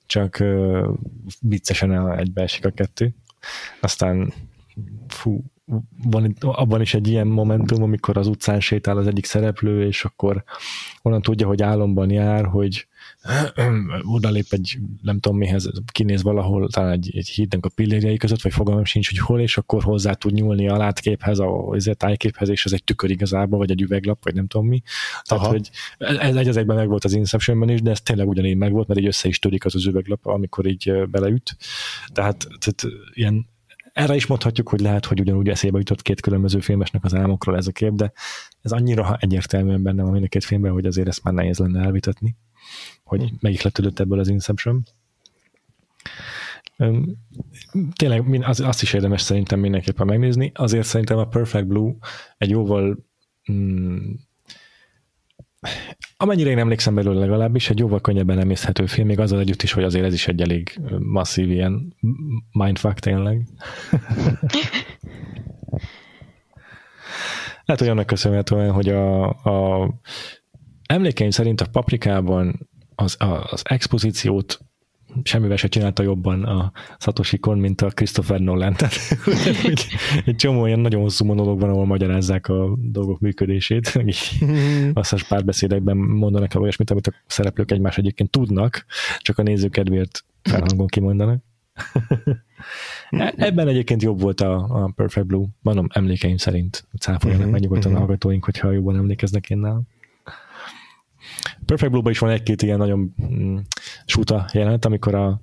csak 0.06 0.44
viccesen 1.42 2.18
egybeesik 2.18 2.66
a 2.66 2.70
kettő. 2.70 3.16
Aztán 3.82 4.34
fú, 5.08 5.44
van 6.04 6.36
abban 6.42 6.82
is 6.82 6.94
egy 6.94 7.08
ilyen 7.08 7.28
momentum, 7.28 7.84
amikor 7.84 8.18
az 8.18 8.28
utcán 8.28 8.60
sétál 8.60 8.98
az 8.98 9.08
egyik 9.08 9.26
szereplő, 9.26 9.86
és 9.86 10.04
akkor 10.04 10.44
onnan 11.02 11.22
tudja, 11.22 11.48
hogy 11.48 11.62
álomban 11.62 12.10
jár, 12.10 12.46
hogy 12.46 12.88
oda 14.16 14.30
lép 14.30 14.46
egy, 14.50 14.78
nem 15.02 15.20
tudom 15.20 15.38
mihez, 15.38 15.70
kinéz 15.92 16.24
valahol, 16.24 16.70
talán 16.70 16.92
egy, 16.92 17.12
egy 17.16 17.28
hídnek 17.28 17.66
a 17.66 17.70
pillérjei 17.70 18.18
között, 18.18 18.42
vagy 18.42 18.54
fogalmam 18.54 18.86
sincs, 18.86 19.10
hogy 19.10 19.20
hol, 19.20 19.40
és 19.40 19.58
akkor 19.58 19.84
hozzá 19.84 20.14
tud 20.14 20.34
nyúlni 20.34 20.68
a 20.68 20.78
látképhez, 20.78 21.40
a, 21.40 21.68
a 21.68 21.94
tájképhez, 21.94 22.50
és 22.50 22.66
ez 22.66 22.72
egy 22.72 22.84
tükör 22.84 23.10
igazából, 23.10 23.58
vagy 23.58 23.72
egy 23.72 23.82
üveglap, 23.82 24.24
vagy 24.24 24.34
nem 24.34 24.48
tudom 24.48 24.68
mi. 24.68 24.82
Tehát, 25.22 25.44
Aha. 25.44 25.48
hogy 25.48 25.70
ez 25.98 26.36
egy 26.36 26.48
az 26.48 26.58
egyben 26.58 26.76
meg 26.76 26.88
volt 26.88 27.04
az 27.04 27.14
Inceptionben 27.14 27.70
is, 27.70 27.82
de 27.82 27.92
ez 27.92 28.02
tényleg 28.02 28.28
ugyanígy 28.28 28.58
meg 28.58 28.72
volt, 28.72 28.88
mert 28.88 29.00
így 29.00 29.06
össze 29.06 29.28
is 29.28 29.40
törik 29.40 29.66
az 29.66 29.76
az 29.76 29.86
üveglap, 29.86 30.26
amikor 30.26 30.66
így 30.66 30.94
beleüt. 31.10 31.58
Tehát, 32.14 32.48
tehát 32.60 32.96
ilyen 33.14 33.48
erre 33.98 34.16
is 34.16 34.26
mondhatjuk, 34.26 34.70
hogy 34.70 34.80
lehet, 34.80 35.06
hogy 35.06 35.20
ugyanúgy 35.20 35.50
eszébe 35.50 35.78
jutott 35.78 36.02
két 36.02 36.22
különböző 36.22 36.60
filmesnek 36.60 37.04
az 37.04 37.14
álmokról 37.14 37.56
ez 37.56 37.68
a 37.68 37.72
kép, 37.72 37.94
de 37.94 38.12
ez 38.62 38.72
annyira 38.72 39.18
egyértelműen 39.20 39.84
benne 39.84 40.04
van 40.04 40.12
mind 40.12 40.24
a 40.24 40.28
két 40.28 40.44
filmben, 40.44 40.72
hogy 40.72 40.86
azért 40.86 41.08
ezt 41.08 41.24
már 41.24 41.34
nehéz 41.34 41.58
lenne 41.58 41.84
elvitatni, 41.84 42.36
hogy 43.08 43.22
hm. 43.22 43.36
melyik 43.40 43.62
letődött 43.62 44.00
ebből 44.00 44.20
az 44.20 44.28
Inception. 44.28 44.84
Tényleg 47.96 48.46
azt 48.58 48.82
is 48.82 48.94
érdemes 48.94 49.22
szerintem 49.22 49.60
mindenképpen 49.60 50.06
megnézni. 50.06 50.52
Azért 50.56 50.86
szerintem 50.86 51.18
a 51.18 51.28
Perfect 51.28 51.68
Blue 51.68 51.94
egy 52.38 52.50
jóval 52.50 52.98
mm, 53.52 54.14
amennyire 56.18 56.50
én 56.50 56.58
emlékszem 56.58 56.96
belőle 56.96 57.20
legalábbis, 57.20 57.70
egy 57.70 57.80
jóval 57.80 58.02
könnyebben 58.02 58.40
emészhető 58.40 58.86
film, 58.86 59.08
még 59.08 59.20
azzal 59.20 59.40
együtt 59.40 59.62
is, 59.62 59.72
hogy 59.72 59.84
azért 59.84 60.06
ez 60.06 60.14
is 60.14 60.28
egy 60.28 60.42
elég 60.42 60.80
masszív 61.00 61.52
ilyen 61.52 61.96
mindfuck 62.52 63.00
tényleg. 63.00 63.42
Lehet, 67.66 67.82
hogy 67.82 67.92
annak 67.92 68.06
köszönhetően, 68.06 68.72
hogy 68.72 68.90
a, 68.90 69.30
a 69.30 69.90
emlékeim 70.86 71.30
szerint 71.30 71.62
a 71.62 71.68
paprikában 71.72 72.67
az, 73.00 73.16
az 73.50 73.62
expozíciót 73.64 74.60
semmivel 75.24 75.58
se 75.58 75.68
csinálta 75.68 76.04
jobban 76.04 76.44
a 76.44 76.72
Satoshi 77.00 77.38
Kon, 77.38 77.58
mint 77.58 77.82
a 77.82 77.90
Christopher 77.90 78.40
Nolan. 78.40 78.74
Tehát 78.78 78.96
egy, 79.64 79.86
egy 80.26 80.36
csomó 80.36 80.66
ilyen 80.66 80.80
nagyon 80.80 81.02
hosszú 81.02 81.26
monológ 81.26 81.60
van, 81.60 81.70
ahol 81.70 81.86
magyarázzák 81.86 82.48
a 82.48 82.76
dolgok 82.82 83.20
működését, 83.20 83.96
meg 83.96 84.08
így 84.14 84.40
asszas 84.94 85.24
párbeszédekben 85.24 85.98
mondanak 85.98 86.54
el 86.54 86.62
olyasmit, 86.62 86.92
amit 86.92 87.08
a 87.08 87.14
szereplők 87.26 87.72
egymás 87.72 87.98
egyébként 87.98 88.30
tudnak, 88.30 88.86
csak 89.20 89.38
a 89.38 89.44
néző 89.44 89.68
kedvéért 89.68 90.26
felhangon 90.42 90.88
kimondanak. 90.88 91.44
E, 93.10 93.34
ebben 93.38 93.68
egyébként 93.68 94.02
jobb 94.02 94.22
volt 94.22 94.42
a, 94.42 94.84
a 94.84 94.92
Perfect 94.96 95.26
Blue, 95.26 95.46
mondom, 95.62 95.88
emlékeim 95.90 96.38
szerint. 96.38 96.88
Cáfoljanak 97.00 97.46
uh-huh, 97.46 97.60
meg 97.60 97.62
nyugodtan 97.62 97.96
a 97.96 97.98
hallgatóink, 97.98 98.46
hogyha 98.46 98.72
jobban 98.72 98.96
emlékeznek 98.96 99.50
én 99.50 99.58
nálam. 99.58 99.88
Perfect 101.68 101.92
Blue-ban 101.92 102.12
is 102.12 102.20
van 102.20 102.30
egy-két 102.30 102.62
ilyen 102.62 102.78
nagyon 102.78 103.14
mm, 103.32 103.58
suta 104.06 104.46
amikor 104.86 105.16
a 105.16 105.42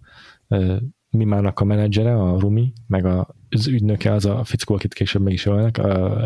e, 0.48 0.80
Mimának 1.10 1.60
a 1.60 1.64
menedzsere, 1.64 2.14
a 2.14 2.38
Rumi, 2.38 2.72
meg 2.86 3.04
a, 3.04 3.34
az 3.50 3.66
ügynöke, 3.66 4.12
az 4.12 4.24
a 4.24 4.44
fickó, 4.44 4.74
akit 4.74 4.94
később 4.94 5.22
meg 5.22 5.32
is 5.32 5.46
ölnek, 5.46 5.80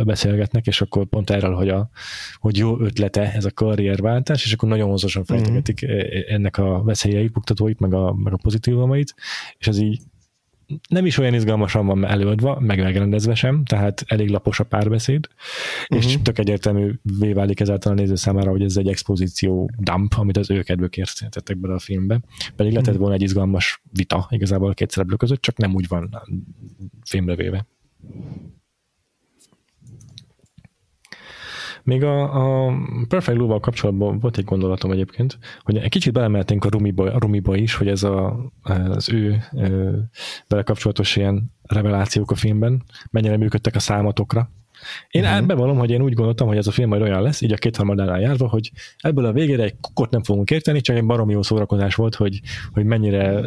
beszélgetnek, 0.05 0.67
és 0.67 0.81
akkor 0.81 1.07
pont 1.07 1.31
erről, 1.31 1.55
hogy, 1.55 1.69
a, 1.69 1.91
hogy 2.39 2.57
jó 2.57 2.81
ötlete 2.81 3.33
ez 3.33 3.45
a 3.45 3.51
karrierváltás, 3.51 4.45
és 4.45 4.53
akkor 4.53 4.69
nagyon 4.69 4.89
hosszasan 4.89 5.25
fejtegetik 5.25 5.81
uh-huh. 5.83 6.01
ennek 6.29 6.59
a 6.59 6.83
veszélyeit, 6.83 7.33
buktatóit, 7.33 7.81
meg 7.81 7.95
a, 7.95 8.15
meg 8.15 8.33
a 8.33 8.39
pozitívumait, 8.43 9.15
és 9.59 9.67
ez 9.67 9.79
így 9.79 10.03
nem 10.89 11.07
is 11.07 11.19
olyan 11.19 11.35
izgalmasan 11.35 11.87
van 11.87 12.05
előadva, 12.05 12.61
meg 12.61 12.83
megrendezve 12.83 13.35
sem, 13.35 13.65
tehát 13.65 14.05
elég 14.07 14.29
lapos 14.29 14.61
a 14.61 14.65
párbeszéd, 14.65 15.29
uh-huh. 15.83 15.99
és 16.07 16.15
mhm. 16.15 16.23
tök 16.23 16.39
egyértelművé 16.39 17.33
válik 17.33 17.61
ezáltal 17.61 17.93
a 17.93 17.95
néző 17.95 18.15
számára, 18.15 18.51
hogy 18.51 18.63
ez 18.63 18.77
egy 18.77 18.89
expozíció 18.89 19.71
dump, 19.79 20.15
amit 20.17 20.37
az 20.37 20.51
ő 20.51 20.63
kedvükért 20.63 21.31
tettek 21.31 21.57
bele 21.57 21.75
a 21.75 21.79
filmbe. 21.79 22.21
Pedig 22.57 22.73
lehetett 22.73 22.93
mhm. 22.93 23.03
volna 23.03 23.17
egy 23.17 23.23
izgalmas 23.23 23.83
vita 23.93 24.27
igazából 24.31 24.71
a 24.71 24.75
két 24.75 24.91
szereplő 24.91 25.17
között, 25.17 25.41
csak 25.41 25.57
nem 25.57 25.75
úgy 25.75 25.89
van 25.89 26.23
filmre 27.05 27.37
véve. 27.37 27.67
Még 31.89 32.05
a, 32.05 32.23
a 32.67 32.75
Perfect 33.09 33.37
Blue-val 33.37 33.61
kapcsolatban 33.61 34.19
volt 34.19 34.39
egy 34.39 34.45
gondolatom 34.45 34.91
egyébként, 34.91 35.39
hogy 35.63 35.77
egy 35.77 35.89
kicsit 35.89 36.13
belemeltünk 36.13 36.65
a 36.65 36.69
Rumiba, 36.69 37.13
a 37.13 37.19
Rumiba 37.19 37.57
is, 37.57 37.75
hogy 37.75 37.89
ez 37.89 38.03
a, 38.03 38.51
az 38.63 39.13
ő 39.13 39.43
vele 40.49 40.63
kapcsolatos 40.63 41.17
ilyen 41.17 41.53
revelációk 41.63 42.31
a 42.31 42.35
filmben 42.35 42.83
mennyire 43.11 43.37
működtek 43.37 43.75
a 43.75 43.79
számatokra. 43.79 44.51
Én 45.11 45.25
uh-huh. 45.25 45.47
bevallom, 45.47 45.79
hogy 45.79 45.91
én 45.91 46.03
úgy 46.03 46.13
gondoltam, 46.13 46.47
hogy 46.47 46.57
ez 46.57 46.67
a 46.67 46.71
film 46.71 46.89
majd 46.89 47.03
olyan 47.03 47.23
lesz, 47.23 47.41
így 47.41 47.53
a 47.53 47.57
kétharmadánál 47.57 48.21
járva, 48.21 48.49
hogy 48.49 48.73
ebből 48.99 49.25
a 49.25 49.33
végére 49.33 49.63
egy 49.63 49.77
kukot 49.81 50.11
nem 50.11 50.23
fogunk 50.23 50.51
érteni, 50.51 50.81
csak 50.81 50.97
egy 50.97 51.05
baromi 51.05 51.33
jó 51.33 51.43
szórakozás 51.43 51.95
volt, 51.95 52.15
hogy, 52.15 52.41
hogy 52.73 52.85
mennyire 52.85 53.43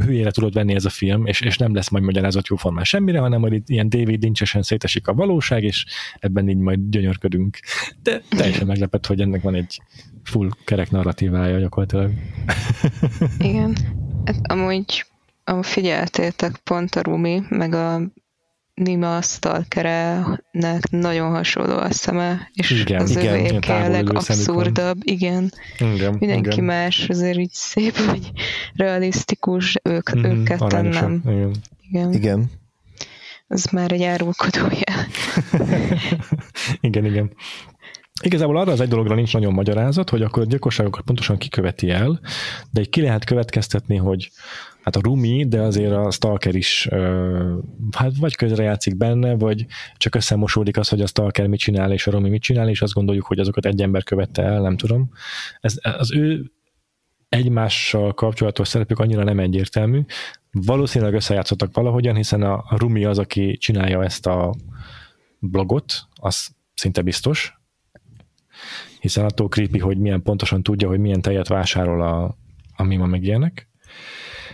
hülyére 0.00 0.30
tudod 0.30 0.54
venni 0.54 0.74
ez 0.74 0.84
a 0.84 0.90
film, 0.90 1.26
és, 1.26 1.40
és 1.40 1.58
nem 1.58 1.74
lesz 1.74 1.88
majd 1.88 2.04
magyarázat 2.04 2.46
jóformán 2.46 2.84
semmire, 2.84 3.18
hanem 3.18 3.40
majd 3.40 3.52
itt 3.52 3.68
ilyen 3.68 3.88
David 3.88 4.22
Lynch-esen 4.22 4.62
szétesik 4.62 5.08
a 5.08 5.14
valóság, 5.14 5.62
és 5.62 5.86
ebben 6.18 6.48
így 6.48 6.58
majd 6.58 6.80
gyönyörködünk. 6.90 7.58
De 8.02 8.22
teljesen 8.28 8.66
meglepett, 8.66 9.06
hogy 9.06 9.20
ennek 9.20 9.42
van 9.42 9.54
egy 9.54 9.80
full 10.22 10.48
kerek 10.64 10.90
narratívája 10.90 11.58
gyakorlatilag. 11.58 12.10
Igen. 13.38 13.76
Hát 14.24 14.40
amúgy 14.42 15.04
figyeltétek 15.60 16.56
pont 16.56 16.94
a 16.94 17.02
Rumi, 17.02 17.42
meg 17.48 17.74
a 17.74 18.00
Nima 18.74 19.22
Stalkerenek 19.22 20.90
nagyon 20.90 21.30
hasonló 21.30 21.76
a 21.76 21.90
szeme, 21.90 22.50
és 22.52 22.70
igen, 22.70 23.00
az 23.00 23.10
igen, 23.10 23.34
övéke 23.34 23.74
a 23.74 23.88
legabszurdabb, 23.88 24.98
igen. 25.02 25.52
igen. 25.78 26.16
Mindenki 26.18 26.50
igen. 26.50 26.64
más 26.64 27.08
azért 27.08 27.38
így 27.38 27.52
szép, 27.52 27.96
vagy 28.10 28.32
realisztikus, 28.74 29.76
ők, 29.82 30.16
mm, 30.16 30.24
ők 30.24 30.44
ketten 30.44 30.86
nem. 30.86 31.22
Igen. 31.24 31.54
igen. 31.90 32.12
Igen. 32.12 32.50
Az 33.46 33.64
már 33.64 33.92
egy 33.92 34.02
árulkodója. 34.02 34.94
igen, 36.80 37.04
igen. 37.04 37.32
Igazából 38.22 38.56
arra 38.56 38.72
az 38.72 38.80
egy 38.80 38.88
dologra 38.88 39.14
nincs 39.14 39.32
nagyon 39.32 39.52
magyarázat, 39.52 40.10
hogy 40.10 40.22
akkor 40.22 40.42
a 40.42 40.46
gyilkosságokat 40.46 41.04
pontosan 41.04 41.36
kiköveti 41.36 41.90
el, 41.90 42.20
de 42.70 42.80
így 42.80 42.88
ki 42.88 43.00
lehet 43.00 43.24
következtetni, 43.24 43.96
hogy 43.96 44.30
hát 44.82 44.96
a 44.96 45.00
Rumi, 45.02 45.46
de 45.48 45.60
azért 45.60 45.92
a 45.92 46.10
Stalker 46.10 46.54
is 46.54 46.88
hát 47.90 48.16
vagy 48.18 48.36
közrejátszik 48.36 48.96
benne, 48.96 49.34
vagy 49.34 49.66
csak 49.96 50.14
összemosódik 50.14 50.76
az, 50.76 50.88
hogy 50.88 51.00
a 51.00 51.06
Stalker 51.06 51.46
mit 51.46 51.58
csinál, 51.58 51.92
és 51.92 52.06
a 52.06 52.10
Rumi 52.10 52.28
mit 52.28 52.42
csinál, 52.42 52.68
és 52.68 52.82
azt 52.82 52.92
gondoljuk, 52.92 53.26
hogy 53.26 53.38
azokat 53.38 53.66
egy 53.66 53.82
ember 53.82 54.02
követte 54.02 54.42
el, 54.42 54.60
nem 54.60 54.76
tudom. 54.76 55.10
Ez, 55.60 55.74
az 55.82 56.12
ő 56.12 56.52
egymással 57.28 58.14
kapcsolatos 58.14 58.68
szerepük 58.68 58.98
annyira 58.98 59.24
nem 59.24 59.38
egyértelmű. 59.38 60.00
Valószínűleg 60.50 61.14
összejátszottak 61.14 61.74
valahogyan, 61.74 62.16
hiszen 62.16 62.42
a 62.42 62.64
Rumi 62.68 63.04
az, 63.04 63.18
aki 63.18 63.56
csinálja 63.56 64.04
ezt 64.04 64.26
a 64.26 64.54
blogot, 65.38 65.94
az 66.14 66.48
szinte 66.74 67.02
biztos, 67.02 67.62
hiszen 69.04 69.24
attól 69.24 69.48
creepy, 69.48 69.78
hogy 69.78 69.98
milyen 69.98 70.22
pontosan 70.22 70.62
tudja, 70.62 70.88
hogy 70.88 70.98
milyen 70.98 71.20
tejet 71.20 71.48
vásárol 71.48 72.02
a, 72.02 72.36
a 72.76 72.82
Mima 72.82 73.06
meg 73.06 73.22
ilyenek. 73.22 73.68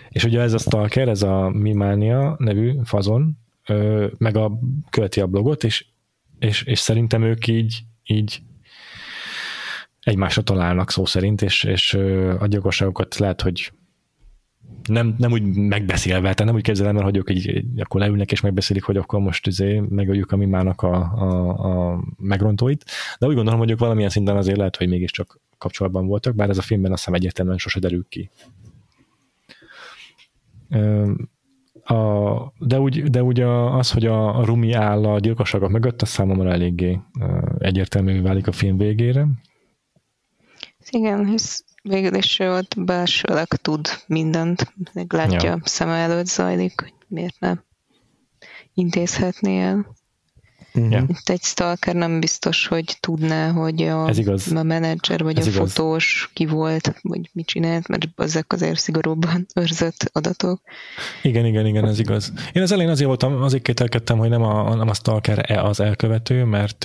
És 0.09 0.24
ugye 0.24 0.40
ez 0.40 0.52
a 0.52 0.59
Stalker, 0.59 1.09
ez 1.09 1.22
a 1.22 1.48
Mimania 1.48 2.35
nevű 2.39 2.78
fazon, 2.85 3.39
ö, 3.66 4.06
meg 4.18 4.36
a, 4.36 4.59
követi 4.90 5.20
a 5.20 5.27
blogot, 5.27 5.64
és, 5.64 5.86
és, 6.39 6.62
és 6.62 6.78
szerintem 6.78 7.22
ők 7.22 7.47
így, 7.47 7.81
így 8.05 8.43
egymásra 10.01 10.43
találnak 10.43 10.90
szó 10.90 11.05
szerint, 11.05 11.43
és, 11.43 11.64
és 11.64 11.94
a 12.39 12.47
gyilkosságokat 12.47 13.16
lehet, 13.16 13.40
hogy 13.40 13.72
nem, 14.91 15.15
nem 15.19 15.33
úgy 15.33 15.43
megbeszélve, 15.55 16.21
tehát 16.21 16.45
nem 16.45 16.55
úgy 16.55 16.62
képzelem 16.62 16.97
el, 16.97 17.03
hogy 17.03 17.17
ők 17.17 17.31
így, 17.31 17.65
akkor 17.79 18.01
leülnek 18.01 18.33
és 18.33 18.41
megbeszélik, 18.41 18.83
hogy 18.83 18.97
akkor 18.97 19.21
most 19.21 19.47
izé 19.47 19.79
megöljük 19.79 20.33
a 20.33 20.37
mimának 20.37 20.83
a, 20.83 20.95
a, 20.95 21.49
a 21.93 22.01
megrontóit, 22.19 22.85
de 23.19 23.27
úgy 23.27 23.35
gondolom, 23.35 23.59
hogy 23.59 23.71
ők 23.71 23.79
valamilyen 23.79 24.11
szinten 24.11 24.37
azért 24.37 24.57
lehet, 24.57 24.77
hogy 24.77 24.89
mégiscsak 24.89 25.41
kapcsolatban 25.59 26.07
voltak, 26.07 26.35
bár 26.35 26.49
ez 26.49 26.59
a 26.59 26.62
filmben 26.62 26.93
azt 26.93 27.01
hiszem 27.01 27.15
egyértelműen 27.15 27.59
sose 27.59 27.81
derül 27.81 28.07
ki. 28.09 28.31
A, 31.85 32.53
de 32.59 32.81
úgy, 32.81 33.03
de 33.03 33.23
úgy 33.23 33.41
az, 33.41 33.91
hogy 33.91 34.07
a, 34.07 34.39
a 34.39 34.45
Rumi 34.45 34.73
áll 34.73 35.05
a 35.05 35.19
gyilkosságok 35.19 35.71
mögött, 35.71 36.03
az 36.03 36.09
számomra 36.09 36.51
eléggé 36.51 36.99
egyértelmű 37.59 38.23
válik 38.23 38.47
a 38.47 38.53
film 38.53 38.77
végére. 38.77 39.27
Igen, 40.91 41.27
hisz 41.27 41.65
végül 41.82 42.15
is 42.15 42.39
ő 42.39 42.52
ott 42.52 42.74
belsőleg 42.78 43.47
tud 43.47 43.89
mindent, 44.07 44.73
meg 44.93 45.12
látja 45.12 45.48
ja. 45.48 45.61
szeme 45.65 45.97
előtt 45.97 46.27
zajlik, 46.27 46.81
hogy 46.81 46.94
miért 47.09 47.40
nem 47.40 47.65
intézhetné 48.74 49.61
el. 49.61 49.98
Uh-huh. 50.74 51.02
Itt 51.09 51.28
egy 51.28 51.43
stalker 51.43 51.94
nem 51.94 52.20
biztos, 52.20 52.66
hogy 52.66 52.97
tudná, 53.01 53.51
hogy 53.51 53.82
a, 53.82 54.09
Ez 54.09 54.19
igaz. 54.19 54.52
a 54.52 54.62
menedzser 54.62 55.23
vagy 55.23 55.39
Ez 55.39 55.47
a 55.47 55.51
igaz. 55.51 55.73
fotós 55.73 56.31
ki 56.35 56.47
volt, 56.47 56.94
vagy 57.02 57.31
mit 57.32 57.47
csinált, 57.47 57.89
mert 57.89 58.09
ezek 58.16 58.52
azért 58.52 58.78
szigorúbban 58.78 59.47
őrzött 59.61 60.11
adatok. 60.12 60.61
Igen, 61.23 61.47
igen, 61.47 61.66
igen, 61.66 61.85
ez 61.86 61.98
igaz. 61.98 62.32
Én 62.52 62.62
az 62.62 62.73
elején 62.73 62.90
azért 62.90 63.09
voltam, 63.09 63.43
azért 63.43 63.62
kételkedtem, 63.62 64.19
hogy 64.19 64.28
nem 64.28 64.43
a, 64.43 64.74
nem 64.74 64.89
a 64.89 64.94
stalker 64.94 65.51
-e 65.51 65.62
az 65.62 65.81
elkövető, 65.81 66.44
mert, 66.44 66.85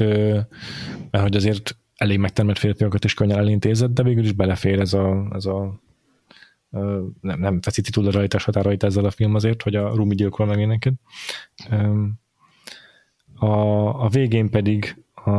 mert 1.12 1.24
hogy 1.24 1.36
azért 1.36 1.78
elég 1.96 2.20
megtermett 2.20 2.58
férfiakat 2.58 3.04
is 3.04 3.14
könnyen 3.14 3.38
elintézett, 3.38 3.94
de 3.94 4.04
végül 4.04 4.24
is 4.24 4.32
belefér 4.32 4.80
ez 4.80 4.94
a, 4.94 5.28
ez 5.34 5.46
a 5.46 5.80
nem, 7.22 7.40
nem 7.40 7.62
feszíti 7.62 7.92
túl 7.92 8.08
a 8.08 8.12
rajtás 8.12 8.44
határait 8.44 8.84
ezzel 8.84 9.06
a 9.06 9.12
film 9.12 9.36
azért, 9.36 9.62
hogy 9.62 9.76
a 9.76 9.96
Rumi 9.96 10.16
gyilkol 10.16 10.46
meg 10.46 10.60
éneket. 10.60 10.94
A, 13.36 13.48
a 14.04 14.10
végén 14.10 14.50
pedig 14.50 15.04
a, 15.16 15.30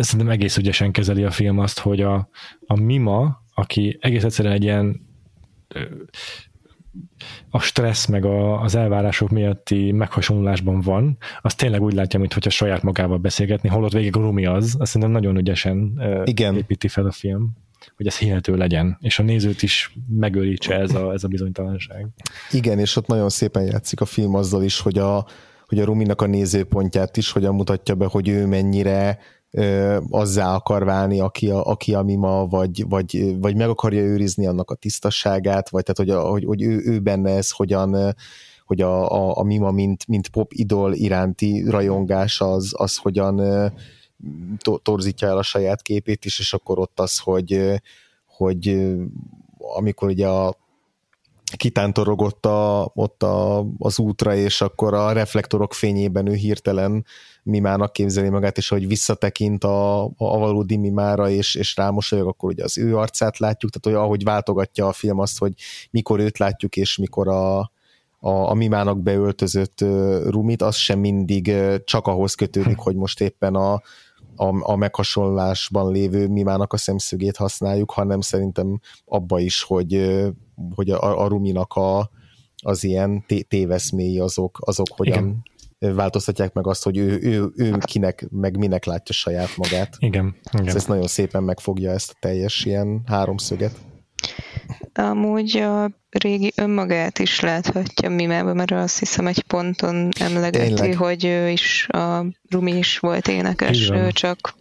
szerintem 0.00 0.30
egész 0.30 0.56
ügyesen 0.56 0.92
kezeli 0.92 1.24
a 1.24 1.30
film 1.30 1.58
azt, 1.58 1.78
hogy 1.78 2.00
a, 2.00 2.28
a 2.66 2.80
Mima, 2.80 3.42
aki 3.54 3.98
egész 4.00 4.24
egyszerűen 4.24 4.54
egy 4.54 4.62
ilyen 4.62 5.06
a 7.50 7.58
stressz 7.58 8.06
meg 8.06 8.24
a, 8.24 8.60
az 8.60 8.74
elvárások 8.74 9.30
miatti 9.30 9.92
meghasonlulásban 9.92 10.80
van, 10.80 11.18
az 11.40 11.54
tényleg 11.54 11.82
úgy 11.82 11.94
látja, 11.94 12.18
mintha 12.18 12.50
saját 12.50 12.82
magával 12.82 13.18
beszélgetni, 13.18 13.68
holott 13.68 13.92
végig 13.92 14.14
Rumi 14.14 14.46
az, 14.46 14.76
azt 14.78 14.90
szerintem 14.90 15.10
nagyon 15.10 15.36
ügyesen 15.36 16.02
Igen. 16.24 16.56
építi 16.56 16.88
fel 16.88 17.06
a 17.06 17.12
film 17.12 17.60
hogy 17.96 18.06
ez 18.06 18.18
hihető 18.18 18.56
legyen, 18.56 18.98
és 19.00 19.18
a 19.18 19.22
nézőt 19.22 19.62
is 19.62 19.94
megőrítse 20.08 20.74
ez 20.74 20.94
a, 20.94 21.12
ez 21.12 21.24
a 21.24 21.28
bizonytalanság. 21.28 22.08
Igen, 22.50 22.78
és 22.78 22.96
ott 22.96 23.06
nagyon 23.06 23.28
szépen 23.28 23.62
játszik 23.62 24.00
a 24.00 24.04
film 24.04 24.34
azzal 24.34 24.62
is, 24.62 24.80
hogy 24.80 24.98
a, 24.98 25.26
hogy 25.66 25.78
a 25.78 25.84
Ruminak 25.84 26.20
a 26.20 26.26
nézőpontját 26.26 27.16
is 27.16 27.30
hogyan 27.30 27.54
mutatja 27.54 27.94
be, 27.94 28.06
hogy 28.06 28.28
ő 28.28 28.46
mennyire 28.46 29.18
azzá 30.10 30.54
akar 30.54 30.84
válni, 30.84 31.20
aki 31.20 31.50
a, 31.50 31.64
aki 31.64 31.94
a 31.94 32.02
mima, 32.02 32.46
vagy, 32.46 32.88
vagy, 32.88 33.40
vagy 33.40 33.56
meg 33.56 33.68
akarja 33.68 34.00
őrizni 34.00 34.46
annak 34.46 34.70
a 34.70 34.74
tisztaságát, 34.74 35.68
vagy 35.68 35.82
tehát, 35.82 35.98
hogy, 36.10 36.24
a, 36.24 36.30
hogy, 36.30 36.44
hogy 36.44 36.62
ő, 36.62 36.82
ő 36.84 37.00
benne 37.00 37.30
ez 37.30 37.50
hogyan, 37.50 38.14
hogy 38.66 38.80
a, 38.80 39.10
a, 39.10 39.36
a 39.36 39.42
mima, 39.42 39.70
mint, 39.70 40.06
mint 40.06 40.28
pop 40.28 40.52
idol 40.52 40.94
iránti 40.94 41.64
rajongás 41.70 42.40
az, 42.40 42.72
az 42.76 42.96
hogyan 42.96 43.40
torzítja 44.82 45.28
el 45.28 45.38
a 45.38 45.42
saját 45.42 45.82
képét 45.82 46.24
is, 46.24 46.38
és 46.38 46.52
akkor 46.52 46.78
ott 46.78 47.00
az, 47.00 47.18
hogy, 47.18 47.80
hogy 48.26 48.86
amikor 49.58 50.08
ugye 50.08 50.28
a 50.28 50.56
kitántorogott 51.56 52.46
a, 52.46 52.90
ott 52.94 53.22
a, 53.22 53.66
az 53.78 53.98
útra, 53.98 54.34
és 54.34 54.60
akkor 54.60 54.94
a 54.94 55.12
reflektorok 55.12 55.74
fényében 55.74 56.26
ő 56.26 56.34
hirtelen 56.34 57.04
mimának 57.42 57.92
képzeli 57.92 58.28
magát, 58.28 58.56
és 58.56 58.68
hogy 58.68 58.86
visszatekint 58.86 59.64
a, 59.64 60.04
a 60.04 60.38
valódi 60.38 60.76
mimára, 60.76 61.28
és, 61.28 61.54
és 61.54 61.76
rámosolyog, 61.76 62.26
akkor 62.26 62.50
ugye 62.50 62.64
az 62.64 62.78
ő 62.78 62.96
arcát 62.96 63.38
látjuk, 63.38 63.72
tehát 63.72 63.98
hogy 63.98 64.06
ahogy 64.06 64.24
váltogatja 64.24 64.86
a 64.86 64.92
film 64.92 65.18
azt, 65.18 65.38
hogy 65.38 65.52
mikor 65.90 66.20
őt 66.20 66.38
látjuk, 66.38 66.76
és 66.76 66.96
mikor 66.96 67.28
a, 67.28 67.58
a, 68.18 68.30
a 68.30 68.54
mimának 68.54 69.02
beöltözött 69.02 69.80
rumit, 70.28 70.62
az 70.62 70.74
sem 70.74 70.98
mindig 70.98 71.54
csak 71.84 72.06
ahhoz 72.06 72.34
kötődik, 72.34 72.78
hogy 72.78 72.96
most 72.96 73.20
éppen 73.20 73.54
a, 73.54 73.72
a, 74.36 74.72
a 74.72 74.76
meghasonlásban 74.76 75.92
lévő 75.92 76.28
mimának 76.28 76.72
a 76.72 76.76
szemszögét 76.76 77.36
használjuk, 77.36 77.90
hanem 77.90 78.20
szerintem 78.20 78.80
abba 79.04 79.38
is, 79.38 79.62
hogy, 79.62 80.20
hogy 80.74 80.90
a, 80.90 81.22
a 81.22 81.28
ruminak 81.28 81.72
a, 81.72 82.10
az 82.62 82.84
ilyen 82.84 83.24
téveszméi 83.48 84.18
azok, 84.18 84.58
azok 84.60 84.88
hogyan 84.96 85.42
Igen. 85.78 85.94
változtatják 85.94 86.52
meg 86.52 86.66
azt, 86.66 86.84
hogy 86.84 86.96
ő, 86.96 87.18
ő, 87.22 87.52
ő 87.56 87.78
kinek, 87.78 88.26
meg 88.30 88.56
minek 88.56 88.84
látja 88.84 89.14
saját 89.14 89.56
magát. 89.56 89.96
Igen. 89.98 90.36
Igen. 90.52 90.76
Ez 90.76 90.86
nagyon 90.86 91.06
szépen 91.06 91.42
megfogja 91.42 91.90
ezt 91.90 92.10
a 92.10 92.16
teljes 92.20 92.64
ilyen 92.64 93.02
háromszöget. 93.06 93.74
Amúgy 94.94 95.56
a 95.56 95.90
régi 96.10 96.52
önmagát 96.56 97.18
is 97.18 97.40
láthatja 97.40 98.10
Mimában, 98.10 98.56
mert 98.56 98.70
azt 98.70 98.98
hiszem 98.98 99.26
egy 99.26 99.42
ponton 99.42 100.08
emlegeti, 100.20 100.74
Tényleg. 100.74 100.96
hogy 100.96 101.24
ő 101.24 101.48
is, 101.48 101.88
a 101.88 102.26
Rumi 102.48 102.72
is 102.72 102.98
volt 102.98 103.28
énekes, 103.28 103.90
ő 103.90 104.10
csak 104.10 104.54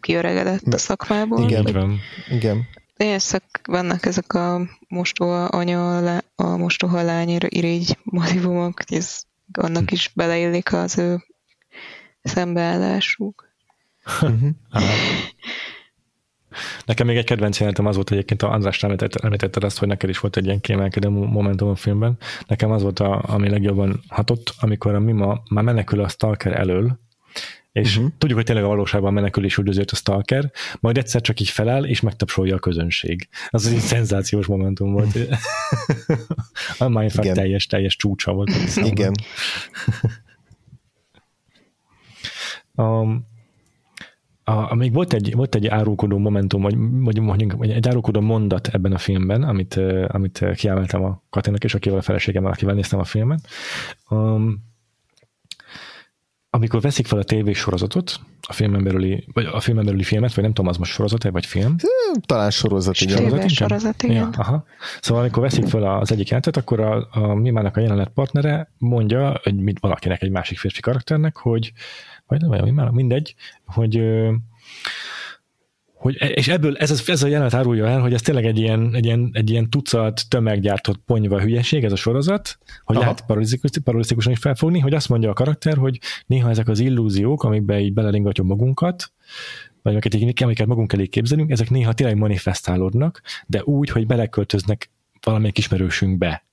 kiöregedett 0.00 0.74
a 0.74 0.78
szakmából. 0.78 1.42
Igen, 1.42 1.62
vagy, 1.62 1.98
igen. 2.30 2.66
Éjszak 2.98 3.44
vannak 3.64 4.06
ezek 4.06 4.32
a 4.32 4.60
mostoha 4.88 5.44
anya, 5.44 6.16
a 6.34 6.56
mostoha 6.56 7.02
lány 7.02 7.38
irigy 7.48 7.98
motivumok, 8.02 8.90
ez 8.92 9.22
annak 9.52 9.90
is 9.90 10.10
beleillik 10.14 10.72
az 10.72 10.98
ő 10.98 11.24
szembeállásuk. 12.22 13.48
Mhm. 14.20 14.48
Nekem 16.86 17.06
még 17.06 17.16
egy 17.16 17.24
kedvenc 17.24 17.58
jelenetem 17.58 17.86
az 17.86 17.94
volt 17.94 18.10
egyébként, 18.10 18.42
a 18.42 18.50
András 18.50 18.82
említette, 18.82 19.20
említetted 19.22 19.64
azt, 19.64 19.78
hogy 19.78 19.88
neked 19.88 20.08
is 20.08 20.18
volt 20.18 20.36
egy 20.36 20.44
ilyen 20.44 20.60
kiemelkedő 20.60 21.08
momentum 21.08 21.68
a 21.68 21.74
filmben. 21.74 22.18
Nekem 22.46 22.70
az 22.70 22.82
volt, 22.82 23.00
a, 23.00 23.22
ami 23.26 23.48
legjobban 23.48 24.00
hatott, 24.08 24.54
amikor 24.60 24.94
a 24.94 24.98
Mima 24.98 25.42
már 25.50 25.64
menekül 25.64 26.00
a 26.00 26.08
Stalker 26.08 26.58
elől, 26.58 26.98
és 27.72 27.96
uh-huh. 27.96 28.12
tudjuk, 28.18 28.38
hogy 28.38 28.46
tényleg 28.46 28.64
a 28.64 28.68
valóságban 28.68 29.12
menekül 29.12 29.44
és 29.44 29.56
üldözött 29.56 29.90
a 29.90 29.96
Stalker, 29.96 30.50
majd 30.80 30.98
egyszer 30.98 31.20
csak 31.20 31.40
így 31.40 31.48
feláll, 31.48 31.84
és 31.84 32.00
megtapsolja 32.00 32.54
a 32.54 32.58
közönség. 32.58 33.28
Az 33.48 33.66
egy 33.66 33.78
szenzációs 33.78 34.46
momentum 34.46 34.92
volt. 34.92 35.18
a 36.78 36.88
Mindfuck 36.88 37.32
teljes, 37.32 37.66
teljes 37.66 37.96
csúcsa 37.96 38.32
volt. 38.32 38.50
Igen. 38.76 39.12
um, 42.74 43.26
a, 44.44 44.74
még 44.74 44.92
volt 44.92 45.12
egy, 45.12 45.34
volt 45.34 45.54
egy 45.54 45.66
árulkodó 45.66 46.18
momentum, 46.18 46.62
vagy, 46.62 46.74
vagy 46.78 47.20
mondjuk 47.20 47.52
vagy 47.52 47.70
egy 47.70 47.88
árulkodó 47.88 48.20
mondat 48.20 48.68
ebben 48.68 48.92
a 48.92 48.98
filmben, 48.98 49.42
amit, 49.42 49.80
amit 50.06 50.44
kiemeltem 50.54 51.04
a 51.04 51.22
Katinak, 51.30 51.64
és 51.64 51.74
akivel 51.74 51.98
a 51.98 52.02
feleségemmel, 52.02 52.52
akivel 52.52 52.74
néztem 52.74 52.98
a 52.98 53.04
filmet. 53.04 53.40
Um, 54.08 54.67
amikor 56.50 56.80
veszik 56.80 57.06
fel 57.06 57.18
a 57.18 57.22
tévésorozatot, 57.22 58.20
a 58.48 58.52
filmen 58.52 58.84
belüli, 58.84 59.24
vagy 59.32 59.48
a 59.52 59.60
filmen 59.60 59.84
belüli 59.84 60.02
filmet, 60.02 60.34
vagy 60.34 60.44
nem 60.44 60.52
tudom, 60.52 60.70
az 60.70 60.76
most 60.76 60.92
sorozat 60.92 61.22
vagy 61.22 61.46
film? 61.46 61.76
Talán 62.26 62.50
sorozat, 62.50 63.00
igen. 63.00 63.16
Sorozat, 63.16 63.48
sorozat, 63.48 64.02
igen. 64.02 64.16
Ja, 64.16 64.30
aha. 64.36 64.64
Szóval 65.00 65.22
amikor 65.22 65.42
veszik 65.42 65.66
fel 65.66 65.82
az 65.82 66.12
egyik 66.12 66.26
jelentet, 66.26 66.56
akkor 66.56 66.80
a, 66.80 67.08
a 67.10 67.34
Mimának 67.34 67.76
a 67.76 67.80
jelenet 67.80 68.08
partnere 68.08 68.70
mondja, 68.78 69.40
hogy 69.42 69.54
mit 69.54 69.80
valakinek, 69.80 70.22
egy 70.22 70.30
másik 70.30 70.58
férfi 70.58 70.80
karakternek, 70.80 71.36
hogy 71.36 71.72
vagy 72.26 72.40
nem 72.40 72.50
olyan, 72.50 72.68
már 72.68 72.90
mindegy, 72.90 73.34
hogy 73.66 74.02
hogy, 75.98 76.16
és 76.34 76.48
ebből 76.48 76.76
ez, 76.76 77.02
ez 77.06 77.22
a 77.22 77.26
jelenet 77.26 77.54
árulja 77.54 77.86
el, 77.86 78.00
hogy 78.00 78.12
ez 78.12 78.20
tényleg 78.20 78.44
egy 78.44 78.58
ilyen, 78.58 78.90
egy 78.94 79.04
ilyen, 79.04 79.30
egy 79.32 79.50
ilyen 79.50 79.70
tucat 79.70 80.28
tömeggyártott 80.28 81.00
ponyva 81.06 81.40
hülyeség, 81.40 81.84
ez 81.84 81.92
a 81.92 81.96
sorozat, 81.96 82.58
hogy 82.84 82.96
Aha. 82.96 83.04
lehet 83.04 83.24
paralisztikusan 83.84 84.32
is 84.32 84.38
felfogni, 84.38 84.78
hogy 84.78 84.94
azt 84.94 85.08
mondja 85.08 85.30
a 85.30 85.32
karakter, 85.32 85.76
hogy 85.76 85.98
néha 86.26 86.50
ezek 86.50 86.68
az 86.68 86.78
illúziók, 86.78 87.42
amikbe 87.42 87.80
így 87.80 87.92
beleringatjuk 87.92 88.46
magunkat, 88.46 89.12
vagy 89.82 89.92
amiket, 89.92 90.42
amiket 90.42 90.66
magunk 90.66 90.92
elé 90.92 91.06
képzelünk, 91.06 91.50
ezek 91.50 91.70
néha 91.70 91.92
tényleg 91.92 92.16
manifestálódnak, 92.16 93.22
de 93.46 93.62
úgy, 93.64 93.88
hogy 93.88 94.06
beleköltöznek 94.06 94.90
valamelyik 95.20 95.58
ismerősünkbe 95.58 96.47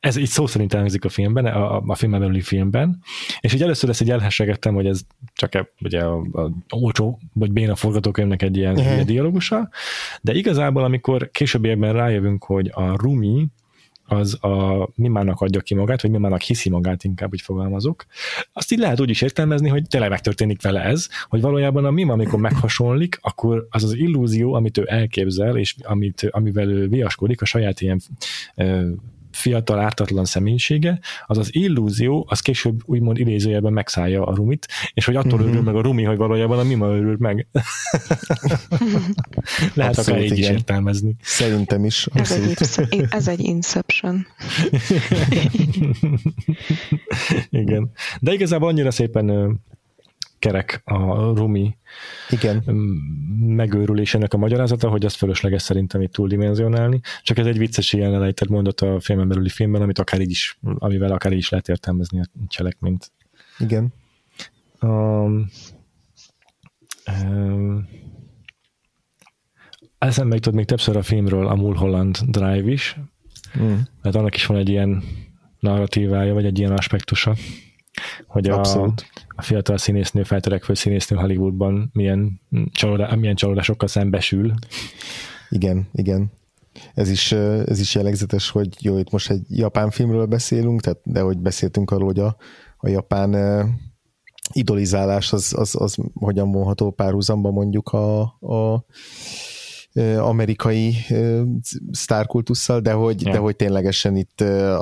ez 0.00 0.16
így 0.16 0.26
szó 0.26 0.46
szerint 0.46 0.72
elhangzik 0.72 1.04
a 1.04 1.08
filmben, 1.08 1.46
a, 1.46 1.80
a 1.86 1.94
filmben 1.94 2.20
belüli 2.20 2.40
filmben, 2.40 3.02
és 3.40 3.54
így 3.54 3.62
először 3.62 3.90
ezt 3.90 4.00
így 4.00 4.10
elhessegettem, 4.10 4.74
hogy 4.74 4.86
ez 4.86 5.00
csak 5.34 5.54
a, 5.54 5.68
ugye 5.80 6.00
a, 6.00 6.16
a 6.16 6.50
olcsó, 6.68 7.18
vagy 7.32 7.52
béna 7.52 7.74
forgatókönyvnek 7.74 8.42
egy 8.42 8.56
ilyen, 8.56 8.72
uh-huh. 8.72 8.92
ilyen 8.92 9.06
dialogusa, 9.06 9.68
de 10.20 10.34
igazából 10.34 10.84
amikor 10.84 11.30
későbbiekben 11.30 11.92
rájövünk, 11.92 12.44
hogy 12.44 12.70
a 12.74 12.96
Rumi 12.96 13.46
az 14.10 14.44
a 14.44 14.88
mimának 14.94 15.40
adja 15.40 15.60
ki 15.60 15.74
magát, 15.74 16.02
vagy 16.02 16.10
mimának 16.10 16.40
hiszi 16.40 16.70
magát, 16.70 17.04
inkább 17.04 17.32
úgy 17.32 17.40
fogalmazok, 17.40 18.06
azt 18.52 18.72
így 18.72 18.78
lehet 18.78 19.00
úgy 19.00 19.10
is 19.10 19.22
értelmezni, 19.22 19.68
hogy 19.68 19.86
tényleg 19.88 20.10
megtörténik 20.10 20.62
vele 20.62 20.80
ez, 20.80 21.08
hogy 21.28 21.40
valójában 21.40 21.84
a 21.84 21.90
mima, 21.90 22.12
amikor 22.12 22.40
meghasonlik, 22.40 23.18
akkor 23.20 23.66
az 23.70 23.84
az 23.84 23.94
illúzió, 23.94 24.54
amit 24.54 24.78
ő 24.78 24.84
elképzel, 24.86 25.56
és 25.56 25.74
amit, 25.82 26.28
amivel 26.30 26.68
ő 26.70 26.88
viaskodik, 26.88 27.42
a 27.42 27.44
saját 27.44 27.80
ilyen 27.80 28.00
fiatal, 29.38 29.78
ártatlan 29.78 30.24
személyisége, 30.24 30.98
az 31.26 31.38
az 31.38 31.54
illúzió, 31.54 32.26
az 32.28 32.40
később 32.40 32.80
úgymond 32.84 33.18
idézőjelben 33.18 33.72
megszállja 33.72 34.24
a 34.24 34.34
rumit, 34.34 34.68
és 34.94 35.04
hogy 35.04 35.16
attól 35.16 35.38
mm-hmm. 35.38 35.48
örül 35.48 35.62
meg 35.62 35.74
a 35.74 35.80
rumi, 35.80 36.02
hogy 36.02 36.16
valójában 36.16 36.58
a 36.58 36.62
mima 36.62 36.86
örül 36.86 37.16
meg. 37.18 37.46
Lehet 39.74 39.98
akár 39.98 40.22
így 40.22 40.38
is 40.38 40.48
értelmezni. 40.48 41.16
Szerintem 41.20 41.84
is. 41.84 42.08
Ez 42.12 42.30
egy, 42.88 43.06
ez 43.10 43.28
egy 43.28 43.40
Inception. 43.40 44.16
Igen. 47.50 47.90
De 48.20 48.32
igazából 48.32 48.68
annyira 48.68 48.90
szépen 48.90 49.58
kerek 50.38 50.80
a 50.84 51.14
Rumi 51.34 51.76
Igen. 52.30 52.56
megőrülésének 53.38 54.34
a 54.34 54.36
magyarázata, 54.36 54.88
hogy 54.88 55.04
azt 55.04 55.16
fölösleges 55.16 55.62
szerintem 55.62 56.00
itt 56.00 56.12
túldimenzionálni. 56.12 57.00
Csak 57.22 57.38
ez 57.38 57.46
egy 57.46 57.58
vicces 57.58 57.92
ilyen 57.92 58.14
elejtett 58.14 58.48
mondat 58.48 58.80
a 58.80 59.00
filmen 59.00 59.28
belüli 59.28 59.48
filmben, 59.48 59.82
amit 59.82 59.98
akár 59.98 60.20
így 60.20 60.30
is, 60.30 60.58
amivel 60.62 61.12
akár 61.12 61.32
így 61.32 61.38
is 61.38 61.48
lehet 61.48 61.68
értelmezni 61.68 62.20
a 62.20 62.24
cselekményt. 62.46 63.12
Igen. 63.58 63.92
Um, 64.80 65.48
um, 67.24 67.88
eszembe 69.98 70.34
jutott 70.34 70.54
még 70.54 70.64
többször 70.64 70.96
a 70.96 71.02
filmről 71.02 71.46
a 71.46 71.54
Mulholland 71.54 72.18
Drive 72.26 72.70
is, 72.70 72.96
mm. 73.58 73.74
mert 74.02 74.16
annak 74.16 74.34
is 74.34 74.46
van 74.46 74.56
egy 74.56 74.68
ilyen 74.68 75.02
narratívája, 75.58 76.34
vagy 76.34 76.44
egy 76.44 76.58
ilyen 76.58 76.72
aspektusa, 76.72 77.34
hogy 78.26 78.48
a, 78.48 78.92
a 79.38 79.42
fiatal 79.42 79.78
színésznő, 79.78 80.22
feltörekvő 80.22 80.74
színésznő 80.74 81.16
Hollywoodban 81.16 81.90
milyen, 81.92 82.40
csalódá, 82.72 83.14
milyen 83.14 83.34
csalódásokkal 83.34 83.88
szembesül. 83.88 84.52
Igen, 85.48 85.88
igen. 85.92 86.32
Ez 86.94 87.10
is, 87.10 87.32
ez 87.32 87.80
is 87.80 87.94
jellegzetes, 87.94 88.50
hogy 88.50 88.68
jó, 88.80 88.98
itt 88.98 89.10
most 89.10 89.30
egy 89.30 89.44
japán 89.48 89.90
filmről 89.90 90.26
beszélünk, 90.26 90.80
tehát, 90.80 90.98
de 91.02 91.20
hogy 91.20 91.38
beszéltünk 91.38 91.90
arról, 91.90 92.06
hogy 92.06 92.18
a, 92.18 92.36
a 92.76 92.88
japán 92.88 93.34
idolizálás 94.52 95.32
az, 95.32 95.54
az, 95.56 95.74
az 95.80 95.96
hogyan 96.14 96.52
vonható 96.52 96.90
párhuzamba 96.90 97.50
mondjuk 97.50 97.88
a, 97.88 98.20
a 98.40 98.84
amerikai 100.18 100.96
sztárkultusszal, 101.90 102.80
de 102.80 102.92
hogy, 102.92 103.22
ja. 103.22 103.32
de 103.32 103.38
hogy 103.38 103.56
ténylegesen 103.56 104.16
itt 104.16 104.40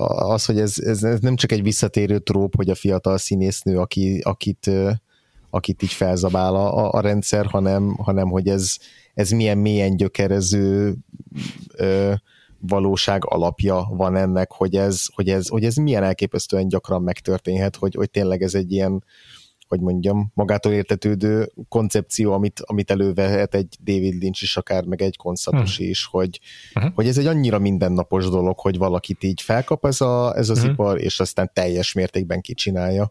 az, 0.09 0.45
hogy 0.45 0.61
ez, 0.61 0.79
ez, 0.79 1.03
ez 1.03 1.21
nem 1.21 1.37
csak 1.37 1.53
egy 1.53 1.63
visszatérő 1.63 2.19
tróp, 2.19 2.57
hogy 2.57 2.71
a 2.71 2.75
fiatal 2.75 3.19
színésznő, 3.19 3.79
aki, 3.79 4.21
akit, 4.25 4.71
akit 5.51 5.83
így 5.83 5.93
felzabál 5.93 6.55
a, 6.55 6.93
a 6.93 7.01
rendszer, 7.01 7.47
hanem, 7.47 7.95
hanem 7.97 8.29
hogy 8.29 8.49
ez, 8.49 8.77
ez 9.15 9.31
milyen 9.31 9.59
mélyen 9.59 9.97
gyökerező 9.97 10.95
ö, 11.75 12.13
valóság 12.61 13.25
alapja 13.25 13.89
van 13.91 14.17
ennek, 14.17 14.53
hogy 14.53 14.77
ez, 14.77 15.05
hogy 15.15 15.29
ez, 15.29 15.49
hogy 15.49 15.65
ez 15.65 15.75
milyen 15.75 16.03
elképesztően 16.03 16.69
gyakran 16.69 17.03
megtörténhet, 17.03 17.77
hogy, 17.77 17.95
hogy 17.95 18.11
tényleg 18.11 18.43
ez 18.43 18.55
egy 18.55 18.73
ilyen 18.73 19.05
hogy 19.69 19.81
mondjam, 19.81 20.31
magától 20.35 20.73
értetődő 20.73 21.53
koncepció, 21.69 22.33
amit, 22.33 22.61
amit 22.65 22.91
elővehet 22.91 23.55
egy 23.55 23.77
David 23.85 24.23
Lynch 24.23 24.43
is, 24.43 24.57
akár 24.57 24.85
meg 24.85 25.03
egy 25.03 25.17
konszatosi 25.17 25.83
hmm. 25.83 25.91
is, 25.91 26.05
hogy, 26.05 26.41
uh-huh. 26.75 26.93
hogy 26.95 27.09
ez 27.09 27.19
egy 27.19 27.27
annyira 27.27 27.59
mindennapos 27.59 28.29
dolog, 28.29 28.59
hogy 28.59 28.79
valakit 28.79 29.25
így 29.25 29.41
felkap 29.41 29.87
ez, 29.87 30.01
a, 30.01 30.37
ez 30.37 30.49
az 30.49 30.59
uh-huh. 30.59 30.73
ipar, 30.73 31.01
és 31.01 31.21
aztán 31.21 31.51
teljes 31.55 31.93
mértékben 31.93 32.41
kicsinálja. 32.41 33.11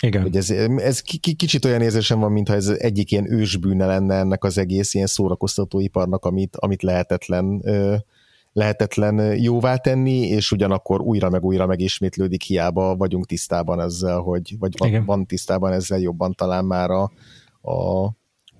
Igen. 0.00 0.22
Hogy 0.22 0.36
ez, 0.36 0.50
ez 0.76 1.00
kicsit 1.20 1.64
olyan 1.64 1.80
érzésem 1.80 2.18
van, 2.18 2.32
mintha 2.32 2.54
ez 2.54 2.68
egyik 2.68 3.10
ilyen 3.10 3.32
ősbűne 3.32 3.86
lenne 3.86 4.14
ennek 4.14 4.44
az 4.44 4.58
egész 4.58 4.94
ilyen 4.94 5.06
szórakoztatóiparnak, 5.06 6.24
amit, 6.24 6.56
amit 6.56 6.82
lehetetlen 6.82 7.62
lehetetlen 8.54 9.36
jóvá 9.36 9.76
tenni, 9.76 10.20
és 10.20 10.52
ugyanakkor 10.52 11.00
újra 11.00 11.30
meg 11.30 11.44
újra 11.44 11.66
megismétlődik, 11.66 12.42
hiába 12.42 12.96
vagyunk 12.96 13.26
tisztában 13.26 13.80
ezzel, 13.80 14.18
hogy, 14.18 14.56
vagy 14.58 14.72
van, 14.78 15.04
van 15.04 15.26
tisztában 15.26 15.72
ezzel 15.72 15.98
jobban 15.98 16.32
talán 16.32 16.64
már 16.64 16.90
a, 16.90 17.12
a, 17.60 18.04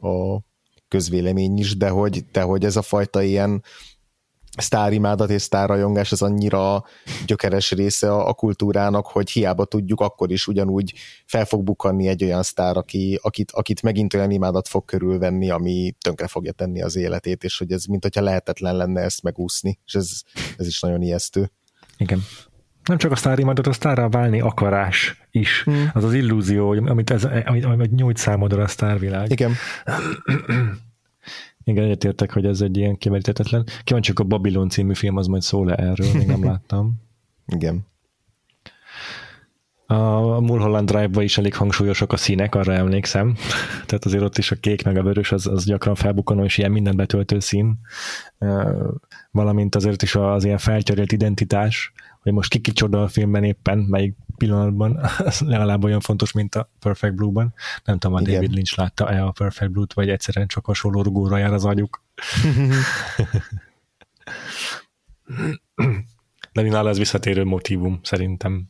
a 0.08 0.40
közvélemény 0.88 1.58
is, 1.58 1.76
de 1.76 1.88
hogy, 1.88 2.24
de 2.32 2.42
hogy 2.42 2.64
ez 2.64 2.76
a 2.76 2.82
fajta 2.82 3.22
ilyen 3.22 3.62
sztárimádat 4.56 5.30
és 5.30 5.42
sztárrajongás 5.42 6.12
az 6.12 6.22
annyira 6.22 6.84
gyökeres 7.26 7.70
része 7.70 8.12
a, 8.12 8.28
a 8.28 8.32
kultúrának, 8.32 9.06
hogy 9.06 9.30
hiába 9.30 9.64
tudjuk, 9.64 10.00
akkor 10.00 10.30
is 10.30 10.46
ugyanúgy 10.46 10.94
fel 11.26 11.44
fog 11.44 11.62
bukanni 11.62 12.08
egy 12.08 12.24
olyan 12.24 12.42
sztár, 12.42 12.76
aki, 12.76 13.18
akit, 13.22 13.50
akit 13.50 13.82
megint 13.82 14.14
olyan 14.14 14.30
imádat 14.30 14.68
fog 14.68 14.84
körülvenni, 14.84 15.50
ami 15.50 15.94
tönkre 16.00 16.26
fogja 16.26 16.52
tenni 16.52 16.82
az 16.82 16.96
életét, 16.96 17.44
és 17.44 17.58
hogy 17.58 17.72
ez 17.72 17.84
mint 17.84 18.02
hogyha 18.02 18.22
lehetetlen 18.22 18.76
lenne 18.76 19.00
ezt 19.00 19.22
megúszni, 19.22 19.78
és 19.86 19.94
ez, 19.94 20.20
ez 20.56 20.66
is 20.66 20.80
nagyon 20.80 21.02
ijesztő. 21.02 21.50
Igen. 21.96 22.22
Nem 22.84 22.98
csak 22.98 23.10
a 23.10 23.16
sztárimádat, 23.16 23.66
a 23.66 23.72
sztárra 23.72 24.08
válni 24.08 24.40
akarás 24.40 25.26
is. 25.30 25.62
Hmm. 25.62 25.90
Az 25.92 26.04
az 26.04 26.12
illúzió, 26.12 26.70
amit, 26.70 27.10
ez, 27.10 27.24
amit, 27.44 27.64
amit 27.64 27.94
nyújt 27.94 28.16
számodra 28.16 28.62
a 28.62 28.68
sztárvilág. 28.68 29.30
Igen. 29.30 29.52
Igen, 31.64 31.84
egyetértek, 31.84 32.32
hogy 32.32 32.46
ez 32.46 32.60
egy 32.60 32.76
ilyen 32.76 32.96
kimerítetetlen. 32.96 33.66
Kíváncsiak 33.84 34.18
a 34.18 34.24
Babylon 34.24 34.68
című 34.68 34.94
film, 34.94 35.16
az 35.16 35.26
majd 35.26 35.42
szól-e 35.42 35.74
erről, 35.74 36.12
még 36.14 36.26
nem 36.26 36.44
láttam. 36.44 36.92
Igen. 37.56 37.86
A 39.86 40.40
Mulholland 40.40 40.90
Drive-ba 40.90 41.22
is 41.22 41.38
elég 41.38 41.54
hangsúlyosak 41.54 42.12
a 42.12 42.16
színek, 42.16 42.54
arra 42.54 42.72
emlékszem. 42.72 43.36
Tehát 43.86 44.04
azért 44.04 44.22
ott 44.22 44.38
is 44.38 44.50
a 44.50 44.56
kék 44.56 44.84
meg 44.84 44.96
a 44.96 45.02
vörös 45.02 45.32
az, 45.32 45.46
az 45.46 45.64
gyakran 45.64 45.94
felbukkanó, 45.94 46.44
és 46.44 46.58
ilyen 46.58 46.70
minden 46.70 46.96
betöltő 46.96 47.40
szín. 47.40 47.78
Valamint 49.30 49.74
azért 49.74 50.02
is 50.02 50.14
az 50.14 50.44
ilyen 50.44 50.58
felcserélt 50.58 51.12
identitás, 51.12 51.92
hogy 52.24 52.32
most 52.32 52.50
ki 52.50 52.58
kicsoda 52.58 53.02
a 53.02 53.08
filmben 53.08 53.44
éppen, 53.44 53.78
melyik 53.78 54.14
pillanatban, 54.36 54.96
az 55.18 55.40
legalább 55.40 55.84
olyan 55.84 56.00
fontos, 56.00 56.32
mint 56.32 56.54
a 56.54 56.70
Perfect 56.78 57.14
Blue-ban. 57.14 57.54
Nem 57.84 57.98
tudom, 57.98 58.16
a 58.16 58.20
Igen. 58.20 58.34
David 58.34 58.52
Lynch 58.52 58.78
látta-e 58.78 59.24
a 59.24 59.30
Perfect 59.30 59.70
Blue-t, 59.70 59.92
vagy 59.92 60.08
egyszerűen 60.08 60.46
csak 60.46 60.64
hasonló 60.64 61.02
rugóra 61.02 61.36
jár 61.36 61.52
az 61.52 61.64
agyuk. 61.64 62.02
De 66.52 66.62
nála 66.62 66.88
ez 66.88 66.98
visszatérő 66.98 67.44
motivum, 67.44 68.00
szerintem. 68.02 68.68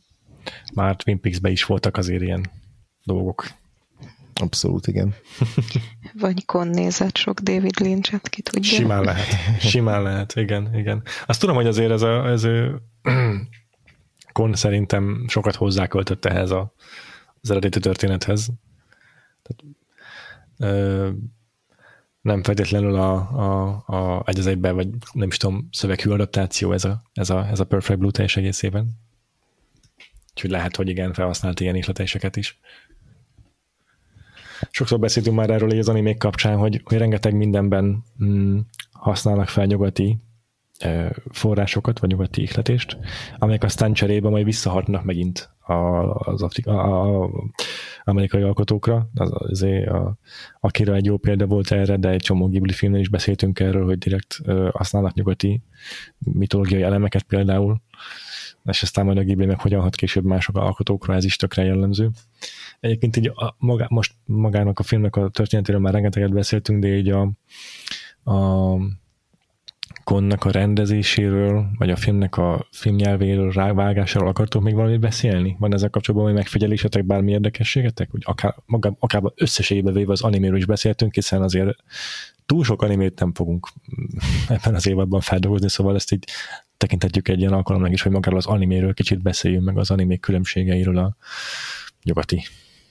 Már 0.73 0.95
Twin 0.95 1.19
Peaks-ben 1.19 1.51
is 1.51 1.63
voltak 1.63 1.97
azért 1.97 2.21
ilyen 2.21 2.51
dolgok. 3.03 3.47
Abszolút, 4.41 4.87
igen. 4.87 5.15
Vagy 6.21 6.45
kon 6.45 6.67
nézett 6.67 7.17
sok 7.17 7.39
David 7.39 7.79
Lynch-et, 7.79 8.29
ki 8.29 8.41
tudja. 8.41 8.77
Simán 8.77 9.03
lehet. 9.03 9.59
Simán 9.59 10.03
lehet, 10.03 10.35
igen, 10.35 10.75
igen. 10.77 11.03
Azt 11.25 11.39
tudom, 11.39 11.55
hogy 11.55 11.67
azért 11.67 11.91
ez 11.91 12.01
a, 12.01 12.27
ez 12.27 12.43
Kon 14.31 14.53
szerintem 14.53 15.25
sokat 15.27 15.55
hozzáköltött 15.55 16.25
ehhez 16.25 16.51
a, 16.51 16.73
az 17.41 17.51
eredeti 17.51 17.79
történethez. 17.79 18.49
Tehát, 19.41 19.77
ö, 20.57 21.09
nem 22.21 22.43
feltétlenül 22.43 22.95
a, 22.95 23.13
a, 23.15 23.83
a 23.85 24.23
egy 24.25 24.39
az 24.39 24.47
egyben, 24.47 24.75
vagy 24.75 24.89
nem 25.11 25.27
is 25.27 25.37
tudom, 25.37 25.67
szöveghű 25.71 26.09
adaptáció 26.09 26.71
ez 26.71 26.85
a, 26.85 27.01
ez 27.13 27.29
a, 27.29 27.47
ez 27.47 27.59
a 27.59 27.65
Perfect 27.65 27.99
Blue 27.99 28.11
teljes 28.11 28.37
egészében. 28.37 28.89
Úgyhogy 30.29 30.49
lehet, 30.49 30.75
hogy 30.75 30.89
igen, 30.89 31.13
felhasznált 31.13 31.59
ilyen 31.59 31.75
ihletéseket 31.75 32.35
is. 32.35 32.59
Sokszor 34.71 34.99
beszéltünk 34.99 35.35
már 35.35 35.49
erről 35.49 35.79
az 35.79 35.89
animék 35.89 36.17
kapcsán, 36.17 36.57
hogy, 36.57 36.81
hogy 36.83 36.97
rengeteg 36.97 37.35
mindenben 37.35 38.03
mm, 38.23 38.59
használnak 38.91 39.47
fel 39.47 39.65
nyugati 39.65 40.17
forrásokat, 41.31 41.99
vagy 41.99 42.09
nyugati 42.09 42.41
ihletést, 42.41 42.97
amelyek 43.37 43.63
aztán 43.63 43.93
cserébe 43.93 44.29
majd 44.29 44.45
visszahatnak 44.45 45.03
megint 45.03 45.49
az 45.65 46.41
Afrika, 46.41 46.71
a, 46.71 47.23
a, 47.23 47.29
amerikai 48.03 48.41
alkotókra. 48.41 49.09
Az, 49.15 49.29
azért 49.33 49.89
a, 49.89 50.17
Akira 50.59 50.95
egy 50.95 51.05
jó 51.05 51.17
példa 51.17 51.45
volt 51.45 51.71
erre, 51.71 51.97
de 51.97 52.09
egy 52.09 52.21
csomó 52.21 52.47
Ghibli 52.47 52.73
filmnél 52.73 52.99
is 52.99 53.09
beszéltünk 53.09 53.59
erről, 53.59 53.85
hogy 53.85 53.97
direkt 53.97 54.41
használnak 54.71 55.13
nyugati 55.13 55.61
mitológiai 56.17 56.81
elemeket 56.81 57.23
például, 57.23 57.81
és 58.63 58.81
aztán 58.81 59.05
majd 59.05 59.17
a 59.17 59.23
Ghibli 59.23 59.45
meg 59.45 59.59
hogyan 59.59 59.81
hat 59.81 59.95
később 59.95 60.23
mások 60.23 60.57
alkotókra, 60.57 61.13
ez 61.13 61.23
is 61.23 61.35
tökre 61.35 61.63
jellemző. 61.63 62.09
Egyébként 62.79 63.15
így 63.15 63.27
a, 63.27 63.55
maga, 63.57 63.85
most 63.89 64.13
magának 64.25 64.79
a 64.79 64.83
filmnek 64.83 65.15
a 65.15 65.29
történetéről 65.29 65.81
már 65.81 65.93
rengeteget 65.93 66.33
beszéltünk, 66.33 66.81
de 66.81 66.87
így 66.87 67.09
a, 67.09 67.21
a 68.31 68.77
Konnak 70.05 70.45
a 70.45 70.51
rendezéséről, 70.51 71.65
vagy 71.77 71.89
a 71.89 71.95
filmnek 71.95 72.37
a 72.37 72.67
filmnyelvéről, 72.71 73.51
rávágásáról 73.51 74.27
akartok 74.27 74.63
még 74.63 74.73
valamit 74.73 74.99
beszélni? 74.99 75.55
Van 75.59 75.73
ezzel 75.73 75.89
kapcsolatban 75.89 76.29
hogy 76.29 76.39
megfigyelésetek, 76.39 77.05
bármi 77.05 77.31
érdekességetek? 77.31 78.11
Hogy 78.11 78.21
akár, 78.25 78.55
maga, 78.65 78.95
akár 78.99 79.21
összességében 79.35 79.93
véve 79.93 80.11
az 80.11 80.21
animéről 80.21 80.57
is 80.57 80.65
beszéltünk, 80.65 81.13
hiszen 81.13 81.41
azért 81.41 81.77
túl 82.45 82.63
sok 82.63 82.81
animét 82.81 83.19
nem 83.19 83.33
fogunk 83.33 83.67
ebben 84.47 84.75
az 84.75 84.87
évadban 84.87 85.21
feldolgozni, 85.21 85.69
szóval 85.69 85.95
ezt 85.95 86.11
így 86.11 86.25
tekintetjük 86.77 87.27
egy 87.27 87.39
ilyen 87.39 87.53
alkalomnak 87.53 87.91
is, 87.91 88.01
hogy 88.01 88.11
magáról 88.11 88.39
az 88.39 88.45
animéről 88.45 88.93
kicsit 88.93 89.21
beszéljünk, 89.21 89.65
meg 89.65 89.77
az 89.77 89.91
animék 89.91 90.19
különbségeiről 90.19 90.97
a 90.97 91.15
nyugati 92.03 92.43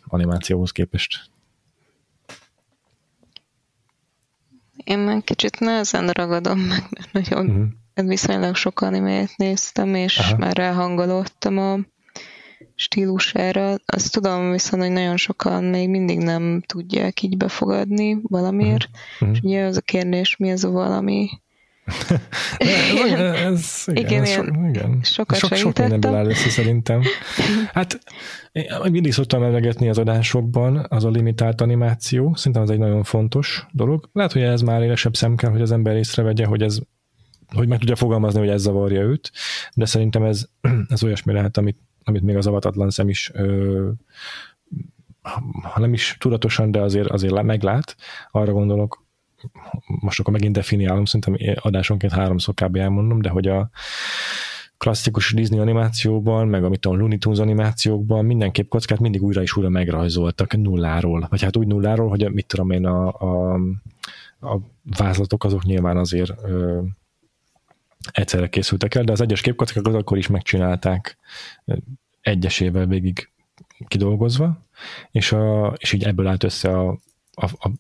animációhoz 0.04 0.70
képest. 0.70 1.32
Én 4.84 4.98
meg 4.98 5.22
kicsit 5.24 5.60
nehezen 5.60 6.08
ragadom 6.08 6.58
meg, 6.58 6.84
mert 6.90 7.12
nagyon 7.12 7.48
uh-huh. 7.48 8.08
viszonylag 8.08 8.54
sok 8.54 8.80
animét 8.80 9.36
néztem, 9.36 9.94
és 9.94 10.18
Aha. 10.18 10.36
már 10.36 10.56
ráhangolódtam 10.56 11.58
a 11.58 11.78
stílusára. 12.74 13.74
Azt 13.84 14.12
tudom 14.12 14.50
viszont, 14.50 14.82
hogy 14.82 14.92
nagyon 14.92 15.16
sokan 15.16 15.64
még 15.64 15.88
mindig 15.88 16.18
nem 16.18 16.62
tudják 16.66 17.22
így 17.22 17.36
befogadni 17.36 18.18
valamiért. 18.22 18.88
Uh-huh. 19.20 19.36
És 19.36 19.40
ugye 19.42 19.64
az 19.64 19.76
a 19.76 19.80
kérdés, 19.80 20.36
mi 20.36 20.50
az 20.50 20.64
a 20.64 20.70
valami, 20.70 21.28
ez, 22.58 23.84
igen, 23.86 24.04
igen, 24.04 24.22
ez 24.22 24.30
so, 24.30 24.42
igen. 24.42 25.00
sokat 25.02 25.38
sok, 25.38 25.54
sok 25.54 25.78
mindenből 25.78 26.14
áll 26.14 26.26
össze 26.26 26.48
szerintem. 26.48 27.02
Hát 27.72 27.98
én 28.52 28.66
mindig 28.90 29.12
szoktam 29.12 29.42
emlegetni 29.42 29.88
az 29.88 29.98
adásokban 29.98 30.86
az 30.88 31.04
a 31.04 31.10
limitált 31.10 31.60
animáció, 31.60 32.34
szerintem 32.34 32.62
ez 32.62 32.68
egy 32.68 32.78
nagyon 32.78 33.02
fontos 33.02 33.66
dolog. 33.72 34.08
Lehet, 34.12 34.32
hogy 34.32 34.42
ez 34.42 34.60
már 34.60 34.82
élesebb 34.82 35.16
szem 35.16 35.36
kell, 35.36 35.50
hogy 35.50 35.60
az 35.60 35.72
ember 35.72 35.96
észrevegye, 35.96 36.46
hogy 36.46 36.62
ez 36.62 36.78
hogy 37.54 37.68
meg 37.68 37.78
tudja 37.78 37.96
fogalmazni, 37.96 38.38
hogy 38.38 38.48
ez 38.48 38.62
zavarja 38.62 39.00
őt, 39.00 39.32
de 39.74 39.84
szerintem 39.84 40.22
ez, 40.22 40.44
ez 40.88 41.04
olyasmi 41.04 41.32
lehet, 41.32 41.56
amit, 41.56 41.78
amit 42.04 42.22
még 42.22 42.36
az 42.36 42.46
avatatlan 42.46 42.90
szem 42.90 43.08
is 43.08 43.30
ö, 43.34 43.88
ha 45.62 45.80
nem 45.80 45.92
is 45.92 46.16
tudatosan, 46.18 46.70
de 46.70 46.80
azért, 46.80 47.08
azért 47.08 47.42
meglát. 47.42 47.96
Arra 48.30 48.52
gondolok, 48.52 49.03
most 49.86 50.20
akkor 50.20 50.32
megint 50.32 50.54
definiálom, 50.54 51.04
szerintem 51.04 51.56
adásonként 51.62 52.12
háromszor 52.12 52.54
kb. 52.54 52.76
elmondom, 52.76 53.20
de 53.20 53.28
hogy 53.28 53.48
a 53.48 53.70
klasszikus 54.78 55.32
Disney 55.32 55.58
animációban, 55.58 56.48
meg 56.48 56.64
amit 56.64 56.86
a 56.86 56.92
Looney 56.92 57.18
Tunes 57.18 57.38
animációkban 57.38 58.24
mindenképp 58.24 58.68
kockát 58.68 58.98
mindig 58.98 59.22
újra 59.22 59.42
és 59.42 59.56
újra 59.56 59.68
megrajzoltak 59.68 60.56
nulláról. 60.56 61.26
Vagy 61.30 61.42
hát 61.42 61.56
úgy 61.56 61.66
nulláról, 61.66 62.08
hogy 62.08 62.32
mit 62.32 62.46
tudom 62.46 62.70
én, 62.70 62.86
a, 62.86 63.06
a, 63.08 63.54
a 64.40 64.58
vázlatok 64.82 65.44
azok 65.44 65.64
nyilván 65.64 65.96
azért 65.96 66.32
ö, 66.42 66.82
egyszerre 68.12 68.48
készültek 68.48 68.94
el, 68.94 69.04
de 69.04 69.12
az 69.12 69.20
egyes 69.20 69.40
képkockákat 69.40 69.94
akkor 69.94 70.18
is 70.18 70.26
megcsinálták 70.26 71.18
egyesével 72.20 72.86
végig 72.86 73.28
kidolgozva, 73.88 74.58
és, 75.10 75.32
a, 75.32 75.74
és 75.78 75.92
így 75.92 76.04
ebből 76.04 76.26
állt 76.26 76.44
össze 76.44 76.78
a, 76.78 76.98
a, 77.34 77.44
a 77.44 77.70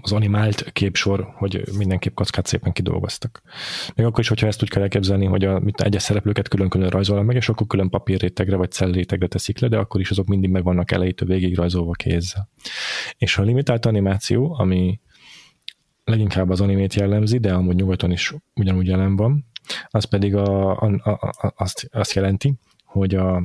az 0.00 0.12
animált 0.12 0.72
képsor, 0.72 1.32
hogy 1.34 1.62
mindenképp 1.78 2.14
kockát 2.14 2.46
szépen 2.46 2.72
kidolgoztak. 2.72 3.42
Még 3.94 4.06
akkor 4.06 4.20
is, 4.20 4.28
hogyha 4.28 4.46
ezt 4.46 4.62
úgy 4.62 4.70
kell 4.70 4.82
elképzelni, 4.82 5.26
hogy 5.26 5.44
a, 5.44 5.58
mit, 5.58 5.80
egyes 5.80 6.02
szereplőket 6.02 6.48
külön-külön 6.48 6.88
rajzolnak 6.88 7.26
meg, 7.26 7.36
és 7.36 7.48
akkor 7.48 7.66
külön 7.66 7.88
papírrétegre 7.88 8.56
vagy 8.56 8.70
cellrétegre 8.70 9.26
teszik 9.26 9.58
le, 9.58 9.68
de 9.68 9.76
akkor 9.78 10.00
is 10.00 10.10
azok 10.10 10.26
mindig 10.26 10.50
meg 10.50 10.62
vannak 10.64 10.90
elejétől 10.90 11.28
végig 11.28 11.56
rajzolva 11.56 11.92
kézzel. 11.92 12.48
És 13.18 13.38
a 13.38 13.42
limitált 13.42 13.86
animáció, 13.86 14.54
ami 14.58 15.00
leginkább 16.04 16.50
az 16.50 16.60
animét 16.60 16.94
jellemzi, 16.94 17.38
de 17.38 17.52
amúgy 17.52 17.74
nyugaton 17.74 18.10
is 18.10 18.34
ugyanúgy 18.54 18.86
jelen 18.86 19.16
van, 19.16 19.46
az 19.88 20.04
pedig 20.04 20.34
a, 20.34 20.80
a, 20.80 20.86
a, 20.86 21.52
azt, 21.56 21.88
azt 21.92 22.12
jelenti, 22.12 22.54
hogy 22.84 23.14
a 23.14 23.42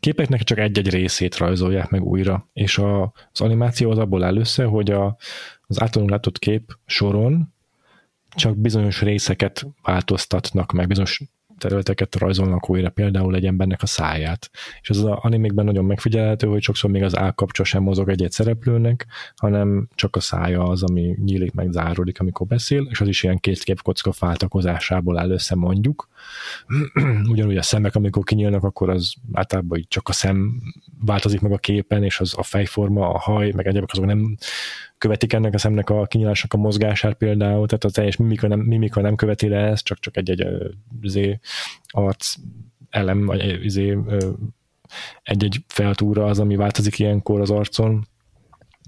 képeknek 0.00 0.42
csak 0.42 0.58
egy-egy 0.58 0.90
részét 0.90 1.36
rajzolják 1.36 1.88
meg 1.88 2.04
újra, 2.04 2.48
és 2.52 2.78
a, 2.78 3.12
az 3.32 3.40
animáció 3.40 3.90
az 3.90 3.98
abból 3.98 4.24
áll 4.24 4.36
össze, 4.36 4.64
hogy 4.64 4.90
a, 4.90 5.16
az 5.70 5.80
általunk 5.80 6.10
látott 6.10 6.38
kép 6.38 6.78
soron 6.86 7.54
csak 8.28 8.56
bizonyos 8.56 9.02
részeket 9.02 9.66
változtatnak 9.82 10.72
meg, 10.72 10.86
bizonyos 10.86 11.22
területeket 11.58 12.14
rajzolnak 12.16 12.70
újra, 12.70 12.90
például 12.90 13.34
egy 13.34 13.46
embernek 13.46 13.82
a 13.82 13.86
száját. 13.86 14.50
És 14.80 14.90
az, 14.90 14.98
az 14.98 15.18
animékben 15.20 15.64
nagyon 15.64 15.84
megfigyelhető, 15.84 16.46
hogy 16.46 16.62
sokszor 16.62 16.90
még 16.90 17.02
az 17.02 17.16
állkapcsa 17.16 17.64
sem 17.64 17.82
mozog 17.82 18.08
egy-egy 18.08 18.30
szereplőnek, 18.30 19.06
hanem 19.36 19.88
csak 19.94 20.16
a 20.16 20.20
szája 20.20 20.62
az, 20.62 20.82
ami 20.82 21.16
nyílik 21.24 21.52
meg, 21.52 21.72
záródik, 21.72 22.20
amikor 22.20 22.46
beszél, 22.46 22.86
és 22.90 23.00
az 23.00 23.08
is 23.08 23.22
ilyen 23.22 23.38
két 23.38 23.62
képkocka 23.62 24.12
váltakozásából 24.18 25.18
áll 25.18 25.30
össze, 25.30 25.54
mondjuk. 25.54 26.08
Ugyanúgy 27.30 27.56
a 27.56 27.62
szemek, 27.62 27.94
amikor 27.94 28.24
kinyílnak, 28.24 28.64
akkor 28.64 28.90
az 28.90 29.14
általában 29.32 29.84
csak 29.88 30.08
a 30.08 30.12
szem 30.12 30.60
változik 31.04 31.40
meg 31.40 31.52
a 31.52 31.58
képen, 31.58 32.04
és 32.04 32.20
az 32.20 32.34
a 32.36 32.42
fejforma, 32.42 33.08
a 33.08 33.18
haj, 33.18 33.50
meg 33.50 33.66
egyébként 33.66 33.90
azok 33.90 34.04
nem 34.04 34.36
követik 34.98 35.32
ennek 35.32 35.54
a 35.54 35.58
szemnek 35.58 35.90
a 35.90 36.06
kinyilásnak 36.06 36.52
a 36.52 36.56
mozgását 36.56 37.14
például, 37.14 37.66
tehát 37.66 37.84
a 37.84 37.90
teljes 37.90 38.16
mimika 38.16 38.48
nem, 38.48 38.60
mimika 38.60 39.00
nem 39.00 39.14
követi 39.14 39.48
le 39.48 39.58
ezt, 39.58 39.84
csak, 39.84 39.98
csak 39.98 40.16
egy-egy 40.16 40.46
izé, 41.02 41.40
arc 41.86 42.34
elem, 42.90 43.26
vagy 43.26 43.64
izé, 43.64 43.98
egy-egy 45.22 45.64
feltúra 45.66 46.24
az, 46.24 46.38
ami 46.38 46.56
változik 46.56 46.98
ilyenkor 46.98 47.40
az 47.40 47.50
arcon. 47.50 48.06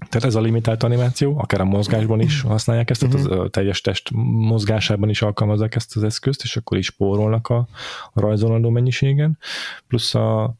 Tehát 0.09 0.27
ez 0.27 0.35
a 0.35 0.41
limitált 0.41 0.83
animáció, 0.83 1.37
akár 1.37 1.61
a 1.61 1.65
mozgásban 1.65 2.19
is 2.19 2.41
használják 2.41 2.89
ezt, 2.89 2.99
tehát 2.99 3.15
az 3.15 3.25
a 3.25 3.49
teljes 3.49 3.81
test 3.81 4.09
mozgásában 4.23 5.09
is 5.09 5.21
alkalmazzák 5.21 5.75
ezt 5.75 5.95
az 5.95 6.03
eszközt, 6.03 6.43
és 6.43 6.57
akkor 6.57 6.77
is 6.77 6.85
spórolnak 6.85 7.47
a, 7.47 7.67
a 8.13 8.19
rajzolandó 8.19 8.69
mennyiségen. 8.69 9.37
Plusz 9.87 10.15
a, 10.15 10.55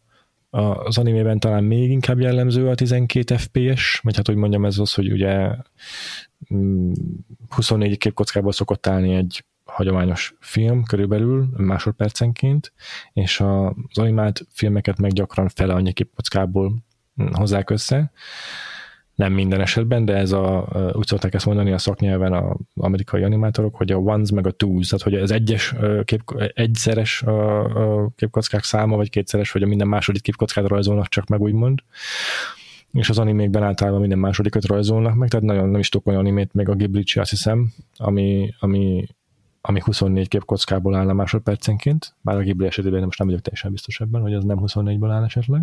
az 0.49 0.97
animében 0.97 1.39
talán 1.39 1.63
még 1.63 1.91
inkább 1.91 2.19
jellemző 2.19 2.69
a 2.69 2.75
12 2.75 3.37
FPS, 3.37 3.99
vagy 4.03 4.15
hát 4.15 4.27
hogy 4.27 4.35
mondjam 4.35 4.65
ez 4.65 4.77
az, 4.77 4.93
hogy 4.93 5.11
ugye 5.11 5.49
24 7.49 7.89
mm, 7.89 7.93
képkockából 7.93 8.51
szokott 8.51 8.87
állni 8.87 9.15
egy 9.15 9.45
hagyományos 9.65 10.35
film 10.39 10.83
körülbelül 10.83 11.49
másodpercenként, 11.57 12.73
és 13.13 13.39
az 13.39 13.97
animált 13.97 14.47
filmeket 14.51 14.97
meg 14.97 15.11
gyakran 15.11 15.49
fele 15.49 15.73
annyi 15.73 15.93
képkockából 15.93 16.75
hozzák 17.31 17.69
össze, 17.69 18.11
nem 19.15 19.33
minden 19.33 19.61
esetben, 19.61 20.05
de 20.05 20.15
ez 20.15 20.31
a, 20.31 20.67
úgy 20.93 21.07
szokták 21.07 21.33
ezt 21.33 21.45
mondani 21.45 21.71
a 21.71 21.77
szaknyelven 21.77 22.33
az 22.33 22.55
amerikai 22.75 23.23
animátorok, 23.23 23.75
hogy 23.75 23.91
a 23.91 23.97
ones 23.97 24.31
meg 24.31 24.47
a 24.47 24.51
twos, 24.51 24.87
tehát 24.87 25.03
hogy 25.03 25.15
az 25.15 25.31
egyes 25.31 25.75
kép, 26.03 26.21
egyszeres 26.53 27.21
a, 27.21 27.63
a 28.03 28.09
képkockák 28.15 28.63
száma, 28.63 28.95
vagy 28.95 29.09
kétszeres, 29.09 29.51
vagy 29.51 29.63
a 29.63 29.67
minden 29.67 29.87
második 29.87 30.21
képkockát 30.21 30.67
rajzolnak 30.67 31.07
csak 31.07 31.27
meg, 31.27 31.41
úgymond 31.41 31.79
és 32.93 33.09
az 33.09 33.19
animékben 33.19 33.63
általában 33.63 33.99
minden 33.99 34.19
másodikat 34.19 34.65
rajzolnak 34.65 35.15
meg, 35.15 35.29
tehát 35.29 35.45
nagyon 35.45 35.69
nem 35.69 35.79
is 35.79 35.89
tudok 35.89 36.07
olyan 36.07 36.19
animét, 36.19 36.53
még 36.53 36.69
a 36.69 36.75
ghibli 36.75 37.03
azt 37.13 37.29
hiszem, 37.29 37.73
ami, 37.97 38.53
ami, 38.59 39.05
ami 39.61 39.81
24 39.83 40.27
képkockából 40.27 40.95
állna 40.95 41.13
másodpercenként, 41.13 42.15
bár 42.21 42.37
a 42.37 42.41
Ghibli 42.41 42.65
esetében 42.65 43.03
most 43.03 43.17
nem 43.17 43.27
vagyok 43.27 43.43
teljesen 43.43 43.71
biztos 43.71 43.99
ebben, 43.99 44.21
hogy 44.21 44.33
az 44.33 44.43
nem 44.43 44.57
24-ből 44.61 45.11
áll 45.11 45.23
esetleg. 45.23 45.61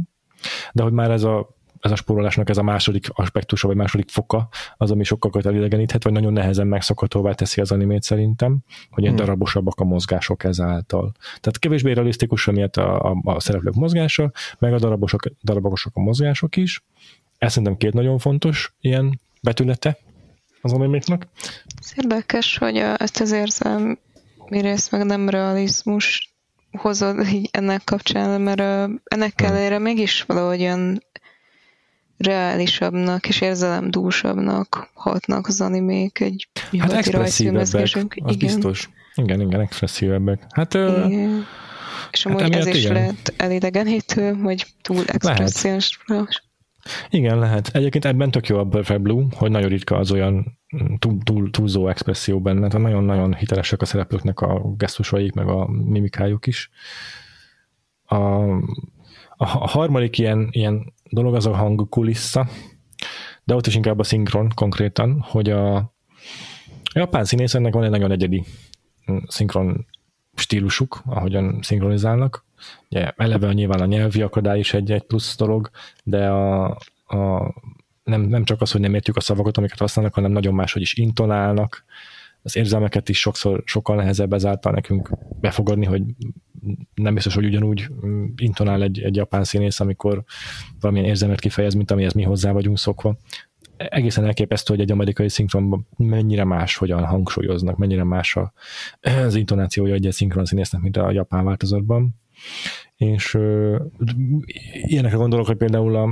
De 0.72 0.82
hogy 0.82 0.92
már 0.92 1.10
ez 1.10 1.22
a 1.22 1.56
ez 1.80 1.90
a 1.90 1.96
spórolásnak 1.96 2.48
ez 2.48 2.58
a 2.58 2.62
második 2.62 3.06
aspektusa, 3.12 3.66
vagy 3.66 3.76
második 3.76 4.08
foka, 4.08 4.48
az, 4.76 4.90
ami 4.90 5.04
sokkal 5.04 5.42
elidegeníthet, 5.44 6.04
vagy 6.04 6.12
nagyon 6.12 6.32
nehezen 6.32 6.66
megszokhatóvá 6.66 7.32
teszi 7.32 7.60
az 7.60 7.72
animét 7.72 8.02
szerintem, 8.02 8.58
hogy 8.90 9.02
ilyen 9.02 9.14
hmm. 9.14 9.24
darabosabbak 9.24 9.80
a 9.80 9.84
mozgások 9.84 10.44
ezáltal. 10.44 11.12
Tehát 11.22 11.58
kevésbé 11.58 11.92
realisztikus 11.92 12.46
miatt 12.46 12.76
a, 12.76 13.10
a, 13.10 13.16
a 13.24 13.40
szereplők 13.40 13.74
mozgása, 13.74 14.32
meg 14.58 14.72
a 14.72 14.78
darabosok, 14.78 15.22
darabosak 15.42 15.96
a 15.96 16.00
mozgások 16.00 16.56
is. 16.56 16.82
Ez 17.38 17.50
szerintem 17.50 17.76
két 17.76 17.92
nagyon 17.92 18.18
fontos 18.18 18.74
ilyen 18.80 19.20
betülete 19.42 19.98
az 20.60 20.72
animéknak. 20.72 21.26
Ez 21.80 21.92
érdekes, 21.96 22.58
hogy 22.58 22.76
a, 22.76 23.02
ezt 23.02 23.20
az 23.20 23.32
érzem 23.32 23.98
rész 24.46 24.90
meg 24.90 25.04
nem 25.04 25.28
realizmus 25.28 26.34
hozod 26.72 27.26
így 27.32 27.48
ennek 27.52 27.84
kapcsán, 27.84 28.40
mert 28.40 28.60
ennek 29.04 29.40
hmm. 29.40 29.48
ellenére 29.48 29.78
mégis 29.78 30.22
valahogy 30.22 30.60
olyan 30.60 31.02
reálisabbnak 32.20 33.28
és 33.28 33.40
érzelemdúsabbnak 33.40 34.90
hatnak 34.94 35.46
az 35.46 35.60
animék 35.60 36.20
egy 36.20 36.48
hát 36.78 36.92
expresszívebbek, 36.92 37.82
az 37.82 37.94
igen. 37.94 38.36
biztos. 38.38 38.90
Igen, 39.14 39.40
igen, 39.40 39.60
expresszívebbek. 39.60 40.46
Hát, 40.50 40.74
igen. 40.74 41.44
És 42.10 42.26
amúgy 42.26 42.40
hát 42.40 42.54
ez 42.54 42.66
is 42.66 42.82
igen. 42.82 42.92
lehet 42.92 43.34
elidegenítő, 43.36 44.34
hogy 44.34 44.66
túl 44.82 45.04
expressziós. 45.06 45.98
Igen, 47.10 47.38
lehet. 47.38 47.68
Egyébként 47.72 48.04
ebben 48.04 48.30
tök 48.30 48.46
jó 48.46 48.58
a 48.58 48.66
Perfect 48.66 49.00
Blue, 49.00 49.24
hogy 49.36 49.50
nagyon 49.50 49.68
ritka 49.68 49.96
az 49.96 50.12
olyan 50.12 50.58
túl, 50.98 51.18
túl, 51.22 51.50
túlzó 51.50 51.88
expresszió 51.88 52.40
benne, 52.40 52.68
tehát 52.68 52.86
nagyon-nagyon 52.86 53.34
hitelesek 53.34 53.82
a 53.82 53.84
szereplőknek 53.84 54.40
a 54.40 54.74
gesztusaik, 54.76 55.32
meg 55.32 55.48
a 55.48 55.68
mimikájuk 55.68 56.46
is. 56.46 56.70
A, 58.04 58.16
a 59.36 59.46
harmadik 59.46 60.18
ilyen, 60.18 60.48
ilyen 60.50 60.92
dolog 61.10 61.34
az 61.34 61.46
a 61.46 61.54
hangkulissza, 61.54 62.48
de 63.44 63.54
ott 63.54 63.66
is 63.66 63.74
inkább 63.74 63.98
a 63.98 64.04
szinkron 64.04 64.50
konkrétan, 64.54 65.20
hogy 65.20 65.50
a, 65.50 65.92
japán 66.94 67.24
színészeknek 67.24 67.72
van 67.72 67.84
egy 67.84 67.90
nagyon 67.90 68.10
egyedi 68.10 68.44
mm, 69.10 69.16
szinkron 69.26 69.86
stílusuk, 70.34 71.02
ahogyan 71.06 71.58
szinkronizálnak. 71.62 72.44
Ugye, 72.90 73.12
eleve 73.16 73.52
nyilván 73.52 73.80
a 73.80 73.86
nyelvi 73.86 74.22
akadály 74.22 74.58
is 74.58 74.74
egy, 74.74 74.92
egy 74.92 75.02
plusz 75.02 75.36
dolog, 75.36 75.70
de 76.04 76.28
a, 76.28 76.64
a, 77.06 77.54
nem, 78.04 78.20
nem 78.20 78.44
csak 78.44 78.60
az, 78.60 78.70
hogy 78.70 78.80
nem 78.80 78.94
értjük 78.94 79.16
a 79.16 79.20
szavakat, 79.20 79.56
amiket 79.56 79.78
használnak, 79.78 80.14
hanem 80.14 80.32
nagyon 80.32 80.54
máshogy 80.54 80.82
is 80.82 80.94
intonálnak, 80.94 81.84
az 82.42 82.56
érzelmeket 82.56 83.08
is 83.08 83.20
sokszor 83.20 83.62
sokkal 83.64 83.96
nehezebb 83.96 84.32
ezáltal 84.32 84.72
nekünk 84.72 85.10
befogadni, 85.40 85.84
hogy 85.84 86.02
nem 86.94 87.14
biztos, 87.14 87.34
hogy 87.34 87.44
ugyanúgy 87.44 87.88
intonál 88.36 88.82
egy, 88.82 89.00
egy 89.00 89.16
japán 89.16 89.44
színész, 89.44 89.80
amikor 89.80 90.24
valamilyen 90.80 91.08
érzelmet 91.08 91.40
kifejez, 91.40 91.74
mint 91.74 91.90
amihez 91.90 92.12
mi 92.12 92.22
hozzá 92.22 92.52
vagyunk 92.52 92.78
szokva. 92.78 93.16
Egészen 93.76 94.24
elképesztő, 94.24 94.74
hogy 94.74 94.82
egy 94.82 94.90
amerikai 94.90 95.28
szinkronban 95.28 95.86
mennyire 95.96 96.44
más 96.44 96.76
hogyan 96.76 97.04
hangsúlyoznak, 97.04 97.76
mennyire 97.76 98.04
más 98.04 98.36
a, 98.36 98.52
az 99.00 99.34
intonációja 99.34 99.94
egy 99.94 100.08
szinkron 100.10 100.44
színésznek, 100.44 100.82
mint 100.82 100.96
a 100.96 101.10
japán 101.10 101.44
változatban. 101.44 102.14
És 102.96 103.34
ö, 103.34 103.76
ilyenekre 104.72 105.16
gondolok, 105.16 105.46
hogy 105.46 105.56
például 105.56 105.96
a, 105.96 106.10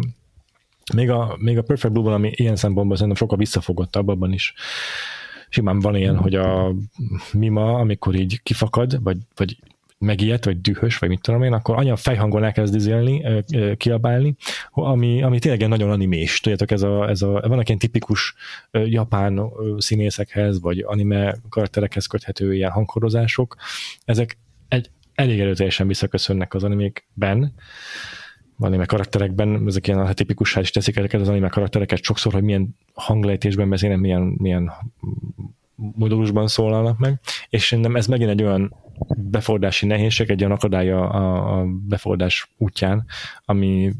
még 0.95 1.11
a, 1.11 1.37
még 1.39 1.59
a 1.59 1.63
Perfect 1.63 1.93
Blue-ban, 1.93 2.13
ami 2.13 2.31
ilyen 2.35 2.57
szempontból 2.57 2.97
szerintem 2.97 3.23
sokkal 3.23 3.39
visszafogottabb, 3.39 4.09
abban 4.09 4.33
is 4.33 4.55
simán 5.49 5.81
van 5.81 5.97
ilyen, 5.97 6.17
hogy 6.17 6.35
a 6.35 6.75
mima, 7.33 7.75
amikor 7.75 8.15
így 8.15 8.43
kifakad, 8.43 9.03
vagy, 9.03 9.17
vagy 9.37 9.57
megijedt, 9.99 10.45
vagy 10.45 10.61
dühös, 10.61 10.99
vagy 10.99 11.09
mit 11.09 11.21
tudom 11.21 11.43
én, 11.43 11.53
akkor 11.53 11.77
anya 11.77 11.97
fejhangon 11.97 12.45
elkezd 12.45 12.75
izélni, 12.75 13.45
kiabálni, 13.77 14.37
ami, 14.71 15.23
ami 15.23 15.39
tényleg 15.39 15.69
nagyon 15.69 15.91
animés. 15.91 16.41
Tudjátok, 16.41 16.71
ez 16.71 16.83
a, 16.83 17.09
ez 17.09 17.23
a, 17.23 17.31
vannak 17.31 17.67
ilyen 17.69 17.79
tipikus 17.79 18.35
japán 18.71 19.51
színészekhez, 19.79 20.61
vagy 20.61 20.85
anime 20.87 21.37
karakterekhez 21.49 22.07
köthető 22.07 22.55
ilyen 22.55 22.71
hangkorozások. 22.71 23.57
Ezek 24.05 24.39
egy 24.69 24.91
elég 25.15 25.41
erőteljesen 25.41 25.87
visszaköszönnek 25.87 26.55
az 26.55 26.65
animékben, 26.65 27.55
anime 28.59 28.85
karakterekben, 28.85 29.63
ezek 29.67 29.87
ilyen 29.87 30.07
hát 30.07 30.15
tipikussá 30.15 30.61
is 30.61 30.71
teszik 30.71 30.97
ezeket 30.97 31.21
az 31.21 31.29
anime 31.29 31.49
karaktereket 31.49 32.03
sokszor, 32.03 32.33
hogy 32.33 32.43
milyen 32.43 32.77
hanglejtésben 32.95 33.69
beszélnek, 33.69 33.99
milyen, 33.99 34.21
milyen 34.21 34.73
modulusban 35.75 36.49
szólalnak 36.49 36.99
meg, 36.99 37.21
és 37.49 37.67
szerintem 37.67 37.97
ez 37.97 38.07
megint 38.07 38.31
egy 38.31 38.43
olyan 38.43 38.75
befordási 39.17 39.87
nehézség, 39.87 40.31
egy 40.31 40.41
olyan 40.41 40.53
akadály 40.53 40.91
a, 40.91 41.59
a 41.59 41.65
befordás 41.65 42.51
útján, 42.57 43.05
ami, 43.45 43.93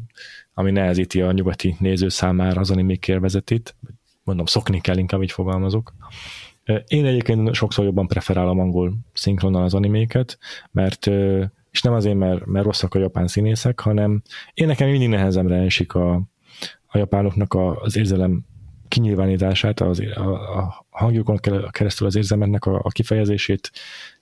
ami 0.53 0.71
nehezíti 0.71 1.21
a 1.21 1.31
nyugati 1.31 1.75
néző 1.79 2.09
számára 2.09 2.59
az 2.59 2.71
animék 2.71 2.99
kérvezetét. 2.99 3.75
Mondom, 4.23 4.45
szokni 4.45 4.81
kell, 4.81 4.97
inkább 4.97 5.21
így 5.21 5.31
fogalmazok. 5.31 5.93
Én 6.87 7.05
egyébként 7.05 7.53
sokszor 7.53 7.85
jobban 7.85 8.07
preferálom 8.07 8.59
angol 8.59 8.93
szinkronnal 9.13 9.63
az 9.63 9.73
animéket, 9.73 10.37
mert 10.71 11.09
és 11.79 11.85
nem 11.85 11.93
azért, 11.93 12.17
mert, 12.17 12.45
mert 12.45 12.65
rosszak 12.65 12.93
a 12.93 12.99
japán 12.99 13.27
színészek, 13.27 13.79
hanem 13.79 14.21
én 14.53 14.67
nekem 14.67 14.89
mindig 14.89 15.09
nehezemre 15.09 15.55
esik 15.55 15.93
a, 15.93 16.13
a 16.87 16.97
japánoknak 16.97 17.53
a, 17.53 17.81
az 17.81 17.97
érzelem 17.97 18.45
kinyilvánítását, 18.87 19.79
az, 19.79 19.99
a, 20.15 20.57
a 20.57 20.85
hangjukon 20.89 21.39
keresztül 21.71 22.07
az 22.07 22.15
érzelmetnek 22.15 22.65
a, 22.65 22.75
a 22.83 22.89
kifejezését 22.89 23.71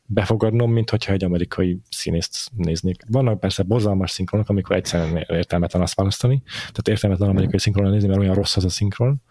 befogadnom, 0.05 0.71
mint 0.71 0.89
hogyha 0.89 1.13
egy 1.13 1.23
amerikai 1.23 1.79
színészt 1.89 2.51
néznék. 2.55 3.01
Vannak 3.07 3.39
persze 3.39 3.63
borzalmas 3.63 4.11
szinkronok, 4.11 4.49
amikor 4.49 4.75
egyszerűen 4.75 5.25
értelmetlen 5.27 5.81
azt 5.81 5.95
választani, 5.95 6.41
tehát 6.57 6.87
értelmetlen 6.87 7.29
amerikai 7.29 7.59
szinkronra 7.59 7.91
nézni, 7.91 8.07
mert 8.07 8.19
olyan 8.19 8.35
rossz 8.35 8.57
az 8.57 8.65
a 8.65 8.69
szinkron, 8.69 9.21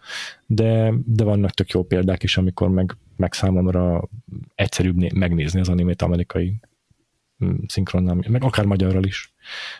de, 0.45 0.93
de 1.05 1.23
vannak 1.23 1.51
tök 1.51 1.69
jó 1.69 1.83
példák 1.83 2.23
is, 2.23 2.37
amikor 2.37 2.69
meg, 2.69 2.97
meg 3.15 3.33
számomra 3.33 4.09
egyszerűbb 4.55 5.13
megnézni 5.13 5.59
az 5.59 5.69
animét 5.69 6.01
amerikai 6.01 6.59
szinkronnal, 7.67 8.23
meg 8.27 8.43
akár 8.43 8.65
magyarral 8.65 9.03
is, 9.03 9.33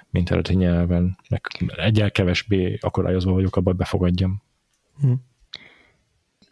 mint 0.09 0.31
eredeti 0.31 0.55
nyelven, 0.55 1.17
meg 1.29 1.41
egyel 1.77 2.11
kevesbé 2.11 2.77
akadályozva 2.81 3.31
vagyok 3.31 3.55
abban, 3.55 3.77
befogadjam. 3.77 4.41
Hm. 5.01 5.11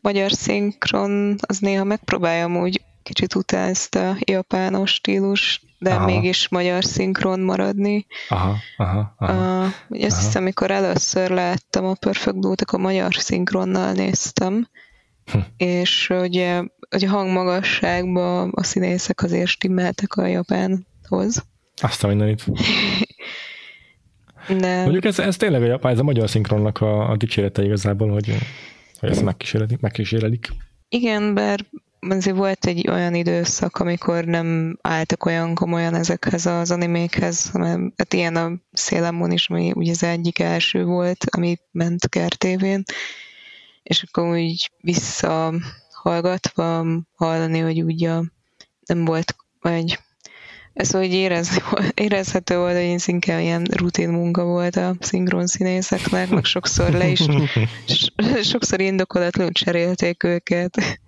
Magyar 0.02 0.32
szinkron 0.32 1.36
az 1.48 1.60
néha 1.60 1.84
megpróbálja 1.84 2.62
úgy 2.62 2.82
kicsit 3.04 3.36
utál 3.36 3.70
ezt 3.70 3.96
a 3.96 4.16
japános 4.20 4.94
stílus, 4.94 5.62
de 5.80 5.94
aha. 5.94 6.06
mégis 6.06 6.50
magyar 6.50 6.84
szinkron 6.84 7.40
maradni. 7.40 8.06
Aha, 8.30 8.56
aha, 8.78 9.16
aha. 9.18 9.64
Uh, 9.64 9.72
ugye 9.90 10.06
azt 10.06 10.16
aha. 10.16 10.26
hiszem, 10.26 10.42
amikor 10.42 10.72
először 10.72 11.30
láttam 11.30 11.86
a 11.86 11.94
Perfect 11.94 12.40
Blue-t, 12.40 12.62
akkor 12.62 12.80
magyar 12.80 13.14
szinkronnal 13.14 13.92
néztem, 13.92 14.68
hm. 15.26 15.40
és 15.58 16.10
ugye, 16.10 16.64
ugye 16.96 17.10
hangmagasságban 17.10 18.52
a 18.56 18.64
színészek 18.64 19.24
azért 19.24 19.48
stimmeltek 19.48 20.16
a 20.16 20.26
japánhoz. 21.10 21.46
Azt 21.82 22.04
a 22.04 22.08
mindenit. 22.08 22.46
De... 24.48 24.82
Mondjuk 24.82 25.06
ez, 25.06 25.20
ez 25.20 25.38
tényleg 25.38 25.62
a 25.62 25.66
japán, 25.66 25.92
ez 25.92 26.00
a 26.00 26.04
magyar 26.04 26.30
szinkronnak 26.30 26.82
a, 26.82 27.10
a 27.10 27.18
dicsérete 27.18 27.64
igazából, 27.64 28.10
hogy, 28.10 28.38
hogy 29.00 29.10
ezt 29.10 29.24
megkísérelik. 29.24 29.80
megkísérelik. 29.80 30.50
Igen, 30.90 31.34
bár 31.34 31.66
azért 32.00 32.36
volt 32.36 32.66
egy 32.66 32.90
olyan 32.90 33.16
időszak, 33.16 33.78
amikor 33.78 34.26
nem 34.26 34.78
álltak 34.82 35.26
olyan 35.26 35.56
komolyan 35.56 35.94
ezekhez 35.94 36.46
az 36.46 36.72
animékhez, 36.72 37.50
hanem 37.50 37.94
hát 37.98 38.14
ilyen 38.14 38.36
a 38.36 38.52
Szélemon 38.72 39.32
is, 39.32 39.50
ami 39.50 39.72
ugye 39.76 39.92
az 39.92 40.04
egyik 40.04 40.40
első 40.40 40.84
volt, 40.84 41.26
ami 41.30 41.58
ment 41.72 42.10
kertévén, 42.10 42.84
és 43.84 44.04
akkor 44.04 44.36
úgy 44.36 44.72
visszahallgatva 44.82 46.86
hallani, 47.16 47.60
hogy 47.60 47.84
ugye 47.84 48.20
nem 48.86 49.06
volt, 49.06 49.36
vagy 49.62 50.00
ez 50.76 50.92
hogy 50.92 51.14
érezni, 51.14 51.58
érezhető 52.06 52.58
volt, 52.58 52.76
hogy 52.76 52.84
ez 52.84 53.08
inkább 53.08 53.40
ilyen 53.40 53.68
rutin 53.72 54.10
munka 54.10 54.44
volt 54.44 54.76
a 54.76 54.96
szinkron 55.00 55.48
színészeknek, 55.48 56.30
meg 56.30 56.44
sokszor 56.46 56.92
le 56.92 57.08
is, 57.08 57.26
sokszor 58.52 58.82
indokolatlanul 58.82 59.52
cserélték 59.52 60.24
őket. 60.24 61.00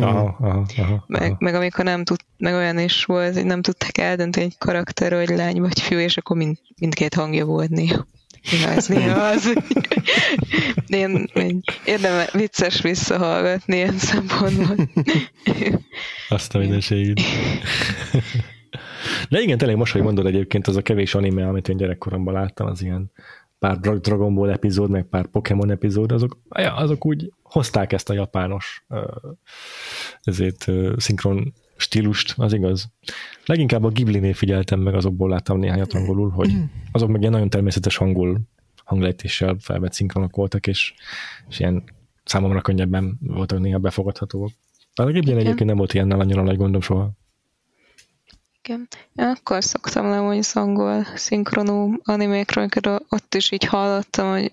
Aha, 0.00 0.36
aha, 0.40 0.64
aha, 0.76 1.04
meg, 1.06 1.22
aha. 1.22 1.36
meg 1.38 1.54
amikor 1.54 1.84
nem 1.84 2.04
tud, 2.04 2.20
meg 2.36 2.54
olyan 2.54 2.78
is 2.78 3.04
volt, 3.04 3.34
hogy 3.34 3.44
nem 3.44 3.62
tudták 3.62 3.98
eldönteni 3.98 4.46
egy 4.46 4.58
karakter, 4.58 5.12
hogy 5.12 5.28
lány 5.28 5.60
vagy 5.60 5.80
fiú, 5.80 5.98
és 5.98 6.16
akkor 6.16 6.36
mind, 6.36 6.56
mindkét 6.78 7.14
hangja 7.14 7.44
volt 7.44 7.70
néha. 7.70 8.06
Néha 8.50 8.70
ez, 8.70 8.86
néha 8.86 9.20
az. 9.20 9.52
Ilyen, 10.86 11.30
érdemes 11.84 12.30
vicces 12.32 12.80
visszahallgatni 12.80 13.76
ilyen 13.76 13.98
szempontból. 13.98 14.88
Azt 16.28 16.54
a 16.54 16.58
mindenségét. 16.58 17.20
De 19.28 19.40
igen, 19.40 19.58
tényleg 19.58 19.76
most, 19.76 19.92
hogy 19.92 20.02
mondod 20.02 20.26
egyébként, 20.26 20.66
az 20.66 20.76
a 20.76 20.82
kevés 20.82 21.14
anime, 21.14 21.48
amit 21.48 21.68
én 21.68 21.76
gyerekkoromban 21.76 22.34
láttam, 22.34 22.66
az 22.66 22.82
ilyen 22.82 23.10
pár 23.58 23.78
Dragon 23.78 24.34
Ball 24.34 24.50
epizód, 24.50 24.90
meg 24.90 25.04
pár 25.04 25.26
Pokémon 25.26 25.70
epizód, 25.70 26.12
azok, 26.12 26.38
ja, 26.54 26.74
azok 26.74 27.06
úgy 27.06 27.32
hozták 27.42 27.92
ezt 27.92 28.10
a 28.10 28.14
japános 28.14 28.86
ezért 30.22 30.66
szinkron 30.96 31.54
stílust, 31.76 32.34
az 32.36 32.52
igaz. 32.52 32.90
Leginkább 33.44 33.84
a 33.84 33.88
Ghibli-nél 33.88 34.34
figyeltem 34.34 34.80
meg, 34.80 34.94
azokból 34.94 35.28
láttam 35.28 35.58
néhányat 35.58 35.92
angolul, 35.92 36.30
hogy 36.30 36.52
azok 36.92 37.08
meg 37.08 37.20
ilyen 37.20 37.32
nagyon 37.32 37.50
természetes 37.50 37.96
hangul 37.96 38.40
hanglejtéssel 38.84 39.56
felvett 39.60 39.92
szinkronok 39.92 40.36
voltak, 40.36 40.66
és, 40.66 40.94
és 41.48 41.60
ilyen 41.60 41.84
számomra 42.24 42.60
könnyebben 42.60 43.18
voltak 43.20 43.58
néha 43.58 43.78
befogadhatóak. 43.78 44.50
De 44.94 45.02
a 45.02 45.06
Ghibli 45.06 45.32
egyébként 45.32 45.64
nem 45.64 45.76
volt 45.76 45.94
ilyennel 45.94 46.20
annyira 46.20 46.42
nagy 46.42 46.56
gondom 46.56 46.80
soha. 46.80 47.10
Igen. 48.62 48.88
Én 49.14 49.24
akkor 49.24 49.64
szoktam 49.64 50.08
lemondani 50.08 50.38
az 50.38 50.56
angol 50.56 51.06
szinkronú 51.14 51.94
animékről, 52.02 52.68
ott 53.08 53.34
is 53.34 53.50
így 53.50 53.64
hallottam, 53.64 54.30
hogy 54.30 54.52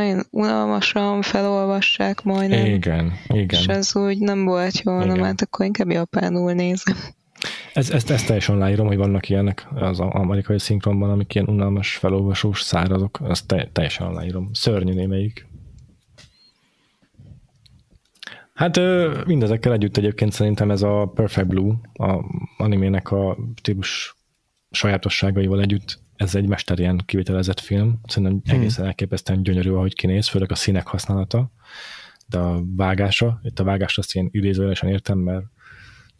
én 0.00 0.22
unalmasan 0.30 1.22
felolvassák 1.22 2.22
majdnem. 2.22 2.66
Igen, 2.66 3.12
igen. 3.28 3.60
És 3.60 3.66
ez 3.66 3.96
úgy 3.96 4.18
nem 4.18 4.44
volt 4.44 4.80
jó, 4.82 4.98
nem, 4.98 5.22
hát 5.22 5.40
akkor 5.40 5.66
inkább 5.66 5.90
japánul 5.90 6.52
nézem. 6.52 6.96
Ez, 7.74 7.90
ezt, 7.90 8.10
ezt 8.10 8.26
teljesen 8.26 8.54
aláírom, 8.54 8.86
hogy 8.86 8.96
vannak 8.96 9.28
ilyenek 9.28 9.68
az 9.74 10.00
amerikai 10.00 10.58
szinkronban, 10.58 11.10
amik 11.10 11.34
ilyen 11.34 11.48
unalmas, 11.48 11.96
felolvasós, 11.96 12.62
szárazok, 12.62 13.18
ezt 13.28 13.46
te, 13.46 13.68
teljesen 13.72 14.06
aláírom. 14.06 14.50
Szörnyű 14.52 14.92
némelyik. 14.92 15.46
Hát 18.52 18.80
mindezekkel 19.26 19.72
együtt 19.72 19.96
egyébként 19.96 20.32
szerintem 20.32 20.70
ez 20.70 20.82
a 20.82 21.10
Perfect 21.14 21.46
Blue, 21.46 21.74
a 21.92 22.24
animének 22.56 23.10
a 23.10 23.36
típus 23.62 24.16
sajátosságaival 24.70 25.60
együtt, 25.60 26.00
ez 26.16 26.34
egy 26.34 26.46
mesterien 26.46 27.02
kivitelezett 27.06 27.60
film. 27.60 28.00
Szerintem 28.06 28.40
hmm. 28.44 28.60
egészen 28.60 28.86
elképesztően 28.86 29.42
gyönyörű, 29.42 29.70
ahogy 29.70 29.94
kinéz, 29.94 30.28
főleg 30.28 30.50
a 30.50 30.54
színek 30.54 30.86
használata, 30.86 31.50
de 32.26 32.38
a 32.38 32.62
vágása, 32.76 33.40
itt 33.42 33.58
a 33.58 33.64
vágást 33.64 33.98
azt 33.98 34.14
én 34.14 34.28
idézőjelesen 34.32 34.88
értem, 34.88 35.18
mert 35.18 35.44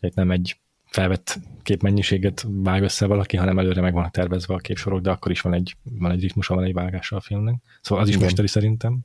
itt 0.01 0.15
nem 0.15 0.31
egy 0.31 0.61
felvett 0.85 1.39
képmennyiséget 1.63 2.47
vág 2.49 2.83
össze 2.83 3.07
valaki, 3.07 3.37
hanem 3.37 3.59
előre 3.59 3.81
meg 3.81 3.93
van 3.93 4.11
tervezve 4.11 4.55
a 4.55 4.59
képsorok, 4.59 5.01
de 5.01 5.11
akkor 5.11 5.31
is 5.31 5.41
van 5.41 5.55
egy, 5.55 5.77
van 5.83 6.11
egy 6.11 6.21
ritmusa, 6.21 6.55
van 6.55 6.65
egy 6.65 6.73
vágása 6.73 7.17
a 7.17 7.21
filmnek. 7.21 7.55
Szóval 7.81 8.03
az 8.03 8.09
is 8.09 8.15
Igen. 8.15 8.27
mesteri 8.27 8.49
szerintem 8.49 9.05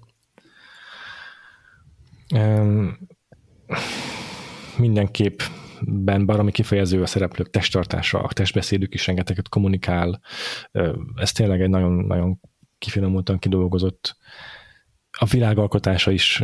mindenképpben 4.77 6.25
baromi 6.25 6.51
kifejező 6.51 7.01
a 7.01 7.05
szereplők 7.05 7.49
testtartása, 7.49 8.19
a 8.19 8.33
testbeszédük 8.33 8.93
is 8.93 9.07
rengeteget 9.07 9.49
kommunikál. 9.49 10.21
Ez 11.15 11.31
tényleg 11.31 11.61
egy 11.61 11.69
nagyon-nagyon 11.69 12.39
kifinomultan 12.77 13.39
kidolgozott. 13.39 14.17
A 15.11 15.25
világalkotása 15.25 16.11
is 16.11 16.43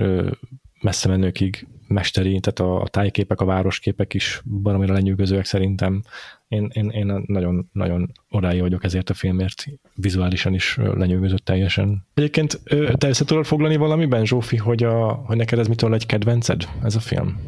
messze 0.82 1.10
menőkig 1.10 1.68
mesteri, 1.94 2.40
tehát 2.40 2.60
a, 2.60 2.82
a 2.82 2.88
tájképek, 2.88 3.42
a 3.42 3.46
városképek 3.46 4.14
is 4.14 4.42
baromira 4.62 4.94
lenyűgözőek 4.94 5.46
szerintem. 5.46 6.04
Én, 6.48 6.70
én, 6.74 6.90
én 6.90 7.24
nagyon, 7.26 7.70
nagyon 7.72 8.12
odáig 8.30 8.62
vagyok 8.62 8.84
ezért 8.84 9.10
a 9.10 9.14
filmért, 9.14 9.66
vizuálisan 9.96 10.54
is 10.54 10.78
lenyűgözött 10.78 11.46
teljesen. 11.46 12.06
Egyébként 12.14 12.62
te 12.98 13.08
össze 13.08 13.26
tudod 13.26 13.46
foglalni 13.46 13.76
valamiben, 13.76 14.26
Zsófi, 14.26 14.58
hogy, 14.58 14.84
a, 14.84 15.14
hogy 15.14 15.38
neked 15.38 15.60
ez 15.60 15.68
mitől 15.68 15.94
egy 15.94 16.06
kedvenced, 16.06 16.68
ez 16.84 16.96
a 16.96 17.00
film? 17.00 17.40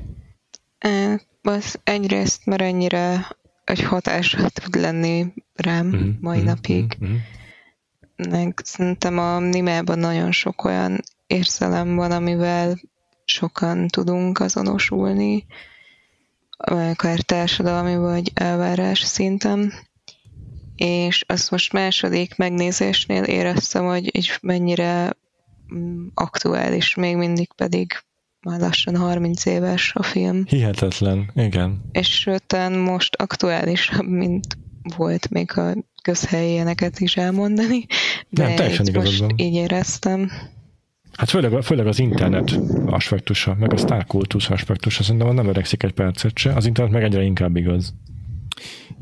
Az 1.41 1.79
egyrészt, 1.83 2.45
mert 2.45 2.61
ennyire 2.61 3.27
egy 3.63 3.81
hatása 3.81 4.49
tud 4.49 4.75
lenni 4.75 5.33
rám 5.53 5.87
uh-huh, 5.87 6.07
mai 6.19 6.37
uh-huh, 6.37 6.53
napig. 6.53 6.97
Uh-huh. 6.99 7.17
Meg 8.29 8.59
szerintem 8.63 9.19
a 9.19 9.39
Nimában 9.39 9.99
nagyon 9.99 10.31
sok 10.31 10.63
olyan 10.63 10.99
érzelem 11.27 11.95
van, 11.95 12.11
amivel 12.11 12.79
sokan 13.25 13.87
tudunk 13.87 14.39
azonosulni, 14.39 15.45
akár 16.57 17.19
társadalmi 17.19 17.95
vagy 17.95 18.31
elvárás 18.33 18.99
szinten. 18.99 19.73
És 20.75 21.23
azt 21.27 21.51
most 21.51 21.73
második 21.73 22.35
megnézésnél 22.35 23.23
éreztem, 23.23 23.85
hogy 23.85 24.17
így 24.17 24.37
mennyire 24.41 25.13
mm, 25.73 26.07
aktuális, 26.13 26.95
még 26.95 27.15
mindig 27.15 27.53
pedig 27.55 27.93
már 28.41 28.59
lassan 28.59 28.95
30 28.97 29.45
éves 29.45 29.93
a 29.95 30.03
film. 30.03 30.45
Hihetetlen, 30.45 31.31
igen. 31.35 31.81
És 31.91 32.19
sőt, 32.19 32.55
most 32.69 33.15
aktuálisabb, 33.15 34.07
mint 34.07 34.45
volt 34.97 35.29
még 35.29 35.57
a 35.57 35.73
közhelyéneket 36.01 36.99
is 36.99 37.17
elmondani, 37.17 37.85
de 38.29 38.43
Nem, 38.43 38.55
teljesen 38.55 38.87
most 38.93 39.25
így 39.35 39.53
éreztem. 39.53 40.31
Hát 41.17 41.29
főleg, 41.29 41.61
főleg 41.61 41.87
az 41.87 41.99
internet 41.99 42.59
aspektusa, 42.85 43.55
meg 43.59 43.73
a 43.73 43.77
sztárkultusz 43.77 44.49
aspektusa, 44.49 45.03
szerintem 45.03 45.33
nem 45.33 45.47
öregszik 45.47 45.83
egy 45.83 45.91
percet 45.91 46.37
se, 46.37 46.53
az 46.53 46.65
internet 46.65 46.93
meg 46.93 47.03
egyre 47.03 47.21
inkább 47.23 47.55
igaz. 47.55 47.93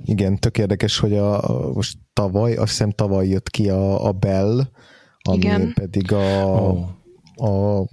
Igen, 0.06 0.40
tök 0.40 0.58
érdekes, 0.58 1.00
hogy 1.00 1.14
a, 1.14 1.42
most 1.74 1.98
tavaly, 2.14 2.54
azt 2.54 2.70
hiszem 2.70 2.92
tavaly 2.92 3.28
jött 3.28 3.50
ki 3.50 3.70
a, 3.70 4.08
a 4.08 4.12
Bell, 4.12 4.62
ami 5.22 5.38
Igen. 5.38 5.74
pedig 5.74 6.12
a, 6.12 6.46
oh. 7.36 7.80
a 7.80 7.86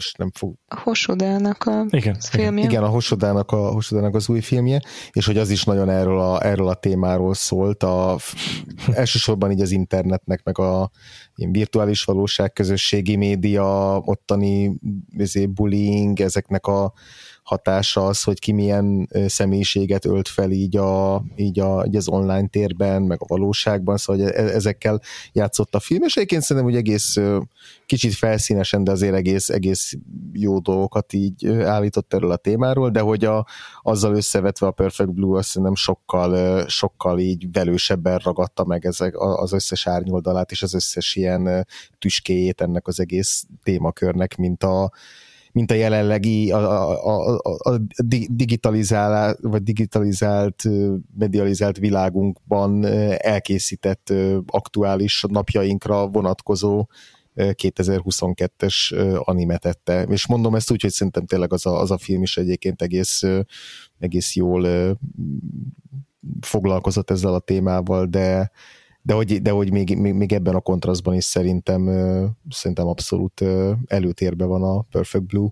most 0.00 0.18
nem 0.18 0.30
fog... 0.34 0.54
A 0.66 0.80
Hosodának 0.80 1.64
a 1.64 1.86
igen, 1.90 2.16
filmje. 2.20 2.64
Igen, 2.64 2.82
a 2.82 2.88
Hosodának, 2.88 3.50
a 3.50 3.56
Hosodának 3.56 4.14
az 4.14 4.28
új 4.28 4.40
filmje, 4.40 4.80
és 5.12 5.26
hogy 5.26 5.38
az 5.38 5.50
is 5.50 5.64
nagyon 5.64 5.90
erről 5.90 6.20
a, 6.20 6.44
erről 6.44 6.68
a 6.68 6.74
témáról 6.74 7.34
szólt, 7.34 7.82
a, 7.82 8.18
elsősorban 8.92 9.50
így 9.50 9.60
az 9.60 9.70
internetnek, 9.70 10.42
meg 10.42 10.58
a 10.58 10.90
ilyen 11.34 11.52
virtuális 11.52 12.04
valóság, 12.04 12.52
közösségi 12.52 13.16
média, 13.16 13.98
ottani 14.04 14.78
izé, 15.16 15.46
bullying, 15.46 16.20
ezeknek 16.20 16.66
a 16.66 16.92
hatása 17.50 18.06
az, 18.06 18.22
hogy 18.22 18.38
ki 18.38 18.52
milyen 18.52 19.08
személyiséget 19.26 20.04
ölt 20.04 20.28
fel 20.28 20.50
így, 20.50 20.76
a, 20.76 21.22
így, 21.36 21.60
a, 21.60 21.84
így 21.86 21.96
az 21.96 22.08
online 22.08 22.46
térben, 22.46 23.02
meg 23.02 23.18
a 23.20 23.26
valóságban, 23.28 23.96
szóval 23.96 24.22
hogy 24.22 24.32
e, 24.34 24.42
ezekkel 24.42 25.00
játszott 25.32 25.74
a 25.74 25.80
film, 25.80 26.02
és 26.02 26.16
egyébként 26.16 26.42
szerintem, 26.42 26.72
hogy 26.72 26.80
egész 26.80 27.16
kicsit 27.86 28.14
felszínesen, 28.14 28.84
de 28.84 28.90
azért 28.90 29.14
egész, 29.14 29.48
egész 29.48 29.92
jó 30.32 30.58
dolgokat 30.58 31.12
így 31.12 31.46
állított 31.48 32.14
erről 32.14 32.30
a 32.30 32.36
témáról, 32.36 32.90
de 32.90 33.00
hogy 33.00 33.24
a, 33.24 33.46
azzal 33.82 34.14
összevetve 34.14 34.66
a 34.66 34.70
Perfect 34.70 35.12
Blue 35.12 35.38
azt 35.38 35.48
szerintem 35.48 35.74
sokkal, 35.74 36.64
sokkal 36.68 37.18
így 37.18 37.52
velősebben 37.52 38.18
ragadta 38.18 38.64
meg 38.64 38.86
ezek, 38.86 39.18
az 39.18 39.52
összes 39.52 39.86
árnyoldalát 39.86 40.50
és 40.50 40.62
az 40.62 40.74
összes 40.74 41.16
ilyen 41.16 41.66
tüskéjét 41.98 42.60
ennek 42.60 42.86
az 42.86 43.00
egész 43.00 43.44
témakörnek, 43.62 44.36
mint 44.36 44.62
a, 44.62 44.92
mint 45.52 45.70
a 45.70 45.74
jelenlegi 45.74 46.52
a, 46.52 46.90
a, 47.06 47.40
a, 47.42 47.70
a 47.70 47.78
digitalizált, 48.28 49.38
vagy 49.40 49.62
digitalizált, 49.62 50.62
medializált 51.18 51.78
világunkban 51.78 52.84
elkészített 53.16 54.12
aktuális 54.46 55.24
napjainkra 55.28 56.06
vonatkozó 56.06 56.86
2022-es 57.36 58.94
anime 59.24 59.56
tette. 59.56 60.02
És 60.02 60.26
mondom 60.26 60.54
ezt 60.54 60.70
úgy, 60.70 60.82
hogy 60.82 60.90
szerintem 60.90 61.26
tényleg 61.26 61.52
az 61.52 61.66
a, 61.66 61.80
az 61.80 61.90
a 61.90 61.98
film 61.98 62.22
is 62.22 62.36
egyébként 62.36 62.82
egész, 62.82 63.22
egész 63.98 64.34
jól 64.34 64.96
foglalkozott 66.40 67.10
ezzel 67.10 67.34
a 67.34 67.38
témával, 67.38 68.06
de, 68.06 68.50
de 69.10 69.16
hogy, 69.16 69.42
de 69.42 69.50
hogy 69.50 69.72
még, 69.72 69.96
még, 69.96 70.14
még 70.14 70.32
ebben 70.32 70.54
a 70.54 70.60
kontrasztban 70.60 71.14
is 71.14 71.24
szerintem, 71.24 71.86
szerintem 72.48 72.86
abszolút 72.86 73.44
előtérbe 73.86 74.44
van 74.44 74.62
a 74.62 74.80
Perfect 74.80 75.24
Blue. 75.24 75.48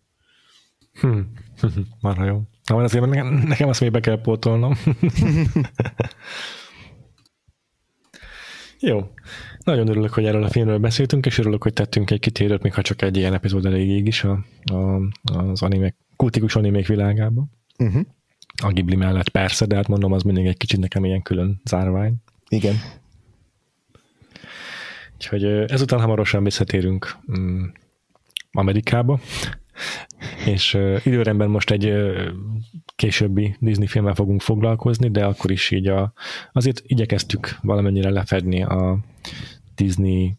Hmm. 1.00 1.32
Marha 2.00 2.24
jó. 2.24 2.42
Na, 2.64 2.76
azért 2.76 3.06
nekem, 3.06 3.26
nekem 3.46 3.68
azt 3.68 3.80
még 3.80 3.90
be 3.90 4.00
kell 4.00 4.20
pótolnom. 4.20 4.74
jó. 8.90 9.10
Nagyon 9.64 9.88
örülök, 9.88 10.12
hogy 10.12 10.24
erről 10.24 10.42
a 10.42 10.48
filmről 10.48 10.78
beszéltünk, 10.78 11.26
és 11.26 11.38
örülök, 11.38 11.62
hogy 11.62 11.72
tettünk 11.72 12.10
egy 12.10 12.20
kitérőt, 12.20 12.62
még 12.62 12.74
ha 12.74 12.82
csak 12.82 13.02
egy 13.02 13.16
ilyen 13.16 13.34
epizód 13.34 13.66
elég 13.66 14.06
is 14.06 14.24
a, 14.24 14.44
a, 14.72 15.00
az 15.22 15.62
animek, 15.62 15.96
kultikus 16.16 16.56
animék 16.56 16.86
világában. 16.86 17.50
Uh-huh. 17.78 18.02
A 18.62 18.72
Ghibli 18.72 18.96
mellett 18.96 19.28
persze, 19.28 19.66
de 19.66 19.74
hát 19.74 19.88
mondom, 19.88 20.12
az 20.12 20.22
mindig 20.22 20.46
egy 20.46 20.56
kicsit 20.56 20.80
nekem 20.80 21.04
ilyen 21.04 21.22
külön 21.22 21.60
zárvány. 21.64 22.14
Igen. 22.48 22.74
Úgyhogy 25.18 25.44
ezután 25.44 26.00
hamarosan 26.00 26.44
visszatérünk 26.44 27.16
mm, 27.38 27.64
Amerikába, 28.52 29.20
és 30.46 30.78
időrendben 31.04 31.50
most 31.50 31.70
egy 31.70 31.92
későbbi 32.96 33.56
Disney 33.60 33.86
filmmel 33.86 34.14
fogunk 34.14 34.40
foglalkozni, 34.40 35.10
de 35.10 35.24
akkor 35.24 35.50
is 35.50 35.70
így 35.70 35.88
a, 35.88 36.12
azért 36.52 36.82
igyekeztük 36.86 37.56
valamennyire 37.62 38.10
lefedni 38.10 38.62
a 38.62 38.98
Disney 39.74 40.36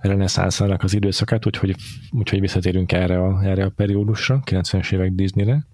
reneszánszanak 0.00 0.82
az 0.82 0.94
időszakát, 0.94 1.46
úgyhogy, 1.46 1.74
úgyhogy 2.10 2.40
visszatérünk 2.40 2.92
erre 2.92 3.22
a, 3.22 3.44
erre 3.44 3.64
a 3.64 3.72
periódusra, 3.76 4.42
90-es 4.44 4.92
évek 4.92 5.10
Disneyre. 5.10 5.66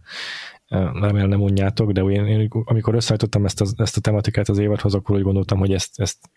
Remélem 0.68 1.28
nem 1.28 1.38
mondjátok, 1.38 1.92
de 1.92 2.00
én, 2.00 2.26
én 2.26 2.48
amikor 2.64 2.94
összeállítottam 2.94 3.44
ezt 3.44 3.60
a, 3.60 3.66
ezt 3.76 3.96
a 3.96 4.00
tematikát 4.00 4.48
az 4.48 4.58
évadhoz, 4.58 4.94
akkor 4.94 5.16
úgy 5.16 5.22
gondoltam, 5.22 5.58
hogy 5.58 5.72
ezt, 5.72 6.00
ezt 6.00 6.30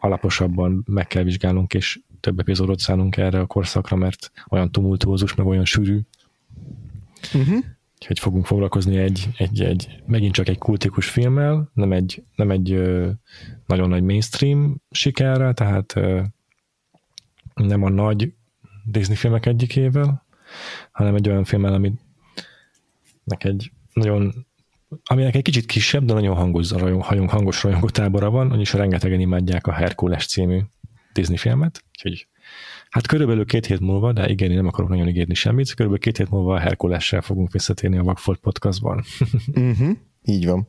alaposabban 0.00 0.82
meg 0.86 1.06
kell 1.06 1.22
vizsgálnunk, 1.22 1.74
és 1.74 2.00
több 2.20 2.38
epizódot 2.38 2.78
szállunk 2.78 3.16
erre 3.16 3.40
a 3.40 3.46
korszakra, 3.46 3.96
mert 3.96 4.32
olyan 4.48 4.72
tumultuózus, 4.72 5.34
meg 5.34 5.46
olyan 5.46 5.64
sűrű. 5.64 6.00
Uh-huh. 7.34 7.64
Úgyhogy 7.94 8.18
fogunk 8.18 8.46
foglalkozni 8.46 8.96
egy, 8.96 9.28
egy, 9.36 9.60
egy, 9.60 10.02
megint 10.06 10.34
csak 10.34 10.48
egy 10.48 10.58
kultikus 10.58 11.08
filmmel, 11.08 11.70
nem 11.74 11.92
egy, 11.92 12.22
nem 12.34 12.50
egy 12.50 12.72
ö, 12.72 13.10
nagyon 13.66 13.88
nagy 13.88 14.02
mainstream 14.02 14.82
sikerrel, 14.90 15.54
tehát 15.54 15.96
ö, 15.96 16.22
nem 17.54 17.82
a 17.82 17.88
nagy 17.88 18.32
Disney 18.84 19.16
filmek 19.16 19.46
egyikével, 19.46 20.24
hanem 20.92 21.14
egy 21.14 21.28
olyan 21.28 21.44
filmmel, 21.44 21.72
ami 21.72 21.92
egy 23.44 23.72
nagyon 23.92 24.46
aminek 25.04 25.34
egy 25.34 25.42
kicsit 25.42 25.66
kisebb, 25.66 26.04
de 26.04 26.12
nagyon 26.12 26.36
hangos, 26.36 26.70
rajong, 26.70 27.28
hangos 27.28 27.62
rajongótábora 27.62 28.30
van, 28.30 28.48
vagyis 28.48 28.72
rengetegen 28.72 29.20
imádják 29.20 29.66
a 29.66 29.72
Herkules 29.72 30.26
című 30.26 30.60
Disney 31.12 31.36
filmet, 31.36 31.84
úgyhogy 31.88 32.26
hát 32.90 33.06
körülbelül 33.06 33.44
két 33.44 33.66
hét 33.66 33.80
múlva, 33.80 34.12
de 34.12 34.28
igen, 34.28 34.50
én 34.50 34.56
nem 34.56 34.66
akarok 34.66 34.90
nagyon 34.90 35.08
ígérni 35.08 35.34
semmit, 35.34 35.74
körülbelül 35.74 35.98
két 35.98 36.16
hét 36.16 36.30
múlva 36.30 36.54
a 36.54 36.58
Herkulessel 36.58 37.20
fogunk 37.20 37.52
visszatérni 37.52 37.98
a 37.98 38.02
Vagfolt 38.02 38.38
podcastban. 38.38 39.04
uh-huh, 39.54 39.96
így 40.22 40.46
van. 40.46 40.68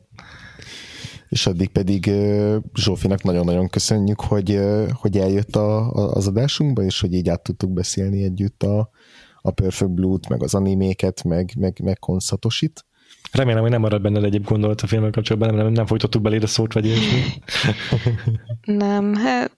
És 1.28 1.46
addig 1.46 1.68
pedig 1.68 2.10
Zsófinak 2.74 3.22
nagyon-nagyon 3.22 3.68
köszönjük, 3.68 4.20
hogy, 4.20 4.60
hogy 4.92 5.16
eljött 5.16 5.56
a, 5.56 5.92
a, 5.92 6.12
az 6.12 6.26
adásunkba, 6.26 6.82
és 6.82 7.00
hogy 7.00 7.14
így 7.14 7.28
át 7.28 7.42
tudtuk 7.42 7.72
beszélni 7.72 8.22
együtt 8.22 8.62
a, 8.62 8.90
a 9.48 9.52
Perfect 9.52 9.90
Blue-t, 9.90 10.28
meg 10.28 10.42
az 10.42 10.54
animéket, 10.54 11.24
meg, 11.24 11.52
meg, 11.58 11.80
meg 11.82 11.98
konszatosit. 11.98 12.84
Remélem, 13.32 13.60
hogy 13.60 13.70
nem 13.70 13.80
marad 13.80 14.02
benned 14.02 14.24
egyéb 14.24 14.44
gondolat 14.44 14.80
a 14.80 14.86
filmmel 14.86 15.10
kapcsolatban, 15.10 15.54
nem, 15.54 15.64
nem, 15.64 15.72
nem 15.72 15.86
folytattuk 15.86 16.22
beléd 16.22 16.42
a 16.42 16.46
szót, 16.46 16.72
vagy 16.72 16.84
ilyesmi. 16.84 17.22
nem, 18.84 19.14
hát 19.14 19.56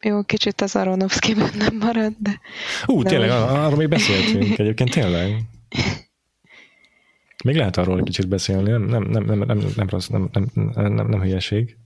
jó, 0.00 0.22
kicsit 0.22 0.60
az 0.60 0.76
aronofsky 0.76 1.32
nem 1.32 1.76
marad, 1.80 2.12
de... 2.18 2.40
Ú, 2.86 3.02
de 3.02 3.08
tényleg, 3.08 3.30
ar- 3.30 3.50
arról 3.50 3.76
még 3.76 3.88
beszéltünk 3.88 4.58
egyébként, 4.58 4.90
tényleg. 4.90 5.34
Még 7.44 7.56
lehet 7.56 7.76
arról 7.76 7.98
egy 7.98 8.04
kicsit 8.04 8.28
beszélni, 8.28 8.70
nem, 8.70 8.82
nem, 8.82 9.02
nem, 9.02 9.24
nem, 9.24 9.38
nem, 9.38 9.58
nem, 9.76 9.88
rossz, 9.88 10.06
nem, 10.06 10.28
nem, 10.32 10.50
nem, 10.54 10.92
nem, 10.92 11.08
nem 11.08 11.20
hülyeség. 11.20 11.76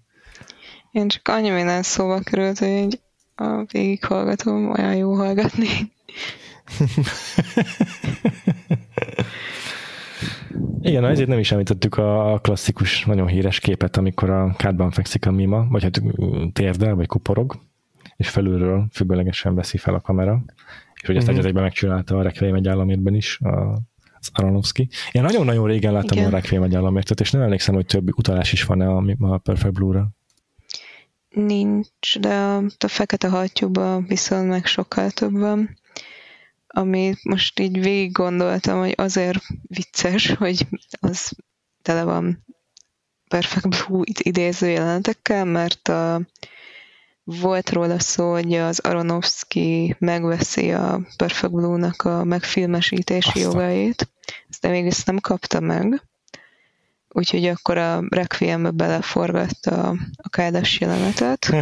Én 0.92 1.08
csak 1.08 1.28
annyi 1.28 1.50
minden 1.50 1.82
szóba 1.82 2.20
került, 2.20 2.58
hogy 2.58 3.00
a 3.34 3.64
végighallgatom, 3.72 4.70
olyan 4.70 4.94
jó 4.94 5.14
hallgatni. 5.14 5.68
Igen, 10.80 11.04
ezért 11.04 11.28
nem 11.28 11.38
is 11.38 11.52
említettük 11.52 11.96
a 11.96 12.38
klasszikus, 12.42 13.04
nagyon 13.04 13.26
híres 13.26 13.60
képet, 13.60 13.96
amikor 13.96 14.30
a 14.30 14.54
kádban 14.56 14.90
fekszik 14.90 15.26
a 15.26 15.30
mima, 15.30 15.66
vagy 15.68 15.82
hát 15.82 16.02
térdel, 16.52 16.94
vagy 16.94 17.06
kuporog, 17.06 17.56
és 18.16 18.28
felülről 18.28 18.86
függőlegesen 18.92 19.54
veszi 19.54 19.78
fel 19.78 19.94
a 19.94 20.00
kamera, 20.00 20.44
és 20.94 21.06
hogy 21.06 21.16
ezt 21.16 21.30
mm-hmm. 21.30 21.44
egyben 21.44 21.62
megcsinálta 21.62 22.16
a 22.16 22.22
Requiem 22.22 22.54
egy 22.54 22.68
államérben 22.68 23.14
is, 23.14 23.40
a, 23.40 23.72
az 24.18 24.30
Aronofsky. 24.32 24.88
Én 25.12 25.22
nagyon-nagyon 25.22 25.66
régen 25.66 25.92
láttam 25.92 26.18
Igen. 26.18 26.32
a 26.32 26.36
Requiem 26.36 26.62
egy 26.62 26.74
államértet, 26.74 27.20
és 27.20 27.30
nem 27.30 27.42
emlékszem, 27.42 27.74
hogy 27.74 27.86
több 27.86 28.18
utalás 28.18 28.52
is 28.52 28.64
van-e 28.64 28.88
a, 28.88 29.04
a 29.18 29.38
Perfect 29.38 29.74
Blue-ra. 29.74 30.08
Nincs, 31.28 32.18
de 32.20 32.34
a, 32.34 32.56
a 32.56 32.88
fekete 32.88 33.28
hattyúban 33.28 34.04
viszont 34.06 34.48
meg 34.48 34.66
sokkal 34.66 35.10
több 35.10 35.38
van 35.38 35.78
ami 36.76 37.14
most 37.22 37.60
így 37.60 37.80
végig 37.80 38.12
gondoltam, 38.12 38.78
hogy 38.78 38.94
azért 38.96 39.38
vicces, 39.62 40.30
hogy 40.30 40.66
az 41.00 41.32
tele 41.82 42.04
van 42.04 42.44
Perfect 43.28 43.68
Blue 43.68 44.02
idéző 44.04 44.68
jelenetekkel, 44.68 45.44
mert 45.44 45.88
a, 45.88 46.20
volt 47.24 47.70
róla 47.70 47.98
szó, 47.98 48.30
hogy 48.30 48.54
az 48.54 48.78
Aronofsky 48.78 49.96
megveszi 49.98 50.72
a 50.72 51.00
Perfect 51.16 51.52
Blue-nak 51.52 52.02
a 52.02 52.24
megfilmesítési 52.24 53.28
Aztán. 53.28 53.42
jogait, 53.42 54.08
de 54.60 54.68
még 54.68 54.86
ezt 54.86 55.06
nem 55.06 55.18
kapta 55.18 55.60
meg. 55.60 56.02
Úgyhogy 57.08 57.46
akkor 57.46 57.78
a 57.78 58.04
Requiembe 58.08 58.70
beleforgatta 58.70 59.88
a 60.16 60.28
kádas 60.28 60.80
jelenetet, 60.80 61.52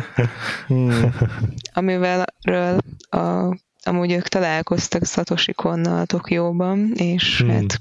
amivel 1.72 2.24
a 3.10 3.56
amúgy 3.86 4.12
ők 4.12 4.28
találkoztak 4.28 5.06
Satoshi 5.06 5.52
Konnal 5.52 6.06
Tokióban, 6.06 6.92
és 6.94 7.38
hmm. 7.38 7.50
hát 7.50 7.80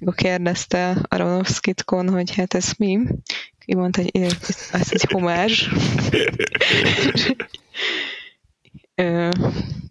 akkor 0.00 0.14
kérdezte 0.14 0.96
Aronofskit 1.08 1.84
Kon, 1.84 2.08
hogy 2.08 2.34
hát 2.34 2.54
ez 2.54 2.72
mi? 2.78 2.98
Ki 3.58 3.74
mondta, 3.74 4.00
hogy 4.00 4.10
ez 4.72 4.88
egy 4.88 5.06
homázs. 5.10 5.66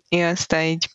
Igen, 0.10 0.32
aztán 0.32 0.66
így, 0.66 0.90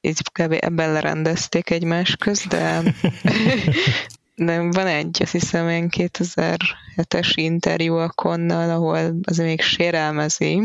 így 0.00 0.22
kb. 0.32 0.56
ebben 0.60 0.92
lerendezték 0.92 1.70
egymás 1.70 2.16
közt, 2.16 2.48
de, 2.48 2.82
de 4.34 4.60
van 4.60 4.86
egy, 4.86 5.18
azt 5.22 5.32
hiszem, 5.32 5.68
ilyen 5.68 5.88
2007-es 5.96 7.32
interjú 7.34 7.94
a 7.94 8.08
Konnal, 8.08 8.70
ahol 8.70 9.14
az 9.22 9.36
még 9.36 9.60
sérelmezi, 9.60 10.62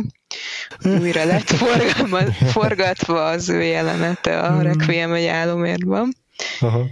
újra 0.84 1.26
lett 1.26 1.50
forgatva 2.54 3.26
az 3.26 3.50
ő 3.50 3.62
jelenete 3.62 4.40
a 4.40 4.52
hmm. 4.52 4.62
Requiem 4.62 5.14
egy 5.14 5.26
álomérban. 5.26 6.14
Aha. 6.60 6.86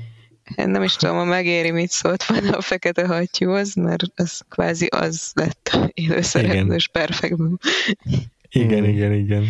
Én 0.55 0.69
nem 0.69 0.83
is 0.83 0.95
tudom, 0.95 1.15
ha 1.15 1.23
megéri, 1.23 1.71
mit 1.71 1.89
szólt 1.89 2.25
volna 2.25 2.57
a 2.57 2.61
fekete 2.61 3.05
hattyúhoz, 3.07 3.75
mert 3.75 4.03
az 4.15 4.41
kvázi 4.49 4.85
az 4.85 5.31
lett 5.33 5.77
élőszereplős 5.93 6.87
perfektben. 6.87 7.59
Igen, 8.49 8.79
hmm. 8.79 8.89
igen, 8.89 9.13
igen. 9.13 9.45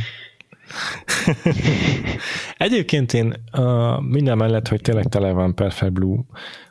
Egyébként 2.58 3.14
én 3.14 3.34
uh, 3.58 4.02
minden 4.02 4.38
mellett, 4.38 4.68
hogy 4.68 4.82
tényleg 4.82 5.06
tele 5.06 5.32
van 5.32 5.56
Perfect 5.56 5.94
Blue 5.94 6.20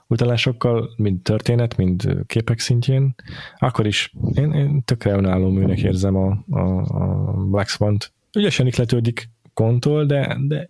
utalásokkal, 0.06 0.90
mind 0.96 1.22
történet, 1.22 1.76
mind 1.76 2.24
képek 2.26 2.58
szintjén, 2.58 3.14
akkor 3.58 3.86
is 3.86 4.12
én, 4.34 4.52
én 4.52 4.82
tökre 4.84 5.12
önálló 5.12 5.50
műnek 5.50 5.78
érzem 5.78 6.16
a, 6.16 6.44
a, 6.50 6.60
a 6.78 7.32
Black 7.32 7.68
Swan-t. 7.68 8.12
Ügyesen 8.32 8.66
ikletődik 8.66 9.28
kontól, 9.54 10.06
de, 10.06 10.36
de, 10.40 10.68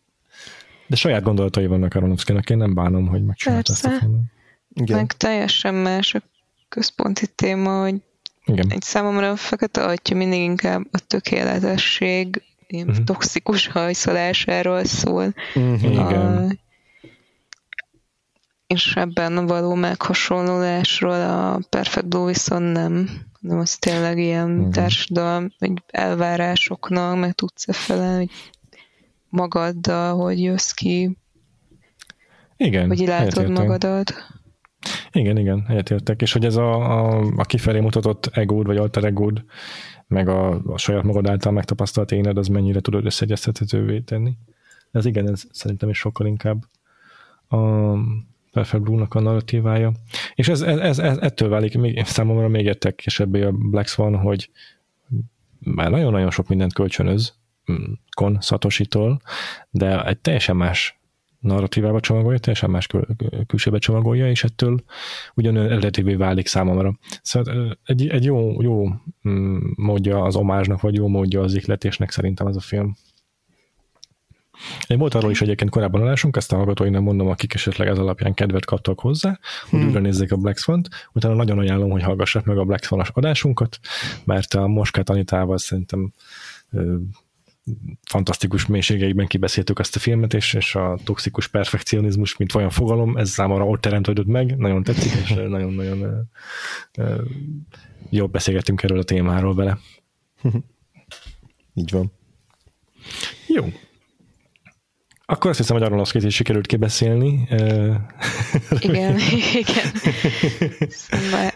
de 0.87 0.97
saját 0.97 1.23
gondolatai 1.23 1.67
vannak 1.67 1.95
Aronofsky-nak, 1.95 2.51
én 2.51 2.57
nem 2.57 2.75
bánom, 2.75 3.07
hogy 3.07 3.25
megcsinálta 3.25 3.73
ezt 3.73 3.85
a 3.85 3.91
filmet. 3.91 4.21
Igen. 4.75 4.97
Meg 4.97 5.13
teljesen 5.13 5.75
más 5.75 6.15
a 6.15 6.23
központi 6.69 7.27
téma, 7.35 7.81
hogy 7.81 7.95
Igen. 8.45 8.71
egy 8.71 8.83
számomra 8.83 9.31
a 9.31 9.37
fekete 9.37 9.85
atya 9.85 10.15
mindig 10.15 10.41
inkább 10.41 10.83
a 10.91 10.99
tökéletesség 11.07 12.43
ilyen 12.67 12.89
uh-huh. 12.89 13.05
toxikus 13.05 13.67
hajszolásáról 13.67 14.85
szól. 14.85 15.35
Uh-huh. 15.55 15.83
Igen. 15.83 16.59
És 18.67 18.97
ebben 18.97 19.47
való 19.47 19.75
meghasonlulásról 19.75 21.21
a 21.21 21.61
Perfect 21.71 22.09
Blue 22.09 22.27
viszont 22.27 22.73
nem, 22.73 23.09
hanem 23.43 23.59
az 23.59 23.77
tényleg 23.77 24.19
ilyen 24.19 24.51
uh-huh. 24.51 24.73
társadalom, 24.73 25.49
hogy 25.59 25.73
elvárásoknak 25.87 27.19
meg 27.19 27.33
tudsz-e 27.33 27.73
felelni, 27.73 28.29
magaddal, 29.29 30.17
hogy 30.17 30.43
jössz 30.43 30.71
ki, 30.71 31.17
igen, 32.57 32.89
hogy 32.89 32.99
látod 32.99 33.49
magadat. 33.49 34.13
Igen, 35.13 35.37
igen, 35.37 35.65
egyetértek. 35.69 36.23
És 36.23 36.33
hogy 36.33 36.45
ez 36.45 36.57
a, 36.57 36.75
a, 36.75 37.33
a 37.37 37.45
kifelé 37.45 37.81
mutatott 37.81 38.27
egód, 38.27 38.67
vagy 38.67 38.77
alter 38.77 39.05
egód, 39.05 39.45
meg 40.07 40.29
a, 40.29 40.63
a 40.67 40.79
saját 40.79 41.03
magad 41.03 41.29
által 41.29 41.53
megtapasztalt 41.53 42.13
éned, 42.13 42.39
az 42.39 42.49
mennyire 42.49 42.81
tudod 42.81 43.05
összeegyeztethetővé 43.05 44.01
tenni. 44.01 44.33
Ez 44.91 45.05
igen, 45.05 45.31
ez 45.31 45.45
szerintem 45.51 45.89
is 45.89 45.99
sokkal 45.99 46.27
inkább 46.27 46.63
a 47.49 47.57
Perfect 48.57 48.83
Blue-nak 48.83 49.15
a 49.15 49.21
narratívája. 49.21 49.93
És 50.35 50.49
ez, 50.49 50.61
ez, 50.61 50.99
ez, 50.99 51.19
ettől 51.19 51.49
válik 51.49 51.79
még, 51.79 52.05
számomra 52.05 52.49
még 52.49 52.65
értekesebbé 52.65 53.43
a 53.43 53.51
Black 53.53 53.89
Swan, 53.89 54.17
hogy 54.17 54.51
már 55.59 55.91
nagyon-nagyon 55.91 56.31
sok 56.31 56.49
mindent 56.49 56.73
kölcsönöz 56.73 57.35
mm, 57.73 57.93
Kon 58.15 58.41
Satoshi-tól, 58.41 59.21
de 59.71 60.05
egy 60.05 60.19
teljesen 60.19 60.57
más 60.57 61.01
narratívába 61.39 62.01
csomagolja, 62.01 62.39
teljesen 62.39 62.71
más 62.71 62.87
kül- 62.87 63.09
külsőbe 63.47 63.79
csomagolja, 63.79 64.31
és 64.31 64.45
ettől 64.45 64.83
ugyanolyan 65.35 65.71
eredetévé 65.71 66.15
válik 66.15 66.47
számomra. 66.47 66.99
Szóval 67.23 67.79
egy, 67.85 68.09
egy 68.09 68.25
jó, 68.25 68.63
jó 68.63 68.89
mm, 69.29 69.59
módja 69.77 70.23
az 70.23 70.37
omázsnak, 70.37 70.81
vagy 70.81 70.95
jó 70.95 71.09
módja 71.09 71.41
az 71.41 71.55
ikletésnek 71.55 72.11
szerintem 72.11 72.47
ez 72.47 72.57
a 72.57 72.61
film. 72.61 72.97
Volt 74.89 75.15
arról 75.15 75.31
is 75.31 75.41
egyébként 75.41 75.71
korábban 75.71 76.03
adásunk, 76.03 76.37
ezt 76.37 76.53
a 76.53 76.57
hallgatói 76.57 76.91
nem 76.91 77.03
mondom, 77.03 77.29
akik 77.29 77.55
esetleg 77.55 77.89
ez 77.89 77.99
alapján 77.99 78.35
kedvet 78.35 78.65
kaptak 78.65 79.01
hozzá, 79.01 79.39
hogy 79.71 79.79
hmm. 79.79 79.89
újra 79.89 80.01
nézzék 80.01 80.33
a 80.33 80.37
Black 80.37 80.59
Swan-t, 80.59 80.89
utána 81.13 81.35
nagyon 81.35 81.59
ajánlom, 81.59 81.91
hogy 81.91 82.03
hallgassák 82.03 82.45
meg 82.45 82.59
a 82.59 82.65
Black 82.65 82.85
Swan-as 82.85 83.11
adásunkat, 83.13 83.79
mert 84.25 84.55
a 84.55 84.67
Moskát 84.67 85.11
Anitával 85.11 85.59
szerintem 85.59 86.13
fantasztikus 88.03 88.67
mélységeiben 88.67 89.27
kibeszéltük 89.27 89.79
ezt 89.79 89.97
a 89.97 89.99
filmet, 89.99 90.35
és, 90.35 90.55
és 90.55 90.75
a 90.75 90.99
toxikus 91.05 91.49
perfekcionizmus, 91.49 92.37
mint 92.37 92.55
olyan 92.55 92.71
fogalom, 92.71 93.17
ez 93.17 93.31
számomra 93.31 93.67
ott 93.67 93.81
teremtődött 93.81 94.27
meg, 94.27 94.57
nagyon 94.57 94.83
tetszik, 94.83 95.13
és 95.13 95.29
nagyon-nagyon 95.29 96.29
jól 98.11 98.27
beszélgettünk 98.27 98.83
erről 98.83 98.99
a 98.99 99.05
témáról 99.05 99.55
vele. 99.55 99.79
Így 101.75 101.91
van. 101.91 102.13
Jó. 103.47 103.65
Akkor 105.27 105.51
azt 105.51 105.59
hiszem, 105.59 105.77
hogy 105.77 105.87
Aronofsky-t 105.87 106.23
is 106.23 106.35
sikerült 106.35 106.67
kibeszélni. 106.67 107.49
Igen, 108.81 109.17
igen. 109.55 109.93
Szóval 110.89 111.53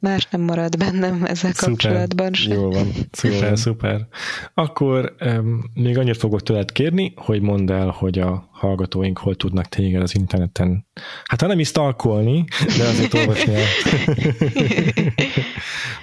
más 0.00 0.28
nem 0.30 0.40
marad 0.40 0.76
bennem 0.76 1.24
ezzel 1.24 1.52
szuper. 1.52 1.68
kapcsolatban 1.68 2.32
sem. 2.32 2.52
Jó 2.52 2.70
van, 2.70 2.92
szuper, 3.10 3.58
szuper. 3.58 4.06
Akkor 4.54 5.14
um, 5.20 5.70
még 5.74 5.98
annyit 5.98 6.16
fogok 6.16 6.42
tőled 6.42 6.72
kérni, 6.72 7.12
hogy 7.16 7.40
mondd 7.40 7.72
el, 7.72 7.88
hogy 7.88 8.18
a 8.18 8.48
hallgatóink 8.52 9.18
hol 9.18 9.34
tudnak 9.34 9.66
téged 9.66 10.02
az 10.02 10.14
interneten. 10.14 10.86
Hát 11.24 11.40
ha 11.40 11.46
nem 11.46 11.58
is 11.58 11.68
stalkolni, 11.68 12.44
de 12.78 12.84
azért 12.84 13.14
olvasni, 13.14 13.54
a, 13.54 13.60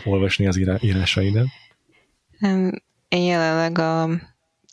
olvasni 0.09 0.47
az 0.47 0.57
írásaidat. 0.79 1.47
Én 3.07 3.23
jelenleg 3.23 3.77
a 3.77 4.09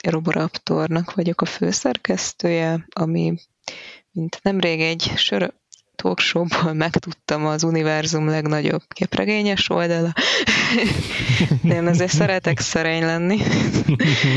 Roboraptornak 0.03 1.15
vagyok 1.15 1.41
a 1.41 1.45
főszerkesztője, 1.45 2.87
ami 2.93 3.35
mint 4.13 4.39
nemrég 4.43 4.81
egy 4.81 5.13
sör, 5.17 5.53
talkshowból 5.97 6.73
megtudtam 6.73 7.47
az 7.47 7.63
univerzum 7.63 8.29
legnagyobb 8.29 8.83
képregényes 8.89 9.71
oldala. 9.71 10.13
De 11.63 11.75
én 11.75 11.87
azért 11.87 12.13
szeretek 12.13 12.61
szerény 12.61 13.03
lenni. 13.03 13.39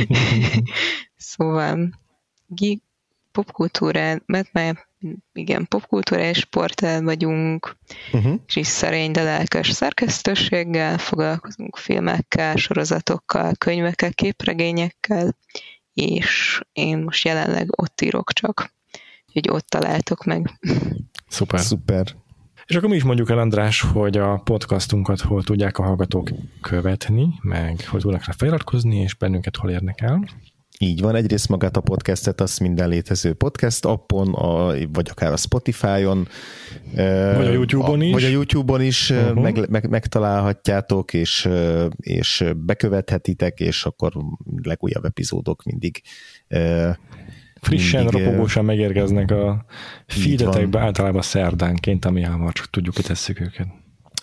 szóval 1.16 1.90
popkultúrán, 3.32 4.24
mert 4.26 4.54
már 4.54 4.88
igen, 5.34 5.68
popkultúrás 5.68 6.46
portál 6.46 7.02
vagyunk, 7.02 7.76
uh-huh. 8.14 8.40
és 8.48 8.56
is 8.56 8.68
szerény, 8.68 9.12
de 9.12 9.24
lelkes 9.24 9.70
szerkesztőséggel, 9.70 10.98
foglalkozunk 10.98 11.78
filmekkel, 11.78 12.56
sorozatokkal, 12.56 13.52
könyvekkel, 13.58 14.14
képregényekkel, 14.14 15.38
és 15.94 16.60
én 16.74 16.98
most 16.98 17.26
jelenleg 17.26 17.82
ott 17.82 18.02
írok 18.02 18.34
csak, 18.34 18.74
hogy 19.34 19.50
ott 19.50 19.68
találtok 19.68 20.24
meg. 20.24 20.60
Szuper. 21.28 21.60
Szuper. 21.60 22.06
És 22.66 22.76
akkor 22.76 22.90
mi 22.90 22.96
is 22.96 23.04
mondjuk 23.04 23.30
el, 23.30 23.38
András, 23.38 23.82
hogy 23.82 24.18
a 24.18 24.38
podcastunkat 24.38 25.22
hol 25.22 25.44
tudják 25.44 25.78
a 25.78 25.84
hallgatók 25.84 26.30
követni, 26.62 27.28
meg 27.42 27.88
hogy 27.88 28.02
tudnak 28.02 28.26
rá 28.26 28.34
feliratkozni, 28.38 28.98
és 28.98 29.14
bennünket 29.14 29.56
hol 29.56 29.70
érnek 29.70 30.02
el. 30.02 30.30
Így 30.80 31.02
van, 31.02 31.16
egyrészt 31.16 31.50
magát 31.50 31.78
a 31.78 31.82
podcastet, 31.82 32.42
azt 32.42 32.60
minden 32.60 32.90
létező 32.90 33.34
podcast 33.34 33.86
appon, 33.86 34.34
a, 34.34 34.74
vagy 34.92 35.08
akár 35.10 35.32
a 35.32 35.38
Spotify-on. 35.38 36.28
Vagy 37.36 37.48
a 37.48 37.52
YouTube-on 37.52 38.02
is. 38.02 38.14
Vagy 38.14 38.24
a 38.24 38.28
YouTube-on 38.28 38.82
is 38.82 39.10
uh-huh. 39.10 39.42
meg, 39.42 39.70
meg, 39.70 39.90
megtalálhatjátok, 39.90 41.14
és, 41.14 41.50
és 41.98 42.44
bekövethetitek, 42.56 43.60
és 43.60 43.86
akkor 43.86 44.14
legújabb 44.64 45.06
epizódok 45.06 45.64
mindig 45.64 46.02
frissen, 47.62 48.04
mindig, 48.04 48.24
ropogósan 48.24 48.66
megérkeznek 48.66 49.32
a 49.32 49.66
feedetekbe, 50.08 50.80
általában 50.80 51.22
szerdánként, 51.22 52.06
ami 52.06 52.22
hamar 52.22 52.54
csak 52.54 52.70
tudjuk, 52.70 52.96
hogy 52.96 53.06
tesszük 53.06 53.40
őket. 53.40 53.68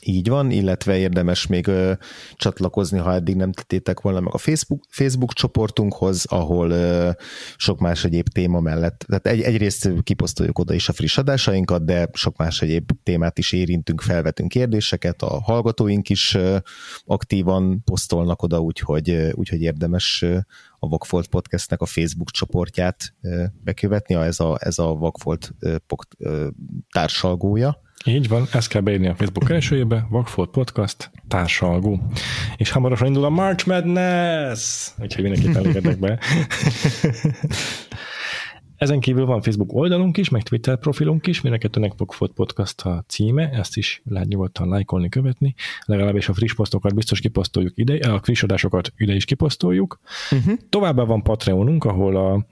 Így 0.04 0.28
van, 0.28 0.50
illetve 0.50 0.96
érdemes 0.96 1.46
még 1.46 1.66
ö, 1.66 1.92
csatlakozni, 2.36 2.98
ha 2.98 3.14
eddig 3.14 3.36
nem 3.36 3.52
tettétek 3.52 4.00
volna 4.00 4.20
meg 4.20 4.34
a 4.34 4.38
Facebook, 4.38 4.82
Facebook 4.88 5.32
csoportunkhoz, 5.32 6.24
ahol 6.24 6.70
ö, 6.70 7.10
sok 7.56 7.78
más 7.78 8.04
egyéb 8.04 8.28
téma 8.28 8.60
mellett, 8.60 9.04
tehát 9.08 9.26
egy, 9.26 9.40
egyrészt 9.40 9.90
kiposztoljuk 10.02 10.58
oda 10.58 10.74
is 10.74 10.88
a 10.88 10.92
friss 10.92 11.18
adásainkat, 11.18 11.84
de 11.84 12.08
sok 12.12 12.36
más 12.36 12.62
egyéb 12.62 12.90
témát 13.02 13.38
is 13.38 13.52
érintünk, 13.52 14.00
felvetünk 14.00 14.48
kérdéseket, 14.48 15.22
a 15.22 15.40
hallgatóink 15.40 16.08
is 16.08 16.34
ö, 16.34 16.56
aktívan 17.04 17.82
posztolnak 17.84 18.42
oda, 18.42 18.60
úgyhogy, 18.60 19.30
úgyhogy 19.34 19.62
érdemes 19.62 20.24
a 20.78 20.88
Vagfolt 20.88 21.26
Podcastnek 21.26 21.80
a 21.80 21.86
Facebook 21.86 22.30
csoportját 22.30 23.14
bekövetni, 23.64 24.14
ez 24.14 24.40
a, 24.40 24.56
ez 24.60 24.78
a 24.78 24.94
Vagfolt 24.94 25.54
társalgója. 26.92 27.80
Így 28.04 28.28
van, 28.28 28.46
ezt 28.52 28.68
kell 28.68 28.80
beírni 28.80 29.06
a 29.06 29.14
Facebook 29.14 29.44
keresőjébe, 29.44 30.06
Vagfolt 30.10 30.50
Podcast 30.50 31.10
társalgó. 31.28 32.00
És 32.56 32.70
hamarosan 32.70 33.06
indul 33.06 33.24
a 33.24 33.28
March 33.28 33.66
Madness! 33.66 34.90
Úgyhogy 34.98 35.22
mindenképpen 35.22 35.56
elégedek 35.56 35.98
be. 35.98 36.18
Ezen 38.76 39.00
kívül 39.00 39.26
van 39.26 39.42
Facebook 39.42 39.72
oldalunk 39.72 40.16
is, 40.16 40.28
meg 40.28 40.42
Twitter 40.42 40.78
profilunk 40.78 41.26
is, 41.26 41.40
mind 41.40 41.54
a 41.54 41.58
kettőnek 41.58 41.92
Vagfolt 41.96 42.32
Podcast 42.32 42.80
a 42.80 43.04
címe, 43.08 43.50
ezt 43.50 43.76
is 43.76 44.02
lehet 44.04 44.28
nyugodtan 44.28 44.68
lájkolni, 44.68 45.08
követni. 45.08 45.54
Legalábbis 45.84 46.28
a 46.28 46.34
friss 46.34 46.54
posztokat 46.54 46.94
biztos 46.94 47.20
kiposztoljuk 47.20 47.72
ide, 47.74 48.10
a 48.10 48.20
friss 48.22 48.42
adásokat 48.42 48.92
ide 48.96 49.14
is 49.14 49.24
kiposztoljuk. 49.24 50.00
Uh-huh. 50.30 50.54
Továbbá 50.68 51.02
van 51.02 51.22
Patreonunk, 51.22 51.84
ahol 51.84 52.16
a 52.16 52.46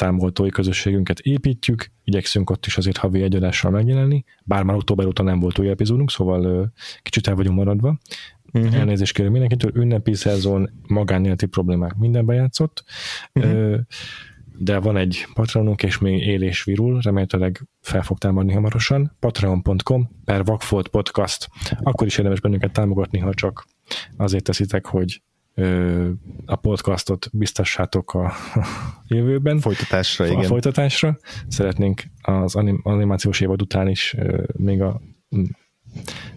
támogatói 0.00 0.48
közösségünket 0.48 1.18
építjük, 1.18 1.90
igyekszünk 2.04 2.50
ott 2.50 2.66
is 2.66 2.76
azért 2.76 2.96
havi 2.96 3.22
egy 3.22 3.34
adással 3.34 3.70
megjelenni, 3.70 4.24
bár 4.44 4.62
már 4.62 4.76
október 4.76 5.06
óta 5.06 5.22
nem 5.22 5.40
volt 5.40 5.58
új 5.58 5.68
epizódunk, 5.68 6.10
szóval 6.10 6.72
kicsit 7.02 7.26
el 7.26 7.34
vagyunk 7.34 7.56
maradva. 7.56 7.98
Uh-huh. 8.52 8.74
Elnézést 8.74 9.12
kérünk 9.14 9.32
mindenkitől, 9.32 9.82
ünnepi 9.82 10.14
szezon, 10.14 10.70
magánéleti 10.86 11.46
problémák 11.46 11.94
mindenbe 11.94 12.34
játszott, 12.34 12.84
uh-huh. 13.34 13.78
de 14.58 14.78
van 14.78 14.96
egy 14.96 15.26
Patreonunk, 15.34 15.82
és 15.82 15.98
még 15.98 16.26
él 16.26 16.42
és 16.42 16.64
virul, 16.64 17.00
remélhetőleg 17.00 17.66
fel 17.80 18.02
fog 18.02 18.18
támadni 18.18 18.52
hamarosan, 18.52 19.16
patreon.com 19.18 20.10
per 20.24 20.44
Vagfolt 20.44 20.88
Podcast. 20.88 21.48
Akkor 21.78 22.06
is 22.06 22.18
érdemes 22.18 22.40
bennünket 22.40 22.72
támogatni, 22.72 23.18
ha 23.18 23.34
csak 23.34 23.66
azért 24.16 24.44
teszitek, 24.44 24.86
hogy 24.86 25.22
a 26.46 26.56
podcastot 26.56 27.28
biztassátok 27.32 28.14
a 28.14 28.32
jövőben. 29.08 29.58
Folytatásra, 29.58 30.26
igen. 30.26 30.38
A 30.38 30.42
folytatásra. 30.42 31.18
Szeretnénk 31.48 32.02
az 32.22 32.54
animációs 32.82 33.40
évad 33.40 33.62
után 33.62 33.88
is 33.88 34.16
még 34.52 34.82
a 34.82 35.00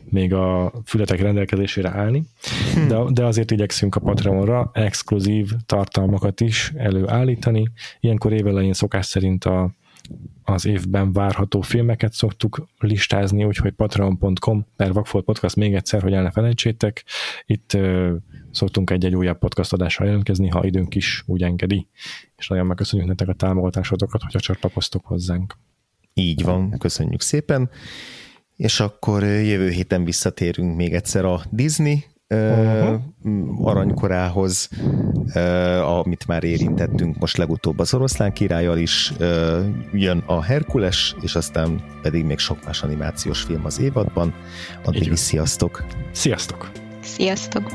még 0.03 0.33
a 0.33 0.73
fületek 0.85 1.21
rendelkezésére 1.21 1.89
állni, 1.89 2.23
hm. 2.73 2.87
de, 2.87 2.97
de 3.09 3.25
azért 3.25 3.51
igyekszünk 3.51 3.95
a 3.95 3.99
Patreonra 3.99 4.71
exkluzív 4.73 5.51
tartalmakat 5.65 6.41
is 6.41 6.71
előállítani. 6.75 7.71
Ilyenkor 7.99 8.33
évelején 8.33 8.73
szokás 8.73 9.05
szerint 9.05 9.45
a, 9.45 9.71
az 10.43 10.65
évben 10.65 11.13
várható 11.13 11.61
filmeket 11.61 12.13
szoktuk 12.13 12.67
listázni, 12.77 13.43
úgyhogy 13.43 13.71
patreon.com 13.71 14.65
per 14.75 14.93
Vagfolt 14.93 15.25
Podcast 15.25 15.55
még 15.55 15.73
egyszer, 15.73 16.01
hogy 16.01 16.13
el 16.13 16.23
ne 16.23 16.31
felejtsétek. 16.31 17.03
Itt 17.45 17.77
szoktunk 18.53 18.89
egy-egy 18.89 19.15
újabb 19.15 19.39
podcast 19.39 19.73
adással 19.73 20.05
jelentkezni, 20.05 20.47
ha 20.47 20.65
időnk 20.65 20.95
is 20.95 21.23
úgy 21.25 21.43
engedi. 21.43 21.87
És 22.35 22.47
nagyon 22.47 22.65
megköszönjük 22.65 23.07
nektek 23.07 23.27
a 23.27 23.33
támogatásotokat, 23.33 24.21
hogyha 24.21 24.39
csatlakoztok 24.39 25.05
hozzánk. 25.05 25.57
Így 26.13 26.43
van, 26.43 26.77
köszönjük 26.77 27.21
szépen. 27.21 27.69
És 28.55 28.79
akkor 28.79 29.23
jövő 29.23 29.69
héten 29.69 30.03
visszatérünk 30.03 30.75
még 30.75 30.93
egyszer 30.93 31.25
a 31.25 31.41
Disney 31.49 32.03
uh-huh. 32.29 33.01
aranykorához, 33.61 34.69
amit 35.81 36.27
már 36.27 36.43
érintettünk 36.43 37.17
most 37.19 37.37
legutóbb 37.37 37.79
az 37.79 37.93
oroszlán 37.93 38.33
királlyal 38.33 38.77
is, 38.77 39.13
jön 39.93 40.23
a 40.25 40.41
Herkules, 40.41 41.15
és 41.21 41.35
aztán 41.35 41.81
pedig 42.01 42.23
még 42.23 42.37
sok 42.37 42.65
más 42.65 42.83
animációs 42.83 43.41
film 43.41 43.65
az 43.65 43.79
évadban. 43.79 44.33
Addig 44.83 45.11
is 45.11 45.19
sziasztok! 45.19 45.85
Sziasztok! 46.11 46.71
Sziasztok! 47.01 47.71